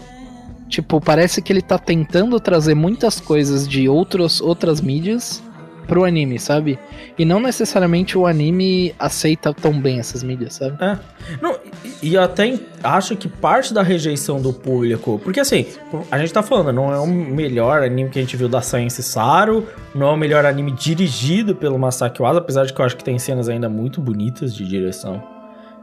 Tipo, 0.70 1.00
parece 1.00 1.42
que 1.42 1.54
ele 1.54 1.62
tá 1.62 1.78
tentando 1.78 2.40
trazer 2.40 2.74
muitas 2.74 3.20
coisas 3.20 3.68
de 3.68 3.88
outros, 3.88 4.42
outras 4.42 4.82
mídias 4.82 5.42
pro 5.88 6.04
anime, 6.04 6.40
sabe? 6.40 6.80
E 7.18 7.26
não 7.26 7.40
necessariamente 7.40 8.18
o 8.18 8.26
anime 8.26 8.94
aceita 8.98 9.54
tão 9.54 9.80
bem 9.80 10.00
essas 10.00 10.24
mídias, 10.24 10.56
sabe? 10.56 10.84
É. 10.84 10.98
Não, 11.42 11.58
e, 12.02 12.18
até 12.18 12.60
acho 12.84 13.16
que 13.16 13.28
parte 13.28 13.74
da 13.74 13.82
rejeição 13.82 14.42
do 14.42 14.52
público. 14.52 15.20
Porque 15.24 15.40
assim, 15.40 15.66
a 16.12 16.18
gente 16.18 16.34
tá 16.34 16.44
falando, 16.44 16.74
não 16.74 16.94
é 16.94 17.00
o 17.00 17.08
melhor 17.08 17.82
anime 17.82 18.10
que 18.10 18.20
a 18.20 18.22
gente 18.22 18.36
viu 18.36 18.50
da 18.50 18.62
Science 18.62 19.02
Saru, 19.04 19.68
não 19.94 20.08
é 20.08 20.12
o 20.12 20.18
melhor 20.18 20.46
anime 20.46 20.72
dirigido 20.72 21.56
pelo 21.56 21.78
Masaki 21.78 22.22
apesar 22.24 22.66
de 22.66 22.74
que 22.74 22.80
eu 22.80 22.86
acho 22.86 22.98
que 22.98 23.04
tem 23.04 23.18
cenas 23.20 23.50
ainda 23.50 23.70
muito 23.70 24.02
bonitas 24.02 24.54
de 24.54 24.66
direção. 24.66 25.33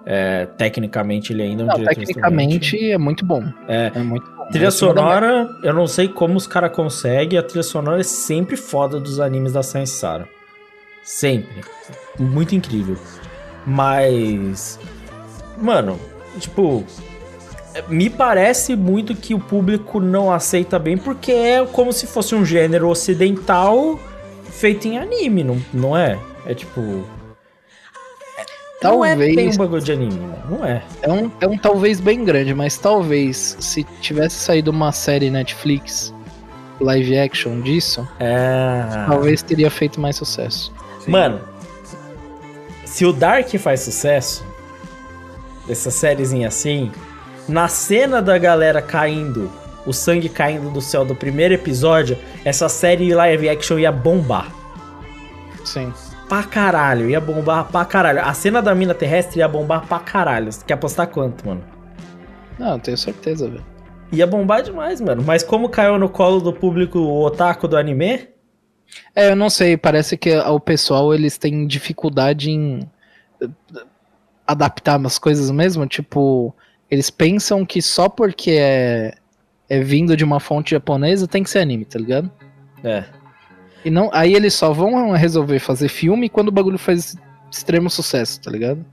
É, 0.07 0.47
tecnicamente 0.57 1.33
ele 1.33 1.43
ainda 1.43 1.63
é 1.63 1.65
um 1.65 1.69
Não, 1.69 1.75
diretor 1.75 1.95
tecnicamente 1.95 2.91
é 2.91 2.99
muito 2.99 3.25
bom. 3.25 3.45
É. 3.69 3.93
É 3.95 3.99
muito 4.01 4.31
bom. 4.31 4.47
Trilha 4.47 4.69
É 4.69 4.71
sonora, 4.71 5.49
eu 5.63 5.73
não 5.73 5.87
sei 5.87 6.09
como 6.09 6.37
os 6.37 6.47
caras 6.47 6.73
conseguem, 6.75 7.39
a 7.39 7.43
trilha 7.43 7.63
sonora 7.63 8.01
é 8.01 8.05
sempre 8.05 8.57
foda 8.57 8.99
dos 8.99 9.21
animes 9.21 9.53
da 9.53 9.63
Science 9.63 9.93
Saru. 9.93 10.27
Sempre. 11.05 11.63
Muito 12.19 12.55
incrível. 12.55 12.97
Mas. 13.67 14.79
Mano, 15.57 15.99
tipo. 16.39 16.85
Me 17.89 18.11
parece 18.11 18.75
muito 18.75 19.15
que 19.15 19.33
o 19.33 19.39
público 19.39 20.01
não 20.01 20.33
aceita 20.33 20.79
bem, 20.79 20.99
porque 20.99 21.31
é 21.31 21.65
como 21.65 21.93
se 21.93 22.07
fosse 22.07 22.35
um 22.35 22.45
gênero 22.45 22.89
ocidental 22.89 23.99
feito 24.51 24.89
em 24.89 24.99
anime, 24.99 25.45
não, 25.45 25.63
não 25.73 25.97
é? 25.97 26.19
É 26.45 26.55
tipo. 26.55 27.05
Não 28.83 29.05
é 29.05 29.15
bem 29.15 29.35
Talvez. 29.35 29.55
um 29.55 29.59
bagulho 29.59 29.83
de 29.83 29.93
anime, 29.93 30.15
mano. 30.21 30.43
Não 30.59 30.65
é. 30.65 30.83
É 31.03 31.13
um, 31.13 31.31
é 31.41 31.47
um 31.47 31.59
talvez 31.59 32.01
bem 32.01 32.25
grande, 32.25 32.55
mas 32.55 32.79
talvez 32.79 33.57
se 33.61 33.85
tivesse 34.01 34.37
saído 34.37 34.71
uma 34.71 34.91
série 34.93 35.31
Netflix 35.31 36.15
live 36.81 37.19
action 37.19 37.61
disso, 37.61 38.09
É. 38.19 38.83
talvez 39.07 39.43
teria 39.43 39.71
feito 39.71 40.01
mais 40.01 40.17
sucesso. 40.17 40.73
Mano, 41.07 41.41
se 42.87 43.05
o 43.05 43.13
Dark 43.13 43.49
faz 43.59 43.81
sucesso, 43.81 44.43
essa 45.69 45.91
sériezinha 45.91 46.49
assim, 46.49 46.91
na 47.47 47.69
cena 47.69 48.23
da 48.23 48.39
galera 48.39 48.81
caindo, 48.81 49.51
o 49.87 49.93
sangue 49.93 50.29
caindo 50.31 50.71
do 50.71 50.81
céu 50.81 51.05
do 51.05 51.15
primeiro 51.15 51.53
episódio, 51.53 52.17
essa 52.47 52.67
série 52.69 53.13
live 53.15 53.47
action 53.49 53.79
ia 53.79 53.93
bombar. 53.93 54.51
Sim. 55.65 55.93
Pra 56.31 56.45
caralho, 56.45 57.11
ia 57.11 57.21
bombar 57.21 57.65
pra 57.73 57.85
caralho. 57.85 58.25
A 58.25 58.33
cena 58.33 58.63
da 58.63 58.73
mina 58.73 58.95
terrestre 58.95 59.41
ia 59.41 59.49
bombar 59.49 59.85
pra 59.89 59.99
caralho. 59.99 60.53
Você 60.53 60.65
quer 60.65 60.75
apostar 60.75 61.09
quanto, 61.09 61.45
mano? 61.45 61.65
Não, 62.57 62.75
eu 62.75 62.79
tenho 62.79 62.97
certeza, 62.97 63.51
velho. 63.51 63.67
Ia 64.13 64.29
bombar 64.29 64.63
demais, 64.63 65.01
mano. 65.01 65.25
Mas 65.27 65.43
como 65.43 65.69
caiu 65.69 65.99
no 65.99 66.09
colo 66.09 66.41
do 66.41 66.53
público 66.53 67.01
o 67.01 67.25
otaku 67.25 67.67
do 67.67 67.77
anime, 67.77 68.29
É, 69.13 69.33
eu 69.33 69.35
não 69.35 69.51
sei, 69.51 69.77
parece 69.77 70.17
que 70.17 70.33
o 70.37 70.61
pessoal 70.61 71.13
eles 71.13 71.37
têm 71.37 71.67
dificuldade 71.67 72.49
em 72.49 72.89
eh, 73.43 73.49
adaptar 74.47 74.99
umas 74.99 75.19
coisas 75.19 75.51
mesmo, 75.51 75.85
tipo, 75.85 76.55
eles 76.89 77.11
pensam 77.11 77.67
que 77.67 77.83
só 77.83 78.09
porque 78.09 78.53
é, 78.53 79.15
é 79.69 79.81
vindo 79.81 80.17
de 80.17 80.23
uma 80.25 80.39
fonte 80.39 80.71
japonesa 80.71 81.27
tem 81.27 81.43
que 81.43 81.51
ser 81.51 81.59
anime, 81.59 81.85
tá 81.85 81.99
ligado? 81.99 82.31
é. 82.85 83.03
E 83.85 83.91
não, 83.91 84.11
aí 84.13 84.35
eles 84.35 84.55
só 84.55 84.73
vão 84.73 85.13
resolver 85.13 85.59
fazer 85.59 85.89
filme 85.89 86.29
quando 86.29 86.49
o 86.49 86.53
bagulho 86.53 86.79
faz 86.79 87.17
extremo 87.51 87.89
sucesso, 87.91 88.41
tá 88.41 88.51
ligado? 88.51 88.85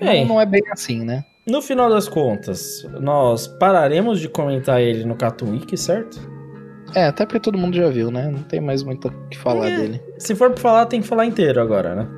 Bem. 0.00 0.22
Não, 0.26 0.34
não 0.34 0.40
é 0.40 0.46
bem 0.46 0.62
assim, 0.70 1.04
né? 1.04 1.24
No 1.46 1.60
final 1.62 1.88
das 1.90 2.08
contas, 2.08 2.86
nós 3.00 3.46
pararemos 3.46 4.20
de 4.20 4.28
comentar 4.28 4.80
ele 4.80 5.04
no 5.04 5.14
Cartoon 5.16 5.50
Week, 5.52 5.76
certo? 5.76 6.20
É, 6.94 7.06
até 7.06 7.24
porque 7.26 7.40
todo 7.40 7.58
mundo 7.58 7.76
já 7.76 7.88
viu, 7.88 8.10
né? 8.10 8.30
Não 8.30 8.42
tem 8.42 8.60
mais 8.60 8.82
muito 8.82 9.08
o 9.08 9.28
que 9.28 9.36
falar 9.36 9.68
É. 9.70 9.76
dele. 9.76 10.02
Se 10.18 10.34
for 10.34 10.50
pra 10.50 10.60
falar, 10.60 10.86
tem 10.86 11.00
que 11.00 11.06
falar 11.06 11.26
inteiro 11.26 11.60
agora, 11.60 11.94
né? 11.94 12.08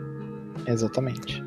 Exatamente. 0.67 1.43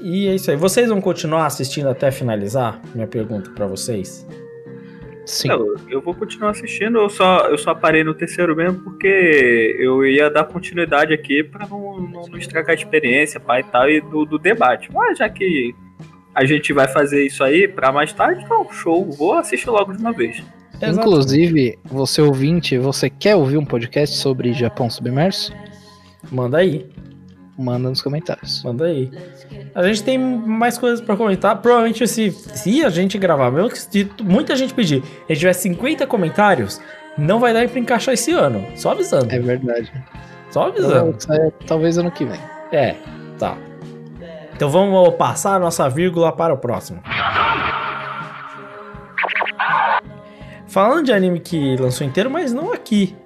E 0.00 0.28
é 0.28 0.34
isso 0.34 0.50
aí. 0.50 0.56
Vocês 0.56 0.88
vão 0.88 1.00
continuar 1.00 1.46
assistindo 1.46 1.88
até 1.88 2.10
finalizar? 2.10 2.80
Minha 2.94 3.06
pergunta 3.06 3.50
pra 3.50 3.66
vocês. 3.66 4.26
Sim. 5.28 5.50
Eu, 5.50 5.76
eu 5.90 6.00
vou 6.00 6.14
continuar 6.14 6.50
assistindo, 6.50 6.98
eu 6.98 7.10
só, 7.10 7.48
eu 7.48 7.58
só 7.58 7.74
parei 7.74 8.02
no 8.02 8.14
terceiro 8.14 8.56
mesmo 8.56 8.80
porque 8.80 9.76
eu 9.78 10.04
ia 10.06 10.30
dar 10.30 10.44
continuidade 10.44 11.12
aqui 11.12 11.44
pra 11.44 11.66
não, 11.66 12.00
não, 12.00 12.22
não 12.22 12.38
estragar 12.38 12.70
a 12.70 12.74
experiência, 12.74 13.38
pai 13.38 13.60
e 13.60 13.64
tal, 13.64 13.90
e 13.90 14.00
do, 14.00 14.24
do 14.24 14.38
debate. 14.38 14.90
Mas 14.90 15.18
já 15.18 15.28
que 15.28 15.74
a 16.34 16.46
gente 16.46 16.72
vai 16.72 16.88
fazer 16.88 17.26
isso 17.26 17.44
aí 17.44 17.68
pra 17.68 17.92
mais 17.92 18.10
tarde, 18.10 18.42
então 18.42 18.66
show, 18.72 19.04
vou 19.12 19.34
assistir 19.34 19.68
logo 19.68 19.92
de 19.92 20.00
uma 20.00 20.12
vez. 20.12 20.42
Inclusive, 20.80 21.78
você 21.84 22.22
ouvinte, 22.22 22.78
você 22.78 23.10
quer 23.10 23.36
ouvir 23.36 23.58
um 23.58 23.66
podcast 23.66 24.16
sobre 24.16 24.54
Japão 24.54 24.88
submerso? 24.88 25.52
Manda 26.32 26.58
aí, 26.58 26.86
Manda 27.58 27.88
nos 27.88 28.00
comentários. 28.00 28.62
manda 28.62 28.84
aí. 28.84 29.10
A 29.74 29.82
gente 29.82 30.04
tem 30.04 30.16
mais 30.16 30.78
coisas 30.78 31.00
pra 31.00 31.16
comentar. 31.16 31.60
Provavelmente 31.60 32.06
se, 32.06 32.30
se 32.30 32.84
a 32.84 32.88
gente 32.88 33.18
gravar, 33.18 33.50
mesmo 33.50 33.68
que 33.68 33.78
se 33.78 34.08
muita 34.22 34.54
gente 34.54 34.72
pedir, 34.72 35.02
a 35.28 35.32
gente 35.32 35.40
tiver 35.40 35.52
50 35.52 36.06
comentários, 36.06 36.80
não 37.18 37.40
vai 37.40 37.52
dar 37.52 37.68
pra 37.68 37.80
encaixar 37.80 38.14
esse 38.14 38.30
ano. 38.30 38.64
Só 38.76 38.92
avisando. 38.92 39.34
É 39.34 39.40
verdade. 39.40 39.92
Só 40.50 40.68
avisando. 40.68 41.16
Então, 41.20 41.34
é, 41.34 41.50
talvez 41.66 41.98
ano 41.98 42.12
que 42.12 42.24
vem. 42.24 42.40
É, 42.70 42.94
tá. 43.40 43.58
Então 44.54 44.70
vamos 44.70 45.14
passar 45.16 45.54
a 45.54 45.58
nossa 45.58 45.88
vírgula 45.88 46.30
para 46.30 46.54
o 46.54 46.58
próximo. 46.58 47.02
Falando 50.68 51.06
de 51.06 51.12
anime 51.12 51.40
que 51.40 51.76
lançou 51.76 52.06
inteiro, 52.06 52.30
mas 52.30 52.52
não 52.52 52.72
aqui. 52.72 53.16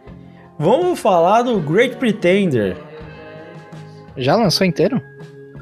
Vamos 0.58 0.98
falar 0.98 1.42
do 1.42 1.58
Great 1.60 1.96
Pretender. 1.96 2.76
Já 4.16 4.36
lançou 4.36 4.66
inteiro? 4.66 5.00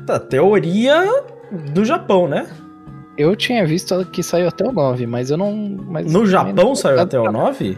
Da 0.06 0.18
teoria 0.18 1.04
do 1.72 1.84
Japão, 1.84 2.26
né? 2.28 2.46
Eu 3.18 3.36
tinha 3.36 3.66
visto 3.66 4.04
que 4.06 4.22
saiu 4.22 4.48
até 4.48 4.64
o 4.66 4.72
9, 4.72 5.06
mas 5.06 5.30
eu 5.30 5.36
não. 5.36 5.52
Mas 5.88 6.10
No 6.10 6.26
Japão 6.26 6.52
não- 6.68 6.74
saiu 6.74 7.00
até 7.00 7.18
o 7.18 7.30
9? 7.30 7.76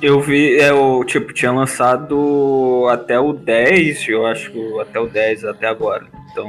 Eu 0.00 0.20
vi, 0.20 0.56
é, 0.58 0.72
o 0.72 1.02
tipo, 1.04 1.32
tinha 1.32 1.50
lançado 1.50 2.86
até 2.88 3.18
o 3.18 3.32
10, 3.32 4.08
eu 4.08 4.24
acho 4.26 4.52
até 4.80 5.00
o 5.00 5.08
10 5.08 5.44
até 5.44 5.66
agora. 5.66 6.06
Então, 6.30 6.48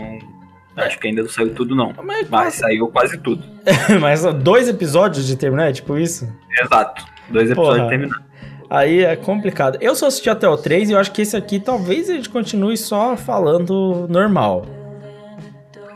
acho 0.77 0.99
que 0.99 1.07
ainda 1.07 1.23
não 1.23 1.30
saiu 1.30 1.53
tudo 1.56 1.76
não. 1.76 1.91
Mas, 2.03 2.30
Mas 2.30 2.53
saiu 2.53 2.88
quase 2.90 3.18
tudo. 3.18 3.44
mas 3.99 4.23
dois 4.36 4.68
episódios 4.69 5.26
de 5.26 5.36
terminar, 5.36 5.69
é 5.69 5.73
tipo 5.73 5.98
isso? 5.98 6.31
Exato. 6.61 7.03
Dois 7.30 7.49
episódios 7.49 7.77
Porra. 7.77 7.90
terminados. 7.90 8.28
Aí 8.69 9.03
é 9.03 9.15
complicado. 9.15 9.77
Eu 9.81 9.95
só 9.95 10.07
assisti 10.07 10.29
até 10.29 10.47
o 10.47 10.55
3 10.55 10.89
e 10.89 10.93
eu 10.93 10.99
acho 10.99 11.11
que 11.11 11.23
esse 11.23 11.35
aqui 11.35 11.59
talvez 11.59 12.09
a 12.09 12.13
gente 12.13 12.29
continue 12.29 12.77
só 12.77 13.17
falando 13.17 14.05
normal. 14.07 14.65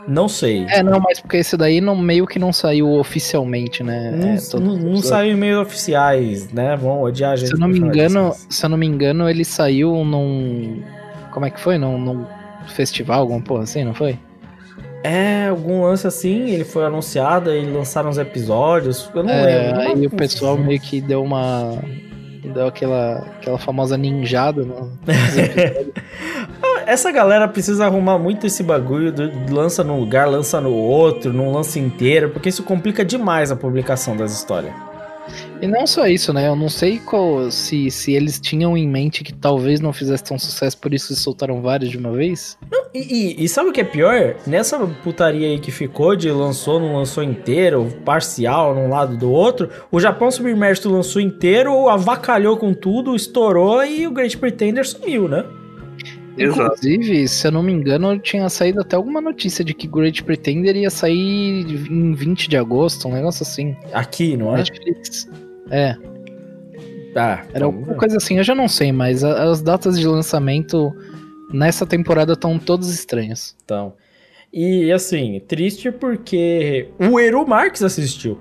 Não 0.06 0.28
sei. 0.28 0.66
É, 0.68 0.82
não, 0.82 1.00
mas 1.00 1.18
porque 1.20 1.38
esse 1.38 1.56
daí 1.56 1.80
não, 1.80 1.96
meio 1.96 2.26
que 2.26 2.38
não 2.38 2.52
saiu 2.52 2.90
oficialmente, 2.98 3.82
né? 3.82 4.10
Não, 4.10 4.28
É, 4.28 4.36
todo- 4.50 4.60
não, 4.62 4.76
não 4.76 4.96
saiu 4.96 5.32
em 5.32 5.36
meios 5.36 5.62
oficiais, 5.62 6.52
né? 6.52 6.76
Vão 6.76 7.00
odiar 7.02 7.32
a 7.32 7.36
gente. 7.36 7.48
Se 7.48 7.54
eu 7.54 7.58
não 7.58 7.68
me 7.68 7.78
engano, 7.78 8.30
disso. 8.30 8.46
se 8.50 8.66
eu 8.66 8.68
não 8.70 8.76
me 8.76 8.86
engano, 8.86 9.28
ele 9.30 9.44
saiu 9.44 10.04
num. 10.04 10.82
Como 11.32 11.46
é 11.46 11.50
que 11.50 11.58
foi? 11.58 11.78
Num, 11.78 11.98
num 11.98 12.26
festival, 12.68 13.20
alguma 13.20 13.40
porra 13.40 13.62
assim, 13.62 13.82
não 13.82 13.94
foi? 13.94 14.18
É, 15.02 15.48
algum 15.48 15.82
lance 15.84 16.06
assim, 16.06 16.50
ele 16.50 16.64
foi 16.64 16.84
anunciado, 16.84 17.48
aí 17.50 17.64
lançaram 17.64 18.10
os 18.10 18.18
episódios. 18.18 19.10
Eu 19.14 19.22
não 19.22 19.30
É, 19.30 19.72
lembro. 19.72 19.80
aí 19.80 20.06
o 20.06 20.10
pessoal 20.10 20.58
meio 20.58 20.80
que 20.80 21.00
deu 21.00 21.22
uma. 21.22 21.78
Deu 22.44 22.66
aquela, 22.66 23.18
aquela 23.40 23.58
famosa 23.58 23.96
ninjada 23.96 24.62
no. 24.62 24.90
episódios. 25.08 25.92
Essa 26.86 27.10
galera 27.10 27.48
precisa 27.48 27.86
arrumar 27.86 28.18
muito 28.18 28.46
esse 28.46 28.62
bagulho, 28.62 29.10
do- 29.10 29.54
lança 29.54 29.82
num 29.82 29.98
lugar, 29.98 30.28
lança 30.28 30.60
no 30.60 30.72
outro, 30.74 31.32
não 31.32 31.50
lança 31.50 31.78
inteiro, 31.78 32.28
porque 32.30 32.50
isso 32.50 32.62
complica 32.62 33.02
demais 33.04 33.50
a 33.50 33.56
publicação 33.56 34.14
das 34.16 34.32
histórias. 34.32 34.74
E 35.60 35.66
não 35.66 35.86
só 35.86 36.06
isso, 36.06 36.32
né? 36.32 36.46
Eu 36.48 36.56
não 36.56 36.68
sei 36.68 36.98
qual, 36.98 37.50
se, 37.50 37.90
se 37.90 38.12
eles 38.12 38.38
tinham 38.40 38.76
em 38.76 38.86
mente 38.88 39.24
que 39.24 39.32
talvez 39.32 39.80
não 39.80 39.92
fizesse 39.92 40.24
tão 40.24 40.38
sucesso, 40.38 40.76
por 40.78 40.92
isso 40.92 41.14
soltaram 41.16 41.60
vários 41.62 41.90
de 41.90 41.96
uma 41.98 42.12
vez. 42.12 42.56
E, 42.94 42.98
e- 43.40 43.44
e 43.44 43.48
sabe 43.48 43.70
o 43.70 43.72
que 43.72 43.80
é 43.80 43.84
pior? 43.84 44.36
Nessa 44.46 44.78
putaria 45.02 45.48
aí 45.48 45.58
que 45.58 45.70
ficou 45.70 46.14
de 46.14 46.30
lançou, 46.30 46.78
não 46.78 46.94
lançou 46.96 47.22
inteiro, 47.22 47.88
parcial 48.04 48.74
num 48.74 48.88
lado 48.88 49.16
do 49.16 49.30
outro, 49.30 49.68
o 49.90 49.98
Japão 49.98 50.30
Submerso 50.30 50.88
lançou 50.90 51.20
inteiro, 51.20 51.88
avacalhou 51.88 52.56
com 52.56 52.72
tudo, 52.74 53.16
estourou 53.16 53.84
e 53.84 54.06
o 54.06 54.10
Great 54.12 54.36
Pretender 54.36 54.86
sumiu, 54.86 55.28
né? 55.28 55.44
Exato. 56.36 56.86
Inclusive, 56.86 57.28
se 57.28 57.46
eu 57.46 57.52
não 57.52 57.62
me 57.62 57.72
engano, 57.72 58.18
tinha 58.18 58.48
saído 58.48 58.80
até 58.80 58.96
alguma 58.96 59.20
notícia 59.20 59.64
de 59.64 59.72
que 59.72 59.86
Great 59.86 60.22
Pretender 60.22 60.76
ia 60.76 60.90
sair 60.90 61.64
em 61.90 62.12
20 62.12 62.48
de 62.48 62.56
agosto, 62.56 63.08
um 63.08 63.12
negócio 63.12 63.42
assim. 63.42 63.76
Aqui, 63.92 64.36
não 64.36 64.54
é? 64.54 64.58
Netflix. 64.58 65.28
É, 65.70 65.96
Ah, 67.16 67.44
era 67.52 67.64
alguma 67.64 67.94
coisa 67.94 68.16
assim, 68.16 68.38
eu 68.38 68.44
já 68.44 68.54
não 68.54 68.66
sei, 68.66 68.90
mas 68.90 69.22
as 69.22 69.62
datas 69.62 69.98
de 69.98 70.06
lançamento 70.06 70.92
nessa 71.52 71.86
temporada 71.86 72.32
estão 72.32 72.58
todas 72.58 72.88
estranhas. 72.88 73.54
Então. 73.64 73.94
E 74.52 74.90
assim, 74.92 75.40
triste 75.46 75.90
porque 75.90 76.88
o 76.98 77.18
Eru 77.18 77.46
Marques 77.46 77.82
assistiu. 77.82 78.38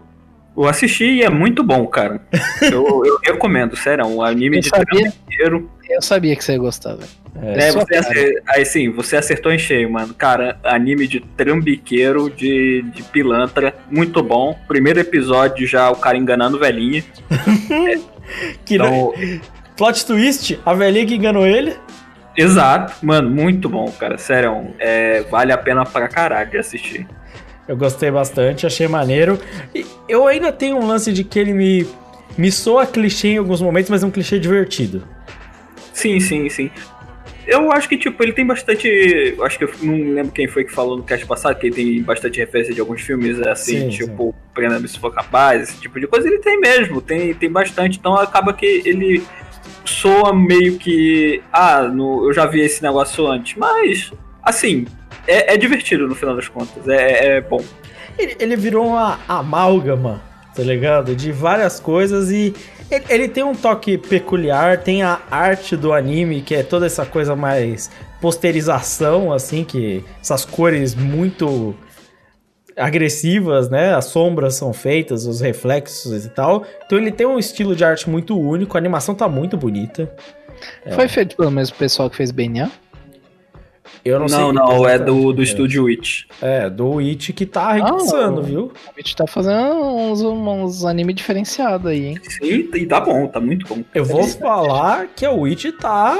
Eu 0.55 0.67
assisti 0.67 1.05
e 1.05 1.23
é 1.23 1.29
muito 1.29 1.63
bom, 1.63 1.85
cara. 1.87 2.21
Eu, 2.61 3.03
eu 3.05 3.19
recomendo, 3.23 3.75
sério, 3.75 4.03
é 4.03 4.05
um 4.05 4.21
anime 4.21 4.57
Eu 4.57 4.61
de 4.61 4.69
sabia. 4.69 4.85
trambiqueiro. 5.11 5.69
Eu 5.89 6.01
sabia 6.01 6.35
que 6.35 6.43
você 6.43 6.53
ia 6.53 6.57
gostar, 6.59 6.95
velho. 6.95 7.09
É, 7.41 7.71
sua 7.71 7.81
você 7.83 7.95
acer... 7.95 8.43
Aí 8.47 8.63
sim, 8.63 8.91
você 8.91 9.17
acertou 9.17 9.51
em 9.51 9.57
cheio, 9.57 9.91
mano. 9.91 10.13
Cara, 10.13 10.57
anime 10.63 11.07
de 11.07 11.19
trambiqueiro, 11.19 12.29
de, 12.29 12.83
de 12.93 13.01
pilantra, 13.03 13.73
muito 13.89 14.21
bom. 14.21 14.57
Primeiro 14.67 14.99
episódio 14.99 15.65
já 15.65 15.89
o 15.89 15.95
cara 15.95 16.17
enganando 16.17 16.59
velhinha. 16.59 17.03
Que 18.63 18.75
Então, 18.75 19.13
Plot 19.75 20.05
twist, 20.05 20.59
a 20.65 20.73
velhinha 20.73 21.05
que 21.05 21.15
enganou 21.15 21.45
ele. 21.45 21.75
exato, 22.37 22.93
mano, 23.05 23.29
muito 23.29 23.67
bom, 23.67 23.91
cara. 23.91 24.17
Sério, 24.17 24.67
é, 24.79 25.21
vale 25.23 25.51
a 25.51 25.57
pena 25.57 25.83
pra 25.85 26.07
caralho 26.07 26.49
de 26.49 26.57
assistir. 26.57 27.05
Eu 27.67 27.77
gostei 27.77 28.11
bastante, 28.11 28.65
achei 28.65 28.87
maneiro. 28.87 29.39
E 29.73 29.85
eu 30.07 30.27
ainda 30.27 30.51
tenho 30.51 30.77
um 30.77 30.85
lance 30.85 31.13
de 31.13 31.23
que 31.23 31.39
ele 31.39 31.53
me, 31.53 31.87
me 32.37 32.51
soa 32.51 32.85
clichê 32.85 33.29
em 33.29 33.37
alguns 33.37 33.61
momentos, 33.61 33.89
mas 33.89 34.03
é 34.03 34.05
um 34.05 34.11
clichê 34.11 34.37
divertido. 34.39 35.07
Sim, 35.93 36.19
sim, 36.19 36.49
sim. 36.49 36.71
Eu 37.45 37.71
acho 37.71 37.89
que, 37.89 37.97
tipo, 37.97 38.21
ele 38.23 38.31
tem 38.31 38.45
bastante. 38.45 39.35
Acho 39.41 39.57
que 39.57 39.65
eu 39.65 39.71
não 39.81 40.13
lembro 40.13 40.31
quem 40.31 40.47
foi 40.47 40.63
que 40.63 40.71
falou 40.71 40.97
no 40.97 41.03
cast 41.03 41.25
passado, 41.25 41.57
que 41.59 41.67
ele 41.67 41.75
tem 41.75 42.01
bastante 42.01 42.39
referência 42.39 42.73
de 42.73 42.79
alguns 42.79 43.01
filmes, 43.01 43.39
assim, 43.41 43.81
Sim, 43.81 43.89
tipo, 43.89 44.33
Prenda-me 44.53 44.87
se 44.87 44.97
for 44.99 45.13
capaz, 45.13 45.63
esse 45.63 45.81
tipo 45.81 45.99
de 45.99 46.07
coisa. 46.07 46.27
Ele 46.27 46.39
tem 46.39 46.59
mesmo, 46.59 47.01
tem, 47.01 47.33
tem 47.33 47.51
bastante. 47.51 47.97
Então 47.99 48.15
acaba 48.15 48.53
que 48.53 48.81
ele 48.85 49.23
soa 49.83 50.33
meio 50.33 50.77
que. 50.77 51.41
Ah, 51.51 51.83
no, 51.83 52.27
eu 52.27 52.33
já 52.33 52.45
vi 52.45 52.61
esse 52.61 52.81
negócio 52.81 53.27
antes. 53.27 53.55
Mas, 53.57 54.11
assim, 54.41 54.85
é, 55.27 55.53
é 55.53 55.57
divertido 55.57 56.07
no 56.07 56.15
final 56.15 56.35
das 56.35 56.47
contas. 56.47 56.87
É, 56.87 57.37
é 57.37 57.41
bom. 57.41 57.63
Ele, 58.17 58.35
ele 58.39 58.55
virou 58.55 58.87
uma 58.87 59.19
amálgama, 59.27 60.21
tá 60.55 60.63
ligado? 60.63 61.15
De 61.15 61.31
várias 61.31 61.79
coisas 61.79 62.31
e 62.31 62.53
ele, 62.91 63.05
ele 63.09 63.27
tem 63.27 63.43
um 63.43 63.55
toque 63.55 63.97
peculiar, 63.97 64.77
tem 64.77 65.01
a 65.01 65.19
arte 65.31 65.75
do 65.75 65.93
anime, 65.93 66.41
que 66.41 66.53
é 66.53 66.63
toda 66.63 66.85
essa 66.85 67.05
coisa 67.05 67.35
mais 67.35 67.89
posterização, 68.21 69.33
assim, 69.33 69.63
que 69.63 70.03
essas 70.21 70.45
cores 70.45 70.93
muito 70.95 71.75
agressivas, 72.75 73.69
né? 73.69 73.93
As 73.93 74.05
sombras 74.05 74.55
são 74.55 74.73
feitas, 74.73 75.25
os 75.25 75.41
reflexos 75.41 76.25
e 76.25 76.29
tal. 76.29 76.65
Então 76.85 76.97
ele 76.97 77.11
tem 77.11 77.25
um 77.25 77.39
estilo 77.39 77.75
de 77.75 77.83
arte 77.83 78.09
muito 78.09 78.39
único, 78.39 78.77
a 78.77 78.79
animação 78.79 79.15
tá 79.15 79.27
muito 79.27 79.57
bonita. 79.57 80.11
Foi 80.93 81.07
feito 81.07 81.35
pelo 81.35 81.51
mesmo 81.51 81.75
pessoal 81.75 82.09
que 82.09 82.15
fez 82.15 82.31
BNA? 82.31 82.71
Eu 84.03 84.19
não, 84.19 84.27
sei 84.27 84.37
Não, 84.37 84.51
não, 84.51 84.87
é 84.87 84.97
do, 84.97 85.05
do 85.05 85.19
exatamente. 85.19 85.43
estúdio 85.43 85.83
Witch. 85.85 86.23
É, 86.41 86.69
do 86.69 86.99
It 86.99 87.31
que 87.33 87.45
tá 87.45 87.69
arregaçando, 87.69 88.41
Ah, 88.41 88.43
viu? 88.43 88.71
A 88.95 88.99
gente 88.99 89.15
tá 89.15 89.25
fazendo 89.25 89.75
uns, 89.81 90.21
uns 90.21 90.85
anime 90.85 91.13
diferenciados 91.13 91.87
aí, 91.87 92.07
hein? 92.07 92.19
Sim, 92.23 92.69
e 92.73 92.85
tá 92.85 92.99
bom, 92.99 93.27
tá 93.27 93.39
muito 93.39 93.67
bom. 93.67 93.83
Eu 93.93 94.03
vou 94.03 94.27
falar 94.27 95.07
que 95.15 95.25
a 95.25 95.31
Witch 95.31 95.71
tá. 95.79 96.17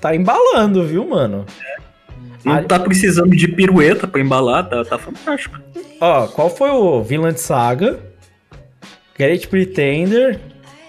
tá 0.00 0.14
embalando, 0.16 0.84
viu, 0.84 1.06
mano? 1.06 1.44
Não 2.44 2.62
tá 2.62 2.78
precisando 2.78 3.34
de 3.34 3.48
pirueta 3.48 4.06
pra 4.06 4.20
embalar, 4.20 4.68
tá, 4.68 4.84
tá 4.84 4.96
fantástico. 4.96 5.58
Ó, 6.00 6.28
qual 6.28 6.48
foi 6.48 6.70
o 6.70 7.02
Vinland 7.02 7.40
Saga? 7.40 7.98
Great 9.18 9.48
Pretender, 9.48 10.38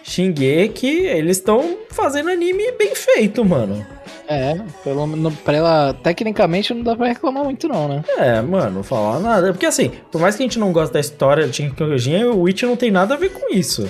Shingeki, 0.07 1.05
eles 1.05 1.37
estão 1.37 1.77
fazendo 1.89 2.29
anime 2.29 2.71
bem 2.71 2.95
feito, 2.95 3.43
mano. 3.43 3.85
É, 4.29 4.59
pelo 4.83 5.05
menos 5.05 5.33
pra 5.35 5.55
ela, 5.55 5.93
tecnicamente 5.93 6.73
não 6.73 6.81
dá 6.81 6.95
pra 6.95 7.07
reclamar 7.07 7.43
muito 7.43 7.67
não, 7.67 7.87
né? 7.87 8.03
É, 8.17 8.41
mano, 8.41 8.77
não 8.77 8.83
falar 8.83 9.19
nada. 9.19 9.51
Porque 9.51 9.65
assim, 9.65 9.91
por 10.11 10.19
mais 10.19 10.35
que 10.35 10.43
a 10.43 10.45
gente 10.45 10.59
não 10.59 10.71
goste 10.71 10.93
da 10.93 10.99
história 10.99 11.47
de 11.47 11.57
Shingeki, 11.57 12.23
o 12.25 12.41
Witch 12.41 12.63
não 12.63 12.75
tem 12.75 12.89
nada 12.89 13.13
a 13.13 13.17
ver 13.17 13.29
com 13.29 13.53
isso. 13.53 13.89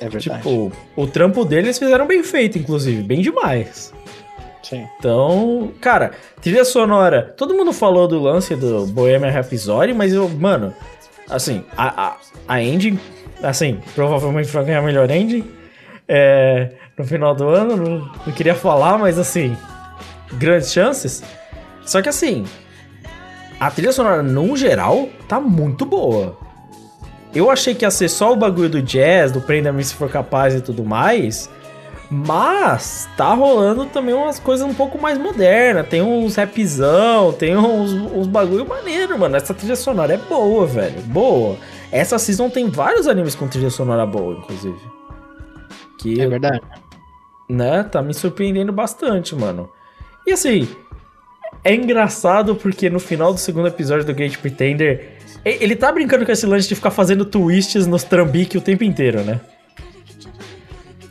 É 0.00 0.08
verdade. 0.08 0.42
Tipo, 0.42 0.72
o 0.96 1.06
trampo 1.06 1.44
deles 1.44 1.78
fizeram 1.78 2.06
bem 2.06 2.22
feito, 2.22 2.58
inclusive, 2.58 3.02
bem 3.02 3.20
demais. 3.20 3.92
Sim. 4.62 4.86
Então, 4.98 5.72
cara, 5.80 6.12
trilha 6.40 6.64
sonora. 6.64 7.34
Todo 7.36 7.54
mundo 7.54 7.72
falou 7.72 8.06
do 8.06 8.20
lance 8.20 8.54
do 8.54 8.86
Bohemian 8.86 9.30
Rhapsody, 9.30 9.92
mas 9.92 10.12
eu, 10.12 10.28
mano, 10.28 10.74
assim, 11.28 11.64
a, 11.76 12.08
a, 12.08 12.16
a 12.48 12.62
ending, 12.62 12.98
assim, 13.42 13.80
provavelmente 13.94 14.50
vai 14.50 14.64
ganhar 14.64 14.82
melhor 14.82 15.10
ending 15.10 15.44
é, 16.08 16.70
no 16.96 17.04
final 17.04 17.34
do 17.34 17.48
ano. 17.48 17.76
Não, 17.76 18.12
não 18.26 18.32
queria 18.32 18.54
falar, 18.54 18.98
mas 18.98 19.18
assim, 19.18 19.56
grandes 20.34 20.72
chances. 20.72 21.22
Só 21.84 22.02
que 22.02 22.08
assim, 22.08 22.44
a 23.58 23.70
trilha 23.70 23.92
sonora, 23.92 24.22
no 24.22 24.56
geral, 24.56 25.08
tá 25.28 25.40
muito 25.40 25.84
boa. 25.84 26.38
Eu 27.34 27.50
achei 27.50 27.74
que 27.74 27.84
ia 27.84 27.90
ser 27.90 28.08
só 28.08 28.32
o 28.32 28.36
bagulho 28.36 28.68
do 28.68 28.82
jazz, 28.82 29.30
do 29.30 29.40
Prenda-me 29.40 29.84
se 29.84 29.94
for 29.94 30.10
capaz 30.10 30.54
e 30.54 30.60
tudo 30.60 30.84
mais. 30.84 31.48
Mas 32.10 33.08
tá 33.16 33.32
rolando 33.34 33.86
também 33.86 34.12
umas 34.12 34.40
coisas 34.40 34.66
um 34.66 34.74
pouco 34.74 35.00
mais 35.00 35.16
modernas. 35.16 35.86
Tem 35.86 36.02
uns 36.02 36.34
rapzão, 36.34 37.32
tem 37.32 37.56
uns, 37.56 37.92
uns 37.92 38.26
bagulho 38.26 38.66
maneiro, 38.66 39.16
mano. 39.16 39.36
Essa 39.36 39.54
trilha 39.54 39.76
sonora 39.76 40.14
é 40.14 40.16
boa, 40.16 40.66
velho. 40.66 41.00
Boa. 41.02 41.56
Essa 41.92 42.18
season 42.18 42.48
tem 42.48 42.68
vários 42.68 43.06
animes 43.06 43.34
com 43.34 43.48
trilha 43.48 43.70
sonora 43.70 44.06
boa, 44.06 44.36
inclusive. 44.38 44.78
Que 45.98 46.20
É 46.20 46.28
verdade. 46.28 46.60
né? 47.48 47.82
Tá 47.82 48.00
me 48.00 48.14
surpreendendo 48.14 48.72
bastante, 48.72 49.34
mano. 49.34 49.68
E 50.26 50.32
assim, 50.32 50.68
é 51.64 51.74
engraçado 51.74 52.54
porque 52.54 52.88
no 52.88 53.00
final 53.00 53.32
do 53.32 53.40
segundo 53.40 53.68
episódio 53.68 54.04
do 54.06 54.14
Great 54.14 54.38
Pretender, 54.38 55.18
ele 55.44 55.74
tá 55.74 55.90
brincando 55.90 56.24
com 56.24 56.32
esse 56.32 56.46
lance 56.46 56.68
de 56.68 56.74
ficar 56.74 56.90
fazendo 56.90 57.24
twists 57.24 57.86
nos 57.86 58.04
trambique 58.04 58.56
o 58.56 58.60
tempo 58.60 58.84
inteiro, 58.84 59.22
né? 59.22 59.40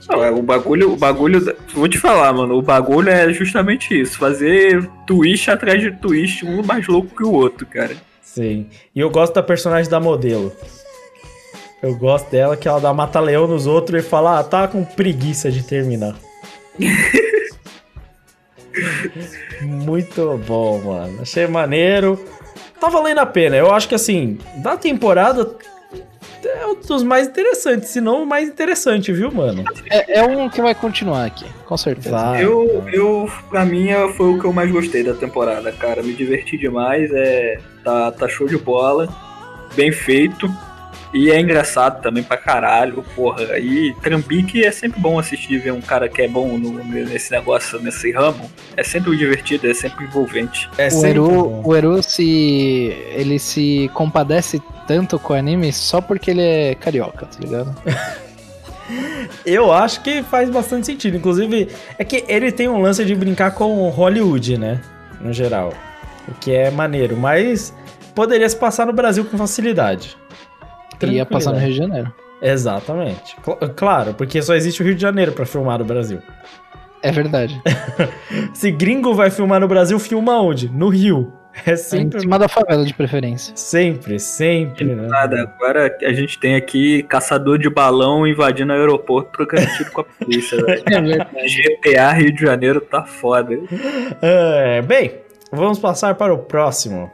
Não, 0.08 0.24
é, 0.24 0.32
o 0.32 0.42
bagulho, 0.42 0.94
o 0.94 0.98
bagulho. 0.98 1.56
Vou 1.74 1.88
te 1.88 2.00
falar, 2.00 2.34
mano. 2.34 2.56
O 2.58 2.64
bagulho 2.64 3.10
é 3.10 3.32
justamente 3.32 4.00
isso. 4.00 4.18
Fazer 4.18 4.90
twist 5.06 5.52
atrás 5.52 5.80
de 5.80 5.92
twist, 5.92 6.44
um 6.44 6.64
mais 6.64 6.88
louco 6.88 7.16
que 7.16 7.24
o 7.24 7.32
outro, 7.32 7.68
cara. 7.68 7.96
Sim. 8.34 8.68
E 8.96 9.00
eu 9.00 9.10
gosto 9.10 9.34
da 9.34 9.42
personagem 9.42 9.90
da 9.90 10.00
modelo. 10.00 10.52
Eu 11.82 11.96
gosto 11.96 12.30
dela 12.30 12.56
que 12.56 12.68
ela 12.68 12.80
dá 12.80 12.94
mata-leão 12.94 13.48
nos 13.48 13.66
outros 13.66 14.04
e 14.04 14.08
fala, 14.08 14.40
ah, 14.40 14.44
tá 14.44 14.68
com 14.68 14.84
preguiça 14.84 15.52
de 15.52 15.64
terminar. 15.64 16.16
Muito 19.62 20.38
bom, 20.46 20.80
mano. 20.80 21.22
Achei 21.22 21.48
maneiro. 21.48 22.24
Tá 22.80 22.88
valendo 22.88 23.20
a 23.20 23.26
pena. 23.26 23.56
Eu 23.56 23.74
acho 23.74 23.88
que 23.88 23.96
assim, 23.96 24.38
da 24.58 24.78
temporada 24.78 25.56
é 26.48 26.66
um 26.68 26.76
dos 26.76 27.04
mais 27.04 27.28
interessantes, 27.28 27.90
se 27.90 28.00
não 28.02 28.24
o 28.24 28.26
mais 28.26 28.48
interessante, 28.48 29.12
viu, 29.12 29.32
mano? 29.32 29.64
É, 29.90 30.20
é 30.20 30.24
um 30.24 30.50
que 30.50 30.62
vai 30.62 30.74
continuar 30.76 31.26
aqui, 31.26 31.46
com 31.66 31.76
certeza. 31.78 32.12
Vai. 32.16 32.44
Eu, 32.44 32.84
eu, 32.92 33.30
pra 33.50 33.66
mim, 33.66 33.90
é- 33.90 34.08
foi 34.14 34.30
o 34.30 34.40
que 34.40 34.46
eu 34.46 34.54
mais 34.54 34.72
gostei 34.72 35.04
da 35.04 35.14
temporada, 35.14 35.72
cara. 35.72 36.02
Me 36.04 36.14
diverti 36.14 36.58
demais. 36.58 37.10
É, 37.14 37.60
tá, 37.84 38.12
tá 38.12 38.28
show 38.28 38.48
de 38.48 38.58
bola. 38.58 39.08
Bem 39.76 39.92
feito. 39.92 40.50
E 41.14 41.32
é 41.32 41.40
engraçado 41.42 42.02
também 42.04 42.22
pra 42.22 42.38
caralho, 42.38 43.04
porra. 43.16 43.58
E 43.58 43.96
Trambique 44.02 44.64
é 44.64 44.72
sempre 44.72 45.00
bom 45.00 45.18
assistir, 45.18 45.58
ver 45.60 45.74
um 45.74 45.82
cara 45.82 46.08
que 46.08 46.22
é 46.22 46.28
bom 46.28 46.56
no- 46.58 46.84
nesse 46.84 47.32
negócio, 47.32 47.80
nesse 47.82 48.12
ramo. 48.12 48.50
É 48.78 48.84
sempre 48.84 49.18
divertido, 49.18 49.70
é 49.70 49.74
sempre 49.74 50.06
envolvente. 50.06 50.70
É 50.78 50.88
O 50.88 50.92
sempre 50.92 51.10
Eru, 51.10 51.28
bom. 51.30 51.62
o 51.66 51.76
Eru 51.76 52.04
se. 52.04 52.96
ele 53.16 53.40
se 53.40 53.90
compadece 53.94 54.62
tanto 54.88 55.18
com 55.18 55.34
o 55.34 55.36
anime 55.36 55.74
só 55.74 56.00
porque 56.00 56.30
ele 56.30 56.42
é 56.44 56.76
carioca, 56.76 57.26
tá 57.26 57.38
ligado? 57.40 57.76
Eu 59.46 59.72
acho 59.72 60.02
que 60.02 60.24
faz 60.24 60.50
bastante 60.50 60.88
sentido. 60.88 61.18
Inclusive, 61.18 61.70
é 61.98 62.04
que 62.04 62.24
ele 62.28 62.52
tem 62.52 62.68
um 62.68 62.82
lance 62.82 63.04
de 63.06 63.14
brincar 63.16 63.52
com 63.52 63.88
Hollywood, 63.90 64.58
né? 64.58 64.82
No 65.22 65.32
geral. 65.32 65.74
O 66.28 66.34
que 66.34 66.52
é 66.52 66.70
maneiro, 66.72 67.16
mas 67.18 67.74
poderia 68.16 68.48
se 68.50 68.56
passar 68.56 68.86
no 68.86 68.94
Brasil 68.94 69.24
com 69.26 69.38
facilidade. 69.38 70.18
Ia 71.08 71.26
passar 71.26 71.52
no 71.52 71.58
Rio 71.60 71.72
de 71.72 71.78
Janeiro. 71.78 72.14
Exatamente. 72.42 73.36
Cl- 73.44 73.58
claro, 73.76 74.14
porque 74.14 74.42
só 74.42 74.56
existe 74.56 74.82
o 74.82 74.86
Rio 74.86 74.96
de 74.96 75.02
Janeiro 75.02 75.32
pra 75.34 75.46
filmar 75.46 75.80
no 75.80 75.86
Brasil. 75.86 76.20
É 77.02 77.12
verdade. 77.12 77.62
Se 78.54 78.72
gringo 78.72 79.14
vai 79.14 79.30
filmar 79.30 79.60
no 79.62 79.68
Brasil, 79.68 79.98
filma 80.00 80.42
onde? 80.42 80.70
No 80.70 80.90
Rio. 80.90 81.34
É 81.66 81.74
Em 81.74 81.78
sempre. 81.78 82.20
cima 82.22 82.38
da 82.38 82.48
favela 82.48 82.86
de 82.86 82.94
preferência. 82.94 83.52
Sempre, 83.58 84.20
sempre, 84.20 84.86
né? 84.86 85.08
Nada, 85.08 85.42
agora 85.42 85.94
a 86.02 86.14
gente 86.14 86.38
tem 86.40 86.56
aqui 86.56 87.04
caçador 87.04 87.58
de 87.58 87.70
balão 87.70 88.26
invadindo 88.28 88.72
o 88.72 88.76
aeroporto, 88.76 89.32
trocando 89.32 89.66
tiro 89.76 89.92
com 89.92 90.02
a 90.02 90.04
polícia, 90.04 90.58
velho. 90.64 90.84
É. 91.36 91.48
GTA 91.48 92.12
Rio 92.14 92.32
de 92.34 92.42
Janeiro 92.42 92.80
tá 92.82 93.04
foda. 93.04 93.58
É, 94.22 94.82
bem, 94.84 95.12
vamos 95.52 95.80
passar 95.80 96.14
para 96.16 96.34
o 96.34 96.38
próximo. 96.40 97.12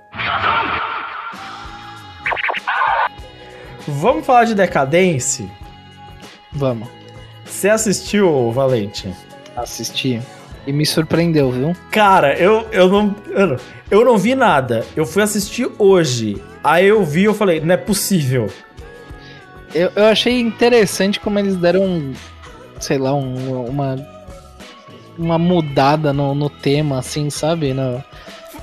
Vamos 3.87 4.25
falar 4.25 4.45
de 4.45 4.55
decadência? 4.55 5.45
Vamos. 6.51 6.87
Você 7.45 7.69
assistiu, 7.69 8.51
Valente? 8.51 9.13
Assistir. 9.55 10.21
E 10.65 10.73
me 10.73 10.85
surpreendeu, 10.85 11.51
viu? 11.51 11.75
Cara, 11.91 12.35
eu, 12.39 12.67
eu, 12.71 12.89
não, 12.89 13.15
eu, 13.29 13.47
não, 13.47 13.57
eu 13.91 14.05
não 14.05 14.17
vi 14.17 14.33
nada. 14.33 14.83
Eu 14.95 15.05
fui 15.05 15.21
assistir 15.21 15.69
hoje. 15.77 16.41
Aí 16.63 16.85
eu 16.87 17.03
vi 17.05 17.21
e 17.21 17.25
eu 17.25 17.33
falei, 17.35 17.59
não 17.61 17.73
é 17.73 17.77
possível. 17.77 18.49
Eu, 19.73 19.91
eu 19.95 20.05
achei 20.05 20.39
interessante 20.39 21.19
como 21.19 21.37
eles 21.37 21.55
deram, 21.55 22.13
sei 22.79 22.97
lá, 22.97 23.13
um- 23.13 23.65
uma, 23.67 23.95
uma 25.17 25.37
mudada 25.37 26.11
no, 26.11 26.33
no 26.33 26.49
tema, 26.49 26.97
assim, 26.97 27.29
sabe? 27.29 27.71
No, 27.73 28.03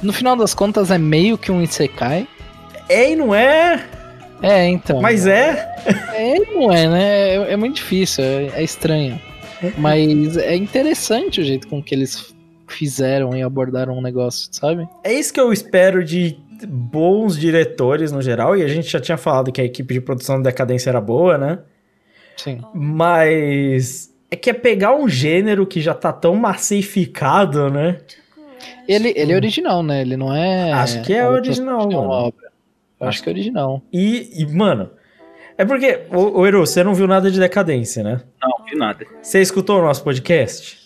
no 0.02 0.12
final 0.12 0.34
das 0.34 0.54
contas 0.54 0.90
é 0.90 0.98
meio 0.98 1.38
que 1.38 1.52
um 1.52 1.62
Isekai. 1.62 2.26
É 2.88 3.12
e 3.12 3.16
não 3.16 3.32
é, 3.32 3.86
É, 4.42 4.66
então. 4.66 5.00
mas 5.00 5.26
é. 5.26 5.74
É, 6.14 6.38
não 6.52 6.72
é, 6.72 6.88
né? 6.88 7.28
É, 7.28 7.52
é 7.52 7.56
muito 7.56 7.76
difícil, 7.76 8.24
é, 8.24 8.50
é 8.54 8.62
estranho. 8.62 9.20
Mas 9.78 10.36
é 10.36 10.56
interessante 10.56 11.40
o 11.40 11.44
jeito 11.44 11.68
com 11.68 11.82
que 11.82 11.94
eles 11.94 12.34
fizeram 12.66 13.36
e 13.36 13.42
abordaram 13.42 13.96
o 13.96 14.02
negócio, 14.02 14.48
sabe? 14.50 14.88
É 15.04 15.12
isso 15.12 15.32
que 15.32 15.40
eu 15.40 15.52
espero 15.52 16.04
de 16.04 16.36
bons 16.66 17.38
diretores 17.38 18.10
no 18.10 18.20
geral. 18.20 18.56
E 18.56 18.62
a 18.62 18.68
gente 18.68 18.90
já 18.90 19.00
tinha 19.00 19.16
falado 19.16 19.52
que 19.52 19.60
a 19.60 19.64
equipe 19.64 19.94
de 19.94 20.00
produção 20.00 20.36
do 20.36 20.42
Decadência 20.42 20.90
era 20.90 21.00
boa, 21.00 21.38
né? 21.38 21.58
Sim. 22.36 22.60
Mas 22.74 24.12
é 24.30 24.36
que 24.36 24.50
é 24.50 24.54
pegar 24.54 24.94
um 24.94 25.08
gênero 25.08 25.66
que 25.66 25.80
já 25.80 25.94
tá 25.94 26.12
tão 26.12 26.34
massificado, 26.34 27.70
né? 27.70 27.98
Ele, 28.88 29.12
ele 29.16 29.32
é 29.32 29.36
original, 29.36 29.82
né? 29.82 30.00
Ele 30.00 30.16
não 30.16 30.34
é. 30.34 30.72
Acho 30.72 31.02
que 31.02 31.12
é 31.12 31.28
original, 31.28 31.82
é 31.82 31.84
uma 31.84 32.02
mano. 32.02 32.10
obra. 32.10 32.51
Eu 33.02 33.08
acho 33.08 33.22
que 33.22 33.28
é 33.28 33.32
original. 33.32 33.82
E, 33.92 34.30
e, 34.40 34.46
mano, 34.46 34.90
é 35.58 35.64
porque, 35.64 36.02
ô, 36.10 36.40
ô 36.40 36.46
Eru, 36.46 36.60
você 36.60 36.84
não 36.84 36.94
viu 36.94 37.08
nada 37.08 37.30
de 37.30 37.38
Decadência, 37.40 38.02
né? 38.02 38.20
Não, 38.40 38.64
vi 38.64 38.76
nada. 38.76 39.04
Você 39.20 39.40
escutou 39.40 39.80
o 39.80 39.82
nosso 39.82 40.04
podcast? 40.04 40.78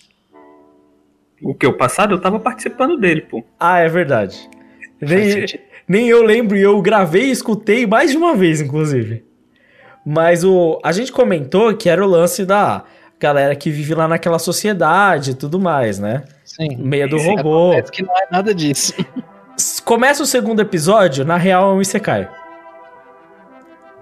O 1.42 1.54
que? 1.54 1.66
O 1.66 1.74
passado 1.74 2.14
eu 2.14 2.20
tava 2.20 2.40
participando 2.40 2.96
dele, 2.96 3.20
pô. 3.20 3.44
Ah, 3.60 3.80
é 3.80 3.88
verdade. 3.88 4.48
Nem, 5.00 5.44
nem 5.86 6.08
eu 6.08 6.22
lembro, 6.22 6.56
e 6.56 6.62
eu 6.62 6.80
gravei 6.80 7.24
e 7.24 7.30
escutei 7.30 7.86
mais 7.86 8.10
de 8.10 8.16
uma 8.16 8.34
vez, 8.34 8.62
inclusive. 8.62 9.24
Mas 10.04 10.42
o, 10.42 10.80
a 10.82 10.92
gente 10.92 11.12
comentou 11.12 11.76
que 11.76 11.90
era 11.90 12.02
o 12.02 12.08
lance 12.08 12.46
da 12.46 12.84
galera 13.20 13.54
que 13.54 13.70
vive 13.70 13.94
lá 13.94 14.08
naquela 14.08 14.38
sociedade 14.38 15.32
e 15.32 15.34
tudo 15.34 15.58
mais, 15.58 15.98
né? 15.98 16.24
Sim. 16.44 16.76
Meio 16.76 17.08
do 17.08 17.18
robô. 17.18 17.70
Parece 17.72 17.92
que 17.92 18.02
não 18.02 18.16
é 18.16 18.26
nada 18.30 18.54
disso. 18.54 18.94
Começa 19.84 20.22
o 20.22 20.26
segundo 20.26 20.60
episódio, 20.60 21.24
na 21.24 21.36
real 21.36 21.70
é 21.70 21.74
um 21.74 21.80
Isekai. 21.80 22.28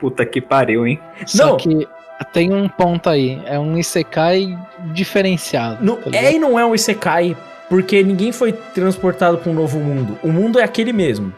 Puta 0.01 0.27
que 0.27 0.41
pariu, 0.41 0.87
hein? 0.87 1.01
Só 1.27 1.51
Não. 1.51 1.57
que 1.57 1.87
tem 2.33 2.53
um 2.53 2.69
ponto 2.69 3.09
aí. 3.09 3.41
É 3.47 3.59
um 3.59 3.79
Isekai 3.79 4.59
diferenciado. 4.93 5.85
Não, 5.85 5.97
tá 5.97 6.11
é 6.13 6.33
e 6.33 6.39
não 6.39 6.59
é 6.59 6.65
um 6.65 6.75
Isekai, 6.75 7.37
porque 7.69 8.03
ninguém 8.03 8.33
foi 8.33 8.53
transportado 8.53 9.39
para 9.39 9.51
um 9.51 9.55
novo 9.55 9.79
mundo. 9.79 10.19
O 10.23 10.29
mundo 10.29 10.59
é 10.59 10.65
aquele 10.65 10.93
mesmo. 10.93 11.33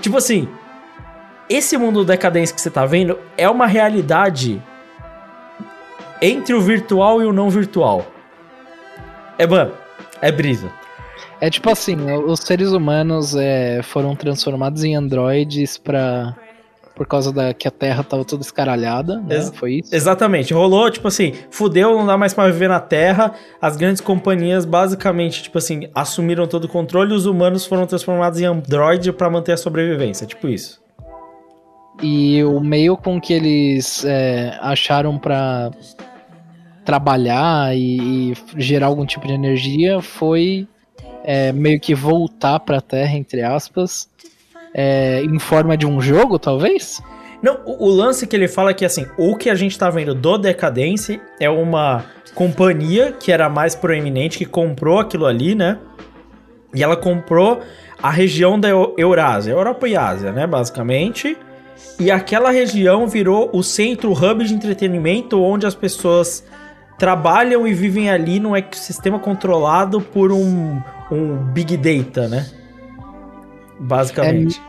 Tipo 0.00 0.18
assim, 0.18 0.48
esse 1.48 1.76
mundo 1.78 2.04
decadência 2.04 2.54
que 2.54 2.60
você 2.60 2.70
tá 2.70 2.84
vendo 2.84 3.18
é 3.36 3.48
uma 3.48 3.66
realidade 3.66 4.62
entre 6.20 6.54
o 6.54 6.60
virtual 6.60 7.22
e 7.22 7.26
o 7.26 7.32
não 7.32 7.48
virtual. 7.48 8.06
É, 9.38 9.46
mano, 9.46 9.72
é 10.20 10.30
brisa. 10.30 10.70
É 11.40 11.50
tipo 11.50 11.68
assim, 11.70 11.96
os 12.26 12.40
seres 12.40 12.70
humanos 12.72 13.34
é, 13.36 13.82
foram 13.82 14.14
transformados 14.16 14.84
em 14.84 14.94
androides 14.96 15.76
pra. 15.78 16.34
Por 16.94 17.06
causa 17.06 17.30
da 17.30 17.52
que 17.52 17.68
a 17.68 17.70
Terra 17.70 18.02
tava 18.02 18.24
toda 18.24 18.40
escaralhada, 18.42 19.20
né? 19.20 19.34
Ex- 19.36 19.52
Foi 19.54 19.74
isso? 19.80 19.94
Exatamente, 19.94 20.54
rolou, 20.54 20.90
tipo 20.90 21.06
assim, 21.08 21.34
fudeu, 21.50 21.94
não 21.94 22.06
dá 22.06 22.16
mais 22.16 22.32
pra 22.32 22.46
viver 22.46 22.70
na 22.70 22.80
Terra. 22.80 23.34
As 23.60 23.76
grandes 23.76 24.00
companhias 24.00 24.64
basicamente, 24.64 25.42
tipo 25.42 25.58
assim, 25.58 25.90
assumiram 25.94 26.46
todo 26.46 26.64
o 26.64 26.68
controle 26.68 27.12
e 27.12 27.14
os 27.14 27.26
humanos 27.26 27.66
foram 27.66 27.86
transformados 27.86 28.40
em 28.40 28.46
android 28.46 29.12
pra 29.12 29.28
manter 29.28 29.52
a 29.52 29.56
sobrevivência, 29.58 30.26
tipo 30.26 30.48
isso. 30.48 30.80
E 32.02 32.42
o 32.44 32.60
meio 32.60 32.96
com 32.96 33.20
que 33.20 33.34
eles 33.34 34.02
é, 34.06 34.56
acharam 34.62 35.18
pra 35.18 35.70
trabalhar 36.84 37.76
e, 37.76 38.32
e 38.32 38.34
gerar 38.56 38.86
algum 38.86 39.04
tipo 39.04 39.26
de 39.26 39.34
energia 39.34 40.00
foi 40.00 40.66
é, 41.26 41.52
meio 41.52 41.80
que 41.80 41.94
voltar 41.94 42.60
pra 42.60 42.80
Terra, 42.80 43.16
entre 43.16 43.42
aspas, 43.42 44.08
é, 44.72 45.22
em 45.22 45.38
forma 45.40 45.76
de 45.76 45.84
um 45.84 46.00
jogo, 46.00 46.38
talvez? 46.38 47.02
Não, 47.42 47.58
o, 47.66 47.86
o 47.86 47.90
lance 47.90 48.26
que 48.26 48.36
ele 48.36 48.48
fala 48.48 48.70
é 48.70 48.74
que 48.74 48.84
assim, 48.84 49.04
o 49.18 49.36
que 49.36 49.50
a 49.50 49.54
gente 49.54 49.76
tá 49.78 49.90
vendo 49.90 50.14
do 50.14 50.38
Decadência 50.38 51.20
é 51.40 51.50
uma 51.50 52.04
companhia 52.34 53.12
que 53.12 53.32
era 53.32 53.48
mais 53.48 53.74
proeminente, 53.74 54.38
que 54.38 54.46
comprou 54.46 55.00
aquilo 55.00 55.26
ali, 55.26 55.54
né? 55.54 55.78
E 56.72 56.82
ela 56.82 56.96
comprou 56.96 57.60
a 58.02 58.10
região 58.10 58.58
da 58.58 58.68
Eu- 58.68 58.94
Eurásia, 58.96 59.52
Europa 59.52 59.88
e 59.88 59.96
Ásia, 59.96 60.30
né, 60.30 60.46
basicamente. 60.46 61.36
E 61.98 62.10
aquela 62.10 62.50
região 62.50 63.06
virou 63.06 63.50
o 63.52 63.62
centro, 63.62 64.10
o 64.10 64.12
hub 64.12 64.44
de 64.44 64.54
entretenimento 64.54 65.42
onde 65.42 65.66
as 65.66 65.74
pessoas 65.74 66.44
trabalham 66.98 67.66
e 67.66 67.72
vivem 67.72 68.10
ali 68.10 68.38
num 68.38 68.54
ecossistema 68.54 69.18
controlado 69.18 70.00
por 70.00 70.32
um, 70.32 70.80
um 71.10 71.36
Big 71.52 71.76
Data, 71.76 72.28
né? 72.28 72.46
Basicamente. 73.78 74.60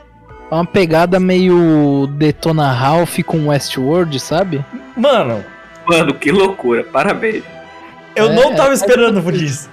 É 0.50 0.54
uma 0.56 0.66
pegada 0.66 1.20
meio 1.20 2.08
Detona 2.18 2.72
Ralph 2.72 3.20
com 3.26 3.48
Westworld, 3.48 4.20
sabe? 4.20 4.64
Mano, 4.96 5.44
Mano, 5.86 6.14
que 6.14 6.32
loucura. 6.32 6.84
Parabéns. 6.84 7.44
eu 8.16 8.30
É, 8.30 8.36
não 8.36 8.54
tava 8.56 8.72
é 8.72 8.74
esperando 8.74 9.22
por 9.22 9.34
isso. 9.34 9.70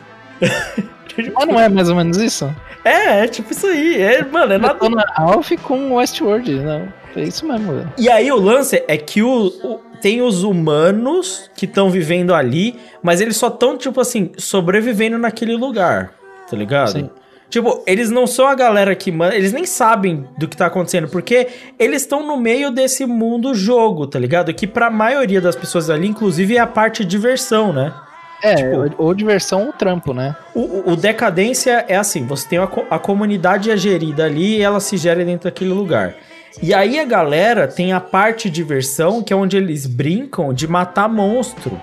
Mas 1.34 1.46
não 1.48 1.58
é 1.60 1.68
mais 1.68 1.88
ou 1.88 1.96
menos 1.96 2.16
isso? 2.18 2.52
É, 2.84 3.24
é 3.24 3.28
tipo 3.28 3.52
isso 3.52 3.66
aí. 3.66 4.00
É, 4.00 4.24
mano, 4.24 4.52
é 4.52 4.58
nada. 4.58 4.74
Detona 4.74 5.04
Ralph 5.16 5.52
com 5.62 5.94
Westworld, 5.94 6.52
não. 6.60 6.88
É 7.16 7.22
isso 7.22 7.46
mesmo. 7.46 7.72
velho. 7.72 7.92
E 7.96 8.08
aí 8.10 8.30
o 8.32 8.36
lance 8.40 8.82
é 8.88 8.96
que 8.96 9.22
o, 9.22 9.46
o- 9.46 9.80
tem 10.00 10.20
os 10.22 10.42
humanos 10.42 11.48
que 11.56 11.64
estão 11.66 11.88
vivendo 11.88 12.34
ali, 12.34 12.78
mas 13.02 13.20
eles 13.20 13.36
só 13.36 13.46
estão, 13.48 13.78
tipo 13.78 14.00
assim, 14.00 14.32
sobrevivendo 14.36 15.16
naquele 15.18 15.56
lugar, 15.56 16.12
tá 16.50 16.56
ligado? 16.56 16.92
Sim. 16.92 17.10
Tipo, 17.50 17.82
eles 17.86 18.10
não 18.10 18.26
são 18.26 18.48
a 18.48 18.54
galera 18.54 18.96
que 18.96 19.12
manda, 19.12 19.36
eles 19.36 19.52
nem 19.52 19.64
sabem 19.64 20.26
do 20.36 20.48
que 20.48 20.56
tá 20.56 20.66
acontecendo, 20.66 21.06
porque 21.08 21.46
eles 21.78 22.02
estão 22.02 22.26
no 22.26 22.36
meio 22.36 22.70
desse 22.70 23.06
mundo 23.06 23.54
jogo, 23.54 24.06
tá 24.08 24.18
ligado? 24.18 24.52
Que 24.52 24.66
pra 24.66 24.90
maioria 24.90 25.40
das 25.40 25.54
pessoas 25.54 25.88
ali, 25.88 26.08
inclusive, 26.08 26.56
é 26.56 26.60
a 26.60 26.66
parte 26.66 27.04
diversão, 27.04 27.72
né? 27.72 27.92
É, 28.42 28.56
Tipo- 28.56 28.76
ou, 28.98 29.06
ou 29.06 29.14
diversão 29.14 29.66
ou 29.66 29.72
trampo, 29.72 30.12
né? 30.12 30.34
O, 30.54 30.90
o- 30.92 30.96
Decadência 30.96 31.84
é 31.86 31.96
assim, 31.96 32.26
você 32.26 32.48
tem 32.48 32.58
a, 32.58 32.68
a 32.90 32.98
comunidade 32.98 33.70
é 33.70 33.76
gerida 33.76 34.24
ali 34.24 34.56
e 34.58 34.62
ela 34.62 34.80
se 34.80 34.96
gera 34.96 35.24
dentro 35.24 35.44
daquele 35.44 35.70
lugar. 35.72 36.14
E 36.62 36.74
aí 36.74 36.98
a 36.98 37.04
galera 37.04 37.68
tem 37.68 37.92
a 37.92 38.00
parte 38.00 38.50
diversão, 38.50 39.22
que 39.22 39.32
é 39.32 39.36
onde 39.36 39.56
eles 39.56 39.86
brincam 39.86 40.52
de 40.52 40.66
matar 40.66 41.08
monstro. 41.08 41.80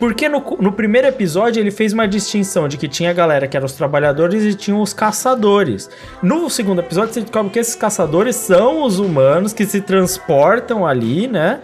Porque 0.00 0.30
no, 0.30 0.42
no 0.58 0.72
primeiro 0.72 1.06
episódio 1.06 1.60
ele 1.60 1.70
fez 1.70 1.92
uma 1.92 2.08
distinção 2.08 2.66
de 2.66 2.78
que 2.78 2.88
tinha 2.88 3.10
a 3.10 3.12
galera 3.12 3.46
que 3.46 3.54
eram 3.54 3.66
os 3.66 3.74
trabalhadores 3.74 4.42
e 4.44 4.54
tinham 4.54 4.80
os 4.80 4.94
caçadores. 4.94 5.90
No 6.22 6.48
segundo 6.48 6.80
episódio 6.80 7.12
você 7.12 7.20
descobre 7.20 7.52
que 7.52 7.58
esses 7.58 7.74
caçadores 7.74 8.34
são 8.34 8.82
os 8.82 8.98
humanos 8.98 9.52
que 9.52 9.66
se 9.66 9.82
transportam 9.82 10.86
ali, 10.86 11.28
né? 11.28 11.60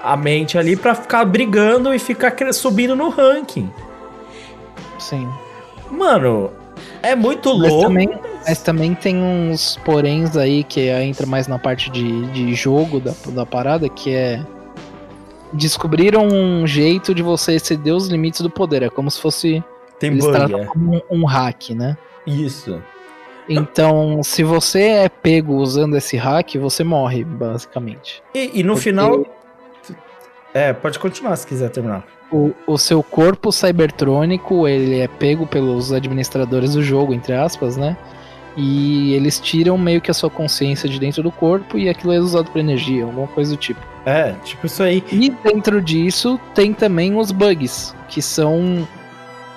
A 0.00 0.16
mente 0.16 0.56
ali 0.56 0.76
pra 0.76 0.94
ficar 0.94 1.24
brigando 1.24 1.92
e 1.92 1.98
ficar 1.98 2.32
subindo 2.52 2.94
no 2.94 3.08
ranking. 3.08 3.68
Sim. 4.96 5.28
Mano, 5.90 6.52
é 7.02 7.16
muito 7.16 7.58
Mas 7.58 7.70
louco. 7.70 7.88
também, 7.88 8.08
mas 8.46 8.62
também 8.62 8.94
tem 8.94 9.16
uns 9.20 9.76
poréns 9.84 10.36
aí 10.36 10.62
que 10.62 10.88
entra 10.88 11.26
mais 11.26 11.48
na 11.48 11.58
parte 11.58 11.90
de, 11.90 12.26
de 12.28 12.54
jogo 12.54 13.00
da, 13.00 13.12
da 13.28 13.44
parada, 13.44 13.88
que 13.88 14.14
é. 14.14 14.40
Descobriram 15.54 16.26
um 16.26 16.66
jeito 16.66 17.14
de 17.14 17.22
você 17.22 17.54
exceder 17.54 17.94
os 17.94 18.08
limites 18.08 18.40
do 18.40 18.50
poder. 18.50 18.82
É 18.82 18.90
como 18.90 19.10
se 19.10 19.20
fosse. 19.20 19.62
Tem 19.98 20.16
bug, 20.16 20.54
é. 20.54 20.64
como 20.66 20.96
um, 20.96 21.22
um 21.22 21.24
hack, 21.24 21.70
né? 21.70 21.96
Isso. 22.26 22.82
Então, 23.48 24.22
se 24.22 24.42
você 24.42 24.80
é 24.80 25.08
pego 25.08 25.54
usando 25.54 25.96
esse 25.96 26.16
hack, 26.16 26.56
você 26.56 26.82
morre, 26.82 27.24
basicamente. 27.24 28.22
E, 28.34 28.60
e 28.60 28.62
no 28.62 28.74
Porque- 28.74 28.90
final. 28.90 29.24
É, 30.52 30.72
pode 30.72 30.98
continuar 30.98 31.34
se 31.36 31.46
quiser 31.46 31.68
terminar. 31.70 32.04
O, 32.30 32.52
o 32.66 32.78
seu 32.78 33.02
corpo 33.02 33.50
cybertrônico, 33.52 34.66
ele 34.66 35.00
é 35.00 35.08
pego 35.08 35.46
pelos 35.46 35.92
administradores 35.92 36.74
do 36.74 36.82
jogo, 36.82 37.12
entre 37.12 37.34
aspas, 37.34 37.76
né? 37.76 37.96
E 38.56 39.14
eles 39.14 39.40
tiram 39.40 39.76
meio 39.76 40.00
que 40.00 40.10
a 40.10 40.14
sua 40.14 40.30
consciência 40.30 40.88
de 40.88 40.98
dentro 40.98 41.22
do 41.22 41.30
corpo 41.30 41.76
e 41.76 41.88
aquilo 41.88 42.12
é 42.12 42.18
usado 42.18 42.50
para 42.50 42.60
energia, 42.60 43.04
alguma 43.04 43.26
coisa 43.26 43.50
do 43.52 43.56
tipo. 43.56 43.80
É, 44.06 44.32
tipo 44.44 44.66
isso 44.66 44.82
aí. 44.82 45.02
E 45.10 45.30
dentro 45.30 45.80
disso 45.80 46.38
tem 46.54 46.72
também 46.72 47.16
os 47.16 47.32
bugs, 47.32 47.94
que 48.08 48.22
são 48.22 48.86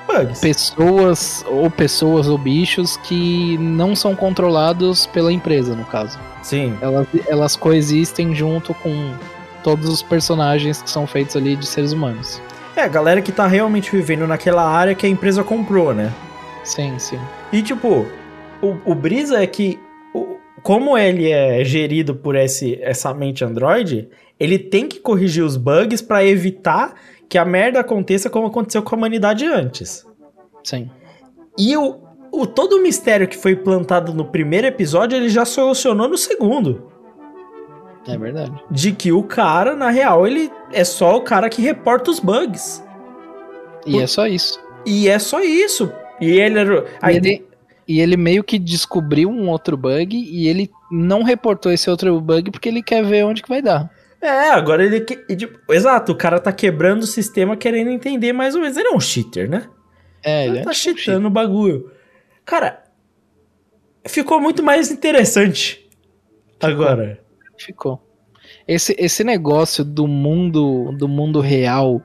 Bugs. 0.08 0.40
pessoas 0.40 1.46
ou 1.48 1.70
pessoas 1.70 2.28
ou 2.28 2.38
bichos 2.38 2.98
que 2.98 3.58
não 3.60 3.96
são 3.96 4.16
controlados 4.16 5.06
pela 5.06 5.32
empresa, 5.32 5.76
no 5.76 5.86
caso. 5.86 6.18
Sim. 6.42 6.78
Elas, 6.82 7.08
elas 7.28 7.56
coexistem 7.56 8.34
junto 8.34 8.74
com 8.74 9.14
todos 9.64 9.90
os 9.90 10.02
personagens 10.02 10.82
que 10.82 10.90
são 10.90 11.06
feitos 11.06 11.36
ali 11.36 11.56
de 11.56 11.66
seres 11.66 11.92
humanos. 11.92 12.42
É, 12.76 12.84
a 12.84 12.88
galera 12.88 13.22
que 13.22 13.32
tá 13.32 13.48
realmente 13.48 13.92
vivendo 13.92 14.26
naquela 14.26 14.64
área 14.64 14.96
que 14.96 15.06
a 15.06 15.10
empresa 15.10 15.44
comprou, 15.44 15.94
né? 15.94 16.14
Sim, 16.64 16.98
sim. 17.00 17.20
E 17.52 17.62
tipo, 17.62 18.06
o, 18.62 18.92
o 18.92 18.96
Brisa 18.96 19.42
é 19.42 19.48
que. 19.48 19.80
o- 20.14 20.38
como 20.64 20.98
ele 20.98 21.32
é 21.32 21.64
gerido 21.64 22.14
por 22.16 22.36
esse, 22.36 22.78
essa 22.82 23.14
mente 23.14 23.46
Android, 23.46 24.10
ele 24.40 24.60
tem 24.60 24.88
que 24.88 25.00
corrigir 25.00 25.44
os 25.44 25.56
bugs 25.56 26.02
pra 26.02 26.26
evitar 26.26 26.94
que 27.30 27.38
a 27.38 27.46
merda 27.46 27.80
aconteça 27.80 28.30
como 28.30 28.48
aconteceu 28.48 28.82
com 28.84 28.96
a 28.96 28.98
humanidade 28.98 29.46
antes. 29.46 30.06
Sim. 30.64 30.90
E 31.58 31.76
o, 31.78 31.98
o 32.32 32.46
todo 32.46 32.78
o 32.78 32.82
mistério 32.82 33.28
que 33.28 33.38
foi 33.38 33.56
plantado 33.56 34.14
no 34.14 34.26
primeiro 34.26 34.68
episódio, 34.68 35.16
ele 35.16 35.30
já 35.30 35.46
solucionou 35.46 36.08
no 36.10 36.18
segundo. 36.18 36.92
É 38.08 38.18
verdade. 38.18 38.54
De 38.72 38.92
que 38.94 39.12
o 39.12 39.24
cara, 39.24 39.76
na 39.76 39.90
real, 39.90 40.26
ele 40.28 40.52
é 40.74 40.84
só 40.84 41.18
o 41.18 41.22
cara 41.22 41.50
que 41.50 41.62
reporta 41.62 42.10
os 42.12 42.20
bugs. 42.20 42.84
E 43.86 43.92
Por- 43.94 44.04
é 44.04 44.08
só 44.08 44.28
isso. 44.28 44.60
E 44.86 45.08
é 45.10 45.20
só 45.20 45.42
isso. 45.42 45.92
E 46.20 46.32
ele 46.40 46.60
era. 46.60 46.86
Aí, 47.02 47.18
ele, 47.18 47.46
e 47.88 48.00
ele 48.02 48.18
meio 48.18 48.44
que 48.44 48.60
descobriu 48.60 49.30
um 49.30 49.50
outro 49.50 49.78
bug 49.78 50.16
e 50.18 50.48
ele 50.48 50.70
não 50.92 51.24
reportou 51.24 51.72
esse 51.72 51.90
outro 51.90 52.20
bug 52.20 52.52
porque 52.52 52.68
ele 52.70 52.84
quer 52.84 53.04
ver 53.04 53.26
onde 53.26 53.42
que 53.42 53.50
vai 53.50 53.62
dar. 53.62 53.90
É, 54.22 54.50
agora 54.50 54.84
ele. 54.84 55.02
que- 55.02 55.36
tipo, 55.36 55.72
exato, 55.74 56.12
o 56.12 56.16
cara 56.16 56.40
tá 56.40 56.52
quebrando 56.52 57.04
o 57.04 57.08
sistema 57.08 57.56
querendo 57.56 57.90
entender 57.92 58.34
mais 58.34 58.56
ou 58.56 58.62
menos. 58.62 58.76
Ele 58.76 58.88
é 58.90 58.96
um 58.96 59.00
cheater, 59.00 59.50
né? 59.50 59.68
É, 60.24 60.44
ele 60.46 60.52
Ele 60.54 60.60
é 60.60 60.64
tá 60.64 60.72
um 60.72 60.74
cheatando 60.74 61.28
o 61.28 61.32
bagulho. 61.32 61.92
Cara, 62.44 62.84
ficou 64.08 64.42
muito 64.42 64.64
mais 64.64 64.92
interessante. 64.92 65.88
Agora. 66.60 67.20
Ficou. 67.58 68.02
Esse, 68.68 68.96
esse 68.98 69.24
negócio 69.24 69.84
do 69.86 70.08
mundo 70.08 70.92
do 70.98 71.08
mundo 71.08 71.40
real 71.40 72.02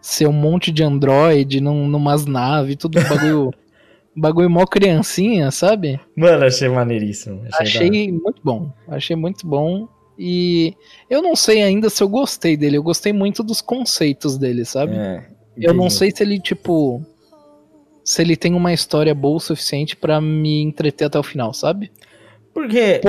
ser 0.00 0.26
um 0.26 0.32
monte 0.32 0.72
de 0.72 0.82
android 0.82 1.60
num, 1.60 1.86
numas 1.86 2.24
naves, 2.26 2.76
tudo 2.76 2.98
um 2.98 3.02
bagulho, 3.08 3.54
bagulho 4.16 4.50
mó 4.50 4.64
criancinha, 4.66 5.50
sabe? 5.50 6.00
Mano, 6.16 6.44
achei 6.44 6.68
maneiríssimo. 6.68 7.40
hora. 7.40 7.48
Achei 7.60 8.12
muito 8.12 8.40
bom. 8.42 8.72
Achei 8.88 9.16
muito 9.16 9.46
bom. 9.46 9.88
E 10.18 10.74
eu 11.08 11.22
não 11.22 11.34
sei 11.34 11.62
ainda 11.62 11.88
se 11.88 12.02
eu 12.02 12.08
gostei 12.08 12.56
dele. 12.56 12.76
Eu 12.76 12.82
gostei 12.82 13.12
muito 13.12 13.42
dos 13.42 13.60
conceitos 13.60 14.36
dele, 14.36 14.64
sabe? 14.64 14.94
É, 14.94 15.26
eu 15.56 15.72
não 15.72 15.88
sei 15.88 16.10
se 16.10 16.22
ele, 16.22 16.38
tipo. 16.38 17.02
Se 18.04 18.22
ele 18.22 18.36
tem 18.36 18.54
uma 18.54 18.72
história 18.72 19.14
boa 19.14 19.36
o 19.36 19.40
suficiente 19.40 19.96
pra 19.96 20.20
me 20.20 20.62
entreter 20.62 21.06
até 21.06 21.18
o 21.18 21.22
final, 21.22 21.54
sabe? 21.54 21.90
Porque 22.52 23.00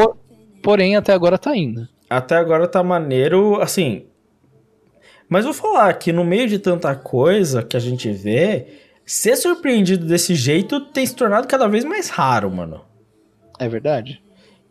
Porém, 0.61 0.95
até 0.95 1.11
agora 1.11 1.37
tá 1.37 1.55
indo. 1.55 1.87
até 2.09 2.35
agora 2.35 2.67
tá 2.67 2.83
maneiro, 2.83 3.59
assim. 3.61 4.05
Mas 5.27 5.45
vou 5.45 5.53
falar 5.53 5.93
que 5.93 6.11
no 6.11 6.23
meio 6.23 6.47
de 6.47 6.59
tanta 6.59 6.93
coisa 6.95 7.63
que 7.63 7.75
a 7.75 7.79
gente 7.79 8.11
vê, 8.11 8.67
ser 9.05 9.35
surpreendido 9.35 10.05
desse 10.05 10.35
jeito 10.35 10.79
tem 10.81 11.05
se 11.05 11.15
tornado 11.15 11.47
cada 11.47 11.67
vez 11.67 11.83
mais 11.83 12.09
raro, 12.09 12.49
mano. 12.51 12.81
É 13.59 13.67
verdade. 13.67 14.21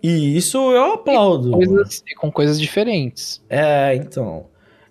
E 0.02 0.36
isso 0.36 0.57
eu 0.73 0.94
aplaudo. 0.94 1.51
mano. 1.51 1.66
Coisas, 1.66 2.02
e 2.09 2.15
com 2.15 2.31
coisas 2.32 2.61
diferentes. 2.61 3.43
É, 3.48 3.94
então. 3.94 4.47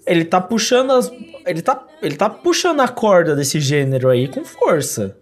Ele 0.05 0.23
tá 0.25 0.39
puxando 0.41 0.91
as. 0.91 1.11
Ele 1.45 1.61
tá, 1.61 1.85
ele 2.01 2.15
tá 2.15 2.29
puxando 2.29 2.79
a 2.81 2.87
corda 2.87 3.35
desse 3.35 3.59
gênero 3.59 4.09
aí 4.09 4.27
com 4.27 4.43
força. 4.45 5.15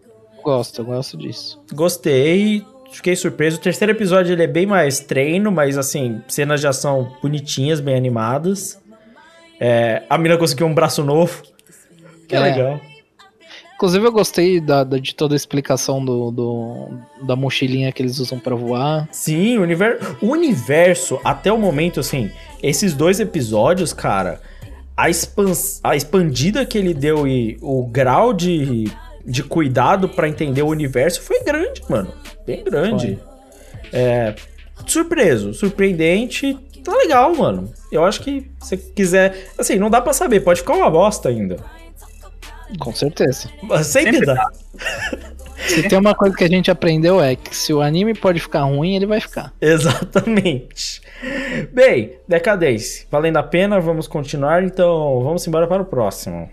Gosto, 0.44 0.82
eu 0.82 0.86
gosto 0.86 1.18
disso. 1.18 1.62
Gostei, 1.74 2.66
fiquei 2.92 3.16
surpreso. 3.16 3.58
O 3.58 3.62
terceiro 3.62 3.92
episódio 3.92 4.32
ele 4.34 4.44
é 4.44 4.48
bem 4.48 4.66
mais 4.66 5.00
treino, 5.00 5.52
mas 5.52 5.78
assim, 5.78 6.22
cenas 6.28 6.62
de 6.62 6.68
ação 6.68 7.12
bonitinhas, 7.22 7.80
bem 7.82 7.96
animadas. 7.96 8.80
É, 9.60 10.04
a 10.10 10.18
mina 10.18 10.38
conseguiu 10.38 10.68
um 10.68 10.74
braço 10.74 11.04
novo. 11.04 11.42
Que 12.28 12.36
É. 12.36 12.40
legal. 12.40 12.80
Inclusive, 13.78 14.06
eu 14.08 14.12
gostei 14.12 14.60
da, 14.60 14.84
da- 14.84 14.98
de 14.98 15.14
toda 15.14 15.36
a 15.36 15.38
explicação 15.38 16.04
do, 16.04 16.32
do- 16.32 16.90
da 17.28 17.36
mochilinha 17.36 17.92
que 17.92 18.02
eles 18.02 18.18
usam 18.20 18.40
pra 18.40 18.56
voar. 18.56 19.08
Sim, 19.12 19.60
o 19.60 19.62
universo, 19.62 20.18
o 20.20 20.28
universo, 20.32 21.20
até 21.24 21.54
o 21.54 21.60
momento, 21.60 22.00
assim, 22.00 22.32
esses 22.62 22.94
dois 22.96 23.20
episódios, 23.20 23.94
cara, 23.94 24.42
a, 24.96 25.12
expans, 25.12 25.80
a 25.84 25.96
expandida 25.96 26.66
que 26.66 26.76
ele 26.76 26.92
deu 26.92 27.28
e 27.28 27.56
o 27.62 27.86
grau 27.86 28.34
de, 28.34 28.92
de 29.24 29.44
cuidado 29.44 30.10
pra 30.10 30.28
entender 30.28 30.64
o 30.64 30.68
universo 30.70 31.22
foi 31.22 31.44
grande, 31.44 31.84
mano. 31.88 32.12
Bem 32.48 32.64
grande. 32.64 33.20
É, 33.94 34.34
surpreso, 34.88 35.54
surpreendente, 35.54 36.58
tá 36.84 36.92
legal, 36.96 37.36
mano. 37.36 37.72
Eu 37.92 38.04
acho 38.04 38.22
que 38.24 38.50
se 38.60 38.70
você 38.70 38.78
quiser, 38.78 39.50
assim, 39.56 39.76
não 39.76 39.90
dá 39.92 40.02
pra 40.02 40.14
saber, 40.14 40.40
pode 40.40 40.62
ficar 40.62 40.74
uma 40.74 40.90
bosta 40.90 41.30
ainda. 41.30 41.58
Com 42.80 42.94
certeza. 42.94 43.50
Mas 43.64 43.88
Sempre, 43.88 44.14
Sempre 44.14 44.26
dá. 44.28 44.50
Se 45.58 45.90
tem 45.90 45.98
uma 45.98 46.14
coisa 46.14 46.36
que 46.36 46.44
a 46.44 46.48
gente 46.48 46.70
aprendeu 46.70 47.22
é 47.22 47.36
que 47.36 47.56
se 47.56 47.74
o 47.74 47.82
anime 47.82 48.14
pode 48.14 48.40
ficar 48.40 48.62
ruim, 48.62 48.96
ele 48.96 49.08
vai 49.08 49.20
ficar. 49.20 49.52
Exatamente. 49.60 51.02
Bem, 51.74 52.14
Decadência, 52.28 53.08
valendo 53.10 53.38
a 53.38 53.44
pena, 53.44 53.80
vamos 53.80 54.08
continuar, 54.08 54.64
então 54.64 55.20
vamos 55.24 55.46
embora 55.48 55.68
para 55.68 55.82
o 55.82 55.86
próximo. 55.86 56.50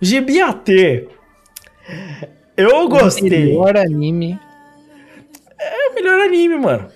Gibiatê. 0.00 1.08
Eu 2.56 2.88
gostei. 2.88 3.28
Melhor 3.28 3.76
anime. 3.76 4.38
É 5.60 5.88
o 5.90 5.94
melhor 5.94 6.20
anime, 6.20 6.56
mano. 6.56 6.88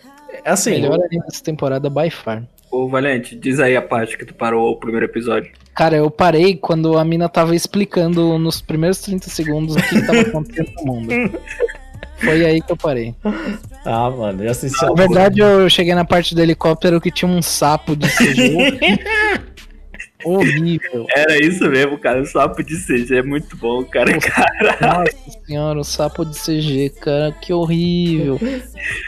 É 0.44 0.50
Assim, 0.50 0.72
Melhor 0.72 1.00
anime 1.00 1.22
dessa 1.24 1.42
temporada 1.42 1.90
by 1.90 2.10
far. 2.10 2.44
Ô, 2.70 2.88
Valente, 2.88 3.36
diz 3.36 3.60
aí 3.60 3.76
a 3.76 3.82
parte 3.82 4.16
que 4.16 4.24
tu 4.24 4.34
parou 4.34 4.70
o 4.70 4.76
primeiro 4.76 5.06
episódio. 5.06 5.52
Cara, 5.74 5.96
eu 5.96 6.10
parei 6.10 6.56
quando 6.56 6.98
a 6.98 7.04
mina 7.04 7.28
tava 7.28 7.56
explicando 7.56 8.38
nos 8.38 8.60
primeiros 8.60 8.98
30 9.00 9.30
segundos 9.30 9.74
o 9.74 9.82
que, 9.82 10.02
tava 10.06 10.20
acontecendo 10.20 10.70
no 10.78 10.84
mundo. 10.84 11.12
Foi 12.18 12.44
aí 12.44 12.60
que 12.60 12.70
eu 12.70 12.76
parei. 12.76 13.14
ah, 13.84 14.10
mano, 14.10 14.44
eu 14.44 14.50
assisti 14.50 14.84
Na 14.84 14.92
verdade, 14.92 15.40
eu 15.40 15.68
cheguei 15.68 15.94
na 15.94 16.04
parte 16.04 16.34
do 16.34 16.40
helicóptero 16.40 17.00
que 17.00 17.10
tinha 17.10 17.30
um 17.30 17.42
sapo 17.42 17.96
de 17.96 18.08
CG. 18.14 18.78
Horrível. 20.24 21.06
Era 21.14 21.38
isso 21.38 21.68
mesmo, 21.68 21.98
cara. 21.98 22.22
O 22.22 22.26
sapo 22.26 22.62
de 22.62 22.76
CG 22.76 23.16
é 23.16 23.22
muito 23.22 23.56
bom, 23.56 23.84
cara. 23.84 24.18
cara. 24.18 24.76
Nossa 24.80 25.40
senhora, 25.46 25.78
o 25.78 25.84
sapo 25.84 26.24
de 26.24 26.36
CG, 26.38 26.90
cara, 27.00 27.32
que 27.32 27.52
horrível. 27.52 28.38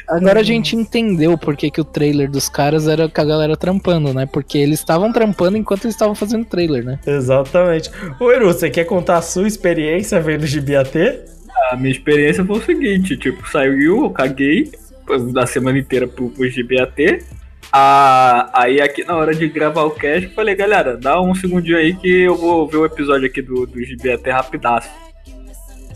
Agora 0.09 0.41
a 0.41 0.43
gente 0.43 0.77
entendeu 0.77 1.37
por 1.37 1.57
que, 1.57 1.71
que 1.71 1.81
o 1.81 1.85
trailer 1.85 2.31
dos 2.31 2.49
caras 2.49 2.89
era 2.89 3.09
com 3.09 3.21
a 3.21 3.25
galera 3.25 3.57
trampando, 3.57 4.13
né? 4.13 4.27
Porque 4.27 4.59
eles 4.59 4.79
estavam 4.79 5.13
trampando 5.13 5.57
enquanto 5.57 5.85
eles 5.85 5.95
estavam 5.95 6.15
fazendo 6.15 6.45
trailer, 6.45 6.85
né? 6.85 6.99
Exatamente. 7.07 7.91
Ô, 8.21 8.31
Eru, 8.31 8.47
você 8.47 8.71
quer 8.71 8.85
contar 8.85 9.19
a 9.19 9.23
sua 9.23 9.47
experiência 9.47 10.21
vendo 10.21 10.47
Gibiatê? 10.47 11.21
A 11.71 11.77
minha 11.77 11.93
experiência 11.93 12.45
foi 12.45 12.59
o 12.59 12.63
seguinte, 12.63 13.17
tipo, 13.17 13.49
saiu, 13.49 14.05
eu 14.05 14.11
caguei 14.11 14.71
da 15.33 15.47
semana 15.47 15.79
inteira 15.79 16.07
pro, 16.07 16.31
pro 16.31 16.49
GBAT. 16.49 17.25
Ah, 17.77 18.51
aí 18.53 18.81
aqui 18.81 19.03
na 19.03 19.17
hora 19.17 19.35
de 19.35 19.49
gravar 19.49 19.83
o 19.83 19.91
cast, 19.91 20.29
eu 20.29 20.33
falei, 20.33 20.55
galera, 20.55 20.97
dá 20.97 21.21
um 21.21 21.35
segundinho 21.35 21.77
aí 21.77 21.93
que 21.93 22.09
eu 22.09 22.37
vou 22.37 22.69
ver 22.69 22.77
o 22.77 22.85
episódio 22.85 23.27
aqui 23.27 23.43
do, 23.43 23.67
do 23.67 23.81
GBAT 23.81 24.31
rapidaço. 24.31 24.89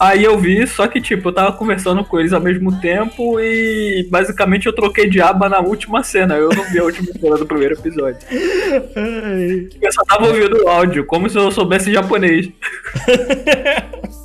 Aí 0.01 0.25
eu 0.25 0.37
vi, 0.37 0.67
só 0.67 0.89
que 0.89 1.01
tipo, 1.01 1.29
eu 1.29 1.33
tava 1.33 1.53
conversando 1.53 2.05
com 2.05 2.19
eles 2.19 2.33
ao 2.33 2.41
mesmo 2.41 2.81
tempo 2.81 3.39
e 3.39 4.05
basicamente 4.11 4.67
eu 4.67 4.73
troquei 4.73 5.09
de 5.09 5.21
aba 5.21 5.49
na 5.49 5.61
última 5.61 6.03
cena. 6.03 6.35
Eu 6.35 6.49
não 6.49 6.65
vi 6.65 6.81
a 6.81 6.85
última 6.85 7.13
cena 7.13 7.37
do 7.37 7.47
primeiro 7.47 7.75
episódio. 7.75 8.27
Eu 9.81 9.93
só 9.93 10.03
tava 10.03 10.27
ouvindo 10.27 10.65
o 10.65 10.69
áudio, 10.69 11.07
como 11.07 11.31
se 11.31 11.39
eu 11.39 11.49
soubesse 11.53 11.93
japonês. 11.93 12.49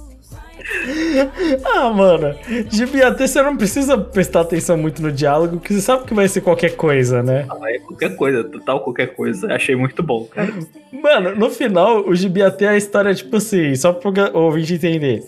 Ah, 1.65 1.89
mano, 1.89 2.35
Gibiatê 2.69 3.27
você 3.27 3.41
não 3.41 3.55
precisa 3.57 3.97
prestar 3.97 4.41
atenção 4.41 4.77
muito 4.77 5.01
no 5.01 5.11
diálogo, 5.11 5.57
porque 5.57 5.73
você 5.73 5.81
sabe 5.81 6.05
que 6.05 6.13
vai 6.13 6.27
ser 6.27 6.41
qualquer 6.41 6.75
coisa, 6.75 7.21
né? 7.21 7.45
Ah, 7.49 7.71
é 7.71 7.79
qualquer 7.79 8.15
coisa, 8.15 8.43
total 8.43 8.79
qualquer 8.81 9.07
coisa. 9.15 9.53
Achei 9.53 9.75
muito 9.75 10.01
bom, 10.01 10.25
cara. 10.25 10.53
Mano, 10.91 11.35
no 11.35 11.49
final, 11.49 12.07
o 12.07 12.15
Gibiatê 12.15 12.65
é 12.65 12.69
a 12.69 12.77
história, 12.77 13.13
tipo 13.13 13.35
assim, 13.37 13.75
só 13.75 13.91
pra 13.93 14.31
o 14.33 14.39
ouvinte 14.43 14.73
entender. 14.75 15.23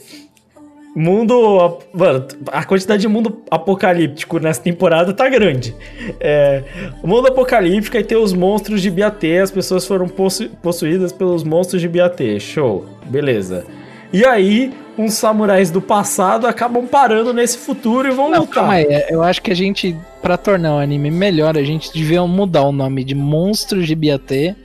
Mundo. 0.95 1.79
Mano, 1.93 2.25
a 2.47 2.63
quantidade 2.63 3.01
de 3.01 3.07
mundo 3.09 3.41
apocalíptico 3.51 4.39
nessa 4.39 4.61
temporada 4.61 5.11
tá 5.13 5.27
grande. 5.27 5.75
É, 6.21 6.63
mundo 7.03 7.27
apocalíptico 7.27 7.97
aí 7.97 8.03
tem 8.03 8.17
os 8.17 8.31
monstros 8.31 8.81
de 8.81 8.89
Biatê, 8.89 9.39
as 9.39 9.51
pessoas 9.51 9.85
foram 9.85 10.07
possu- 10.07 10.49
possuídas 10.63 11.11
pelos 11.11 11.43
monstros 11.43 11.81
de 11.81 11.89
Biatê. 11.89 12.39
Show, 12.39 12.85
beleza. 13.07 13.65
E 14.13 14.23
aí, 14.23 14.71
uns 14.97 15.13
samurais 15.15 15.69
do 15.71 15.81
passado 15.81 16.47
acabam 16.47 16.85
parando 16.87 17.33
nesse 17.33 17.57
futuro 17.57 18.07
e 18.07 18.11
vão 18.11 18.29
Não, 18.29 18.41
lutar. 18.41 18.55
calma 18.55 18.73
aí, 18.73 19.05
eu 19.09 19.21
acho 19.21 19.41
que 19.41 19.51
a 19.51 19.55
gente, 19.55 19.95
pra 20.21 20.37
tornar 20.37 20.75
o 20.75 20.79
anime 20.79 21.11
melhor, 21.11 21.57
a 21.57 21.63
gente 21.63 21.91
devia 21.93 22.21
mudar 22.25 22.63
o 22.63 22.71
nome 22.71 23.03
de 23.03 23.13
Monstros 23.15 23.87
de 23.87 23.95
Biatê 23.95 24.55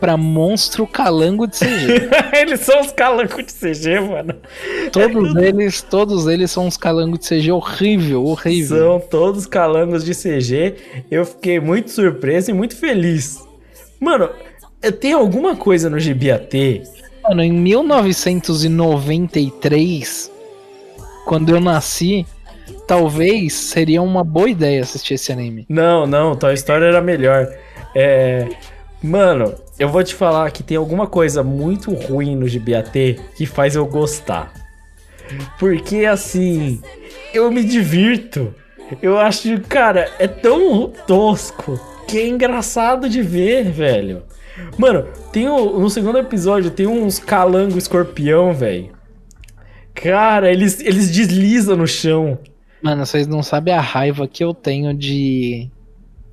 pra 0.00 0.16
Monstro 0.16 0.86
Calango 0.86 1.46
de 1.46 1.56
CG. 1.58 2.08
Eles 2.36 2.60
são 2.60 2.80
os 2.80 2.92
calangos 2.92 3.36
de 3.46 3.52
CG, 3.54 4.00
mano. 4.00 4.34
todos 4.92 5.34
eles, 5.36 5.80
todos 5.82 6.26
eles 6.26 6.50
são 6.50 6.66
uns 6.66 6.76
calangos 6.76 7.20
de 7.20 7.28
CG 7.28 7.50
horrível, 7.52 8.24
horrível. 8.26 8.76
São 8.76 9.00
todos 9.08 9.46
calangos 9.46 10.04
de 10.04 10.12
CG. 10.14 10.74
Eu 11.10 11.24
fiquei 11.24 11.58
muito 11.58 11.90
surpreso 11.90 12.50
e 12.50 12.54
muito 12.54 12.76
feliz. 12.76 13.38
Mano, 13.98 14.28
tem 15.00 15.12
alguma 15.12 15.56
coisa 15.56 15.88
no 15.88 15.96
GBAT? 15.98 16.82
Mano, 17.26 17.42
em 17.42 17.52
1993, 17.52 20.30
quando 21.24 21.48
eu 21.48 21.60
nasci, 21.60 22.26
talvez 22.86 23.54
seria 23.54 24.02
uma 24.02 24.22
boa 24.22 24.50
ideia 24.50 24.82
assistir 24.82 25.14
esse 25.14 25.32
anime. 25.32 25.64
Não, 25.68 26.06
não, 26.06 26.36
Toy 26.36 26.52
Story 26.52 26.84
era 26.84 27.00
melhor. 27.00 27.48
É. 27.94 28.46
Mano, 29.02 29.54
eu 29.78 29.88
vou 29.88 30.04
te 30.04 30.14
falar 30.14 30.50
que 30.50 30.62
tem 30.62 30.76
alguma 30.76 31.06
coisa 31.06 31.42
muito 31.42 31.94
ruim 31.94 32.36
no 32.36 32.46
GBAT 32.46 33.18
que 33.36 33.46
faz 33.46 33.74
eu 33.74 33.86
gostar. 33.86 34.52
Porque 35.58 36.04
assim, 36.04 36.82
eu 37.32 37.50
me 37.50 37.64
divirto. 37.64 38.54
Eu 39.00 39.18
acho, 39.18 39.58
cara, 39.62 40.12
é 40.18 40.28
tão 40.28 40.92
tosco 41.06 41.80
que 42.06 42.18
é 42.18 42.28
engraçado 42.28 43.08
de 43.08 43.22
ver, 43.22 43.70
velho. 43.70 44.24
Mano, 44.78 45.06
tem 45.32 45.48
o, 45.48 45.78
no 45.78 45.90
segundo 45.90 46.18
episódio 46.18 46.70
tem 46.70 46.86
uns 46.86 47.18
calango 47.18 47.78
escorpião, 47.78 48.52
velho. 48.54 48.92
Cara, 49.94 50.50
eles, 50.50 50.80
eles 50.80 51.10
deslizam 51.10 51.76
no 51.76 51.86
chão. 51.86 52.38
Mano, 52.82 53.06
vocês 53.06 53.26
não 53.26 53.42
sabem 53.42 53.72
a 53.72 53.80
raiva 53.80 54.26
que 54.28 54.44
eu 54.44 54.52
tenho 54.52 54.92
de. 54.92 55.70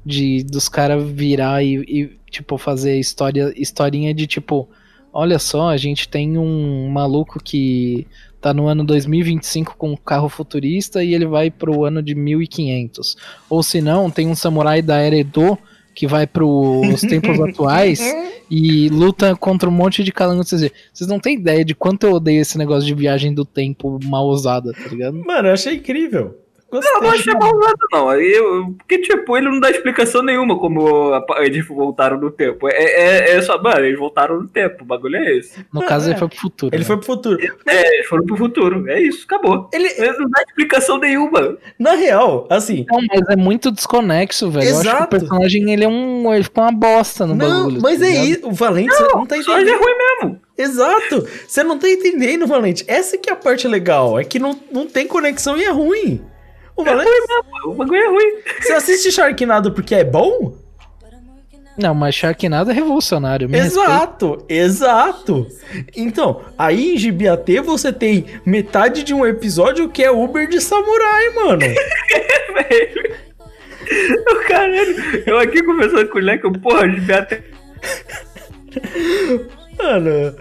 de 0.06 0.44
dos 0.44 0.68
caras 0.68 1.04
virar 1.10 1.64
e, 1.64 1.76
e, 1.88 2.20
tipo, 2.30 2.58
fazer 2.58 3.00
história, 3.00 3.54
historinha 3.56 4.14
de 4.14 4.28
tipo. 4.28 4.68
Olha 5.14 5.40
só, 5.40 5.70
a 5.70 5.78
gente 5.78 6.08
tem 6.08 6.38
um 6.38 6.88
maluco 6.90 7.42
que 7.44 8.08
tá 8.40 8.54
no 8.54 8.68
ano 8.68 8.84
2025 8.84 9.76
com 9.78 9.92
um 9.92 9.98
carro 9.98 10.30
futurista 10.30 11.04
e 11.04 11.14
ele 11.14 11.26
vai 11.26 11.52
pro 11.52 11.84
ano 11.84 12.02
de 12.02 12.16
1500. 12.16 13.18
Ou 13.50 13.62
se 13.62 13.82
não, 13.82 14.10
tem 14.10 14.28
um 14.28 14.36
samurai 14.36 14.82
da 14.82 14.98
era 14.98 15.18
Edo 15.18 15.58
que 15.94 16.08
vai 16.08 16.26
pros 16.26 17.02
tempos 17.02 17.40
atuais 17.42 18.02
e 18.50 18.90
luta 18.90 19.36
contra 19.36 19.70
um 19.70 19.72
monte 19.72 20.04
de 20.04 20.12
calango. 20.12 20.44
Vocês 20.44 21.08
não 21.08 21.20
têm 21.20 21.36
ideia 21.36 21.64
de 21.64 21.76
quanto 21.76 22.06
eu 22.06 22.14
odeio 22.14 22.42
esse 22.42 22.58
negócio 22.58 22.86
de 22.86 22.94
viagem 22.94 23.34
do 23.34 23.46
tempo 23.46 24.00
mal 24.04 24.28
usada, 24.28 24.72
tá 24.74 24.90
ligado? 24.90 25.18
Mano, 25.26 25.48
eu 25.48 25.54
achei 25.54 25.76
incrível. 25.76 26.41
Gostei. 26.72 26.94
Não, 26.94 27.02
não 27.02 27.10
achei 27.10 27.34
mal 27.34 27.52
não. 27.92 28.14
Eu- 28.14 28.74
porque, 28.78 29.00
tipo, 29.00 29.36
ele 29.38 29.50
não 29.50 29.60
dá 29.60 29.70
explicação 29.70 30.24
nenhuma 30.24 30.58
como 30.58 31.14
a- 31.14 31.26
eles 31.40 31.68
voltaram 31.68 32.18
no 32.18 32.32
tempo. 32.32 32.68
É, 32.70 32.72
é, 32.84 33.36
é 33.36 33.42
só, 33.42 33.62
mano, 33.62 33.86
eles 33.86 34.00
voltaram 34.00 34.40
no 34.42 34.48
tempo. 34.48 34.84
O 34.84 34.86
bagulho 34.86 35.18
é 35.18 35.38
esse. 35.38 35.66
No 35.74 35.86
caso, 35.86 36.10
ele 36.10 36.18
foi 36.18 36.30
pro 36.30 36.38
futuro. 36.38 36.74
Ele 36.76 36.82
né? 36.84 36.88
foi 36.88 36.98
pro 36.98 37.06
futuro. 37.06 37.38
É, 37.68 37.96
eles 37.96 38.08
foram 38.08 38.26
pro 38.26 38.38
futuro. 38.38 38.90
É 38.90 39.02
isso, 39.02 39.26
acabou. 39.26 39.70
Ele, 39.74 39.88
Ele 39.98 40.18
não 40.18 40.30
dá 40.30 40.42
explicação 40.48 40.98
nenhuma. 40.98 41.58
na 41.78 41.92
real, 41.94 42.48
assim, 42.50 42.86
Não, 42.90 43.00
mas 43.10 43.22
é 43.30 43.36
muito 43.36 43.70
desconexo, 43.72 44.50
velho. 44.50 44.66
Eu 44.66 44.72
acho 44.78 44.82
que 44.82 44.88
o 44.88 44.92
Exato. 44.92 45.08
personagem 45.10 45.72
ele 45.74 45.84
é 45.84 45.88
um. 45.90 46.34
Ele 46.34 46.44
ficou 46.44 46.64
uma 46.64 46.72
bosta 46.72 47.26
no 47.26 47.36
não, 47.36 47.64
bagulho. 47.66 47.82
mas 47.82 48.00
tá 48.00 48.06
é 48.06 48.26
isso. 48.26 48.48
O 48.48 48.54
Valente, 48.54 48.94
você 48.96 49.04
não 49.14 49.26
tá 49.26 49.36
Só 49.42 49.60
ele 49.60 49.70
é 49.70 49.74
entendendo. 49.74 49.84
ruim 49.84 49.96
mesmo. 49.98 50.42
Exato. 50.58 51.28
Você 51.48 51.64
não 51.64 51.78
tá 51.78 51.90
entendendo, 51.90 52.48
Valente. 52.48 52.84
Essa 52.88 53.18
que 53.18 53.30
é 53.30 53.34
a 53.34 53.36
parte 53.36 53.68
legal. 53.68 54.20
É 54.20 54.24
que 54.24 54.40
não, 54.40 54.58
não 54.72 54.86
tem 54.88 55.08
conexão 55.08 55.58
e 55.58 55.64
é 55.64 55.70
ruim. 55.70 56.22
O 56.76 56.84
Valente, 56.84 57.10
O 57.66 57.74
bagulho 57.74 58.02
é 58.02 58.08
ruim. 58.08 58.34
você 58.62 58.74
assiste 58.74 59.12
Sharknado 59.12 59.72
porque 59.74 59.96
é 59.96 60.04
bom? 60.04 60.56
Não, 61.78 61.96
mas 61.96 62.14
Sharknado 62.16 62.70
é 62.70 62.74
revolucionário. 62.74 63.48
me 63.50 63.58
respeita. 63.58 63.90
Exato, 63.90 64.46
exato. 64.50 65.48
Então, 65.96 66.42
aí 66.58 66.94
em 66.94 66.98
GBAT 66.98 67.60
você 67.62 67.94
tem 67.94 68.26
metade 68.46 69.04
de 69.04 69.14
um 69.14 69.26
episódio 69.26 69.90
que 69.90 70.04
é 70.04 70.12
Uber 70.12 70.48
de 70.50 70.60
Samurai, 70.62 71.30
mano. 71.36 71.62
O 74.32 74.48
caralho. 74.48 75.24
Eu 75.26 75.38
aqui 75.40 75.62
conversando 75.64 76.08
com 76.08 76.18
o 76.18 76.22
Leque, 76.22 76.46
eu, 76.46 76.52
porra, 76.54 76.88
de 76.88 77.12
até. 77.12 77.44
Mano, 79.82 80.36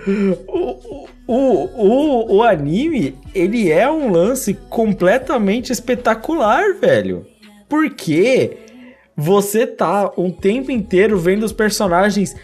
o, 0.46 1.06
o, 1.26 1.34
o, 1.34 2.36
o 2.36 2.42
anime, 2.42 3.18
ele 3.34 3.70
é 3.70 3.90
um 3.90 4.10
lance 4.10 4.54
completamente 4.68 5.72
espetacular, 5.72 6.74
velho. 6.74 7.26
Porque 7.68 8.58
você 9.16 9.66
tá 9.66 10.12
um 10.16 10.30
tempo 10.30 10.70
inteiro 10.70 11.18
vendo 11.18 11.44
os 11.44 11.52
personagens 11.52 12.36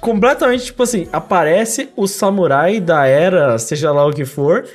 completamente, 0.00 0.66
tipo 0.66 0.82
assim, 0.82 1.08
aparece 1.12 1.88
o 1.96 2.06
samurai 2.06 2.80
da 2.80 3.06
era, 3.06 3.58
seja 3.58 3.92
lá 3.92 4.06
o 4.06 4.12
que 4.12 4.24
for, 4.24 4.66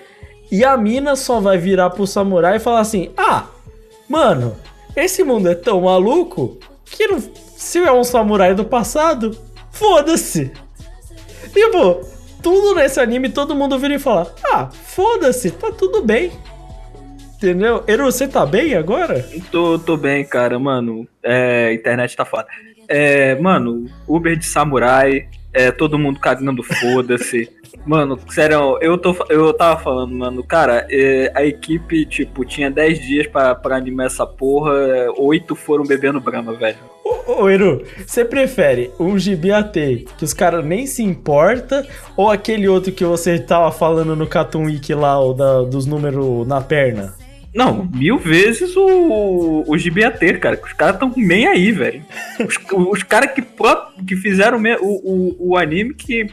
e 0.51 0.64
a 0.64 0.77
mina 0.77 1.15
só 1.15 1.39
vai 1.39 1.57
virar 1.57 1.89
pro 1.89 2.07
samurai 2.07 2.57
e 2.57 2.59
falar 2.59 2.80
assim: 2.80 3.11
Ah, 3.18 3.47
mano, 4.07 4.55
esse 4.95 5.23
mundo 5.23 5.49
é 5.49 5.55
tão 5.55 5.81
maluco 5.81 6.57
que 6.85 7.07
não, 7.07 7.22
se 7.55 7.80
é 7.80 7.91
um 7.91 8.03
samurai 8.03 8.53
do 8.53 8.65
passado, 8.65 9.38
foda-se. 9.72 10.51
Tipo, 11.57 12.01
tudo 12.43 12.75
nesse 12.75 12.99
anime 12.99 13.29
todo 13.29 13.55
mundo 13.55 13.79
vira 13.79 13.95
e 13.95 13.99
fala: 13.99 14.31
Ah, 14.43 14.69
foda-se, 14.69 15.49
tá 15.49 15.71
tudo 15.71 16.03
bem. 16.03 16.31
Entendeu? 17.35 17.84
Eru, 17.88 18.05
você 18.05 18.27
tá 18.27 18.45
bem 18.45 18.75
agora? 18.75 19.27
Tô, 19.51 19.79
tô 19.79 19.97
bem, 19.97 20.23
cara, 20.23 20.59
mano. 20.59 21.07
É, 21.23 21.73
internet 21.73 22.15
tá 22.15 22.23
foda. 22.23 22.47
É, 22.88 23.34
mano, 23.39 23.85
Uber 24.07 24.38
de 24.38 24.45
samurai, 24.45 25.27
é, 25.51 25.71
todo 25.71 25.97
mundo 25.97 26.19
cagando 26.19 26.61
foda-se. 26.61 27.49
Mano, 27.85 28.19
sério, 28.29 28.77
eu, 28.81 28.97
tô, 28.97 29.15
eu 29.29 29.53
tava 29.53 29.79
falando, 29.81 30.13
mano, 30.13 30.43
cara, 30.43 30.85
é, 30.89 31.31
a 31.33 31.45
equipe, 31.45 32.05
tipo, 32.05 32.43
tinha 32.43 32.69
10 32.69 32.99
dias 32.99 33.27
pra, 33.27 33.55
pra 33.55 33.77
animar 33.77 34.07
essa 34.07 34.25
porra, 34.25 34.71
8 35.17 35.55
foram 35.55 35.85
bebendo 35.85 36.19
brama, 36.19 36.53
velho. 36.53 36.77
Ô, 37.05 37.43
ô 37.43 37.49
Eru, 37.49 37.83
você 38.05 38.25
prefere 38.25 38.91
um 38.99 39.15
GBAT 39.15 40.05
que 40.17 40.23
os 40.23 40.33
caras 40.33 40.65
nem 40.65 40.85
se 40.85 41.01
importa 41.01 41.87
ou 42.17 42.29
aquele 42.29 42.67
outro 42.67 42.91
que 42.91 43.05
você 43.05 43.39
tava 43.39 43.71
falando 43.71 44.15
no 44.15 44.27
Week 44.65 44.93
lá, 44.93 45.19
o 45.19 45.33
da, 45.33 45.61
dos 45.61 45.85
números 45.85 46.45
na 46.45 46.59
perna? 46.59 47.15
Não, 47.57 47.89
mil 47.91 48.19
vezes 48.19 48.77
o, 48.77 49.63
o 49.65 49.75
GBAT, 49.75 50.38
cara. 50.39 50.61
Os 50.63 50.73
caras 50.73 50.99
tão 50.99 51.11
nem 51.17 51.47
aí, 51.47 51.71
velho. 51.71 52.05
Os, 52.39 52.55
os 52.71 53.01
caras 53.01 53.31
que, 53.31 53.43
que 54.07 54.15
fizeram 54.15 54.61
o, 54.79 55.39
o, 55.39 55.53
o 55.53 55.57
anime 55.57 55.95
que, 55.95 56.25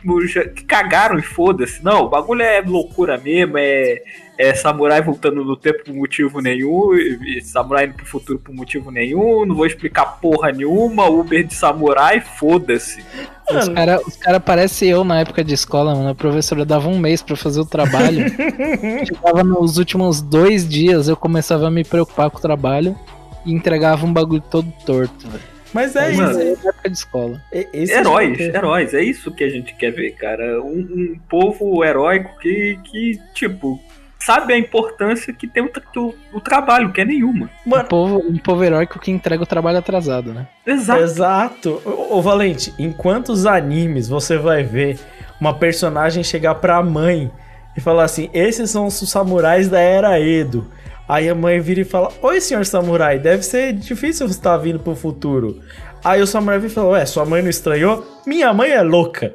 que 0.54 0.64
cagaram 0.64 1.18
e 1.18 1.22
foda-se. 1.22 1.82
Não, 1.82 2.02
o 2.02 2.08
bagulho 2.10 2.42
é 2.42 2.60
loucura 2.60 3.16
mesmo, 3.16 3.56
é, 3.56 4.02
é 4.36 4.54
samurai 4.54 5.00
voltando 5.00 5.44
no 5.44 5.56
tempo 5.56 5.84
por 5.84 5.94
motivo 5.94 6.40
nenhum, 6.40 6.94
e, 6.94 7.40
samurai 7.42 7.86
indo 7.86 7.94
pro 7.94 8.06
futuro 8.06 8.38
por 8.38 8.54
motivo 8.54 8.90
nenhum, 8.90 9.44
não 9.46 9.54
vou 9.54 9.66
explicar 9.66 10.04
porra 10.20 10.50
nenhuma, 10.50 11.08
Uber 11.08 11.44
de 11.44 11.54
samurai, 11.54 12.20
foda-se. 12.20 13.04
Os 13.48 13.68
caras 13.68 14.02
os 14.06 14.16
cara 14.16 14.40
parecem 14.40 14.88
eu 14.90 15.04
na 15.04 15.20
época 15.20 15.44
de 15.44 15.52
escola, 15.54 15.94
mano. 15.94 16.08
A 16.08 16.14
professora 16.14 16.64
dava 16.64 16.88
um 16.88 16.98
mês 16.98 17.22
pra 17.22 17.36
fazer 17.36 17.60
o 17.60 17.66
trabalho. 17.66 18.26
Chegava 19.06 19.44
nos 19.44 19.76
últimos 19.76 20.22
dois 20.22 20.66
dias, 20.68 21.08
eu 21.08 21.16
começava 21.16 21.66
a 21.66 21.70
me 21.70 21.84
preocupar 21.84 22.30
com 22.30 22.38
o 22.38 22.40
trabalho 22.42 22.98
e 23.44 23.52
entregava 23.52 24.06
um 24.06 24.12
bagulho 24.12 24.42
todo 24.50 24.72
torto, 24.86 25.28
velho. 25.28 25.54
Mas 25.74 25.96
é 25.96 26.12
Mano, 26.12 26.30
isso. 26.40 26.68
Época 26.68 26.88
de 26.88 26.96
escola. 26.96 27.42
é- 27.52 27.68
esse 27.72 27.92
Heróis, 27.92 28.38
GBAT. 28.38 28.56
heróis, 28.56 28.94
é 28.94 29.02
isso 29.02 29.32
que 29.32 29.42
a 29.42 29.48
gente 29.50 29.74
quer 29.74 29.90
ver, 29.90 30.12
cara. 30.12 30.62
Um, 30.62 30.78
um 30.78 31.18
povo 31.28 31.84
heróico 31.84 32.30
que, 32.38 32.78
que, 32.84 33.20
tipo, 33.34 33.80
sabe 34.24 34.54
a 34.54 34.58
importância 34.58 35.32
que 35.32 35.46
tem 35.46 35.62
o, 35.62 35.68
tra- 35.68 35.82
o, 35.96 36.14
o 36.32 36.40
trabalho, 36.40 36.92
que 36.92 37.00
é 37.00 37.04
nenhuma. 37.04 37.50
Um 37.66 37.70
Mano, 37.70 37.88
povo, 37.88 38.18
um 38.26 38.38
povo 38.38 38.64
heróico 38.64 38.98
que 38.98 39.10
entrega 39.10 39.42
o 39.42 39.46
trabalho 39.46 39.78
atrasado, 39.78 40.32
né? 40.32 40.46
Exato. 40.66 41.02
Exato. 41.02 41.82
Ô, 41.84 42.16
ô, 42.18 42.22
Valente, 42.22 42.72
em 42.78 42.90
quantos 42.92 43.46
animes 43.46 44.08
você 44.08 44.36
vai 44.38 44.62
ver 44.62 44.98
uma 45.40 45.54
personagem 45.54 46.22
chegar 46.24 46.54
pra 46.56 46.82
mãe 46.82 47.30
e 47.76 47.80
falar 47.80 48.04
assim: 48.04 48.30
esses 48.32 48.70
são 48.70 48.86
os 48.86 48.94
samurais 49.10 49.68
da 49.68 49.78
era 49.80 50.20
Edo. 50.20 50.70
Aí 51.08 51.28
a 51.28 51.34
mãe 51.34 51.60
vira 51.60 51.80
e 51.82 51.84
fala: 51.84 52.10
Oi, 52.22 52.40
senhor 52.40 52.64
samurai, 52.64 53.18
deve 53.18 53.42
ser 53.42 53.72
difícil 53.74 54.26
você 54.26 54.34
estar 54.34 54.56
vindo 54.56 54.78
pro 54.78 54.94
futuro. 54.94 55.60
Aí 56.02 56.22
o 56.22 56.26
samurai 56.26 56.58
vira 56.58 56.70
e 56.72 56.74
fala: 56.74 56.88
Ué, 56.90 57.04
sua 57.04 57.26
mãe 57.26 57.42
não 57.42 57.50
estranhou? 57.50 58.22
Minha 58.26 58.52
mãe 58.54 58.70
é 58.70 58.80
louca. 58.82 59.34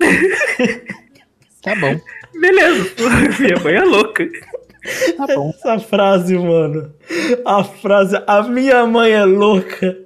Tá 1.62 1.74
bom, 1.74 1.98
Beleza, 2.40 2.90
minha 3.40 3.60
mãe 3.62 3.74
é 3.74 3.84
louca. 3.84 4.28
tá 5.16 5.26
bom. 5.34 5.50
Essa 5.50 5.78
frase, 5.78 6.36
mano. 6.38 6.92
A 7.44 7.64
frase: 7.64 8.16
A 8.26 8.42
minha 8.42 8.86
mãe 8.86 9.12
é 9.12 9.24
louca. 9.24 9.96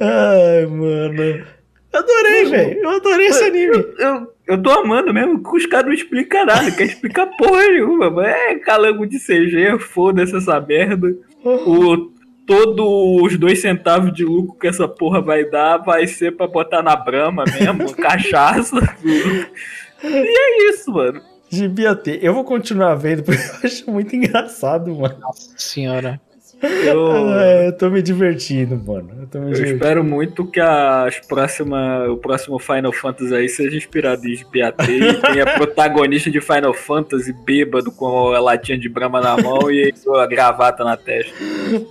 Ai, 0.00 0.66
mano. 0.66 1.44
Eu 1.92 1.98
adorei, 2.00 2.44
velho. 2.46 2.80
Eu 2.82 2.90
adorei 2.90 3.26
esse 3.26 3.44
anime. 3.44 3.76
Eu, 3.98 4.32
eu 4.46 4.62
tô 4.62 4.70
amando 4.70 5.12
mesmo 5.12 5.42
que 5.42 5.56
os 5.56 5.66
caras 5.66 5.86
não 5.86 5.92
explicam 5.92 6.46
nada, 6.46 6.70
quer 6.70 6.84
explicar 6.84 7.26
porra 7.36 7.68
nenhuma. 7.68 8.26
É 8.26 8.54
calango 8.56 9.06
de 9.06 9.18
CG, 9.18 9.78
foda-se 9.78 10.34
essa 10.36 10.58
merda. 10.58 11.14
O, 11.44 12.10
todos 12.46 13.22
os 13.22 13.38
dois 13.38 13.60
centavos 13.60 14.12
de 14.12 14.24
lucro 14.24 14.58
que 14.58 14.66
essa 14.66 14.88
porra 14.88 15.20
vai 15.20 15.44
dar 15.44 15.78
vai 15.78 16.06
ser 16.06 16.36
pra 16.36 16.46
botar 16.46 16.82
na 16.82 16.96
brama 16.96 17.44
mesmo, 17.44 17.92
cachaça. 17.96 18.76
E 19.04 20.08
é 20.08 20.70
isso, 20.70 20.90
mano. 20.92 21.20
Devia 21.52 21.94
ter. 21.94 22.24
Eu 22.24 22.32
vou 22.32 22.44
continuar 22.44 22.94
vendo 22.94 23.22
porque 23.22 23.42
eu 23.42 23.60
acho 23.64 23.90
muito 23.90 24.16
engraçado, 24.16 24.94
mano. 24.94 25.18
Nossa 25.20 25.50
senhora. 25.58 26.18
Eu, 26.62 27.32
É, 27.40 27.68
eu 27.68 27.72
tô 27.72 27.90
me 27.90 28.00
divertindo, 28.02 28.76
mano. 28.76 29.10
Eu 29.20 29.26
tô 29.26 29.38
me 29.38 29.46
eu 29.46 29.52
divertindo. 29.52 29.76
espero 29.76 30.04
muito 30.04 30.44
que 30.46 30.60
as 30.60 31.18
próxima, 31.26 32.06
o 32.08 32.16
próximo 32.16 32.58
Final 32.58 32.92
Fantasy 32.92 33.34
aí 33.34 33.48
seja 33.48 33.76
inspirado 33.76 34.26
em 34.26 34.36
BAT 34.36 34.88
e 34.88 35.20
tenha 35.20 35.46
protagonista 35.54 36.30
de 36.30 36.40
Final 36.40 36.72
Fantasy 36.74 37.32
bêbado 37.32 37.90
com 37.90 38.32
a 38.32 38.40
latinha 38.40 38.78
de 38.78 38.88
brama 38.88 39.20
na 39.20 39.36
mão 39.36 39.70
e 39.70 39.92
a 40.16 40.26
gravata 40.26 40.84
na 40.84 40.96
testa. 40.96 41.32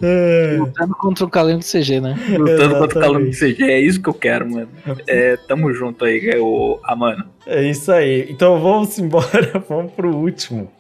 É, 0.02 0.56
Lutando 0.58 0.96
contra 0.96 1.26
o 1.26 1.30
calengo 1.30 1.62
CG, 1.64 2.00
né? 2.00 2.16
Lutando 2.38 2.76
contra 2.78 3.00
o 3.00 3.02
Exatamente. 3.04 3.40
do 3.40 3.56
CG. 3.56 3.64
É 3.64 3.80
isso 3.80 4.02
que 4.02 4.10
eu 4.10 4.14
quero, 4.14 4.50
mano. 4.50 4.70
É, 5.08 5.38
tamo 5.48 5.74
junto 5.74 6.06
aí, 6.06 6.30
é 6.30 6.38
o 6.40 6.80
Amano. 6.84 7.26
é 7.46 7.64
isso 7.64 7.92
aí. 7.92 8.28
Então 8.30 8.60
vamos 8.60 8.98
embora, 9.00 9.52
vamos 9.68 9.92
pro 9.94 10.16
último. 10.16 10.72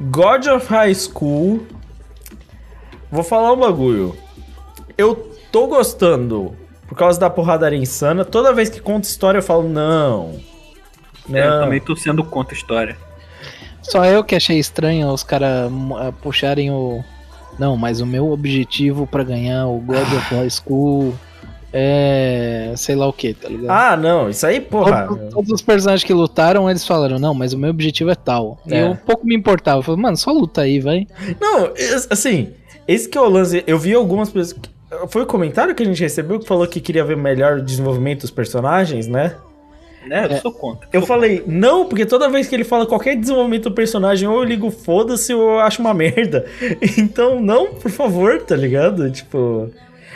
God 0.00 0.46
of 0.46 0.66
High 0.66 0.94
School. 0.94 1.66
Vou 3.10 3.22
falar 3.22 3.52
um 3.52 3.56
bagulho. 3.56 4.16
Eu 4.98 5.32
tô 5.50 5.66
gostando 5.66 6.54
por 6.86 6.96
causa 6.96 7.18
da 7.18 7.30
porradaria 7.30 7.78
insana. 7.78 8.24
Toda 8.24 8.52
vez 8.52 8.68
que 8.68 8.80
conta 8.80 9.08
história 9.08 9.38
eu 9.38 9.42
falo, 9.42 9.68
não. 9.68 10.40
Não. 11.28 11.38
É, 11.38 11.46
eu 11.46 11.60
também 11.60 11.80
tô 11.80 11.96
sendo 11.96 12.22
contra 12.24 12.54
a 12.54 12.58
história. 12.58 12.96
Só 13.82 14.04
eu 14.04 14.24
que 14.24 14.34
achei 14.34 14.58
estranho 14.58 15.08
os 15.08 15.22
caras 15.22 15.70
puxarem 16.22 16.70
o. 16.70 17.04
Não, 17.58 17.76
mas 17.76 18.00
o 18.00 18.06
meu 18.06 18.30
objetivo 18.30 19.06
pra 19.06 19.24
ganhar 19.24 19.66
o 19.66 19.78
God 19.78 20.02
of 20.02 20.34
High 20.34 20.50
School 20.50 21.14
é. 21.72 22.72
sei 22.76 22.94
lá 22.94 23.06
o 23.06 23.12
que, 23.12 23.34
tá 23.34 23.48
ligado? 23.48 23.70
Ah, 23.70 23.96
não. 23.96 24.28
Isso 24.30 24.46
aí, 24.46 24.60
porra. 24.60 25.06
Todos, 25.06 25.32
todos 25.34 25.50
os 25.52 25.62
personagens 25.62 26.04
que 26.04 26.12
lutaram, 26.12 26.68
eles 26.70 26.86
falaram, 26.86 27.18
não, 27.18 27.34
mas 27.34 27.52
o 27.52 27.58
meu 27.58 27.70
objetivo 27.70 28.10
é 28.10 28.14
tal. 28.14 28.58
E 28.66 28.74
É. 28.74 28.88
eu 28.88 28.96
pouco 28.96 29.26
me 29.26 29.34
importava. 29.34 29.78
Eu 29.78 29.82
falei, 29.82 30.00
mano, 30.00 30.16
só 30.16 30.30
luta 30.32 30.62
aí, 30.62 30.80
vai. 30.80 31.06
Não, 31.40 31.70
assim, 32.10 32.50
esse 32.86 33.08
que 33.08 33.18
é 33.18 33.20
o 33.20 33.28
lance. 33.28 33.62
Eu 33.66 33.78
vi 33.78 33.94
algumas 33.94 34.30
pessoas. 34.30 34.58
Foi 35.08 35.22
o 35.22 35.26
comentário 35.26 35.74
que 35.74 35.82
a 35.82 35.86
gente 35.86 36.00
recebeu 36.00 36.38
que 36.38 36.46
falou 36.46 36.66
que 36.66 36.80
queria 36.80 37.04
ver 37.04 37.16
melhor 37.16 37.58
o 37.58 37.62
desenvolvimento 37.62 38.20
dos 38.22 38.30
personagens, 38.30 39.06
né? 39.08 39.34
Né? 40.06 40.26
Eu 40.30 40.36
É. 40.36 40.40
sou 40.40 40.52
contra. 40.52 40.88
Eu 40.92 41.02
falei, 41.02 41.42
não, 41.48 41.84
porque 41.86 42.06
toda 42.06 42.28
vez 42.28 42.46
que 42.46 42.54
ele 42.54 42.62
fala 42.62 42.86
qualquer 42.86 43.16
desenvolvimento 43.16 43.64
do 43.68 43.74
personagem, 43.74 44.28
ou 44.28 44.36
eu 44.36 44.44
ligo 44.44 44.70
foda-se 44.70 45.34
ou 45.34 45.54
eu 45.54 45.60
acho 45.60 45.80
uma 45.82 45.92
merda. 45.94 46.46
Então, 46.96 47.40
não, 47.42 47.74
por 47.74 47.90
favor, 47.90 48.40
tá 48.42 48.54
ligado? 48.54 49.10
Tipo. 49.10 49.68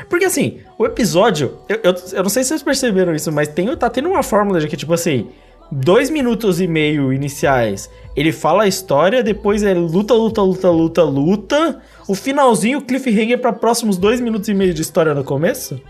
Porque 0.09 0.25
assim, 0.25 0.61
o 0.79 0.87
episódio. 0.87 1.59
Eu, 1.69 1.81
eu, 1.83 1.95
eu 2.13 2.23
não 2.23 2.31
sei 2.31 2.43
se 2.43 2.51
vocês 2.51 2.63
perceberam 2.63 3.15
isso, 3.15 3.31
mas 3.31 3.49
tem, 3.49 3.75
tá 3.77 3.89
tendo 3.91 4.09
uma 4.09 4.23
fórmula 4.23 4.61
de 4.61 4.69
que, 4.69 4.77
tipo 4.77 4.93
assim, 4.93 5.29
dois 5.71 6.11
minutos 6.11 6.61
e 6.61 6.67
meio 6.67 7.13
iniciais, 7.13 7.91
ele 8.17 8.33
fala 8.33 8.65
a 8.65 8.69
história, 8.69 9.23
depois 9.23 9.63
é 9.63 9.73
luta, 9.75 10.15
luta, 10.15 10.43
luta, 10.43 10.71
luta, 10.71 11.03
luta. 11.03 11.83
O 12.09 12.15
finalzinho, 12.15 12.83
cliffhanger 12.83 13.39
pra 13.39 13.53
próximos 13.53 13.97
dois 13.97 14.21
minutos 14.21 14.49
e 14.49 14.55
meio 14.55 14.75
de 14.75 14.83
história 14.83 15.15
no 15.15 15.23
começo. 15.23 15.81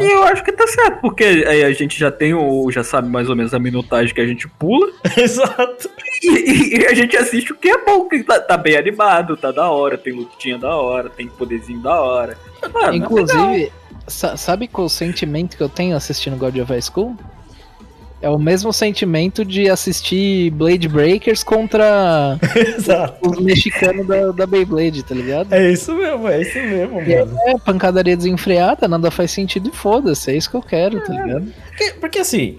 E 0.00 0.10
eu 0.10 0.22
acho 0.24 0.42
que 0.42 0.52
tá 0.52 0.66
certo, 0.66 1.00
porque 1.00 1.22
aí 1.24 1.62
a 1.62 1.72
gente 1.72 1.98
já 1.98 2.10
tem 2.10 2.34
o. 2.34 2.70
já 2.70 2.82
sabe 2.82 3.08
mais 3.08 3.28
ou 3.28 3.36
menos 3.36 3.52
a 3.52 3.58
minutagem 3.58 4.14
que 4.14 4.20
a 4.20 4.26
gente 4.26 4.48
pula. 4.48 4.90
Exato. 5.16 5.90
E, 6.22 6.78
e 6.78 6.86
a 6.86 6.94
gente 6.94 7.16
assiste 7.16 7.52
o 7.52 7.56
que 7.56 7.68
é 7.68 7.84
bom, 7.84 8.08
que 8.08 8.22
tá, 8.22 8.40
tá 8.40 8.56
bem 8.56 8.76
animado, 8.76 9.36
tá 9.36 9.52
da 9.52 9.70
hora, 9.70 9.98
tem 9.98 10.14
lutinha 10.14 10.58
da 10.58 10.74
hora, 10.74 11.10
tem 11.10 11.28
poderzinho 11.28 11.80
da 11.80 12.00
hora. 12.00 12.38
Mano, 12.62 12.78
é 12.86 12.90
legal. 12.90 12.94
Inclusive, 12.94 13.72
sa- 14.06 14.36
sabe 14.36 14.68
qual 14.68 14.86
o 14.86 14.90
sentimento 14.90 15.56
que 15.56 15.62
eu 15.62 15.68
tenho 15.68 15.96
assistindo 15.96 16.36
God 16.36 16.56
of 16.58 16.72
High 16.72 16.82
School? 16.82 17.16
É 18.22 18.30
o 18.30 18.38
mesmo 18.38 18.72
sentimento 18.72 19.44
de 19.44 19.68
assistir 19.68 20.50
Blade 20.50 20.88
Breakers 20.88 21.44
contra 21.44 22.38
os 23.20 23.38
mexicanos 23.38 24.06
da, 24.06 24.32
da 24.32 24.46
Beyblade, 24.46 25.02
tá 25.02 25.14
ligado? 25.14 25.52
É 25.52 25.70
isso 25.70 25.94
mesmo, 25.94 26.26
é 26.26 26.40
isso 26.40 26.58
mesmo, 26.58 27.02
E 27.02 27.14
mano. 27.14 27.36
É, 27.46 27.58
pancadaria 27.58 28.16
desenfreada, 28.16 28.88
nada 28.88 29.10
faz 29.10 29.30
sentido 29.30 29.68
e 29.68 29.76
foda-se, 29.76 30.30
é 30.30 30.36
isso 30.36 30.50
que 30.50 30.56
eu 30.56 30.62
quero, 30.62 30.98
tá 31.04 31.12
ligado? 31.12 31.52
Porque, 31.68 31.92
porque 32.00 32.18
assim, 32.20 32.58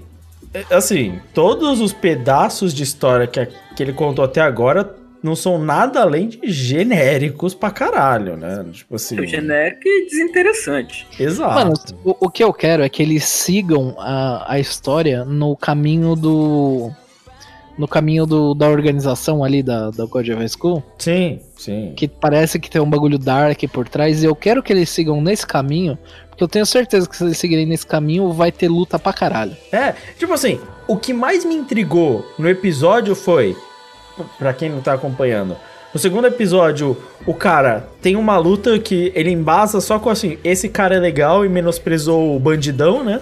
é- 0.54 0.64
assim, 0.76 1.20
todos 1.34 1.82
os 1.82 1.92
pedaços 1.92 2.72
de 2.72 2.84
história 2.84 3.26
que, 3.26 3.46
que 3.76 3.82
ele 3.82 3.94
contou 3.94 4.24
até 4.24 4.42
agora 4.42 4.96
não 5.28 5.36
são 5.36 5.60
nada 5.60 6.02
além 6.02 6.30
de 6.30 6.40
genéricos 6.52 7.54
pra 7.54 7.70
caralho, 7.70 8.38
né? 8.38 8.66
Tipo 8.72 8.96
assim. 8.96 9.22
É 9.22 9.28
genérico 9.28 9.82
e 9.86 10.06
desinteressante. 10.06 11.06
Exato. 11.20 11.54
Mano, 11.54 11.74
o, 12.04 12.16
o 12.26 12.30
que 12.30 12.44
eu 12.44 12.54
quero 12.54 12.82
é 12.82 12.90
que 12.90 13.04
eles 13.04 13.26
sigam 13.26 13.96
a, 14.00 14.54
a 14.54 14.60
história 14.60 15.26
no 15.26 15.56
caminho 15.56 16.16
do. 16.16 16.92
No 17.78 17.88
caminho 17.88 18.26
do, 18.26 18.56
da 18.56 18.68
organização 18.68 19.44
ali 19.44 19.62
da, 19.62 19.92
da 19.92 20.06
God 20.06 20.28
of 20.30 20.50
School, 20.50 20.84
sim, 20.98 21.40
sim. 21.56 21.94
que 21.96 22.08
parece 22.08 22.60
que 22.60 22.72
tem 22.72 22.82
um 22.82 22.90
bagulho 22.90 23.20
dark 23.20 23.62
por 23.72 23.88
trás, 23.88 24.24
e 24.24 24.26
eu 24.26 24.36
quero 24.36 24.64
que 24.64 24.74
eles 24.74 24.90
sigam 24.90 25.22
nesse 25.22 25.46
caminho, 25.46 25.96
porque 26.28 26.44
eu 26.44 26.48
tenho 26.48 26.66
certeza 26.66 27.08
que 27.08 27.16
se 27.16 27.24
eles 27.24 27.38
seguirem 27.38 27.68
nesse 27.68 27.86
caminho, 27.86 28.32
vai 28.32 28.52
ter 28.52 28.68
luta 28.68 28.98
pra 28.98 29.14
caralho. 29.14 29.56
É, 29.72 29.94
tipo 30.18 30.34
assim, 30.34 30.60
o 30.88 30.98
que 30.98 31.14
mais 31.14 31.46
me 31.46 31.54
intrigou 31.54 32.26
no 32.40 32.50
episódio 32.50 33.14
foi, 33.14 33.56
pra 34.38 34.54
quem 34.54 34.70
não 34.70 34.82
tá 34.82 34.94
acompanhando, 34.94 35.58
no 35.94 36.00
segundo 36.00 36.28
episódio, 36.28 36.98
o 37.26 37.34
cara 37.34 37.90
tem 38.02 38.16
uma 38.16 38.38
luta 38.38 38.78
que 38.78 39.12
ele 39.16 39.32
embasa 39.32 39.80
só 39.80 39.98
com 39.98 40.10
assim, 40.10 40.38
esse 40.44 40.70
cara 40.70 40.96
é 40.96 41.00
legal 41.00 41.46
e 41.46 41.50
menosprezou 41.50 42.36
o 42.36 42.40
bandidão, 42.40 43.04
né? 43.04 43.22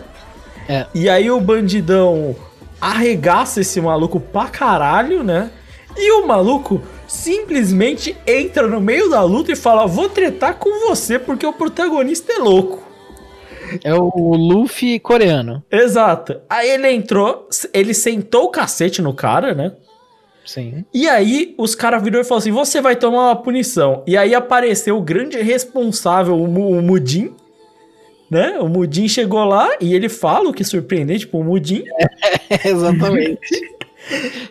É. 0.67 0.85
E 0.93 1.07
aí 1.07 1.29
o 1.29 1.39
bandidão 1.39 2.35
arregaça 2.81 3.61
esse 3.61 3.79
maluco 3.79 4.19
pra 4.19 4.47
caralho, 4.47 5.23
né? 5.23 5.51
E 5.95 6.11
o 6.11 6.27
maluco 6.27 6.81
simplesmente 7.07 8.17
entra 8.27 8.67
no 8.67 8.81
meio 8.81 9.09
da 9.09 9.21
luta 9.23 9.51
e 9.51 9.55
fala: 9.55 9.85
Vou 9.85 10.09
tretar 10.09 10.55
com 10.55 10.87
você 10.87 11.17
porque 11.17 11.45
o 11.45 11.53
protagonista 11.53 12.33
é 12.33 12.39
louco. 12.39 12.83
É 13.83 13.93
o 13.93 14.35
Luffy 14.35 14.99
coreano. 14.99 15.63
Exato. 15.71 16.41
Aí 16.49 16.69
ele 16.69 16.91
entrou, 16.91 17.47
ele 17.73 17.93
sentou 17.93 18.45
o 18.45 18.49
cacete 18.49 19.01
no 19.01 19.13
cara, 19.13 19.53
né? 19.53 19.71
Sim. 20.45 20.85
E 20.93 21.09
aí 21.09 21.55
os 21.57 21.73
caras 21.73 22.03
virou 22.03 22.21
e 22.21 22.23
falou 22.23 22.39
assim: 22.39 22.51
você 22.51 22.79
vai 22.79 22.95
tomar 22.95 23.27
uma 23.27 23.35
punição. 23.35 24.03
E 24.05 24.15
aí 24.15 24.35
apareceu 24.35 24.97
o 24.97 25.01
grande 25.01 25.41
responsável, 25.41 26.35
o, 26.35 26.43
o 26.43 26.81
Mudim. 26.81 27.33
Né? 28.29 28.57
O 28.59 28.67
Mudim 28.67 29.07
chegou 29.07 29.43
lá 29.43 29.69
e 29.79 29.93
ele 29.93 30.09
fala 30.09 30.49
o 30.49 30.53
que 30.53 30.63
é 30.63 30.65
surpreendente, 30.65 31.21
tipo, 31.21 31.39
o 31.39 31.43
Mudim. 31.43 31.83
Exatamente. 32.63 33.39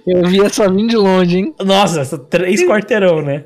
eu 0.06 0.22
vi 0.24 0.40
essa 0.40 0.68
vindo 0.68 0.88
de 0.88 0.96
longe, 0.96 1.38
hein? 1.38 1.54
Nossa, 1.64 2.00
essa 2.00 2.18
três 2.18 2.64
quarteirão, 2.64 3.22
né? 3.22 3.44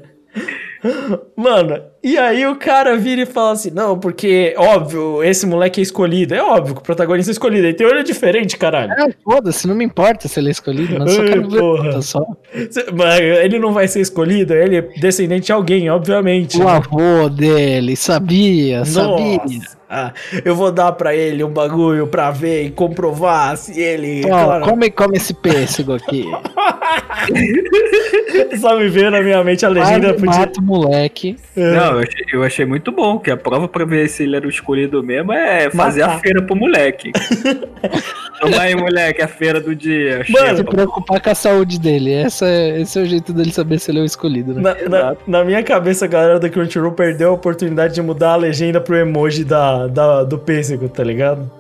Mano, 1.37 1.83
e 2.03 2.16
aí 2.16 2.47
o 2.47 2.57
cara 2.57 2.97
vira 2.97 3.23
e 3.23 3.27
fala 3.27 3.53
assim: 3.53 3.70
não, 3.70 3.99
porque, 3.99 4.55
óbvio, 4.57 5.23
esse 5.25 5.47
moleque 5.47 5.81
é 5.81 5.83
escolhido. 5.83 6.35
É 6.35 6.43
óbvio 6.43 6.75
que 6.75 6.81
o 6.81 6.85
protagonista 6.85 7.31
é 7.31 7.33
escolhido. 7.33 7.66
Ele 7.66 7.75
tem 7.75 7.87
olho 7.87 8.05
diferente, 8.05 8.57
caralho. 8.57 8.93
Ah, 8.97 9.09
foda-se, 9.25 9.66
não 9.66 9.75
me 9.75 9.85
importa 9.85 10.29
se 10.29 10.39
ele 10.41 10.49
é 10.49 10.53
escolhido, 10.53 10.97
mas 10.99 11.12
só 11.12 11.25
quero 11.25 11.49
ver 11.49 11.59
porra. 11.59 11.83
luta 11.85 12.03
só. 12.03 12.25
Cê- 12.70 12.87
Mas 12.95 13.20
ele 13.20 13.59
não 13.59 13.73
vai 13.73 13.89
ser 13.89 14.01
escolhido, 14.01 14.55
ele 14.55 14.77
é 14.77 14.83
descendente 14.83 15.47
de 15.47 15.53
alguém, 15.53 15.91
obviamente. 15.91 16.57
O 16.61 16.65
né? 16.65 16.70
avô 16.70 17.29
dele, 17.29 17.97
sabia, 17.97 18.85
sabia. 18.85 19.37
Nossa, 19.39 19.79
ah, 19.91 20.12
eu 20.45 20.55
vou 20.55 20.70
dar 20.70 20.93
pra 20.93 21.15
ele 21.15 21.43
um 21.43 21.49
bagulho 21.51 22.07
pra 22.07 22.31
ver 22.31 22.65
e 22.65 22.70
comprovar 22.70 23.57
se 23.57 23.81
ele. 23.81 24.23
Ó, 24.27 24.29
Claro, 24.29 24.65
come, 24.66 24.91
come 24.91 25.16
esse 25.16 25.33
pêssego 25.33 25.95
aqui. 25.95 26.27
Só 28.61 28.79
me 28.79 28.89
veio 28.89 29.11
na 29.11 29.23
minha 29.23 29.43
mente 29.43 29.65
a 29.65 29.69
legenda 29.69 30.12
podia. 30.15 30.41
mata 30.41 30.61
o 30.61 30.62
moleque. 30.62 31.37
Não, 31.57 31.88
eu 31.93 31.98
achei, 32.01 32.24
eu 32.32 32.43
achei 32.44 32.65
muito 32.65 32.90
bom, 32.93 33.19
que 33.19 33.31
a 33.31 33.36
prova 33.36 33.66
pra 33.69 33.85
ver 33.85 34.09
se 34.09 34.23
ele 34.23 34.36
era 34.36 34.47
o 34.47 34.51
escolhido 34.51 35.02
mesmo 35.02 35.32
é 35.32 35.70
fazer 35.70 36.01
Matar. 36.02 36.16
a 36.16 36.19
feira 36.20 36.43
pro 36.43 36.56
moleque. 36.56 37.12
Toma 38.40 38.60
aí, 38.60 38.74
moleque, 38.77 39.20
a 39.20 39.27
feira 39.28 39.60
do 39.60 39.74
dia. 39.74 40.24
Mano, 40.28 40.56
Se 40.59 40.65
preocupar 40.65 41.20
com 41.20 41.31
a 41.31 41.35
saúde 41.35 41.78
dele. 41.81 42.12
Essa 42.12 42.47
é, 42.47 42.81
esse 42.81 42.98
é 42.98 43.02
o 43.02 43.06
jeito 43.06 43.32
dele 43.32 43.51
saber 43.52 43.78
se 43.81 43.90
ele 43.90 43.98
é 43.98 44.02
o 44.02 44.05
escolhido, 44.05 44.55
né? 44.55 44.60
Na, 44.62 44.89
na- 44.89 45.16
na 45.27 45.44
minha 45.44 45.62
cabeça, 45.62 46.05
a 46.05 46.09
galera 46.09 46.39
da 46.39 46.48
Crunchyroll 46.48 46.93
perdeu 46.93 47.31
a 47.31 47.32
oportunidade 47.32 47.94
de 47.94 48.02
mudar 48.02 48.32
a 48.32 48.36
legenda 48.36 48.81
pro 48.81 48.94
emoji 48.97 49.43
da, 49.44 49.86
da- 49.89 50.23
do 50.24 50.39
pêssego, 50.39 50.89
tá 50.89 51.02
ligado? 51.02 51.51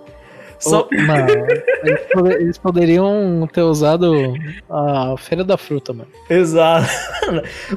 Só, 0.58 0.88
Mano, 1.06 2.32
eles 2.32 2.58
poderiam 2.58 3.48
ter 3.52 3.62
usado 3.62 4.34
a 4.68 5.14
Feira 5.16 5.44
da 5.44 5.56
Fruta, 5.56 5.92
mano. 5.92 6.08
Exato. 6.28 6.88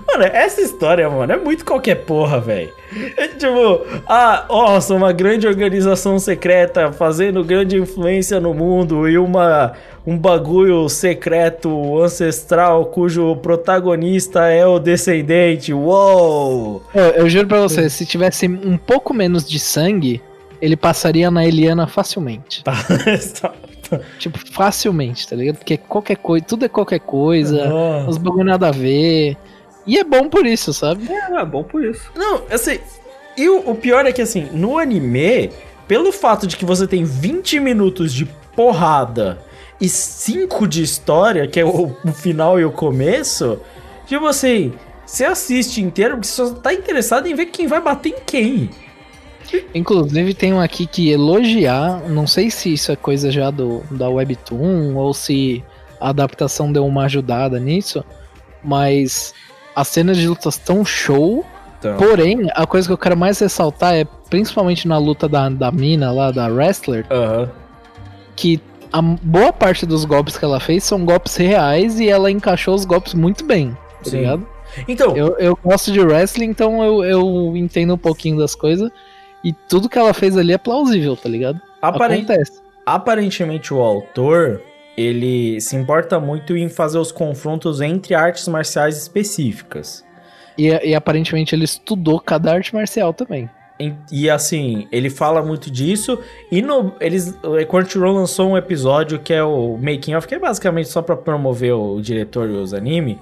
Mano, 0.07 0.23
essa 0.23 0.61
história, 0.61 1.09
mano, 1.09 1.31
é 1.33 1.37
muito 1.37 1.65
qualquer 1.65 1.95
porra, 1.95 2.39
velho. 2.39 2.71
É 3.17 3.27
tipo, 3.27 3.81
ah, 4.07 4.45
nossa, 4.49 4.93
uma 4.93 5.11
grande 5.11 5.47
organização 5.47 6.17
secreta 6.19 6.91
fazendo 6.91 7.43
grande 7.43 7.77
influência 7.77 8.39
no 8.39 8.53
mundo 8.53 9.07
e 9.07 9.17
uma 9.17 9.73
um 10.05 10.17
bagulho 10.17 10.89
secreto 10.89 12.01
ancestral 12.01 12.85
cujo 12.85 13.35
protagonista 13.37 14.47
é 14.47 14.65
o 14.65 14.79
descendente. 14.79 15.73
Uou! 15.73 16.81
Eu, 16.93 17.03
eu 17.03 17.29
juro 17.29 17.47
pra 17.47 17.61
você, 17.61 17.89
se 17.89 18.05
tivesse 18.05 18.47
um 18.47 18.77
pouco 18.77 19.13
menos 19.13 19.47
de 19.47 19.59
sangue, 19.59 20.21
ele 20.61 20.75
passaria 20.75 21.31
na 21.31 21.45
Eliana 21.45 21.87
facilmente. 21.87 22.63
Tá. 22.63 22.73
Tipo, 24.17 24.39
facilmente, 24.53 25.27
tá 25.27 25.35
ligado? 25.35 25.57
Porque 25.57 25.75
qualquer 25.75 26.15
coisa, 26.15 26.45
tudo 26.45 26.63
é 26.63 26.69
qualquer 26.69 26.99
coisa. 27.01 27.69
Os 28.07 28.17
bagulho 28.17 28.45
nada 28.45 28.69
a 28.69 28.71
ver. 28.71 29.35
E 29.85 29.97
é 29.97 30.03
bom 30.05 30.29
por 30.29 30.45
isso, 30.45 30.73
sabe? 30.73 31.11
É, 31.11 31.33
é 31.35 31.45
bom 31.45 31.61
por 31.61 31.83
isso. 31.83 32.09
Não, 32.15 32.43
assim. 32.49 32.79
E 33.35 33.49
o, 33.49 33.71
o 33.71 33.75
pior 33.75 34.05
é 34.05 34.13
que, 34.13 34.21
assim, 34.21 34.47
no 34.53 34.77
anime, 34.77 35.49
pelo 35.89 36.13
fato 36.13 36.47
de 36.47 36.55
que 36.55 36.63
você 36.63 36.87
tem 36.87 37.03
20 37.03 37.59
minutos 37.59 38.13
de 38.13 38.25
porrada 38.55 39.39
e 39.79 39.89
5 39.89 40.67
de 40.67 40.83
história, 40.83 41.47
que 41.47 41.59
é 41.59 41.65
o, 41.65 41.95
o 42.05 42.11
final 42.13 42.59
e 42.59 42.63
o 42.63 42.71
começo, 42.71 43.59
tipo 44.05 44.25
assim, 44.25 44.73
você 45.05 45.25
assiste 45.25 45.81
inteiro 45.81 46.15
porque 46.15 46.27
você 46.27 46.35
só 46.35 46.53
tá 46.53 46.73
interessado 46.73 47.27
em 47.27 47.33
ver 47.33 47.47
quem 47.47 47.67
vai 47.67 47.81
bater 47.81 48.09
em 48.09 48.19
quem. 48.25 48.69
Inclusive 49.73 50.33
tem 50.33 50.53
um 50.53 50.59
aqui 50.59 50.85
que 50.85 51.09
elogiar, 51.09 52.01
não 52.09 52.27
sei 52.27 52.49
se 52.49 52.73
isso 52.73 52.91
é 52.91 52.95
coisa 52.95 53.31
já 53.31 53.49
do 53.51 53.83
da 53.91 54.09
Webtoon 54.09 54.95
ou 54.95 55.13
se 55.13 55.63
a 55.99 56.09
adaptação 56.09 56.71
deu 56.71 56.85
uma 56.85 57.05
ajudada 57.05 57.59
nisso, 57.59 58.03
mas 58.63 59.33
as 59.75 59.87
cenas 59.87 60.17
de 60.17 60.27
lutas 60.27 60.57
tão 60.57 60.83
show. 60.83 61.45
Então, 61.79 61.97
Porém, 61.97 62.47
a 62.53 62.65
coisa 62.65 62.87
que 62.87 62.93
eu 62.93 62.97
quero 62.97 63.17
mais 63.17 63.39
ressaltar 63.39 63.95
é 63.95 64.05
principalmente 64.29 64.87
na 64.87 64.97
luta 64.97 65.27
da, 65.27 65.49
da 65.49 65.71
mina 65.71 66.11
lá, 66.11 66.31
da 66.31 66.47
wrestler, 66.47 67.05
que 68.35 68.61
a 68.93 69.01
boa 69.01 69.51
parte 69.51 69.85
dos 69.85 70.05
golpes 70.05 70.37
que 70.37 70.45
ela 70.45 70.59
fez 70.59 70.83
são 70.83 71.03
golpes 71.05 71.35
reais 71.35 71.99
e 71.99 72.09
ela 72.09 72.29
encaixou 72.29 72.75
os 72.75 72.85
golpes 72.85 73.13
muito 73.13 73.45
bem, 73.45 73.75
tá 74.03 74.09
Sim. 74.09 74.17
ligado? 74.17 74.47
Então, 74.87 75.15
Eu, 75.17 75.37
eu 75.37 75.59
gosto 75.63 75.91
de 75.91 75.99
wrestling, 75.99 76.45
então 76.45 76.83
eu, 76.83 77.03
eu 77.03 77.57
entendo 77.57 77.93
um 77.93 77.97
pouquinho 77.97 78.37
das 78.37 78.55
coisas. 78.55 78.89
E 79.43 79.53
tudo 79.53 79.89
que 79.89 79.97
ela 79.97 80.13
fez 80.13 80.37
ali 80.37 80.53
é 80.53 80.57
plausível, 80.57 81.15
tá 81.17 81.27
ligado? 81.29 81.59
aparen- 81.81 82.17
Acontece. 82.23 82.61
aparentemente 82.85 83.73
o 83.73 83.79
autor, 83.79 84.61
ele 84.95 85.59
se 85.61 85.75
importa 85.75 86.19
muito 86.19 86.55
em 86.55 86.69
fazer 86.69 86.99
os 86.99 87.11
confrontos 87.11 87.81
entre 87.81 88.13
artes 88.13 88.47
marciais 88.47 88.97
específicas. 88.97 90.05
E, 90.57 90.67
e 90.89 90.93
aparentemente 90.93 91.55
ele 91.55 91.63
estudou 91.65 92.19
cada 92.19 92.51
arte 92.53 92.73
marcial 92.75 93.13
também. 93.13 93.49
Em- 93.79 93.97
E 94.11 94.29
assim, 94.29 94.87
ele 94.91 95.09
fala 95.09 95.41
muito 95.41 95.71
disso. 95.71 96.19
E 96.51 96.61
no, 96.61 96.93
eles, 96.99 97.33
o 97.43 97.65
Crunchyroll 97.65 98.13
lançou 98.13 98.49
um 98.51 98.57
episódio 98.57 99.17
que 99.17 99.33
é 99.33 99.43
o 99.43 99.75
Making 99.81 100.13
of, 100.15 100.27
que 100.27 100.35
é 100.35 100.39
basicamente 100.39 100.87
só 100.89 101.01
pra 101.01 101.15
promover 101.15 101.73
o 101.73 101.99
diretor 101.99 102.47
e 102.47 102.53
os 102.53 102.73
anime. 102.75 103.17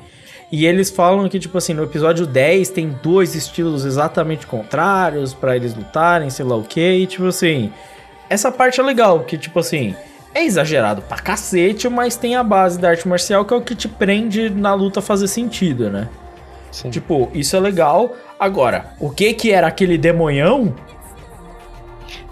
E 0.52 0.66
eles 0.66 0.90
falam 0.90 1.30
que, 1.30 1.38
tipo 1.38 1.58
assim, 1.58 1.74
no 1.74 1.84
episódio 1.84 2.26
10 2.26 2.70
tem 2.70 2.98
dois 3.04 3.36
estilos 3.36 3.86
exatamente 3.86 4.48
contrários 4.48 5.34
pra 5.34 5.56
eles 5.56 5.76
lutarem, 5.76 6.30
sei 6.30 6.46
lá 6.46 6.56
o 6.56 6.64
que. 6.64 6.80
E 6.80 7.06
tipo 7.06 7.28
assim, 7.28 7.72
essa 8.30 8.52
parte 8.52 8.80
é 8.80 8.84
legal, 8.84 9.20
que 9.22 9.38
tipo 9.38 9.60
assim, 9.60 9.96
é 10.34 10.44
exagerado 10.44 11.02
pra 11.04 11.18
cacete, 11.18 11.88
mas 11.88 12.16
tem 12.16 12.36
a 12.36 12.44
base 12.44 12.80
da 12.80 12.90
arte 12.90 13.08
marcial 13.08 13.46
que 13.46 13.54
é 13.54 13.58
o 13.58 13.62
que 13.62 13.76
te 13.76 13.88
prende 13.88 14.50
na 14.50 14.74
luta 14.74 15.02
fazer 15.02 15.28
sentido, 15.28 15.90
né? 15.90 16.10
Sim. 16.72 16.90
Tipo, 16.90 17.30
isso 17.34 17.56
é 17.56 17.60
legal. 17.60 18.16
Agora, 18.40 18.94
o 19.00 19.10
que 19.10 19.34
que 19.34 19.52
era 19.52 19.68
aquele 19.68 19.98
demonhão? 19.98 20.74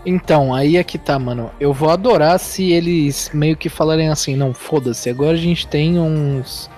Então, 0.05 0.53
aí 0.55 0.77
é 0.77 0.83
que 0.83 0.97
tá, 0.97 1.19
mano. 1.19 1.51
Eu 1.59 1.73
vou 1.73 1.89
adorar 1.89 2.39
se 2.39 2.71
eles 2.71 3.29
meio 3.33 3.57
que 3.57 3.67
falarem 3.67 4.09
assim, 4.09 4.35
não, 4.35 4.53
foda-se, 4.53 5.09
agora 5.09 5.33
a 5.33 5.37
gente 5.37 5.67
tem 5.67 5.99
uns. 5.99 6.69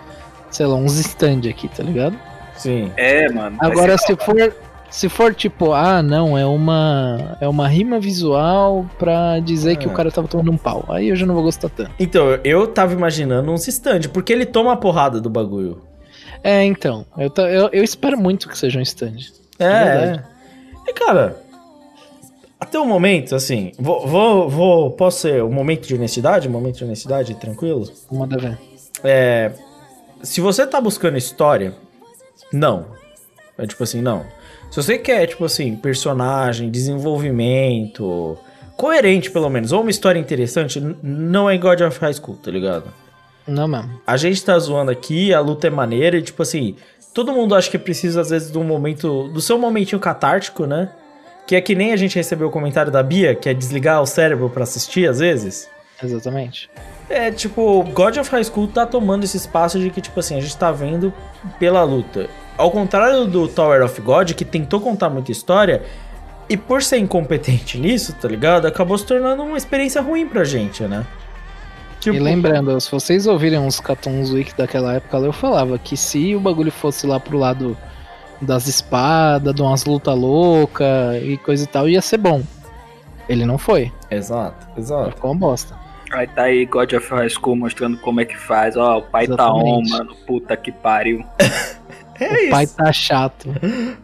Sei 0.52 0.66
lá, 0.66 0.76
uns 0.76 0.98
stand 1.00 1.42
aqui, 1.50 1.68
tá 1.68 1.84
ligado? 1.84 2.18
Sim. 2.56 2.92
É, 2.98 3.30
mano. 3.32 3.58
Agora, 3.60 3.98
se 3.98 4.16
for. 4.16 4.54
Se 4.92 5.08
for 5.08 5.36
tipo, 5.36 5.72
ah, 5.72 6.02
não, 6.02 6.36
é 6.36 6.44
uma. 6.48 7.38
É 7.40 7.48
uma 7.48 7.68
rima 7.68 8.00
visual 8.00 8.88
pra 8.98 9.40
dizer 9.40 9.78
que 9.78 9.88
É. 9.88 9.90
o 9.92 9.94
cara 9.94 10.10
tava 10.12 10.28
tomando 10.28 10.52
um 10.52 10.58
pau. 10.58 10.84
Aí 10.90 11.10
eu 11.10 11.16
já 11.16 11.28
não 11.28 11.36
vou 11.36 11.44
gostar 11.44 11.70
tanto. 11.70 11.92
Então, 12.00 12.40
eu 12.44 12.66
tava 12.66 12.92
imaginando 12.94 13.52
uns 13.52 13.68
stand, 13.68 14.10
porque 14.12 14.34
ele 14.34 14.48
toma 14.48 14.74
a 14.74 14.76
porrada 14.76 15.22
do 15.22 15.30
bagulho. 15.30 15.84
É, 16.44 16.64
então. 16.64 17.06
Eu, 17.16 17.32
eu, 17.46 17.70
eu 17.72 17.84
espero 17.84 18.18
muito 18.20 18.50
que 18.50 18.58
seja 18.58 18.80
um 18.80 18.82
stand. 18.82 19.18
É, 19.60 19.66
é. 19.68 20.24
E 20.88 20.94
cara, 20.94 21.38
até 22.60 22.80
o 22.80 22.86
momento, 22.86 23.36
assim, 23.36 23.72
vou, 23.78 24.08
vou, 24.08 24.50
vou- 24.50 24.92
posso 24.92 25.20
ser 25.20 25.44
um 25.44 25.52
momento 25.52 25.88
de 25.88 25.94
honestidade, 25.94 26.48
um 26.48 26.52
momento 26.52 26.78
de 26.80 26.84
honestidade, 26.84 27.36
tranquilo? 27.36 27.88
Manda 28.12 28.38
ver. 28.40 28.58
É, 29.04 29.52
se 30.22 30.42
você 30.42 30.66
tá 30.66 30.80
buscando 30.80 31.18
história, 31.18 31.76
não. 32.52 32.88
É 33.58 33.66
tipo 33.66 33.84
assim, 33.84 34.02
não. 34.02 34.26
Se 34.72 34.78
você 34.78 34.98
quer, 34.98 35.28
tipo 35.28 35.46
assim, 35.46 35.76
personagem, 35.76 36.70
desenvolvimento, 36.70 38.38
coerente 38.78 39.32
pelo 39.32 39.50
menos, 39.50 39.72
ou 39.72 39.82
uma 39.82 39.90
história 39.90 40.20
interessante, 40.20 40.80
não 41.02 41.50
é 41.50 41.58
God 41.58 41.82
of 41.82 42.00
High 42.00 42.14
School, 42.14 42.38
tá 42.38 42.52
ligado? 42.52 42.86
Não 43.48 43.68
mesmo. 43.68 44.00
a 44.06 44.16
gente 44.16 44.44
tá 44.44 44.58
zoando 44.60 44.92
aqui, 44.92 45.34
a 45.34 45.40
luta 45.40 45.68
é 45.68 45.70
maneira 45.72 46.18
e, 46.18 46.22
tipo 46.22 46.42
assim, 46.44 46.76
todo 47.14 47.34
mundo 47.34 47.56
acha 47.56 47.70
que 47.70 47.80
precisa, 47.80 48.22
às 48.22 48.30
vezes, 48.30 48.52
de 48.52 48.58
um 48.58 48.64
momento, 48.64 49.28
do 49.30 49.42
seu 49.42 49.58
momentinho 49.58 50.00
catártico, 50.00 50.66
né? 50.66 50.90
Que 51.48 51.56
é 51.56 51.62
que 51.62 51.74
nem 51.74 51.92
a 51.92 51.98
gente 51.98 52.16
recebeu 52.16 52.48
o 52.48 52.52
comentário 52.52 52.92
da 52.92 53.02
Bia, 53.02 53.34
que 53.34 53.50
é 53.50 53.54
desligar 53.54 54.02
o 54.02 54.06
cérebro 54.06 54.50
pra 54.52 54.64
assistir, 54.64 55.10
às 55.10 55.18
vezes. 55.18 55.68
Exatamente. 56.04 56.70
É, 57.10 57.32
tipo, 57.32 57.84
God 57.94 58.18
of 58.18 58.30
High 58.30 58.44
School 58.44 58.68
tá 58.68 58.86
tomando 58.86 59.24
esse 59.24 59.38
espaço 59.38 59.80
de 59.80 59.90
que, 59.90 60.02
tipo 60.02 60.20
assim, 60.20 60.38
a 60.38 60.42
gente 60.42 60.56
tá 60.56 60.72
vendo 60.72 61.14
pela 61.58 61.84
luta. 61.84 62.30
Ao 62.58 62.70
contrário 62.70 63.26
do 63.26 63.48
Tower 63.48 63.84
of 63.84 64.00
God, 64.02 64.34
que 64.34 64.46
tentou 64.46 64.80
contar 64.80 65.10
muita 65.10 65.32
história, 65.32 65.84
e 66.50 66.58
por 66.58 66.82
ser 66.82 66.98
incompetente 66.98 67.78
nisso, 67.80 68.14
tá 68.14 68.28
ligado? 68.28 68.66
Acabou 68.66 68.98
se 68.98 69.06
tornando 69.06 69.44
uma 69.44 69.58
experiência 69.58 70.02
ruim 70.02 70.28
pra 70.28 70.44
gente, 70.44 70.84
né? 70.84 71.06
Tipo, 72.00 72.16
E 72.16 72.20
lembrando, 72.20 72.80
se 72.80 72.90
vocês 72.90 73.28
ouvirem 73.28 73.60
uns 73.60 73.80
Cartoons 73.80 74.32
Week 74.32 74.56
daquela 74.56 74.96
época, 74.96 75.18
eu 75.18 75.34
falava 75.34 75.78
que 75.78 75.98
se 75.98 76.34
o 76.34 76.40
bagulho 76.40 76.72
fosse 76.72 77.06
lá 77.06 77.20
pro 77.20 77.38
lado 77.38 77.78
das 78.42 78.68
espadas, 78.68 79.54
de 79.54 79.62
umas 79.62 79.84
lutas 79.84 80.18
loucas 80.18 81.22
e 81.22 81.38
coisa 81.38 81.66
e 81.66 81.68
tal, 81.68 81.90
ia 81.90 82.02
ser 82.02 82.18
bom. 82.18 82.42
Ele 83.28 83.46
não 83.46 83.58
foi. 83.58 83.92
Exato, 84.10 84.66
exato. 84.78 85.12
Ficou 85.12 85.32
uma 85.32 85.40
bosta. 85.40 85.76
Aí 86.12 86.28
tá 86.28 86.44
aí 86.44 86.66
God 86.66 86.92
of 86.94 87.10
High 87.10 87.30
School 87.30 87.56
mostrando 87.56 87.98
como 88.00 88.20
é 88.22 88.26
que 88.26 88.38
faz. 88.38 88.76
Ó, 88.76 88.98
o 89.00 89.02
pai 89.04 89.28
tá 89.28 89.54
on, 89.54 89.82
Exatamente. 89.82 89.90
mano. 89.92 90.16
Puta 90.26 90.56
que 90.58 90.72
pariu. 90.72 91.24
É 92.22 92.48
o 92.48 92.50
pai 92.50 92.68
tá 92.68 92.92
chato. 92.92 93.48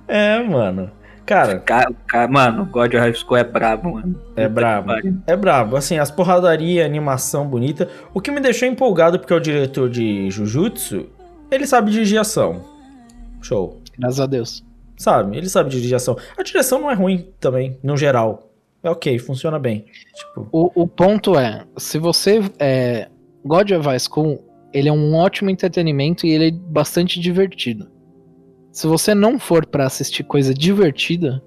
É, 0.07 0.41
mano. 0.41 0.89
Cara, 1.25 1.59
Ca- 1.59 1.91
ca- 2.07 2.27
mano, 2.29 2.65
God 2.65 2.93
of 2.93 2.97
High 2.97 3.13
School 3.13 3.35
é 3.35 3.43
brabo, 3.43 3.91
mano. 3.95 4.21
é 4.37 4.47
brabo. 4.47 4.91
É 5.27 5.35
brabo. 5.35 5.75
Assim, 5.75 5.97
as 5.99 6.09
porradaria, 6.09 6.85
animação 6.85 7.45
bonita. 7.45 7.89
O 8.13 8.21
que 8.21 8.31
me 8.31 8.39
deixou 8.39 8.69
empolgado, 8.69 9.19
porque 9.19 9.33
é 9.33 9.35
o 9.35 9.39
diretor 9.41 9.89
de 9.89 10.29
Jujutsu, 10.31 11.07
ele 11.51 11.67
sabe 11.67 11.91
dirigir 11.91 12.17
ação. 12.17 12.61
Show. 13.41 13.81
Graças 13.99 14.19
a 14.21 14.25
Deus. 14.25 14.63
Sabe? 14.95 15.35
Ele 15.35 15.49
sabe 15.49 15.69
dirigir 15.69 15.95
ação. 15.95 16.15
A 16.37 16.41
direção 16.43 16.79
não 16.79 16.89
é 16.89 16.93
ruim 16.93 17.27
também, 17.41 17.77
no 17.83 17.97
geral. 17.97 18.44
É 18.85 18.89
ok, 18.89 19.17
funciona 19.17 19.57
bem. 19.57 19.83
Tipo, 20.13 20.47
O, 20.51 20.83
o 20.83 20.87
ponto 20.87 21.35
é, 21.37 21.65
se 21.75 21.97
você 21.97 22.39
é, 22.59 23.09
God 23.43 23.71
of 23.71 23.83
High 23.87 23.99
School, 23.99 24.39
ele 24.71 24.87
é 24.87 24.93
um 24.93 25.15
ótimo 25.15 25.49
entretenimento 25.49 26.27
e 26.27 26.29
ele 26.31 26.47
é 26.49 26.51
bastante 26.51 27.19
divertido. 27.19 27.89
Se 28.71 28.85
você 28.85 29.15
não 29.15 29.39
for 29.39 29.65
pra 29.65 29.87
assistir 29.87 30.23
coisa 30.23 30.53
divertida, 30.53 31.41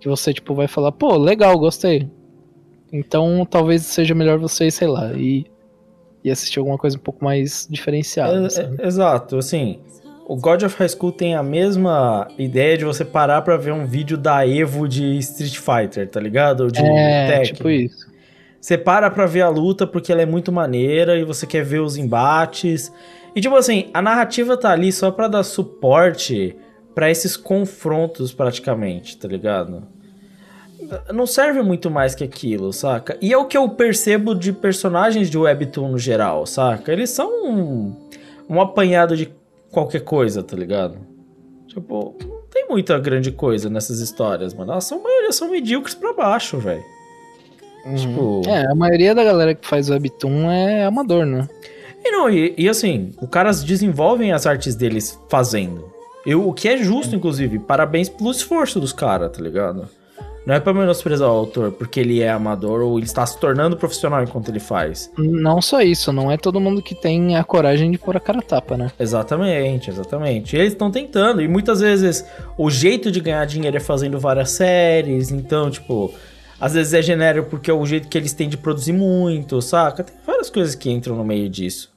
que 0.00 0.08
você 0.08 0.32
tipo 0.32 0.54
vai 0.54 0.66
falar, 0.66 0.92
pô, 0.92 1.16
legal, 1.18 1.58
gostei. 1.58 2.08
Então 2.90 3.44
talvez 3.48 3.82
seja 3.82 4.14
melhor 4.14 4.38
você, 4.38 4.70
sei 4.70 4.88
lá, 4.88 5.12
e, 5.12 5.44
e 6.24 6.30
assistir 6.30 6.58
alguma 6.60 6.78
coisa 6.78 6.96
um 6.96 7.00
pouco 7.00 7.22
mais 7.22 7.68
diferenciada. 7.70 8.48
é- 8.56 8.82
é- 8.82 8.86
exato, 8.86 9.36
assim. 9.36 9.80
O 10.32 10.36
God 10.36 10.62
of 10.62 10.76
High 10.78 10.88
School 10.90 11.10
tem 11.10 11.34
a 11.34 11.42
mesma 11.42 12.28
ideia 12.38 12.78
de 12.78 12.84
você 12.84 13.04
parar 13.04 13.42
pra 13.42 13.56
ver 13.56 13.72
um 13.72 13.84
vídeo 13.84 14.16
da 14.16 14.46
Evo 14.46 14.86
de 14.86 15.18
Street 15.18 15.56
Fighter, 15.58 16.08
tá 16.08 16.20
ligado? 16.20 16.70
De 16.70 16.80
É, 16.80 17.26
Tekken. 17.26 17.52
tipo 17.54 17.68
isso. 17.68 18.06
Você 18.60 18.78
para 18.78 19.10
pra 19.10 19.26
ver 19.26 19.40
a 19.40 19.48
luta 19.48 19.88
porque 19.88 20.12
ela 20.12 20.22
é 20.22 20.26
muito 20.26 20.52
maneira 20.52 21.18
e 21.18 21.24
você 21.24 21.48
quer 21.48 21.64
ver 21.64 21.80
os 21.80 21.96
embates. 21.96 22.92
E 23.34 23.40
tipo 23.40 23.56
assim, 23.56 23.90
a 23.92 24.00
narrativa 24.00 24.56
tá 24.56 24.70
ali 24.70 24.92
só 24.92 25.10
pra 25.10 25.26
dar 25.26 25.42
suporte 25.42 26.54
pra 26.94 27.10
esses 27.10 27.36
confrontos 27.36 28.32
praticamente, 28.32 29.16
tá 29.16 29.26
ligado? 29.26 29.82
Não 31.12 31.26
serve 31.26 31.60
muito 31.60 31.90
mais 31.90 32.14
que 32.14 32.22
aquilo, 32.22 32.72
saca? 32.72 33.18
E 33.20 33.32
é 33.32 33.36
o 33.36 33.46
que 33.46 33.56
eu 33.56 33.68
percebo 33.70 34.36
de 34.36 34.52
personagens 34.52 35.28
de 35.28 35.36
Webtoon 35.36 35.88
no 35.90 35.98
geral, 35.98 36.46
saca? 36.46 36.92
Eles 36.92 37.10
são 37.10 37.28
um, 37.44 37.96
um 38.48 38.60
apanhado 38.60 39.16
de 39.16 39.39
qualquer 39.70 40.00
coisa, 40.00 40.42
tá 40.42 40.56
ligado? 40.56 40.98
Tipo, 41.66 42.16
não 42.20 42.42
tem 42.50 42.68
muita 42.68 42.98
grande 42.98 43.30
coisa 43.30 43.70
nessas 43.70 44.00
histórias, 44.00 44.52
mano. 44.52 44.72
Elas 44.72 44.84
são, 44.84 44.98
a 44.98 45.02
maioria 45.02 45.32
são 45.32 45.50
medíocres 45.50 45.94
pra 45.94 46.12
baixo, 46.12 46.58
velho. 46.58 46.82
Tipo... 47.96 48.42
É, 48.46 48.70
a 48.70 48.74
maioria 48.74 49.14
da 49.14 49.24
galera 49.24 49.54
que 49.54 49.66
faz 49.66 49.88
webtoon 49.88 50.50
é 50.50 50.84
amador, 50.84 51.24
né? 51.24 51.48
E, 52.04 52.10
não, 52.10 52.28
e, 52.28 52.54
e 52.56 52.68
assim, 52.68 53.12
os 53.20 53.28
caras 53.28 53.62
desenvolvem 53.62 54.32
as 54.32 54.46
artes 54.46 54.74
deles 54.74 55.18
fazendo. 55.28 55.90
Eu, 56.26 56.48
o 56.48 56.52
que 56.52 56.68
é 56.68 56.76
justo, 56.76 57.14
inclusive. 57.14 57.58
Parabéns 57.58 58.08
pelo 58.08 58.30
esforço 58.30 58.80
dos 58.80 58.92
caras, 58.92 59.30
tá 59.30 59.42
ligado? 59.42 59.88
Não 60.46 60.54
é 60.54 60.60
pra 60.60 60.72
menosprezar 60.72 61.28
o 61.28 61.32
autor 61.32 61.70
porque 61.72 62.00
ele 62.00 62.20
é 62.22 62.30
amador 62.30 62.80
ou 62.80 62.96
ele 62.96 63.06
está 63.06 63.24
se 63.26 63.38
tornando 63.38 63.76
profissional 63.76 64.22
enquanto 64.22 64.48
ele 64.48 64.58
faz. 64.58 65.10
Não 65.18 65.60
só 65.60 65.82
isso, 65.82 66.12
não 66.12 66.30
é 66.30 66.36
todo 66.36 66.60
mundo 66.60 66.80
que 66.80 66.94
tem 66.94 67.36
a 67.36 67.44
coragem 67.44 67.90
de 67.90 67.98
pôr 67.98 68.16
a 68.16 68.20
cara 68.20 68.38
a 68.38 68.42
tapa, 68.42 68.76
né? 68.76 68.90
Exatamente, 68.98 69.90
exatamente. 69.90 70.56
Eles 70.56 70.72
estão 70.72 70.90
tentando, 70.90 71.42
e 71.42 71.48
muitas 71.48 71.80
vezes 71.80 72.24
o 72.56 72.70
jeito 72.70 73.10
de 73.10 73.20
ganhar 73.20 73.44
dinheiro 73.44 73.76
é 73.76 73.80
fazendo 73.80 74.18
várias 74.18 74.50
séries, 74.50 75.30
então, 75.30 75.70
tipo, 75.70 76.12
às 76.58 76.72
vezes 76.72 76.94
é 76.94 77.02
genérico 77.02 77.50
porque 77.50 77.70
é 77.70 77.74
o 77.74 77.84
jeito 77.84 78.08
que 78.08 78.16
eles 78.16 78.32
têm 78.32 78.48
de 78.48 78.56
produzir 78.56 78.92
muito, 78.92 79.60
saca? 79.60 80.04
Tem 80.04 80.16
várias 80.26 80.48
coisas 80.48 80.74
que 80.74 80.90
entram 80.90 81.16
no 81.16 81.24
meio 81.24 81.48
disso. 81.48 81.92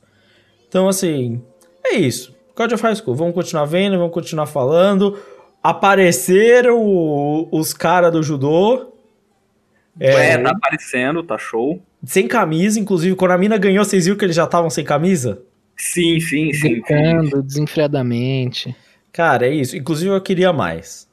Então, 0.67 0.87
assim, 0.89 1.41
é 1.85 1.95
isso. 1.95 2.33
God 2.55 2.71
of 2.71 2.83
High 2.83 2.95
School, 2.95 3.15
vamos 3.15 3.33
continuar 3.33 3.65
vendo, 3.65 3.97
vamos 3.97 4.13
continuar 4.13 4.45
falando. 4.45 5.17
Apareceram 5.63 6.83
o- 6.85 7.47
os 7.51 7.73
caras 7.73 8.11
do 8.11 8.21
judô. 8.21 8.91
É, 9.99 10.37
tá 10.37 10.49
aparecendo, 10.51 11.23
tá 11.23 11.37
show. 11.37 11.81
Sem 12.05 12.27
camisa, 12.27 12.79
inclusive, 12.79 13.15
quando 13.15 13.31
a 13.31 13.37
mina 13.37 13.57
ganhou, 13.57 13.85
vocês 13.85 14.03
viram 14.05 14.17
que 14.17 14.25
eles 14.25 14.35
já 14.35 14.43
estavam 14.43 14.69
sem 14.69 14.83
camisa? 14.83 15.41
Sim, 15.77 16.19
sim, 16.19 16.51
sim. 16.51 16.81
Gritando 16.81 17.41
desenfreadamente. 17.41 18.75
Cara, 19.11 19.47
é 19.47 19.53
isso. 19.53 19.77
Inclusive, 19.77 20.11
eu 20.13 20.19
queria 20.21 20.51
mais. 20.51 21.07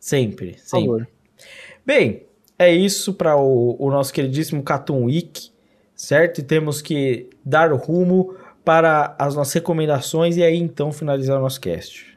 Sempre, 0.00 0.52
Por 0.52 0.58
sempre. 0.58 0.86
favor. 0.86 1.08
Bem, 1.86 2.22
é 2.58 2.72
isso 2.72 3.14
para 3.14 3.36
o, 3.36 3.76
o 3.78 3.90
nosso 3.90 4.12
queridíssimo 4.12 4.62
Cartoon 4.62 5.04
Week, 5.04 5.50
certo? 5.94 6.38
E 6.40 6.42
temos 6.42 6.82
que 6.82 7.28
dar 7.44 7.72
o 7.72 7.76
rumo 7.76 8.34
para 8.64 9.14
as 9.18 9.34
nossas 9.34 9.52
recomendações 9.54 10.36
e 10.36 10.42
aí 10.42 10.56
então 10.56 10.90
finalizar 10.92 11.38
o 11.38 11.42
nosso 11.42 11.60
cast. 11.60 12.11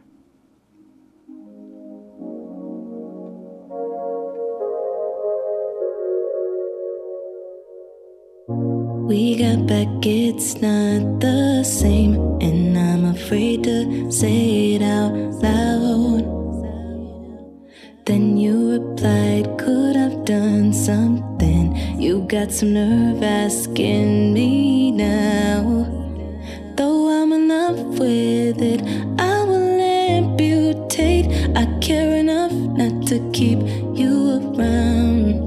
We 9.06 9.38
got 9.38 9.68
back, 9.68 9.88
it's 10.04 10.56
not 10.56 11.20
the 11.20 11.64
same. 11.64 12.16
And 12.42 12.76
I'm 12.76 13.06
afraid 13.06 13.64
to 13.66 14.12
say 14.12 14.74
it 14.74 14.82
out 14.82 15.14
loud. 15.46 16.26
Then 18.06 18.36
you 18.36 18.72
replied, 18.72 19.60
Could 19.60 19.96
I've 19.96 20.26
done 20.26 20.74
something? 20.74 21.76
You 22.02 22.22
got 22.22 22.52
some 22.52 22.74
nerve 22.74 23.22
asking 23.22 24.34
me 24.34 24.90
now. 24.90 25.62
Though 26.76 27.08
I'm 27.10 27.32
in 27.32 27.48
love 27.48 28.00
with 28.00 28.60
it, 28.60 28.82
I 29.20 29.44
will 29.44 29.80
amputate. 29.80 31.28
I 31.56 31.68
care 31.80 32.18
enough 32.18 32.54
not 32.54 33.06
to 33.10 33.20
keep 33.32 33.60
you 33.96 34.42
around. 34.58 35.45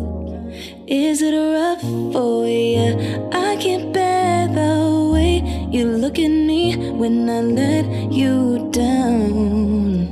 Is 0.90 1.20
it 1.20 1.36
rough 1.36 1.82
for 1.82 2.48
you? 2.48 3.28
I 3.30 3.56
can't 3.56 3.92
bear 3.92 4.48
the 4.48 5.10
way 5.12 5.68
you 5.70 5.84
look 5.84 6.18
at 6.18 6.30
me 6.30 6.76
when 6.92 7.28
I 7.28 7.42
let 7.42 8.10
you 8.10 8.70
down. 8.72 10.08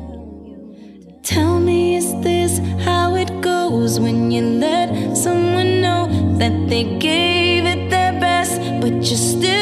Tell 1.22 1.58
me, 1.60 1.96
is 1.96 2.12
this 2.20 2.58
how 2.84 3.14
it 3.14 3.40
goes 3.40 3.98
when 3.98 4.30
you 4.30 4.42
let 4.42 5.16
someone 5.16 5.80
know 5.80 6.36
that 6.36 6.68
they 6.68 6.84
gave 6.98 7.64
it 7.64 7.88
their 7.88 8.12
best, 8.20 8.60
but 8.82 8.92
you 8.96 9.16
still 9.16 9.55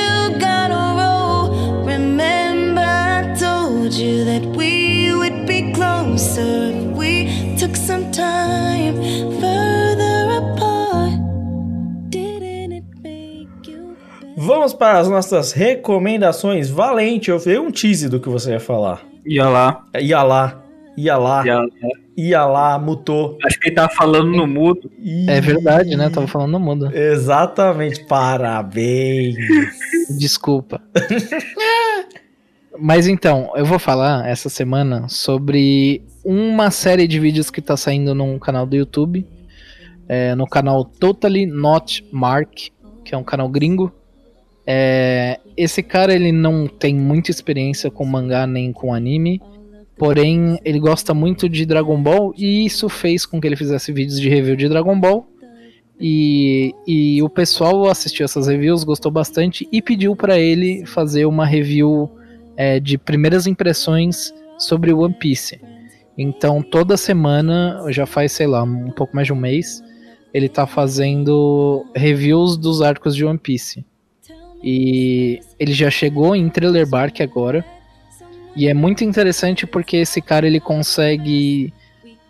Vamos 14.44 14.74
para 14.74 14.98
as 14.98 15.08
nossas 15.08 15.52
recomendações. 15.52 16.68
Valente, 16.68 17.30
eu 17.30 17.38
vi 17.38 17.58
um 17.58 17.70
tease 17.70 18.08
do 18.08 18.20
que 18.20 18.28
você 18.28 18.52
ia 18.52 18.60
falar. 18.60 19.02
Ia 19.26 19.48
lá, 19.48 19.84
Ia 19.98 20.22
lá, 20.22 20.62
ia 20.96 21.16
lá, 21.16 21.46
ia 21.46 21.58
lá. 21.58 21.68
ia 22.16 22.44
lá, 22.44 22.78
mutou. 22.78 23.38
Acho 23.44 23.58
que 23.58 23.68
ele 23.68 23.76
tava 23.76 23.92
falando 23.94 24.30
no 24.30 24.46
mudo. 24.46 24.90
É 25.28 25.40
verdade, 25.40 25.96
né? 25.96 26.10
Tava 26.10 26.26
falando 26.26 26.52
no 26.52 26.60
mundo. 26.60 26.94
Exatamente, 26.94 28.04
parabéns. 28.06 29.36
Desculpa. 30.18 30.80
Mas 32.78 33.06
então, 33.06 33.50
eu 33.54 33.64
vou 33.64 33.78
falar 33.78 34.28
essa 34.28 34.48
semana 34.48 35.08
sobre 35.08 36.02
uma 36.24 36.70
série 36.70 37.06
de 37.06 37.18
vídeos 37.20 37.48
que 37.50 37.62
tá 37.62 37.76
saindo 37.76 38.14
num 38.14 38.38
canal 38.38 38.66
do 38.66 38.74
YouTube. 38.76 39.26
é, 40.08 40.34
no 40.34 40.46
canal 40.46 40.84
Totally 40.84 41.46
Not 41.46 42.06
Mark, 42.12 42.52
que 43.04 43.14
é 43.14 43.16
um 43.16 43.24
canal 43.24 43.48
gringo. 43.48 43.90
É, 44.66 45.38
esse 45.56 45.82
cara 45.82 46.14
ele 46.14 46.32
não 46.32 46.66
tem 46.66 46.94
muita 46.94 47.30
experiência 47.30 47.90
com 47.90 48.04
mangá 48.04 48.46
nem 48.46 48.72
com 48.72 48.94
anime. 48.94 49.40
Porém, 49.96 50.58
ele 50.64 50.80
gosta 50.80 51.14
muito 51.14 51.48
de 51.48 51.64
Dragon 51.64 52.02
Ball 52.02 52.34
e 52.36 52.64
isso 52.64 52.88
fez 52.88 53.24
com 53.24 53.40
que 53.40 53.46
ele 53.46 53.56
fizesse 53.56 53.92
vídeos 53.92 54.20
de 54.20 54.28
review 54.28 54.56
de 54.56 54.68
Dragon 54.68 54.98
Ball. 54.98 55.26
E, 56.00 56.74
e 56.86 57.22
o 57.22 57.28
pessoal 57.28 57.88
assistiu 57.88 58.24
essas 58.24 58.48
reviews, 58.48 58.82
gostou 58.82 59.12
bastante 59.12 59.68
e 59.70 59.80
pediu 59.80 60.16
pra 60.16 60.38
ele 60.38 60.84
fazer 60.86 61.24
uma 61.24 61.46
review 61.46 62.10
é, 62.56 62.80
de 62.80 62.98
primeiras 62.98 63.46
impressões 63.46 64.34
sobre 64.58 64.92
One 64.92 65.14
Piece. 65.14 65.60
Então, 66.18 66.62
toda 66.62 66.96
semana, 66.96 67.84
já 67.90 68.06
faz, 68.06 68.32
sei 68.32 68.46
lá, 68.46 68.62
um 68.62 68.90
pouco 68.90 69.14
mais 69.14 69.26
de 69.26 69.32
um 69.32 69.36
mês, 69.36 69.82
ele 70.32 70.48
tá 70.48 70.66
fazendo 70.66 71.86
reviews 71.94 72.56
dos 72.56 72.82
arcos 72.82 73.14
de 73.14 73.24
One 73.24 73.38
Piece. 73.38 73.84
E 74.66 75.40
ele 75.58 75.74
já 75.74 75.90
chegou 75.90 76.34
em 76.34 76.48
Thriller 76.48 76.88
Bark 76.88 77.20
agora. 77.20 77.62
E 78.56 78.66
é 78.66 78.72
muito 78.72 79.04
interessante 79.04 79.66
porque 79.66 79.98
esse 79.98 80.22
cara 80.22 80.46
ele 80.46 80.58
consegue 80.58 81.70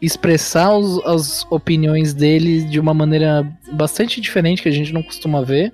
expressar 0.02 0.76
os- 0.76 0.98
as 1.06 1.46
opiniões 1.48 2.12
dele 2.12 2.62
de 2.62 2.80
uma 2.80 2.92
maneira 2.92 3.46
bastante 3.72 4.20
diferente 4.20 4.62
que 4.62 4.68
a 4.68 4.72
gente 4.72 4.92
não 4.92 5.02
costuma 5.02 5.42
ver. 5.42 5.70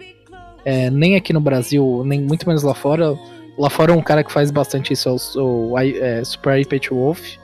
É, 0.62 0.90
nem 0.90 1.16
aqui 1.16 1.32
no 1.32 1.40
Brasil, 1.40 2.02
nem 2.04 2.20
muito 2.20 2.46
menos 2.46 2.62
lá 2.62 2.74
fora. 2.74 3.16
Lá 3.56 3.70
fora 3.70 3.94
um 3.94 4.02
cara 4.02 4.22
que 4.22 4.30
faz 4.30 4.50
bastante 4.50 4.92
isso 4.92 5.08
é 5.08 5.40
o, 5.40 5.78
é, 5.78 6.22
Super 6.24 6.60
I 6.60 6.66
Pet 6.66 6.90
Wolf. 6.90 7.36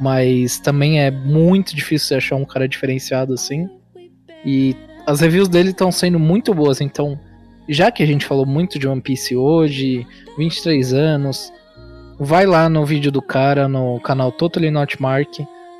Mas 0.00 0.58
também 0.60 1.00
é 1.00 1.10
muito 1.10 1.74
difícil 1.74 2.16
achar 2.16 2.36
um 2.36 2.44
cara 2.44 2.68
diferenciado 2.68 3.32
assim. 3.34 3.68
E 4.44 4.76
as 5.06 5.20
reviews 5.20 5.48
dele 5.48 5.70
estão 5.70 5.90
sendo 5.90 6.18
muito 6.20 6.54
boas, 6.54 6.80
então 6.80 7.18
já 7.68 7.90
que 7.90 8.02
a 8.02 8.06
gente 8.06 8.24
falou 8.26 8.46
muito 8.46 8.78
de 8.78 8.86
One 8.86 9.00
Piece 9.00 9.36
hoje, 9.36 10.06
23 10.36 10.92
anos, 10.92 11.52
vai 12.18 12.46
lá 12.46 12.68
no 12.68 12.84
vídeo 12.84 13.10
do 13.10 13.22
cara 13.22 13.68
no 13.68 13.98
canal 14.00 14.30
Totally 14.32 14.70
Not 14.70 15.00
Mark, 15.00 15.30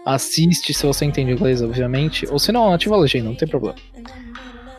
assiste 0.05 0.73
se 0.75 0.87
você 0.87 1.05
entende 1.05 1.33
inglês, 1.33 1.63
obviamente, 1.63 2.27
ou 2.31 2.39
se 2.39 2.53
não, 2.53 2.73
ativa 2.73 2.95
a 2.95 2.99
legenda, 2.99 3.29
não 3.29 3.35
tem 3.37 3.49
problema. 3.49 3.77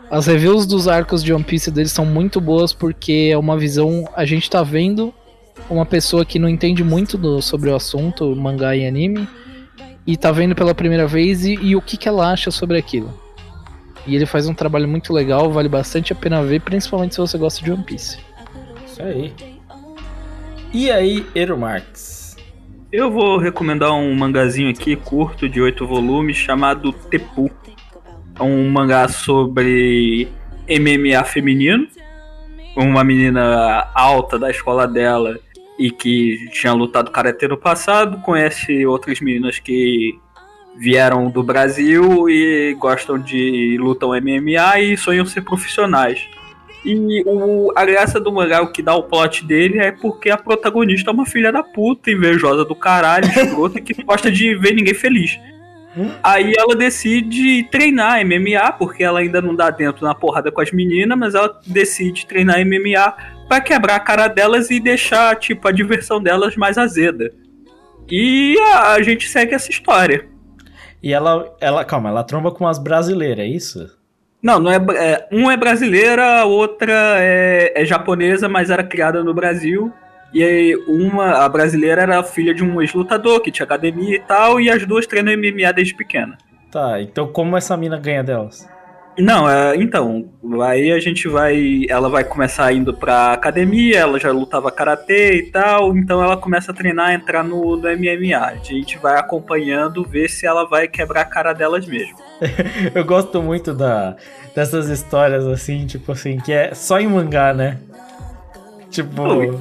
As 0.09 0.27
reviews 0.27 0.67
dos 0.67 0.87
arcos 0.87 1.23
de 1.23 1.33
One 1.33 1.43
Piece 1.43 1.71
deles 1.71 1.91
são 1.91 2.05
muito 2.05 2.39
boas 2.39 2.71
porque 2.73 3.29
é 3.31 3.37
uma 3.37 3.57
visão, 3.57 4.07
a 4.15 4.23
gente 4.23 4.49
tá 4.49 4.61
vendo 4.61 5.13
uma 5.69 5.85
pessoa 5.85 6.23
que 6.25 6.37
não 6.37 6.47
entende 6.47 6.83
muito 6.83 7.17
do- 7.17 7.41
sobre 7.41 7.69
o 7.69 7.75
assunto, 7.75 8.35
mangá 8.35 8.75
e 8.75 8.85
anime, 8.85 9.27
e 10.05 10.15
tá 10.15 10.31
vendo 10.31 10.53
pela 10.53 10.75
primeira 10.75 11.07
vez 11.07 11.43
e, 11.43 11.53
e 11.55 11.75
o 11.75 11.81
que, 11.81 11.97
que 11.97 12.07
ela 12.07 12.31
acha 12.31 12.51
sobre 12.51 12.77
aquilo. 12.77 13.11
E 14.07 14.15
ele 14.15 14.25
faz 14.25 14.47
um 14.47 14.53
trabalho 14.53 14.87
muito 14.87 15.11
legal, 15.11 15.51
vale 15.51 15.67
bastante 15.67 16.13
a 16.13 16.15
pena 16.15 16.43
ver, 16.43 16.61
principalmente 16.61 17.15
se 17.15 17.21
você 17.21 17.37
gosta 17.37 17.63
de 17.63 17.71
One 17.71 17.83
Piece. 17.83 18.19
Isso 18.85 19.01
aí. 19.01 19.33
E 20.73 20.91
aí, 20.91 21.25
Ero 21.33 21.57
Marx? 21.57 22.35
Eu 22.91 23.11
vou 23.11 23.37
recomendar 23.37 23.91
um 23.91 24.13
mangazinho 24.13 24.69
aqui 24.69 24.95
curto 24.95 25.49
de 25.49 25.59
oito 25.59 25.87
volumes 25.87 26.37
chamado 26.37 26.93
Tepu. 26.93 27.49
É 28.39 28.43
um 28.43 28.69
mangá 28.69 29.07
sobre 29.07 30.27
MMA 30.69 31.23
feminino. 31.23 31.87
Uma 32.77 33.03
menina 33.03 33.89
alta 33.93 34.37
da 34.37 34.51
escola 34.51 34.87
dela 34.87 35.39
e 35.79 35.91
que 35.91 36.49
tinha 36.51 36.73
lutado 36.73 37.11
karatê 37.11 37.47
no 37.47 37.57
passado, 37.57 38.21
conhece 38.21 38.85
outras 38.85 39.19
meninas 39.19 39.59
que 39.59 40.17
vieram 40.77 41.29
do 41.29 41.41
Brasil 41.41 42.29
e 42.29 42.75
gostam 42.79 43.17
de 43.17 43.77
lutam 43.79 44.09
MMA 44.09 44.79
e 44.79 44.97
sonham 44.97 45.25
ser 45.25 45.41
profissionais. 45.41 46.27
E 46.83 47.23
o, 47.25 47.71
a 47.75 47.83
graça 47.83 48.19
do 48.19 48.31
mangá, 48.31 48.61
o 48.61 48.71
que 48.71 48.83
dá 48.83 48.93
o 48.93 49.03
plot 49.03 49.43
dele 49.43 49.79
é 49.79 49.91
porque 49.91 50.29
a 50.29 50.37
protagonista 50.37 51.09
é 51.09 51.13
uma 51.13 51.25
filha 51.25 51.51
da 51.51 51.63
puta, 51.63 52.11
invejosa 52.11 52.63
do 52.63 52.75
caralho, 52.75 53.25
escrota, 53.27 53.81
que 53.81 54.03
gosta 54.03 54.31
de 54.31 54.53
ver 54.55 54.75
ninguém 54.75 54.93
feliz. 54.93 55.39
Aí 56.21 56.53
ela 56.57 56.75
decide 56.75 57.63
treinar 57.71 58.23
MMA, 58.25 58.73
porque 58.73 59.03
ela 59.03 59.19
ainda 59.19 59.41
não 59.41 59.55
dá 59.55 59.69
dentro 59.69 60.05
na 60.05 60.13
porrada 60.13 60.51
com 60.51 60.59
as 60.59 60.71
meninas, 60.71 61.17
mas 61.17 61.33
ela 61.33 61.59
decide 61.65 62.25
treinar 62.25 62.59
MMA 62.65 63.15
pra 63.47 63.61
quebrar 63.61 63.95
a 63.95 63.99
cara 63.99 64.27
delas 64.27 64.69
e 64.69 64.79
deixar, 64.79 65.35
tipo, 65.37 65.67
a 65.67 65.71
diversão 65.71 66.21
delas 66.21 66.55
mais 66.57 66.77
azeda. 66.77 67.33
E 68.11 68.57
a, 68.59 68.91
a 68.93 69.01
gente 69.01 69.27
segue 69.29 69.55
essa 69.55 69.71
história. 69.71 70.27
E 71.05 71.13
ela, 71.13 71.55
ela, 71.61 71.85
calma, 71.85 72.09
ela 72.09 72.23
tromba 72.23 72.51
com 72.51 72.67
as 72.67 72.79
brasileiras, 72.79 73.45
é 73.45 73.47
isso? 73.47 73.95
Não, 74.41 74.59
não 74.59 74.71
é, 74.71 74.77
é 74.97 75.27
um 75.31 75.51
é 75.51 75.55
brasileira, 75.55 76.39
a 76.39 76.45
outra 76.45 76.91
é, 77.19 77.73
é 77.75 77.85
japonesa, 77.85 78.49
mas 78.49 78.71
era 78.71 78.83
criada 78.83 79.23
no 79.23 79.31
Brasil. 79.31 79.93
E 80.33 80.43
aí, 80.43 80.75
uma, 80.87 81.45
a 81.45 81.47
brasileira 81.47 82.01
era 82.01 82.23
filha 82.23 82.55
de 82.55 82.63
um 82.63 82.81
ex-lutador 82.81 83.39
que 83.39 83.51
tinha 83.51 83.65
academia 83.65 84.15
e 84.15 84.19
tal, 84.19 84.59
e 84.59 84.67
as 84.67 84.83
duas 84.83 85.05
treinam 85.05 85.37
MMA 85.37 85.71
desde 85.73 85.93
pequena. 85.93 86.39
Tá, 86.71 86.99
então 86.99 87.27
como 87.27 87.55
essa 87.55 87.77
mina 87.77 87.99
ganha 87.99 88.23
delas? 88.23 88.67
Não, 89.17 89.49
é, 89.49 89.77
então, 89.77 90.29
aí 90.61 90.91
a 90.91 90.99
gente 90.99 91.27
vai. 91.27 91.85
Ela 91.87 92.09
vai 92.09 92.23
começar 92.23 92.73
indo 92.73 92.93
pra 92.93 93.31
academia, 93.31 93.99
ela 93.99 94.19
já 94.19 94.31
lutava 94.31 94.69
karatê 94.69 95.37
e 95.37 95.51
tal, 95.51 95.95
então 95.95 96.21
ela 96.21 96.35
começa 96.35 96.71
a 96.71 96.75
treinar, 96.75 97.13
entrar 97.13 97.43
no, 97.43 97.77
no 97.77 97.83
MMA. 97.83 98.37
A 98.37 98.55
gente 98.55 98.97
vai 98.97 99.17
acompanhando, 99.17 100.03
ver 100.03 100.29
se 100.29 100.45
ela 100.45 100.65
vai 100.65 100.87
quebrar 100.87 101.21
a 101.21 101.25
cara 101.25 101.53
delas 101.53 101.85
mesmo. 101.85 102.17
Eu 102.93 103.05
gosto 103.05 103.41
muito 103.41 103.73
da, 103.73 104.17
dessas 104.53 104.89
histórias 104.89 105.47
assim, 105.47 105.85
tipo 105.85 106.11
assim, 106.11 106.37
que 106.37 106.51
é 106.51 106.73
só 106.73 106.99
em 106.99 107.07
mangá, 107.07 107.53
né? 107.53 107.77
Tipo. 108.89 109.21
Ui. 109.21 109.57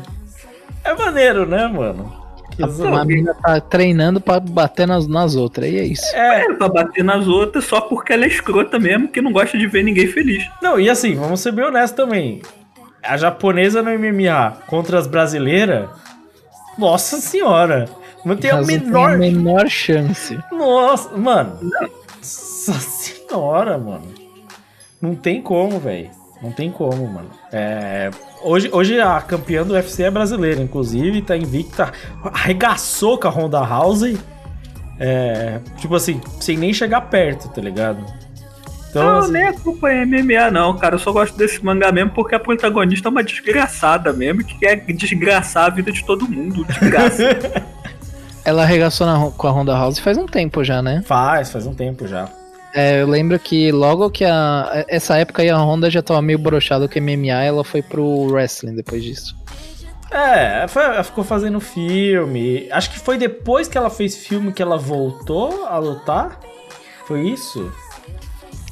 É 0.83 0.93
maneiro, 0.95 1.47
né, 1.47 1.67
mano? 1.69 2.24
Uma 2.59 3.05
mina 3.05 3.35
tá 3.35 3.61
treinando 3.61 4.21
pra 4.21 4.39
bater 4.41 4.87
nas, 4.87 5.07
nas 5.07 5.35
outras, 5.37 5.71
e 5.71 5.77
é 5.77 5.85
isso. 5.85 6.05
É, 6.15 6.43
É, 6.43 6.55
pra 6.55 6.69
bater 6.69 7.03
nas 7.05 7.27
outras 7.27 7.65
só 7.65 7.81
porque 7.81 8.13
ela 8.13 8.25
é 8.25 8.29
escrota 8.29 8.79
mesmo, 8.79 9.09
que 9.09 9.21
não 9.21 9.33
gosta 9.33 9.57
de 9.59 9.67
ver 9.67 9.83
ninguém 9.83 10.07
feliz. 10.07 10.49
não, 10.63 10.79
e 10.79 10.89
assim, 10.89 11.15
vamos 11.15 11.41
ser 11.41 11.53
bem 11.53 11.65
honestos 11.65 11.97
também. 11.97 12.43
A 13.03 13.17
japonesa 13.17 13.83
no 13.83 13.91
MMA 13.99 14.59
contra 14.67 14.99
as 14.99 15.07
brasileiras, 15.07 15.89
nossa 16.79 17.19
senhora, 17.19 17.89
não 18.25 18.37
tem 18.37 18.51
a 18.51 18.55
Elas 18.55 18.67
não 18.67 18.75
menor 18.75 19.11
a 19.13 19.17
menor 19.19 19.69
chance. 19.69 20.39
Nossa, 20.51 21.15
mano. 21.17 21.59
Nossa 21.63 22.73
senhora, 22.73 23.77
mano. 23.77 24.07
Não 25.03 25.15
tem 25.15 25.43
como, 25.43 25.79
velho. 25.79 26.11
Não 26.45 26.53
tem 26.53 26.71
como, 26.71 27.07
mano. 27.09 27.31
É, 27.51 28.11
hoje, 28.43 28.69
hoje 28.71 29.01
a 29.01 29.19
campeã 29.23 29.65
do 29.65 29.73
UFC 29.73 30.03
é 30.03 30.11
brasileira, 30.11 30.61
inclusive, 30.61 31.23
tá 31.23 31.35
invicta. 31.35 31.91
Arregaçou 32.23 33.19
com 33.19 33.27
a 33.27 33.31
Honda 33.31 33.61
House. 33.61 34.15
É, 35.01 35.59
tipo 35.79 35.95
assim, 35.95 36.21
sem 36.41 36.59
nem 36.59 36.75
chegar 36.75 37.01
perto, 37.01 37.49
tá 37.49 37.63
ligado? 37.63 38.05
Então, 38.91 39.03
Não, 39.03 39.19
assim, 39.21 39.33
nem 39.33 39.47
a 39.47 39.53
culpa 39.55 39.91
é 39.91 40.05
MMA, 40.05 40.51
não, 40.51 40.77
cara. 40.77 40.97
Eu 40.97 40.99
só 40.99 41.11
gosto 41.13 41.35
desse 41.35 41.65
mangá 41.65 41.91
mesmo 41.91 42.11
porque 42.11 42.35
a 42.35 42.39
protagonista 42.39 43.09
é 43.09 43.11
uma 43.11 43.25
desgraçada 43.25 44.13
mesmo, 44.13 44.45
que 44.45 44.59
quer 44.59 44.85
desgraçar 44.93 45.65
a 45.65 45.71
vida 45.71 45.91
de 45.91 46.05
todo 46.05 46.29
mundo. 46.29 46.63
Desgraça. 46.67 47.23
Ela 48.45 48.65
arregaçou 48.65 49.07
na, 49.07 49.31
com 49.31 49.49
a 49.49 49.51
Honda 49.51 49.73
House 49.73 49.99
faz 49.99 50.19
um 50.19 50.27
tempo 50.27 50.63
já, 50.63 50.83
né? 50.83 51.03
faz, 51.07 51.51
faz 51.51 51.67
um 51.67 51.73
tempo 51.73 52.07
já. 52.07 52.29
É, 52.75 53.01
eu 53.01 53.07
lembro 53.07 53.39
que 53.39 53.71
logo 53.71 54.11
que 54.11 54.25
a. 54.25 54.85
Essa 54.89 55.17
época 55.17 55.43
aí 55.43 55.49
a 55.49 55.57
Honda 55.57 55.89
já 55.89 56.03
tava 56.03 56.21
meio 56.21 56.39
broxada 56.41 56.89
com 56.89 56.99
MMA, 56.99 57.45
ela 57.45 57.63
foi 57.63 57.81
pro 57.83 58.27
wrestling 58.33 58.75
depois 58.75 59.03
disso. 59.05 59.37
É, 60.11 60.67
foi- 60.69 60.83
ela 60.83 61.05
ficou 61.05 61.23
fazendo 61.23 61.61
filme. 61.61 62.69
Acho 62.73 62.91
que 62.91 62.99
foi 62.99 63.17
depois 63.17 63.69
que 63.69 63.79
ela 63.79 63.91
fez 63.91 64.17
filme 64.17 64.53
que 64.53 64.61
ela 64.63 64.77
voltou 64.77 65.67
a 65.67 65.79
lutar. 65.79 66.41
Foi 67.07 67.21
isso? 67.29 67.73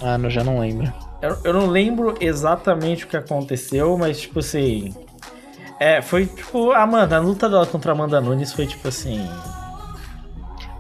Ah, 0.00 0.18
não, 0.18 0.28
já 0.28 0.42
não 0.42 0.58
lembro. 0.58 0.92
Eu, 1.20 1.38
eu 1.44 1.52
não 1.52 1.66
lembro 1.66 2.16
exatamente 2.20 3.04
o 3.04 3.08
que 3.08 3.16
aconteceu, 3.16 3.96
mas 3.96 4.20
tipo 4.20 4.40
assim. 4.40 4.92
É, 5.78 6.02
foi 6.02 6.26
tipo. 6.26 6.72
Amanda, 6.72 7.16
a 7.16 7.20
luta 7.20 7.48
dela 7.48 7.66
contra 7.66 7.92
a 7.92 7.94
Amanda 7.94 8.20
Nunes 8.20 8.52
foi 8.52 8.66
tipo 8.66 8.88
assim. 8.88 9.28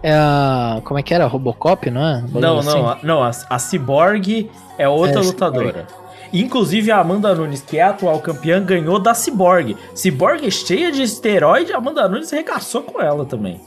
É 0.02 0.12
a. 0.12 0.80
Como 0.84 0.98
é 0.98 1.02
que 1.02 1.14
era? 1.14 1.26
Robocop, 1.26 1.90
não 1.90 2.00
é? 2.06 2.20
Não, 2.20 2.28
bagulho 2.28 2.40
não, 2.40 2.58
assim? 2.58 2.78
a, 2.78 2.98
não, 3.02 3.22
a, 3.22 3.30
a 3.50 3.58
Cyborg 3.58 4.50
é 4.76 4.88
outra 4.88 5.20
É, 5.20 5.24
lutadora. 5.24 5.86
Inclusive 6.32 6.90
a 6.90 6.98
Amanda 6.98 7.34
Nunes, 7.34 7.60
que 7.60 7.76
é 7.78 7.82
a 7.82 7.90
atual 7.90 8.18
campeã, 8.20 8.62
ganhou 8.62 8.98
da 8.98 9.14
Cyborg. 9.14 9.76
Cyborg 9.94 10.50
cheia 10.50 10.90
de 10.90 11.02
esteroide, 11.02 11.72
a 11.72 11.76
Amanda 11.76 12.08
Nunes 12.08 12.32
arregaçou 12.32 12.82
com 12.82 13.00
ela 13.00 13.24
também. 13.24 13.60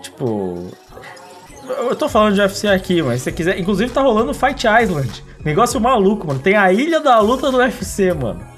Tipo. 0.00 0.68
Eu 1.68 1.96
tô 1.96 2.08
falando 2.08 2.34
de 2.34 2.40
UFC 2.40 2.68
aqui, 2.68 3.02
mas 3.02 3.18
se 3.18 3.24
você 3.24 3.32
quiser. 3.32 3.58
Inclusive 3.58 3.90
tá 3.90 4.00
rolando 4.00 4.32
Fight 4.32 4.64
Island. 4.66 5.24
Negócio 5.44 5.80
maluco, 5.80 6.26
mano. 6.26 6.38
Tem 6.38 6.54
a 6.54 6.72
ilha 6.72 7.00
da 7.00 7.18
luta 7.18 7.50
do 7.50 7.58
UFC, 7.58 8.12
mano. 8.14 8.55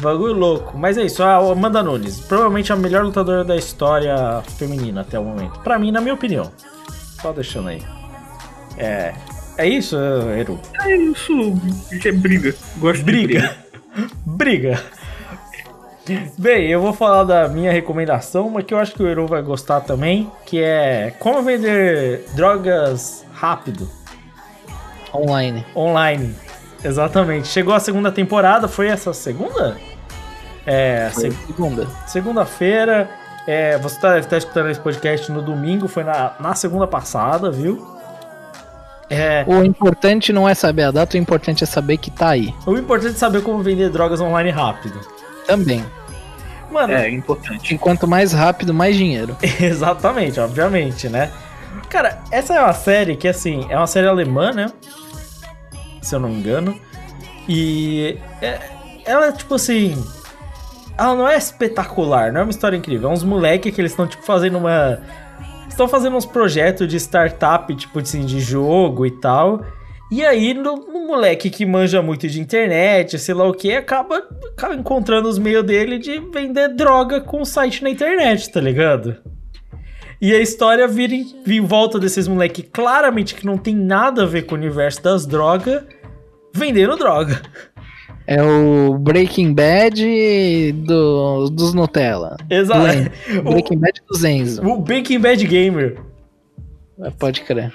Bagulho 0.00 0.32
louco. 0.32 0.76
Mas 0.78 0.96
é 0.96 1.02
isso, 1.02 1.22
a 1.22 1.36
Amanda 1.36 1.82
Nunes. 1.82 2.20
Provavelmente 2.20 2.72
a 2.72 2.76
melhor 2.76 3.04
lutadora 3.04 3.44
da 3.44 3.56
história 3.56 4.42
feminina 4.56 5.02
até 5.02 5.18
o 5.18 5.24
momento. 5.24 5.60
Pra 5.60 5.78
mim, 5.78 5.90
na 5.90 6.00
minha 6.00 6.14
opinião. 6.14 6.50
Só 7.20 7.32
deixando 7.32 7.68
aí. 7.68 7.82
É. 8.78 9.12
É 9.58 9.68
isso, 9.68 9.96
Eru? 9.96 10.58
é 10.80 10.96
isso, 10.96 11.32
é 12.02 12.12
briga. 12.12 12.54
Gosto 12.78 12.98
de 12.98 13.04
briga. 13.04 13.56
Briga. 14.24 14.80
Bem, 16.38 16.68
eu 16.68 16.80
vou 16.80 16.92
falar 16.92 17.24
da 17.24 17.48
minha 17.48 17.70
recomendação, 17.70 18.46
uma 18.46 18.62
que 18.62 18.72
eu 18.72 18.78
acho 18.78 18.94
que 18.94 19.02
o 19.02 19.06
Eru 19.06 19.26
vai 19.26 19.42
gostar 19.42 19.80
também, 19.80 20.30
que 20.46 20.60
é 20.60 21.12
como 21.18 21.42
vender 21.42 22.24
drogas 22.34 23.24
rápido, 23.34 23.88
Online. 25.12 25.66
online. 25.76 26.34
Exatamente. 26.82 27.48
Chegou 27.48 27.74
a 27.74 27.80
segunda 27.80 28.10
temporada, 28.10 28.66
foi 28.68 28.86
essa 28.86 29.12
segunda? 29.12 29.76
É, 30.66 31.10
seg- 31.12 31.32
segunda. 31.46 31.86
segunda-feira. 32.06 33.08
É, 33.46 33.78
você 33.78 33.98
tá, 33.98 34.08
deve 34.10 34.20
estar 34.26 34.36
escutando 34.36 34.68
esse 34.70 34.78
podcast 34.80 35.32
no 35.32 35.40
domingo, 35.42 35.88
foi 35.88 36.04
na, 36.04 36.32
na 36.38 36.54
segunda 36.54 36.86
passada, 36.86 37.50
viu? 37.50 37.98
É, 39.08 39.44
O 39.48 39.64
importante 39.64 40.32
não 40.32 40.48
é 40.48 40.54
saber 40.54 40.84
a 40.84 40.90
data, 40.92 41.16
o 41.16 41.20
importante 41.20 41.64
é 41.64 41.66
saber 41.66 41.96
que 41.96 42.10
tá 42.10 42.28
aí. 42.28 42.54
o 42.64 42.76
importante 42.76 43.14
é 43.14 43.18
saber 43.18 43.42
como 43.42 43.60
vender 43.60 43.88
drogas 43.90 44.20
online 44.20 44.50
rápido. 44.50 45.00
Também. 45.46 45.84
Mano, 46.70 46.92
É, 46.92 47.10
importante. 47.10 47.74
E 47.74 47.78
quanto 47.78 48.06
mais 48.06 48.32
rápido, 48.32 48.72
mais 48.72 48.94
dinheiro. 48.94 49.36
Exatamente, 49.60 50.38
obviamente, 50.38 51.08
né? 51.08 51.32
Cara, 51.88 52.20
essa 52.30 52.54
é 52.54 52.60
uma 52.62 52.72
série 52.72 53.16
que, 53.16 53.26
assim, 53.26 53.66
é 53.68 53.76
uma 53.76 53.88
série 53.88 54.06
alemã, 54.06 54.52
né? 54.52 54.70
Se 56.00 56.14
eu 56.14 56.20
não 56.20 56.28
me 56.28 56.36
engano. 56.36 56.78
E 57.48 58.16
é- 58.40 58.60
ela 59.04 59.26
é 59.26 59.32
tipo 59.32 59.56
assim. 59.56 60.00
Ela 61.00 61.14
não 61.14 61.26
é 61.26 61.38
espetacular, 61.38 62.30
não 62.30 62.40
é 62.40 62.44
uma 62.44 62.50
história 62.50 62.76
incrível. 62.76 63.08
É 63.08 63.12
uns 63.12 63.24
moleques 63.24 63.74
que 63.74 63.80
eles 63.80 63.92
estão, 63.92 64.06
tipo, 64.06 64.22
fazendo 64.22 64.58
uma. 64.58 65.00
Estão 65.66 65.88
fazendo 65.88 66.14
uns 66.14 66.26
projetos 66.26 66.86
de 66.86 66.96
startup, 66.98 67.74
tipo 67.74 68.00
assim, 68.00 68.26
de 68.26 68.38
jogo 68.38 69.06
e 69.06 69.10
tal. 69.10 69.64
E 70.10 70.22
aí, 70.22 70.52
no, 70.52 70.76
moleque 71.10 71.50
que 71.50 71.66
manja 71.66 72.00
muito 72.02 72.28
de 72.28 72.40
internet, 72.40 73.18
sei 73.18 73.34
lá 73.34 73.48
o 73.48 73.52
que, 73.52 73.74
acaba, 73.74 74.22
acaba 74.52 74.74
encontrando 74.74 75.28
os 75.28 75.38
meios 75.38 75.64
dele 75.64 75.98
de 75.98 76.18
vender 76.18 76.68
droga 76.68 77.20
com 77.20 77.44
site 77.44 77.82
na 77.82 77.90
internet, 77.90 78.50
tá 78.50 78.60
ligado? 78.60 79.16
E 80.20 80.34
a 80.34 80.38
história 80.38 80.86
vira 80.86 81.14
em, 81.14 81.34
em 81.46 81.60
volta 81.60 81.98
desses 81.98 82.28
moleque 82.28 82.62
claramente 82.62 83.34
que 83.34 83.46
não 83.46 83.56
tem 83.56 83.74
nada 83.74 84.22
a 84.22 84.26
ver 84.26 84.42
com 84.42 84.54
o 84.54 84.58
universo 84.58 85.02
das 85.02 85.26
drogas, 85.26 85.82
vendendo 86.54 86.96
droga. 86.96 87.40
É 88.32 88.40
o 88.40 88.96
Breaking 88.96 89.52
Bad 89.52 90.72
do, 90.86 91.50
dos 91.50 91.74
Nutella. 91.74 92.36
Exato. 92.48 92.80
Len- 92.80 93.10
Breaking 93.42 93.78
Bad 93.78 94.00
dos 94.08 94.22
Enzo. 94.22 94.64
O 94.64 94.76
Breaking 94.76 95.18
Bad 95.18 95.44
Gamer. 95.44 95.98
Pode 97.18 97.40
crer. 97.40 97.72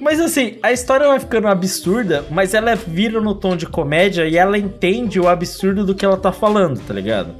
Mas 0.00 0.18
assim, 0.18 0.56
a 0.62 0.72
história 0.72 1.06
vai 1.06 1.20
ficando 1.20 1.48
absurda, 1.48 2.24
mas 2.30 2.54
ela 2.54 2.74
vira 2.74 3.20
no 3.20 3.34
tom 3.34 3.54
de 3.54 3.66
comédia 3.66 4.26
e 4.26 4.38
ela 4.38 4.56
entende 4.56 5.20
o 5.20 5.28
absurdo 5.28 5.84
do 5.84 5.94
que 5.94 6.04
ela 6.04 6.16
tá 6.16 6.32
falando, 6.32 6.80
tá 6.80 6.94
ligado? 6.94 7.34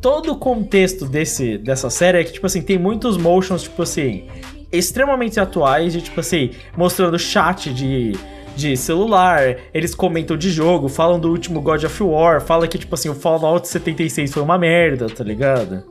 Todo 0.00 0.32
o 0.32 0.36
contexto 0.36 1.06
desse, 1.06 1.58
dessa 1.58 1.90
série 1.90 2.18
é 2.18 2.24
que, 2.24 2.32
tipo 2.32 2.46
assim, 2.46 2.60
tem 2.60 2.76
muitos 2.78 3.16
motions, 3.16 3.62
tipo 3.62 3.82
assim, 3.82 4.24
extremamente 4.72 5.38
atuais, 5.38 5.92
de 5.92 6.02
tipo 6.02 6.18
assim, 6.18 6.50
mostrando 6.76 7.18
chat 7.18 7.72
de, 7.72 8.12
de 8.58 8.76
celular, 8.76 9.56
eles 9.72 9.94
comentam 9.94 10.36
de 10.36 10.50
jogo, 10.50 10.88
falam 10.88 11.20
do 11.20 11.30
último 11.30 11.60
God 11.60 11.84
of 11.84 12.02
War, 12.02 12.40
fala 12.40 12.66
que, 12.66 12.76
tipo 12.76 12.92
assim, 12.92 13.08
o 13.08 13.14
Fallout 13.14 13.68
76 13.68 14.32
foi 14.32 14.42
uma 14.42 14.58
merda, 14.58 15.06
tá 15.06 15.22
ligado? 15.22 15.84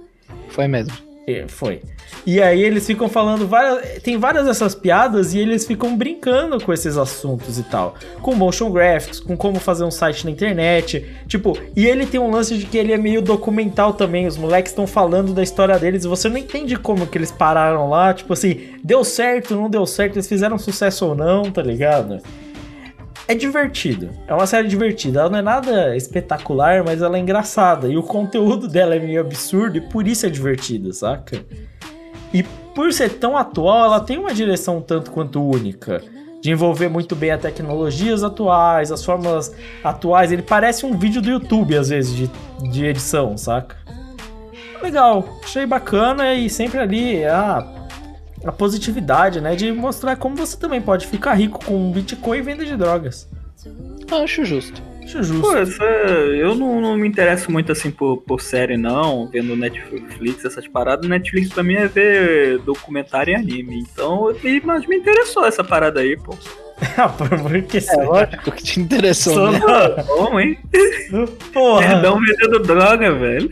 Foi 0.50 0.68
mesmo. 0.68 0.94
É, 1.26 1.46
Foi. 1.46 1.82
E 2.26 2.42
aí 2.42 2.64
eles 2.64 2.86
ficam 2.86 3.10
falando 3.10 3.46
várias. 3.46 4.02
Tem 4.02 4.18
várias 4.18 4.46
dessas 4.46 4.74
piadas 4.74 5.34
e 5.34 5.40
eles 5.40 5.66
ficam 5.66 5.96
brincando 5.98 6.58
com 6.62 6.72
esses 6.72 6.96
assuntos 6.96 7.60
e 7.60 7.64
tal. 7.64 7.96
Com 8.22 8.34
motion 8.34 8.72
graphics, 8.72 9.20
com 9.20 9.36
como 9.36 9.60
fazer 9.60 9.84
um 9.84 9.92
site 9.92 10.24
na 10.24 10.32
internet. 10.32 11.06
Tipo, 11.28 11.58
e 11.76 11.86
ele 11.86 12.06
tem 12.06 12.18
um 12.18 12.32
lance 12.32 12.58
de 12.58 12.66
que 12.66 12.78
ele 12.78 12.94
é 12.94 12.98
meio 12.98 13.22
documental 13.22 13.94
também. 13.94 14.26
Os 14.26 14.38
moleques 14.38 14.72
estão 14.72 14.88
falando 14.88 15.34
da 15.34 15.44
história 15.44 15.78
deles 15.78 16.06
e 16.06 16.08
você 16.08 16.30
não 16.30 16.38
entende 16.38 16.78
como 16.78 17.06
que 17.06 17.18
eles 17.18 17.32
pararam 17.32 17.90
lá. 17.90 18.14
Tipo 18.14 18.32
assim, 18.32 18.76
deu 18.82 19.04
certo, 19.04 19.54
não 19.54 19.70
deu 19.70 19.86
certo, 19.86 20.16
eles 20.16 20.30
fizeram 20.30 20.58
sucesso 20.58 21.08
ou 21.08 21.16
não, 21.16 21.52
tá 21.52 21.62
ligado? 21.62 22.22
É 23.28 23.36
divertido. 23.36 24.10
É 24.26 24.34
uma 24.34 24.48
série 24.48 24.68
divertida. 24.68 25.22
Ela 25.22 25.30
não 25.30 25.40
é 25.40 25.42
nada 25.42 25.96
espetacular, 25.98 26.84
mas 26.84 27.02
ela 27.02 27.18
é 27.18 27.20
engraçada. 27.20 27.90
E 27.90 27.98
o 27.98 28.04
conteúdo 28.04 28.68
dela 28.68 28.96
é 28.96 29.00
meio 29.00 29.20
absurdo 29.20 29.78
e 29.78 29.82
por 29.82 30.08
isso 30.08 30.26
é 30.26 30.30
divertido, 30.30 30.94
saca? 30.94 31.44
E 32.34 32.44
por 32.74 32.94
ser 32.94 33.10
tão 33.16 33.36
atual, 33.36 33.86
ela 33.86 34.00
tem 34.00 34.18
uma 34.18 34.34
direção 34.34 34.80
tanto 34.80 35.12
quanto 35.12 35.44
única. 35.44 36.02
De 36.42 36.52
envolver 36.52 36.88
muito 36.88 37.16
bem 37.16 37.32
as 37.32 37.42
tecnologias 37.42 38.24
atuais, 38.24 38.92
as 38.92 39.04
fórmulas 39.04 39.54
atuais. 39.84 40.32
Ele 40.32 40.44
parece 40.44 40.86
um 40.86 40.98
vídeo 40.98 41.22
do 41.22 41.30
YouTube, 41.30 41.76
às 41.76 41.90
vezes, 41.90 42.16
de, 42.16 42.32
de 42.72 42.86
edição, 42.86 43.38
saca? 43.38 43.76
Legal, 44.82 45.28
achei 45.44 45.66
bacana 45.66 46.34
e 46.36 46.50
sempre 46.50 46.80
ali 46.80 47.26
a, 47.26 47.87
a 48.46 48.52
positividade, 48.52 49.42
né? 49.42 49.56
De 49.56 49.72
mostrar 49.72 50.16
como 50.16 50.36
você 50.36 50.58
também 50.58 50.82
pode 50.82 51.08
ficar 51.08 51.34
rico 51.34 51.64
com 51.66 51.92
Bitcoin 51.92 52.38
e 52.38 52.42
venda 52.42 52.66
de 52.66 52.76
drogas. 52.76 53.28
Acho 54.24 54.46
justo. 54.46 54.82
Acho 55.04 55.24
justo. 55.24 55.42
Pô, 55.42 55.56
essa- 55.58 55.84
eu 55.84 56.54
não, 56.56 56.80
não 56.82 56.98
me 56.98 57.08
interesso 57.08 57.52
muito 57.52 57.72
assim 57.72 57.90
por, 57.92 58.18
por 58.18 58.42
série, 58.42 58.78
não. 58.78 59.28
Vendo 59.28 59.56
Netflix, 59.56 60.44
essas 60.46 60.68
paradas. 60.68 61.10
Netflix 61.10 61.50
pra 61.50 61.64
mim 61.64 61.76
é 61.76 61.88
ver 61.88 62.60
documentário 62.60 63.32
e 63.32 63.36
anime. 63.36 63.80
Então, 63.92 64.32
e- 64.44 64.62
mas 64.64 64.86
me 64.86 64.98
interessou 64.98 65.46
essa 65.46 65.64
parada 65.64 66.00
aí, 66.02 66.16
pô. 66.18 66.36
Ah, 66.96 67.10
por 67.10 67.28
que 67.64 67.78
É 67.80 67.96
lógico 68.04 68.52
que 68.52 68.62
te 68.64 68.80
interessou, 68.80 69.34
Só 69.34 69.52
né? 69.52 69.60
Bom, 70.06 70.40
hein? 70.40 70.60
Porra, 71.52 71.88
Perdão 71.88 72.20
vendendo 72.20 72.60
droga, 72.60 73.14
velho. 73.16 73.50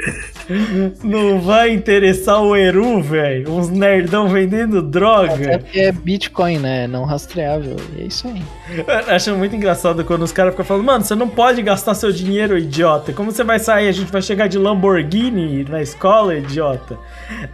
não 1.04 1.40
vai 1.40 1.72
interessar 1.72 2.42
o 2.42 2.56
Eru, 2.56 3.02
velho. 3.02 3.52
Uns 3.52 3.70
nerdão 3.70 4.28
vendendo 4.28 4.80
É 4.80 4.82
droga. 4.82 5.60
porque 5.60 5.80
é 5.80 5.92
Bitcoin, 5.92 6.60
né? 6.60 6.88
Não 6.88 7.04
rastreável. 7.04 7.76
E 7.98 8.02
é 8.02 8.06
isso 8.06 8.28
aí. 8.28 8.42
Eu 8.78 9.14
Acho 9.16 9.36
muito 9.36 9.56
engraçado 9.56 10.04
quando 10.06 10.24
os 10.24 10.32
caras 10.32 10.52
ficam 10.54 10.66
falando, 10.66 10.86
mano, 10.86 11.04
você 11.04 11.16
não 11.16 11.28
pode 11.28 11.62
gastar 11.62 11.94
seu 11.96 12.12
dinheiro, 12.12 12.58
idiota. 12.58 13.14
Como 13.14 13.32
você 13.32 13.44
vai 13.44 13.60
sair? 13.60 13.88
A 13.88 13.92
gente 13.92 14.12
vai 14.12 14.22
chegar 14.22 14.48
de 14.48 14.58
Lamborghini 14.58 15.64
na 15.66 15.82
escola, 15.82 16.36
idiota. 16.36 16.98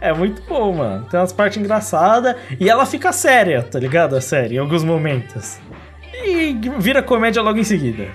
É 0.00 0.12
muito 0.12 0.42
bom, 0.48 0.72
mano. 0.74 1.06
Tem 1.10 1.18
umas 1.18 1.32
partes 1.32 1.58
engraçadas. 1.58 2.36
E 2.58 2.68
ela 2.68 2.84
fica 2.86 3.12
séria, 3.12 3.62
tá 3.62 3.78
ligado? 3.78 4.16
A 4.16 4.20
série, 4.20 4.56
em 4.56 4.58
alguns 4.58 4.84
momentos. 4.84 5.58
E 6.24 6.54
vira 6.78 7.02
comédia 7.02 7.42
logo 7.42 7.58
em 7.58 7.64
seguida. 7.64 8.06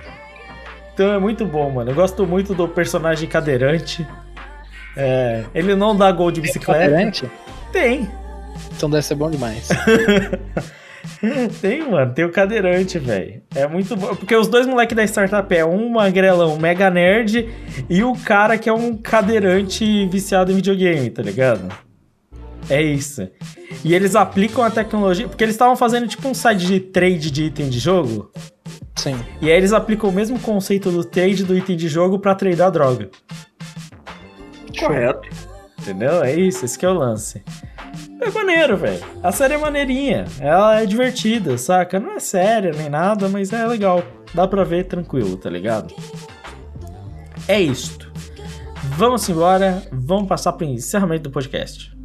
Então 0.94 1.14
é 1.14 1.20
muito 1.20 1.46
bom, 1.46 1.70
mano. 1.70 1.92
Eu 1.92 1.96
gosto 1.96 2.26
muito 2.26 2.54
do 2.56 2.68
personagem 2.68 3.28
cadeirante. 3.30 4.06
É, 4.98 5.46
ele 5.54 5.76
não 5.76 5.96
dá 5.96 6.12
gol 6.12 6.32
de 6.32 6.42
bicicleta. 6.42 6.90
Cadeirante? 6.90 7.32
Tem. 7.72 8.10
Então 8.76 8.90
deve 8.90 9.06
ser 9.06 9.16
bom 9.16 9.30
demais. 9.30 9.70
Tem, 11.62 11.90
mano, 11.90 12.14
tem 12.14 12.26
o 12.26 12.32
cadeirante, 12.32 13.00
velho. 13.00 13.42
É 13.56 13.66
muito 13.68 13.96
bom. 13.96 14.16
Porque 14.16 14.36
os 14.36 14.48
dois 14.48 14.68
moleques 14.68 14.96
da 14.96 15.04
startup 15.04 15.56
é 15.56 15.66
um 15.66 15.90
magrelão 15.90 16.58
mega 16.58 16.90
nerd 16.90 17.50
e 17.90 18.04
o 18.04 18.14
cara 18.14 18.58
que 18.58 18.70
é 18.70 18.74
um 18.74 18.96
cadeirante 18.96 20.06
viciado 20.08 20.52
em 20.52 20.56
videogame, 20.56 21.10
tá 21.10 21.24
ligado? 21.24 21.74
É 22.70 22.82
isso. 22.82 23.28
E 23.84 23.96
eles 23.96 24.16
aplicam 24.16 24.64
a 24.64 24.70
tecnologia. 24.70 25.28
Porque 25.28 25.44
eles 25.44 25.56
estavam 25.56 25.76
fazendo 25.76 26.08
tipo 26.08 26.28
um 26.28 26.34
site 26.34 26.66
de 26.66 26.80
trade 26.80 27.32
de 27.32 27.46
item 27.46 27.70
de 27.70 27.80
jogo. 27.80 28.32
Sim. 28.96 29.16
E 29.42 29.50
aí 29.50 29.58
eles 29.58 29.74
aplicam 29.74 30.10
o 30.10 30.14
mesmo 30.14 30.40
conceito 30.40 30.92
do 30.92 31.04
trade 31.04 31.44
do 31.44 31.58
item 31.58 31.76
de 31.76 31.88
jogo 31.88 32.20
pra 32.20 32.36
tradear 32.36 32.72
droga. 32.72 33.10
Correto. 34.80 35.30
Entendeu? 35.80 36.24
É 36.24 36.34
isso, 36.34 36.66
esse 36.66 36.78
que 36.78 36.86
é 36.86 36.90
o 36.90 36.94
lance. 36.94 37.44
É 38.22 38.30
maneiro, 38.32 38.76
velho. 38.76 39.04
A 39.24 39.32
série 39.32 39.54
é 39.54 39.58
maneirinha. 39.58 40.26
Ela 40.40 40.82
é 40.82 40.86
divertida, 40.86 41.58
saca? 41.58 42.00
Não 42.00 42.14
é 42.14 42.20
séria 42.20 42.72
nem 42.72 42.90
nada, 42.90 43.30
mas 43.30 43.54
é 43.54 43.66
legal. 43.66 44.04
Dá 44.34 44.48
pra 44.48 44.64
ver 44.64 44.86
tranquilo, 44.86 45.38
tá 45.38 45.50
ligado? 45.50 45.94
É 47.48 47.60
isto. 47.60 48.12
Vamos 48.98 49.28
embora. 49.30 49.84
Vamos 49.92 50.28
passar 50.28 50.54
pro 50.54 50.66
encerramento 50.66 51.24
do 51.24 51.32
podcast. 51.32 51.96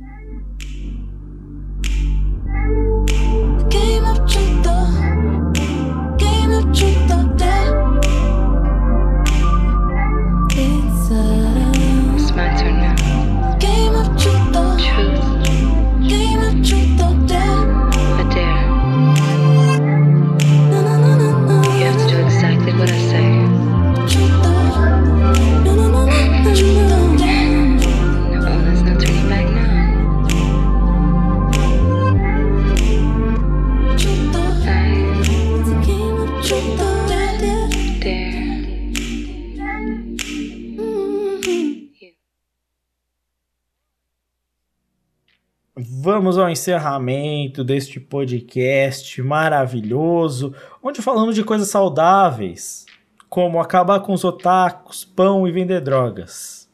Encerramento 46.52 47.64
deste 47.64 47.98
podcast 47.98 49.20
maravilhoso, 49.22 50.54
onde 50.82 51.02
falamos 51.02 51.34
de 51.34 51.42
coisas 51.42 51.68
saudáveis, 51.68 52.86
como 53.28 53.60
acabar 53.60 54.00
com 54.00 54.12
os 54.12 54.24
otakus, 54.24 55.04
pão 55.04 55.48
e 55.48 55.50
vender 55.50 55.80
drogas. 55.80 56.70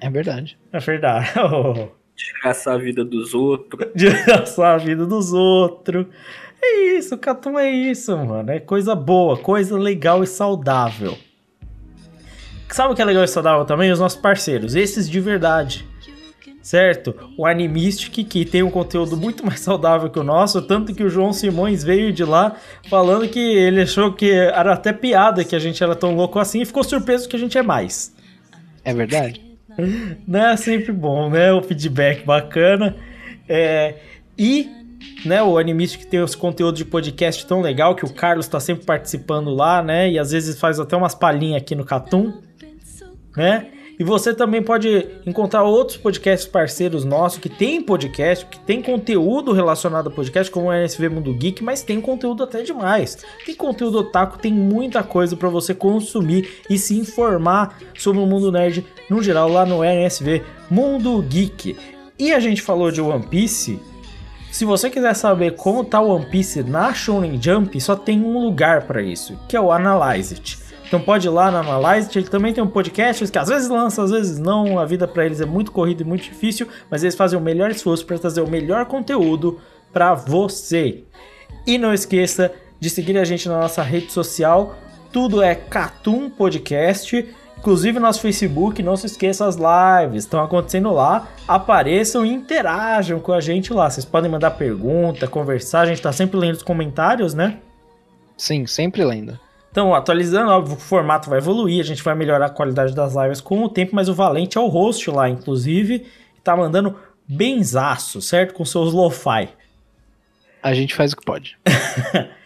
É 0.00 0.10
verdade. 0.10 0.58
É 0.72 0.78
verdade. 0.78 1.30
Desgraçar 2.14 2.74
a 2.74 2.78
vida 2.78 3.04
dos 3.04 3.34
outros. 3.34 3.88
Desgraçar 3.96 4.74
a 4.74 4.78
vida 4.78 5.06
dos 5.06 5.32
outros. 5.32 6.06
É 6.62 6.96
isso, 6.96 7.18
Catum 7.18 7.58
é 7.58 7.70
isso, 7.70 8.16
mano. 8.16 8.50
É 8.50 8.60
coisa 8.60 8.94
boa, 8.94 9.36
coisa 9.36 9.76
legal 9.76 10.22
e 10.22 10.26
saudável. 10.26 11.16
Sabe 12.68 12.92
o 12.92 12.96
que 12.96 13.02
é 13.02 13.04
legal 13.04 13.24
e 13.24 13.28
saudável 13.28 13.64
também? 13.64 13.90
Os 13.90 13.98
nossos 13.98 14.20
parceiros, 14.20 14.74
esses 14.74 15.10
de 15.10 15.20
verdade. 15.20 15.86
Certo? 16.62 17.14
O 17.36 17.44
Animistic, 17.44 18.24
que 18.28 18.44
tem 18.44 18.62
um 18.62 18.70
conteúdo 18.70 19.16
muito 19.16 19.44
mais 19.44 19.58
saudável 19.58 20.08
que 20.08 20.18
o 20.18 20.22
nosso, 20.22 20.62
tanto 20.62 20.94
que 20.94 21.02
o 21.02 21.10
João 21.10 21.32
Simões 21.32 21.82
veio 21.82 22.12
de 22.12 22.24
lá 22.24 22.54
falando 22.88 23.28
que 23.28 23.40
ele 23.40 23.82
achou 23.82 24.12
que 24.12 24.30
era 24.30 24.72
até 24.72 24.92
piada 24.92 25.44
que 25.44 25.56
a 25.56 25.58
gente 25.58 25.82
era 25.82 25.96
tão 25.96 26.14
louco 26.14 26.38
assim 26.38 26.62
e 26.62 26.64
ficou 26.64 26.84
surpreso 26.84 27.28
que 27.28 27.34
a 27.34 27.38
gente 27.38 27.58
é 27.58 27.62
mais. 27.62 28.14
É 28.84 28.94
verdade. 28.94 29.40
né? 30.26 30.56
Sempre 30.56 30.92
bom, 30.92 31.28
né? 31.28 31.52
O 31.52 31.62
feedback 31.62 32.24
bacana. 32.24 32.94
É, 33.48 33.96
e, 34.38 34.70
né, 35.24 35.42
o 35.42 35.58
Animistic 35.58 36.04
tem 36.04 36.20
os 36.20 36.36
conteúdos 36.36 36.78
de 36.78 36.84
podcast 36.84 37.44
tão 37.44 37.60
legal 37.60 37.96
que 37.96 38.04
o 38.04 38.12
Carlos 38.12 38.46
tá 38.46 38.60
sempre 38.60 38.84
participando 38.84 39.50
lá, 39.50 39.82
né? 39.82 40.08
E 40.08 40.18
às 40.18 40.30
vezes 40.30 40.58
faz 40.60 40.78
até 40.78 40.96
umas 40.96 41.14
palhinhas 41.14 41.60
aqui 41.60 41.74
no 41.74 41.84
Catum, 41.84 42.40
né? 43.36 43.66
E 43.98 44.04
você 44.04 44.34
também 44.34 44.62
pode 44.62 45.06
encontrar 45.26 45.62
outros 45.64 45.96
podcasts 45.96 46.48
parceiros 46.48 47.04
nossos 47.04 47.38
que 47.38 47.48
tem 47.48 47.82
podcast, 47.82 48.46
que 48.46 48.58
tem 48.60 48.82
conteúdo 48.82 49.52
relacionado 49.52 50.08
a 50.08 50.10
podcast, 50.10 50.50
como 50.50 50.68
o 50.68 50.72
NSV 50.72 51.08
Mundo 51.08 51.32
Geek, 51.32 51.62
mas 51.62 51.82
tem 51.82 52.00
conteúdo 52.00 52.42
até 52.42 52.62
demais. 52.62 53.18
Tem 53.44 53.54
conteúdo 53.54 53.98
otaku, 53.98 54.38
tem 54.38 54.52
muita 54.52 55.02
coisa 55.02 55.36
para 55.36 55.48
você 55.48 55.74
consumir 55.74 56.62
e 56.68 56.78
se 56.78 56.98
informar 56.98 57.78
sobre 57.98 58.20
o 58.20 58.26
mundo 58.26 58.50
nerd 58.50 58.84
no 59.08 59.22
geral 59.22 59.48
lá 59.48 59.66
no 59.66 59.84
NSV 59.84 60.42
Mundo 60.70 61.20
Geek. 61.22 61.76
E 62.18 62.32
a 62.32 62.40
gente 62.40 62.62
falou 62.62 62.90
de 62.90 63.00
One 63.00 63.26
Piece. 63.26 63.80
Se 64.50 64.64
você 64.64 64.90
quiser 64.90 65.14
saber 65.14 65.52
como 65.56 65.84
tá 65.84 66.00
o 66.00 66.14
One 66.14 66.26
Piece 66.26 66.62
na 66.62 66.92
Shonen 66.92 67.40
Jump, 67.40 67.80
só 67.80 67.96
tem 67.96 68.20
um 68.20 68.38
lugar 68.38 68.82
para 68.82 69.02
isso, 69.02 69.38
que 69.48 69.56
é 69.56 69.60
o 69.60 69.72
Analyze 69.72 70.34
It. 70.34 70.61
Então 70.92 71.00
pode 71.00 71.26
ir 71.26 71.30
lá 71.30 71.50
no 71.50 71.56
Analyze 71.56 72.10
ele 72.14 72.28
também 72.28 72.52
tem 72.52 72.62
um 72.62 72.68
podcast 72.68 73.26
que 73.26 73.38
às 73.38 73.48
vezes 73.48 73.70
lança, 73.70 74.02
às 74.02 74.10
vezes 74.10 74.38
não, 74.38 74.78
a 74.78 74.84
vida 74.84 75.08
para 75.08 75.24
eles 75.24 75.40
é 75.40 75.46
muito 75.46 75.72
corrida 75.72 76.02
e 76.02 76.04
muito 76.04 76.24
difícil, 76.24 76.68
mas 76.90 77.02
eles 77.02 77.14
fazem 77.14 77.38
o 77.38 77.40
melhor 77.40 77.70
esforço 77.70 78.04
para 78.04 78.18
trazer 78.18 78.42
o 78.42 78.46
melhor 78.46 78.84
conteúdo 78.84 79.58
para 79.90 80.12
você. 80.12 81.04
E 81.66 81.78
não 81.78 81.94
esqueça 81.94 82.52
de 82.78 82.90
seguir 82.90 83.16
a 83.16 83.24
gente 83.24 83.48
na 83.48 83.58
nossa 83.58 83.82
rede 83.82 84.12
social, 84.12 84.76
tudo 85.10 85.40
é 85.40 85.54
Catum 85.54 86.28
Podcast. 86.28 87.26
Inclusive 87.56 87.98
nosso 87.98 88.20
Facebook, 88.20 88.82
não 88.82 88.94
se 88.94 89.06
esqueça 89.06 89.46
as 89.46 89.56
lives, 89.56 90.24
estão 90.24 90.44
acontecendo 90.44 90.92
lá. 90.92 91.26
Apareçam 91.48 92.26
e 92.26 92.34
interajam 92.34 93.18
com 93.18 93.32
a 93.32 93.40
gente 93.40 93.72
lá. 93.72 93.88
Vocês 93.88 94.04
podem 94.04 94.30
mandar 94.30 94.50
pergunta, 94.50 95.26
conversar, 95.26 95.80
a 95.80 95.86
gente 95.86 96.02
tá 96.02 96.12
sempre 96.12 96.36
lendo 96.36 96.56
os 96.56 96.62
comentários, 96.62 97.32
né? 97.32 97.60
Sim, 98.36 98.66
sempre 98.66 99.02
lendo. 99.02 99.40
Então, 99.72 99.92
atualizando, 99.94 100.52
óbvio, 100.52 100.76
o 100.76 100.78
formato 100.78 101.30
vai 101.30 101.38
evoluir, 101.38 101.80
a 101.80 101.84
gente 101.84 102.02
vai 102.02 102.14
melhorar 102.14 102.46
a 102.46 102.50
qualidade 102.50 102.94
das 102.94 103.16
lives 103.16 103.40
com 103.40 103.64
o 103.64 103.70
tempo, 103.70 103.96
mas 103.96 104.06
o 104.06 104.14
Valente 104.14 104.58
é 104.58 104.60
o 104.60 104.68
host 104.68 105.10
lá, 105.10 105.30
inclusive, 105.30 106.06
tá 106.44 106.54
mandando 106.54 106.94
benzaço, 107.26 108.20
certo? 108.20 108.52
Com 108.52 108.66
seus 108.66 108.92
lo-fi. 108.92 109.48
A 110.62 110.74
gente 110.74 110.94
faz 110.94 111.12
o 111.12 111.16
que 111.16 111.24
pode. 111.24 111.58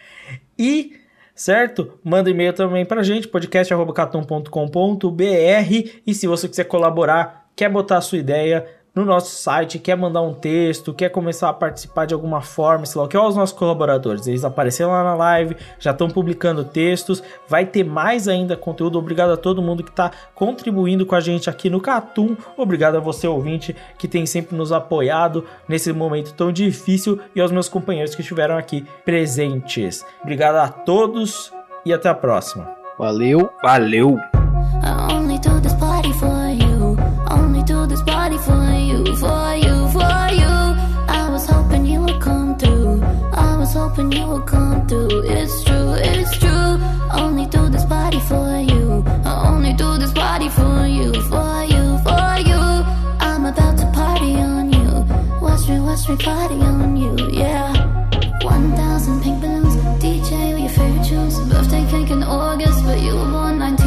E, 0.59 0.93
certo? 1.35 1.99
Manda 2.03 2.31
e-mail 2.31 2.51
também 2.51 2.83
pra 2.83 3.03
gente, 3.03 3.27
podcast.catum.com.br. 3.27 5.91
E 6.05 6.13
se 6.15 6.25
você 6.25 6.49
quiser 6.49 6.63
colaborar, 6.63 7.47
quer 7.55 7.69
botar 7.69 7.97
a 7.97 8.01
sua 8.01 8.17
ideia 8.17 8.65
no 8.97 9.05
nosso 9.05 9.29
site, 9.29 9.77
quer 9.77 9.95
mandar 9.95 10.21
um 10.21 10.33
texto, 10.33 10.91
quer 10.91 11.09
começar 11.09 11.49
a 11.49 11.53
participar 11.53 12.05
de 12.05 12.15
alguma 12.15 12.41
forma, 12.41 12.85
sei 12.85 12.99
lá 12.99 13.07
que, 13.07 13.15
é 13.15 13.19
os 13.19 13.35
nossos 13.35 13.55
colaboradores, 13.55 14.25
eles 14.25 14.43
apareceram 14.43 14.91
lá 14.91 15.03
na 15.03 15.13
live, 15.13 15.55
já 15.79 15.91
estão 15.91 16.09
publicando 16.09 16.63
textos, 16.63 17.21
vai 17.47 17.65
ter 17.65 17.83
mais 17.83 18.27
ainda 18.27 18.57
conteúdo. 18.57 18.97
Obrigado 18.97 19.31
a 19.31 19.37
todo 19.37 19.61
mundo 19.61 19.83
que 19.83 19.91
está 19.91 20.11
contribuindo 20.33 21.05
com 21.05 21.13
a 21.13 21.19
gente 21.19 21.47
aqui 21.49 21.69
no 21.69 21.79
Catum, 21.79 22.35
obrigado 22.57 22.97
a 22.97 22.99
você 22.99 23.27
ouvinte 23.27 23.75
que 23.99 24.07
tem 24.07 24.25
sempre 24.25 24.55
nos 24.55 24.71
apoiado 24.71 25.45
nesse 25.67 25.93
momento 25.93 26.33
tão 26.33 26.51
difícil 26.51 27.19
e 27.35 27.41
aos 27.41 27.51
meus 27.51 27.69
companheiros 27.69 28.15
que 28.15 28.21
estiveram 28.21 28.57
aqui 28.57 28.83
presentes. 29.05 30.03
Obrigado 30.23 30.55
a 30.55 30.69
todos 30.69 31.53
e 31.85 31.93
até 31.93 32.09
a 32.09 32.15
próxima. 32.15 32.67
Valeu, 32.97 33.47
valeu. 33.61 34.17
body 38.07 38.37
for 38.37 38.65
you, 38.89 38.99
for 39.23 39.45
you, 39.65 39.75
for 39.95 40.19
you. 40.41 40.53
I 41.21 41.29
was 41.29 41.45
hoping 41.45 41.85
you 41.85 41.99
would 42.01 42.21
come 42.21 42.57
through. 42.57 43.03
I 43.33 43.57
was 43.57 43.73
hoping 43.73 44.11
you 44.11 44.25
would 44.31 44.47
come 44.47 44.87
through. 44.87 45.23
It's 45.37 45.63
true, 45.65 45.91
it's 46.13 46.37
true. 46.37 46.71
I 47.11 47.15
only 47.19 47.45
do 47.45 47.69
this 47.69 47.85
body 47.85 48.19
for 48.21 48.47
you. 48.71 49.03
I 49.25 49.33
only 49.51 49.73
do 49.73 49.97
this 49.97 50.13
body 50.13 50.49
for 50.49 50.87
you, 50.97 51.09
for 51.31 51.53
you, 51.73 51.83
for 52.07 52.29
you. 52.49 52.61
I'm 53.29 53.45
about 53.45 53.77
to 53.81 53.87
party 53.99 54.33
on 54.35 54.71
you. 54.71 54.89
Watch 55.41 55.67
me, 55.67 55.79
watch 55.81 56.07
me 56.09 56.15
party 56.17 56.55
on 56.55 56.95
you, 56.95 57.13
yeah. 57.29 57.69
1,000 58.41 59.21
pink 59.21 59.41
balloons, 59.41 59.75
DJ 60.01 60.53
with 60.53 60.63
your 60.65 60.75
favorite 60.79 61.05
tunes. 61.05 61.35
Birthday 61.51 61.85
cake 61.91 62.11
in 62.11 62.23
August, 62.23 62.83
but 62.85 62.99
you 63.01 63.13
were 63.15 63.31
born 63.35 63.59
19. 63.59 63.86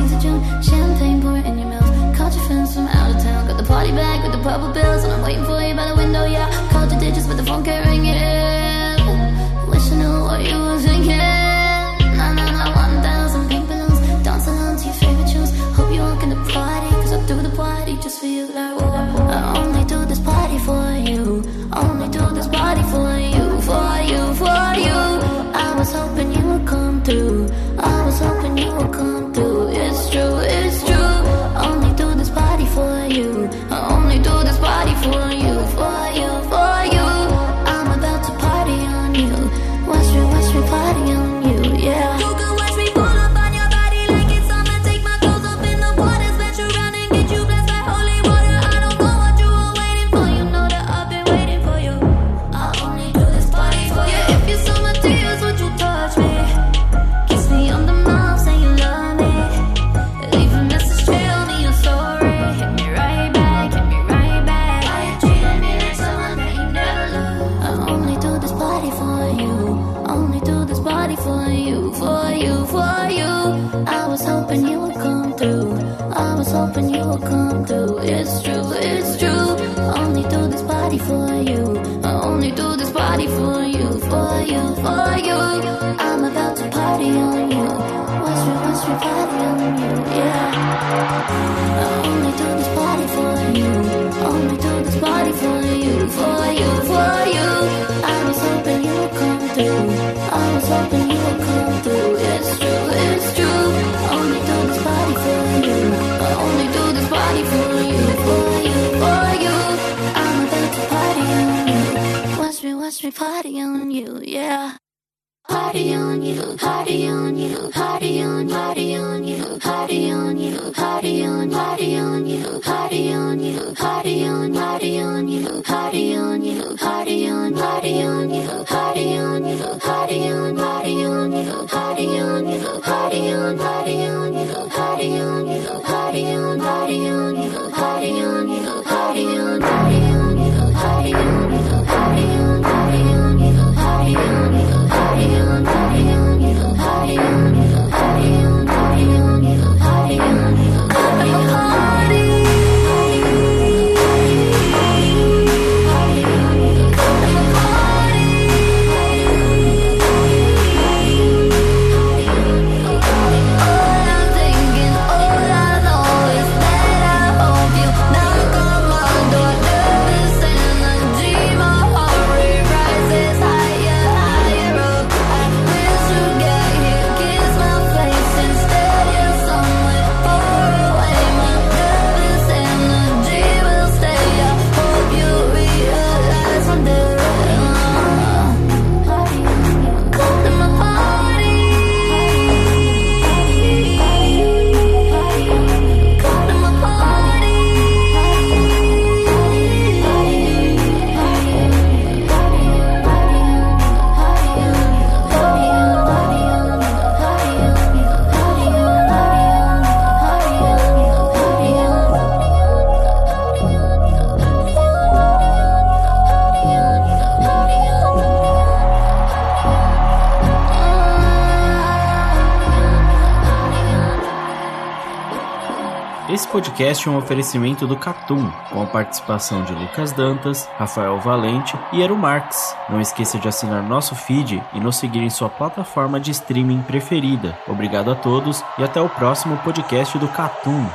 podcast 226.81 227.09
é 227.09 227.11
um 227.11 227.19
oferecimento 227.19 227.87
do 227.87 227.95
Catum, 227.95 228.51
com 228.71 228.83
a 228.83 228.87
participação 228.87 229.63
de 229.65 229.75
Lucas 229.75 230.13
Dantas, 230.13 230.67
Rafael 230.79 231.21
Valente 231.21 231.79
e 231.93 232.01
Eru 232.01 232.17
Marx. 232.17 232.75
Não 232.89 232.99
esqueça 232.99 233.39
de 233.39 233.47
assinar 233.47 233.83
nosso 233.83 234.15
feed 234.15 234.63
e 234.73 234.81
nos 234.81 234.97
seguir 234.97 235.21
em 235.21 235.29
sua 235.29 235.51
plataforma 235.51 236.19
de 236.19 236.31
streaming 236.31 236.81
preferida. 236.81 237.59
Obrigado 237.69 238.11
a 238.11 238.15
todos 238.15 238.65
e 238.79 238.83
até 238.83 238.99
o 238.99 239.11
próximo 239.11 239.59
podcast 239.59 240.17
do 240.17 240.29
Catum. 240.29 240.89